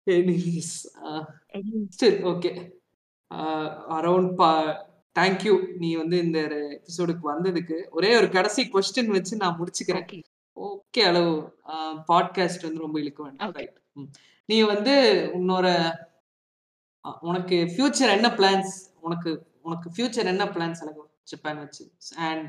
anyways 0.07 0.75
still 1.93 2.19
okay 2.31 2.51
around 3.97 4.31
பா 4.35 4.51
தேங்க்யூ 5.19 5.53
நீ 5.77 5.89
வந்து 6.01 6.17
இந்த 6.25 6.39
எபிசோடுக்கு 6.57 7.25
வந்ததுக்கு 7.31 7.77
ஒரே 7.89 8.11
ஒரு 8.17 8.27
கடைசி 8.29 8.61
கொஸ்டின் 8.73 9.11
வச்சு 9.15 9.33
நான் 9.37 9.57
முடிச்சுக்கிறேன். 9.59 10.21
ஓகே 10.57 11.01
அளவு. 11.09 11.33
பாட்காஸ்ட் 12.09 12.65
வந்து 12.67 12.83
ரொம்ப 12.85 12.99
இழுக்க 12.99 13.19
வேண்டாம். 13.23 13.51
ரைட் 13.51 13.77
நீ 14.49 14.57
வந்து 14.73 14.93
உன்னோட 15.33 15.67
உனக்கு 17.21 17.57
ஃபியூச்சர் 17.73 18.15
என்ன 18.17 18.29
பிளான்ஸ் 18.39 18.73
உனக்கு 19.01 19.31
உனக்கு 19.61 19.89
ஃபியூச்சர் 19.95 20.31
என்ன 20.33 20.43
பிளான்ஸ் 20.45 20.83
எனக்கு 20.83 21.03
ஜப்பான் 21.23 21.61
வச்சு? 21.63 21.83
அண்ட் 22.29 22.47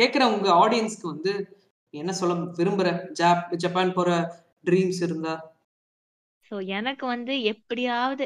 கேட்குற 0.00 0.22
உங்க 0.34 0.48
ஆடியன்ஸ்க்கு 0.62 1.12
வந்து 1.14 1.32
என்ன 1.94 2.12
சொல்ல 2.12 2.34
விரும்புற? 2.58 2.88
ஜாப் 3.20 3.44
ஜப்பான் 3.62 3.96
போற 3.98 4.10
ட்ரீம்ஸ் 4.64 5.02
இருந்தா? 5.02 5.34
ஸோ 6.50 6.54
எனக்கு 6.68 7.06
வந்து 7.06 7.42
எப்படியாவது 7.42 8.24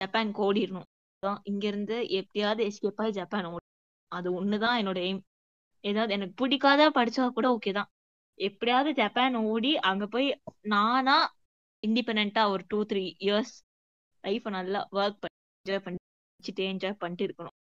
ஜப்பான் 0.00 0.32
ஓடிடணும் 0.36 0.88
அதான் 1.22 1.40
இங்க 1.44 1.66
இருந்து 1.66 1.96
எப்படியாவது 2.10 2.62
எஸ்கேப் 2.64 3.00
ஆகி 3.00 3.12
ஜப்பான் 3.12 3.46
ஓடி 3.46 3.64
அது 4.12 4.28
ஒண்ணுதான் 4.32 4.78
என்னோட 4.80 4.98
எய்ம் 4.98 5.22
ஏதாவது 5.84 6.12
எனக்கு 6.12 6.34
பிடிக்காத 6.34 6.90
படிச்சா 6.90 7.28
கூட 7.28 7.46
ஓகே 7.50 7.72
தான். 7.72 7.88
எப்படியாவது 8.38 8.90
ஜப்பான் 8.92 9.36
ஓடி 9.44 9.76
அங்க 9.80 10.06
போய் 10.06 10.28
நானா 10.64 11.16
இண்டிபெண்டா 11.82 12.42
ஒரு 12.50 12.62
டூ 12.68 12.80
த்ரீ 12.84 13.04
இயர்ஸ் 13.18 13.54
லைஃப்பை 14.24 14.50
நல்லா 14.52 14.80
ஒர்க் 14.92 15.20
பண்ணி 15.20 15.36
என்ஜாய் 15.60 15.84
பண்ணி 15.84 15.98
என்ஜாய் 16.66 17.00
பண்ணிட்டு 17.00 17.24
இருக்கணும். 17.24 17.56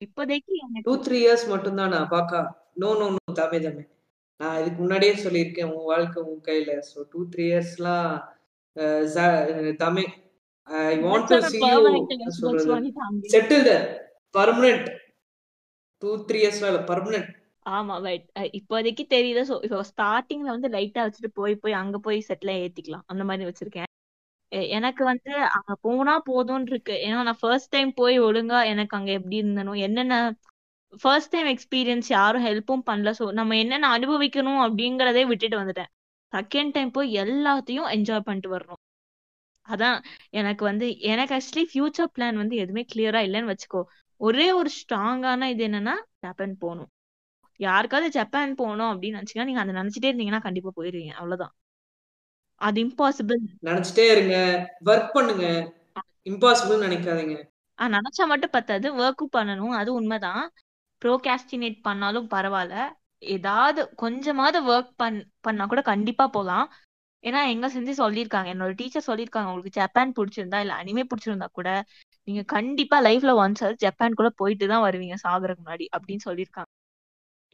இப்போதைக்கு 0.00 0.52
எனக்கு 0.64 0.86
டூ 0.88 0.94
த்ரீ 1.04 1.18
இயர்ஸ் 1.18 1.46
மட்டும்தானா 1.52 2.00
பாக்கா? 2.10 2.40
நோ 2.76 2.90
நோ 3.00 3.06
நோ 3.14 3.32
தாமே 3.32 3.58
தாமே 3.58 3.84
நான் 4.40 4.58
இதுக்கு 4.60 4.80
முன்னாடியே 4.80 5.14
சொல்லியிருக்கேன் 5.24 5.70
உன் 5.74 5.88
வாழ்க்கை 5.92 6.20
உன் 6.30 6.42
கையில. 6.48 6.72
ஸோ 6.90 6.98
டூ 7.12 7.20
த்ரீ 7.32 7.44
இயர்ஸ்லாம் 7.50 8.10
தாமே 9.82 10.04
I 10.88 10.94
want 11.06 11.28
to 11.32 11.40
see 11.52 11.60
you 11.64 11.80
சொல்றது. 12.38 12.78
Settle 13.34 13.66
the 13.68 13.74
permanent 14.34 14.88
two 16.02 16.10
three 16.28 16.40
இயர்ஸ்ல 16.42 16.70
இல்ல 16.72 16.82
பர்மனெண்ட் 16.92 17.30
ஆமா 17.66 17.94
பட் 18.04 18.26
இப்போதைக்கு 18.58 19.04
தெரியல 19.14 19.40
சோ 19.48 19.54
இப்போ 19.66 19.80
ஸ்டார்டிங்ல 19.90 20.50
வந்து 20.54 20.68
லைட்டா 20.68 21.00
வச்சுட்டு 21.06 21.30
போய் 21.34 21.54
போய் 21.62 21.80
அங்க 21.80 21.96
போய் 21.98 22.26
செட்டில் 22.28 22.52
ஏத்திக்கலாம். 22.62 23.06
அந்த 23.06 23.22
மாதிரி 23.24 23.48
வச்சிருக்கேன். 23.48 23.88
எனக்கு 24.76 25.02
வந்து 25.04 25.32
அங்க 25.56 25.72
போனா 25.86 26.14
போதும்னு 26.28 26.70
இருக்கு. 26.72 26.94
ஏன்னா 27.06 27.18
நான் 27.28 27.40
ஃபர்ஸ்ட் 27.42 27.72
டைம் 27.74 27.90
போய் 27.94 28.16
ஒழுங்கா 28.20 28.60
எனக்கு 28.72 28.96
அங்க 28.98 29.10
எப்படி 29.18 29.36
இருந்தனோ 29.42 29.74
என்னென்ன 29.86 30.14
ஃபர்ஸ்ட் 30.96 31.30
டைம் 31.30 31.48
எக்ஸ்பீரியன்ஸ் 31.56 32.08
யாரும் 32.08 32.44
ஹெல்ப்பும் 32.44 32.84
பண்ணல. 32.86 33.12
சோ 33.18 33.32
நம்ம 33.32 33.56
என்னென்ன 33.56 33.98
அனுபவிக்கணும் 33.98 34.60
அப்படிங்கறதே 34.66 35.26
விட்டுட்டு 35.26 35.58
வந்துட்டேன். 35.58 35.90
செகண்ட் 36.32 36.70
டைம் 36.70 36.90
போய் 36.90 37.14
எல்லாத்தையும் 37.14 37.88
என்ஜாய் 37.96 38.20
பண்ணிட்டு 38.20 38.56
வரணும். 38.56 38.80
அதான் 39.68 40.02
எனக்கு 40.30 40.64
வந்து 40.64 40.98
எனக்கு 40.98 41.32
ஆக்சுவலி 41.34 41.64
ஃபியூச்சர் 41.72 42.12
பிளான் 42.18 42.34
வந்து 42.34 42.56
எதுவுமே 42.56 42.86
கிளியரா 42.94 43.20
இல்லைன்னு 43.28 43.54
வச்சுக்கோ. 43.54 43.82
ஒரே 44.16 44.52
ஒரு 44.52 44.70
ஸ்ட்ராங்கான 44.78 45.44
இது 45.44 45.68
என்னன்னா 45.68 45.94
ஜப்பான் 46.20 46.56
போகணும். 46.58 46.90
யாருக்காவது 47.56 48.10
ஜப்பான் 48.10 48.54
போகணும் 48.54 48.90
அப்படின்னு 48.90 49.18
நினைச்சீங்கன்னா 49.18 49.44
நீங்க 49.44 49.60
அதை 49.60 49.74
நினைச்சிட்டே 49.74 50.10
இருந்தீங்கன்னா 50.10 50.40
கண்டிப்பா 50.40 50.70
போயிருவீங்க. 50.76 51.10
அவ்வளவுதான். 51.10 51.54
அது 52.54 52.78
இம்பாசிபிள் 52.84 53.40
நினைச்சிட்டே 53.62 54.10
இருங்க. 54.10 54.36
ஒர்க் 54.84 55.12
பண்ணுங்க. 55.12 55.74
இம்பாசிபிள் 56.24 56.84
நினைக்காதீங்க. 56.86 57.36
நினைச்சா 57.78 58.24
மட்டும் 58.26 58.50
பத்தாது. 58.50 58.86
ஒர்க்கும் 58.94 59.34
பண்ணணும். 59.36 59.74
அது 59.80 59.92
உண்மைதான். 59.92 60.52
ப்ரோகாஸ்டினேட் 61.04 61.80
பண்ணாலும் 61.82 62.30
பரவாயில்ல. 62.30 62.76
ஏதாவது 63.18 63.94
கொஞ்சமாவது 63.94 64.58
ஒர்க் 64.72 64.92
பண் 64.96 65.30
பண்ணா 65.40 65.66
கூட 65.66 65.82
கண்டிப்பா 65.82 66.28
போகலாம். 66.28 66.66
ஏன்னா 67.24 67.48
எங்க 67.48 67.68
செஞ்சு 67.68 67.92
சொல்லியிருக்காங்க. 67.98 68.48
என்னோட 68.48 68.74
டீச்சர் 68.74 69.06
சொல்லியிருக்காங்க 69.06 69.46
உங்களுக்கு 69.46 69.70
ஜப்பான் 69.70 70.12
பிடிச்சிருந்தா 70.16 70.60
இல்ல 70.60 70.74
அனிமே 70.74 71.04
பிடிச்சிருந்தா 71.10 71.46
கூட 71.52 71.84
நீங்க 72.24 72.42
கண்டிப்பா 72.42 73.02
லைஃப்ல 73.02 73.32
ஒன்ஸ் 73.34 73.74
ஜப்பான் 73.76 74.14
கூட 74.14 74.28
போயிட்டு 74.30 74.66
தான் 74.66 74.84
வருவீங்க 74.84 75.14
சாகுறதுக்கு 75.22 75.64
முன்னாடி 75.64 75.86
அப்படின்னு 75.96 76.26
சொல்லியிருக்காங்க. 76.26 76.70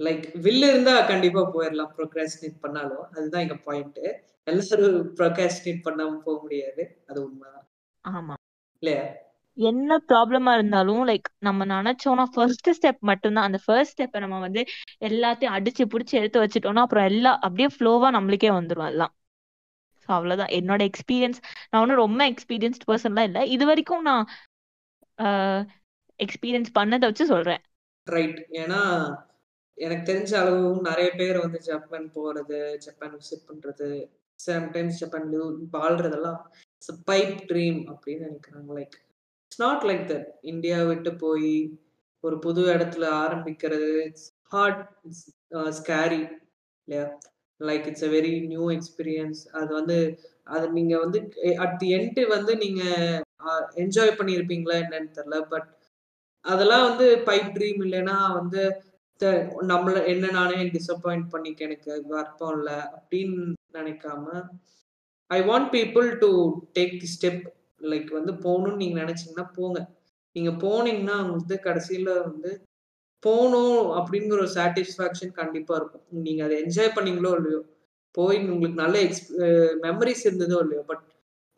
லைக் 0.00 0.36
வில்லு 0.36 0.68
இருந்தா 0.68 1.06
கண்டிப்பா 1.06 1.40
போயிடலாம் 1.54 1.92
ப்ரோக்ராஸ்டினேட் 1.96 2.60
பண்ணாலும். 2.60 3.10
அதுதான் 3.10 3.40
எங்க 3.40 3.54
பாயிண்ட் 3.54 4.00
எல்லாரும் 4.44 5.14
ப்ரோக்ராஸ்டினேட் 5.14 5.84
பண்ணாம 5.84 6.18
போக 6.18 6.42
முடியாது. 6.42 7.04
அது 7.06 7.24
உண்மைதான். 7.24 7.66
ஆமா. 8.04 8.34
இல்லையா? 8.82 9.04
என்ன 9.56 9.98
ப்ராப்ளமா 10.10 10.52
இருந்தாலும் 10.58 11.02
லைக் 11.10 11.28
நம்ம 11.46 11.64
நினைச்சோம்னா 11.72 12.24
ஃபர்ஸ்ட் 12.34 12.70
ஸ்டெப் 12.78 13.02
மட்டும்தான். 13.10 13.46
அந்த 13.48 13.58
ஃபர்ஸ்ட் 13.64 13.94
ஸ்டெப்பை 13.94 14.20
நம்ம 14.24 14.38
வந்து 14.46 14.62
எல்லாத்தையும் 15.08 15.54
அடிச்சு 15.58 15.84
புடிச்சு 15.92 16.14
எடுத்து 16.20 16.42
வச்சுட்டோம்னா 16.44 16.84
அப்புறம் 16.86 17.08
எல்லாம் 17.10 17.38
அப்படியே 17.46 17.68
ஃப்ளோவா 17.74 18.08
நம்மளுக்கே 18.16 18.50
வந்துடும் 18.58 18.90
எல்லாம். 18.92 19.12
ஸோ 20.02 20.08
அவ்வளவுதான். 20.16 20.52
என்னோட 20.58 20.82
எக்ஸ்பீரியன்ஸ் 20.90 21.38
நான் 21.68 21.80
ஒன்றும் 21.82 22.02
ரொம்ப 22.04 22.22
எக்ஸ்பீரியன்ஸ்ட் 22.32 22.88
பர்சன்லாம் 22.90 23.28
இல்லை. 23.30 23.44
இது 23.56 23.64
வரைக்கும் 23.70 24.02
நான் 24.10 24.24
எக்ஸ்பீரியன்ஸ் 26.20 26.70
பண்ணதை 26.78 27.04
வச்சு 27.10 27.26
சொல்றேன். 27.34 27.62
ரைட் 28.06 28.40
ஏன்னா 28.62 28.80
எனக்கு 29.78 30.04
தெரிஞ்ச 30.10 30.32
அளவும் 30.40 30.82
நிறைய 30.88 31.08
பேர் 31.20 31.38
வந்து 31.44 31.58
ஜப்பான் 31.68 32.06
போறது 32.16 32.58
ஜப்பான் 32.84 33.16
விசிட் 33.18 33.48
பண்றது 33.48 33.88
சம்டைம்ஸ் 34.38 35.00
ஜப்பான் 35.02 35.32
வாழ்றதெல்லாம் 35.78 36.40
பைப் 37.08 37.36
ட்ரீம் 37.50 37.80
அப்படின்னு 37.92 38.28
நினைக்கிறாங்க. 38.28 38.70
Like 38.78 38.96
it's 39.54 39.64
not 39.64 39.84
like 39.88 40.06
that 40.08 40.28
India 40.42 40.78
விட்டு 40.82 41.10
போய் 41.16 41.50
ஒரு 42.24 42.36
புது 42.38 42.62
இடத்துல 42.72 43.04
ஆரம்பிக்கிறது 43.24 43.90
இட்ஸ் 44.06 44.24
ஹார்ட் 44.52 44.80
இட்ஸ் 45.04 45.22
ஸ்கேரி 45.78 46.18
இல்லையா? 46.88 47.04
Like 47.60 47.84
it's 47.86 48.04
a 48.04 48.10
very 48.10 48.32
new 48.46 48.64
experience 48.70 49.42
அது 49.52 49.70
வந்து 49.74 49.98
அது 50.46 50.64
நீங்க 50.70 50.94
வந்து 50.98 51.18
அட் 51.64 51.76
தி 51.78 51.90
எண்ட் 51.98 52.20
வந்து 52.28 52.52
நீங்க 52.64 52.82
என்ஜாய் 53.76 54.12
பண்ணியிருப்பீங்களா 54.18 54.78
என்னன்னு 54.82 55.14
தெரியல 55.18 55.38
பட் 55.48 55.68
அதெல்லாம் 56.44 56.86
வந்து 56.88 57.08
பைப் 57.28 57.54
ட்ரீம் 57.54 57.80
இல்லைன்னா 57.86 58.18
வந்து 58.32 58.62
நம்மள 59.70 59.98
என்ன 60.08 60.32
நானே 60.32 60.60
டிசப்பாயிண்ட் 60.74 61.28
பண்ணிக்க 61.30 61.68
எனக்கு 61.68 61.92
வர்ப்பம் 62.10 62.54
இல்லை 62.56 62.78
அப்படின்னு 62.92 63.44
நினைக்காம 63.74 64.24
I 65.30 65.40
want 65.42 65.70
people 65.72 66.08
to 66.18 66.30
take 66.76 66.96
the 67.00 67.10
step 67.14 67.44
like 67.92 68.10
வந்து 68.18 68.32
போகணும்னு 68.44 68.82
நீங்க 68.82 68.96
நினைச்சீங்கன்னா 69.02 69.46
போங்க. 69.56 69.78
நீங்க 70.36 70.50
போனீங்கன்னா 70.64 71.16
வந்து 71.34 71.54
கடைசியில 71.66 72.12
வந்து 72.28 72.50
போகணும் 73.22 73.82
அப்படிங்கிற 73.98 74.38
ஒரு 74.38 74.50
சாட்டிஸ்ஃபேக்ஷன் 74.56 75.32
கண்டிப்பா 75.40 75.74
இருக்கும். 75.80 76.04
நீங்க 76.26 76.40
அதை 76.46 76.56
என்ஜாய் 76.64 76.96
பண்ணீங்களோ 76.96 77.32
இல்லையோ 77.38 77.60
போய் 78.14 78.38
உங்களுக்கு 78.54 78.82
நல்ல 78.82 78.96
எக்ஸ் 79.06 79.24
மெமரிஸ் 79.84 80.24
இருந்ததோ 80.28 80.58
இல்லையோ 80.64 80.82
பட் 80.90 81.04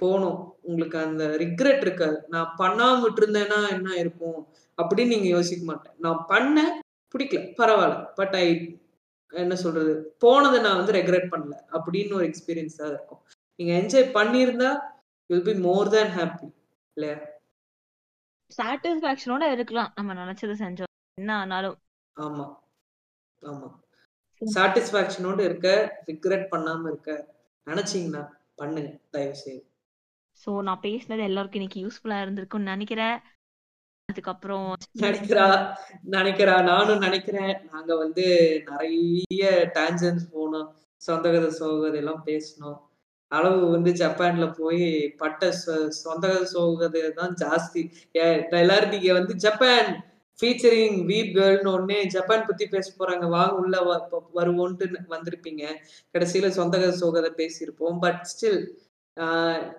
போகணும். 0.01 0.39
உங்களுக்கு 0.69 0.97
அந்த 1.07 1.25
ரிக்ரெட் 1.43 1.85
இருக்காது. 1.87 2.17
நான் 2.35 2.49
பண்ணாம 2.61 2.97
விட்டுருந்தேன்னா 3.05 3.61
என்ன 3.77 3.89
இருக்கும் 4.03 4.41
அப்படின்னு 4.79 5.15
நீங்க 5.15 5.29
யோசிக்க 5.37 5.63
மாட்டேன். 5.71 5.97
நான் 6.05 6.21
பண்ணேன் 6.33 6.73
பிடிக்கல 7.15 7.43
பரவாயில்ல. 7.61 7.99
பட் 8.19 8.35
ஐ 8.43 8.47
என்ன 9.33 9.55
சொல்றது? 9.63 9.93
போனதை 10.25 10.59
நான் 10.65 10.79
வந்து 10.81 10.97
ரெக்ரெட் 10.99 11.33
பண்ணல 11.33 11.55
அப்படின்னு 11.77 12.17
ஒரு 12.19 12.27
எக்ஸ்பீரியன்ஸ் 12.31 12.79
தான் 12.81 12.93
இருக்கும். 12.93 13.21
நீங்க 13.59 13.73
என்ஜாய் 13.81 14.15
பண்ணியிருந்தா 14.19 14.71
will 15.31 15.47
be 15.49 15.55
more 15.61 15.89
than 15.89 16.13
happy 16.17 16.47
இல்லையா 16.97 17.17
சாட்டிஸ்ஃபேக்ஷனோட 18.53 19.45
இருக்கலாம். 19.53 19.93
நம்ம 19.95 20.15
நினைச்சதை 20.15 20.55
செஞ்சோம். 20.55 20.93
என்ன 21.19 21.31
ஆனாலும். 21.37 21.79
ஆமா. 22.17 22.45
ஆமா. 23.43 23.69
சாட்டிஸ்ஃபேக்ஷனோட 24.43 25.41
இருக்க 25.41 25.69
ரிக்ரெட் 26.07 26.47
பண்ணாம 26.51 26.89
இருக்க 26.89 27.11
நினைச்சீங்கன்னா 27.67 28.23
பண்ணுங்க 28.57 28.91
தயவு 29.11 29.35
செய்து 29.35 29.65
ஸோ 30.41 30.51
நான் 30.63 30.83
பேசினது 30.83 31.23
எல்லாருக்கும் 31.23 31.61
இன்னைக்கு 31.61 31.83
யூஸ்ஃபுல்லா 31.85 32.17
இருந்திருக்கும்னு 32.23 32.73
நினைக்கிறேன். 32.73 33.17
அதுக்கப்புறம் 34.09 34.67
நினைக்கிறா 34.99 35.47
நினைக்கிறா 36.11 36.63
நானும் 36.63 36.99
நினைக்கிறேன். 36.99 37.55
நாங்க 37.73 37.97
வந்து 37.97 38.27
நிறைய 38.69 39.43
டான்ஜன்ஸ் 39.75 40.27
போனோம். 40.35 40.69
சொந்த 41.03 41.27
கதை 41.33 41.51
சோகதை 41.51 41.99
எல்லாம் 41.99 42.23
பேசணும் 42.27 42.79
அளவு 43.29 43.71
வந்து 43.71 43.93
ஜப்பான்ல 43.93 44.55
போய் 44.59 45.09
பட்ட 45.09 45.55
சொ- 45.67 45.89
சொந்த 45.89 46.45
சோகதை 46.45 47.13
தான் 47.13 47.35
ஜாஸ்தி. 47.41 47.93
எல்லாரும் 48.51 48.89
நீங்க 48.89 49.13
வந்து 49.13 49.35
ஜப்பான் 49.35 50.05
ஃபீச்சரிங் 50.41 51.05
வீப் 51.05 51.37
கேர்ள்னு 51.37 51.71
ஒன்னே 51.71 52.07
ஜப்பான் 52.07 52.47
பத்தி 52.47 52.67
பேச 52.67 52.93
போறாங்க. 52.99 53.29
வாங்க 53.29 53.55
உள்ள 53.55 53.79
வ- 53.79 54.39
வருவோன்ட்டு 54.39 54.95
வந்திருப்பீங்க. 55.11 55.67
கடைசியில 56.13 56.49
சொந்த 56.49 56.79
கதை 56.79 56.91
சோகதை 56.91 57.33
பேசியிருப்போம் 57.37 57.99
பட் 58.01 58.27
ஸ்டில் 58.33 58.67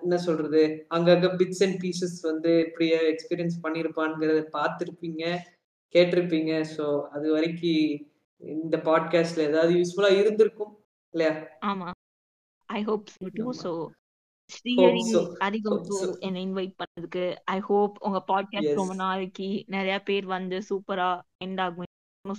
என்ன 0.00 0.16
சொல்றது? 0.16 0.86
அங்கங்க 0.94 1.28
பிட்ஸ் 1.36 1.64
அண்ட் 1.64 1.82
பீசஸ் 1.82 2.22
வந்து 2.22 2.58
இப்படியே 2.66 2.98
எக்ஸ்பீரியன்ஸ் 3.12 3.58
பண்ணியிருப்பான்ங்கிறத 3.62 4.44
பார்த்துருப்பீங்க 4.52 5.36
கேட்டிருப்பீங்க. 5.94 6.64
ஸோ 6.76 7.02
அது 7.02 7.32
வரைக்கும் 7.32 8.06
இந்த 8.36 8.76
பாட்காஸ்ட்ல 8.76 9.38
ஏதாவது 9.38 9.74
யூஸ்ஃபுல்லா 9.74 10.18
இருந்திருக்கும் 10.18 10.84
இல்லையா? 11.10 11.42
ஆமா. 11.66 11.97
I 12.68 12.82
hope 12.82 13.08
too. 13.34 13.52
So 13.62 13.70
Srihari 14.50 15.02
so. 15.12 15.20
அதிகம். 15.38 15.82
என்னை 16.18 16.48
இன்வைட் 16.48 16.74
பண்ணதுக்கு 16.80 17.24
ஐ 17.44 17.58
ஹோப் 17.60 17.96
உங்க 18.00 18.24
பாட்காஸ்ட். 18.28 18.74
ரொம்ப 18.74 18.94
நாளைக்கு 18.94 19.64
நிறைய 19.66 20.02
பேர் 20.02 20.26
வந்து 20.26 20.62
சூப்பரா 20.70 21.10
எண்ட் 21.44 21.60
ஆகும் 21.60 21.86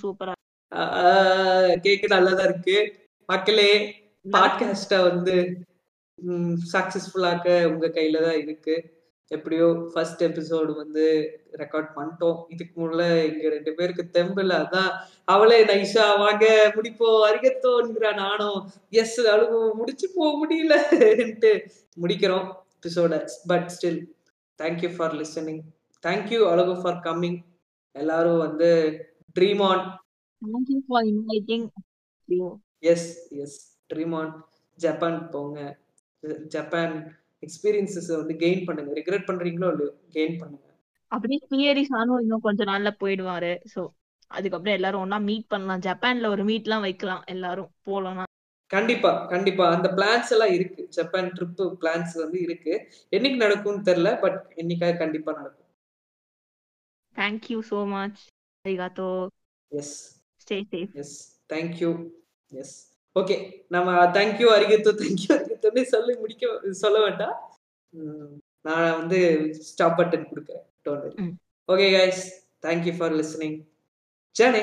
சூப்பரா 0.02 0.34
ஆஹ் 0.72 1.80
கேட்க 1.80 2.08
நல்லாதான் 2.16 2.44
இருக்கு 2.44 2.78
மக்களே 3.30 3.72
பாட்காஸ்ட 4.26 5.02
வந்து 5.04 5.36
சக்சஸ்ஃபுல்லாக்க 6.74 7.66
உங்க 7.66 7.88
கையில 7.88 8.22
தான் 8.22 8.40
இருக்கு 8.40 8.76
எப்படியோ 9.36 9.66
ஃபர்ஸ்ட் 9.94 10.22
எபிசோடு 10.28 10.72
வந்து 10.82 11.04
ரெக்கார்ட் 11.62 11.90
பண்ணிட்டோம். 11.98 12.38
இதுக்கு 12.54 12.76
முன்ன 12.82 13.02
எங்க 13.26 13.50
ரெண்டு 13.56 13.72
பேருக்கு 13.80 14.04
தெம்பில். 14.18 14.54
அதான் 14.64 14.92
அவளே 15.34 15.60
நைஷா 15.72 16.06
வாங்க 16.24 16.46
முடிப்போம் 16.76 17.20
அருகத்தோன்கிறா 17.30 18.12
நானும். 18.24 18.60
எஸ் 19.02 19.20
அழுகு 19.34 19.60
முடிச்சு 19.80 20.08
போக 20.16 20.32
முடியலன்ட்டு 20.42 21.52
முடிக்கிறோம் 22.04 22.48
எபிசோட 22.78 23.14
but 23.52 23.70
still 23.76 24.02
thank you 24.60 24.90
for 24.96 25.16
listening 25.22 25.62
thank you 26.04 26.42
Azhagu 26.52 26.76
for 26.82 27.00
coming 27.08 27.40
எல்லாரும் 27.96 28.42
வந்து 28.46 28.70
dream 29.36 29.64
on 29.70 29.84
thank you 30.42 30.80
for 30.88 31.08
inviting 31.14 31.66
yes 32.94 33.08
yes 33.44 33.58
dream 33.94 34.16
on 34.20 34.34
Japan 34.80 35.18
போங்க. 35.30 35.60
ஜப்பான் 36.54 36.96
எக்ஸ்பீரியன்சஸ் 37.44 38.10
வந்து 38.22 38.34
கெயின் 38.34 38.66
பண்ணுங்க. 38.66 38.91
ரிக்ரெட் 38.99 39.28
பண்றீங்களோ 39.30 39.70
இல்லையோ 39.74 39.91
கெயின் 40.14 40.40
பண்ணுங்க. 40.41 40.66
அப்படியே 41.07 41.40
ஸ்ரீஹரி 41.45 41.84
சானும் 41.84 42.20
இன்னும் 42.20 42.40
கொஞ்ச 42.40 42.64
நாள்ல 42.64 42.90
போயிடுவாரு. 42.99 43.57
ஸோ 43.74 43.90
அதுக்கப்புறம் 44.28 44.74
எல்லாரும் 44.74 45.02
ஒண்ணா 45.02 45.18
மீட் 45.18 45.48
பண்ணலாம். 45.48 45.80
ஜப்பான்ல 45.80 46.28
ஒரு 46.28 46.44
மீட்லாம் 46.44 46.80
வைக்கலாம். 46.80 47.24
எல்லாரும் 47.26 47.72
போலாம் 47.84 48.26
கண்டிப்பா 48.72 49.26
கண்டிப்பா. 49.26 49.76
அந்த 49.76 49.88
பிளான்ஸ் 49.90 50.32
எல்லாம் 50.32 50.53
இருக்கு. 50.53 50.88
ஜப்பான் 50.88 51.32
ட்ரிப் 51.32 51.61
பிளான்ஸ் 51.82 52.14
வந்து 52.14 52.41
இருக்கு. 52.41 52.74
என்னைக்கு 53.11 53.36
நடக்கும்னு 53.36 53.88
தெரியல 53.90 54.20
பட் 54.20 54.53
என்னைக்காக 54.56 54.98
கண்டிப்பா 54.98 55.32
நடக்கும். 55.32 55.66
Thank you 57.16 57.60
so 57.72 57.88
much 57.88 58.22
arigato. 58.66 59.30
Yes 59.72 59.95
stay 60.38 60.66
safe. 60.72 60.91
Yes 60.94 61.18
thank you 61.49 61.90
yes 62.52 62.76
okay 63.15 63.36
நம்ம 63.68 63.94
தேங்க்யூ 64.18 64.48
அரிகத்தோ 64.56 64.91
தேங்க்யூ 65.02 65.30
அரிகத்தோன்னு 65.38 65.84
சொல்லி 65.94 66.14
முடிக்க 66.19 66.73
சொல்ல 66.84 66.98
வேண்டாம். 67.06 67.38
நான் 68.68 68.98
வந்து 68.98 69.19
ஸ்டாப் 69.69 69.98
பட்டன் 69.99 70.30
கொடுக்குறேன். 70.30 71.34
Okay 71.69 71.88
guys 71.95 72.22
thank you 72.65 72.94
for 72.98 73.14
listening 73.14 73.57
ஜானே 74.36 74.61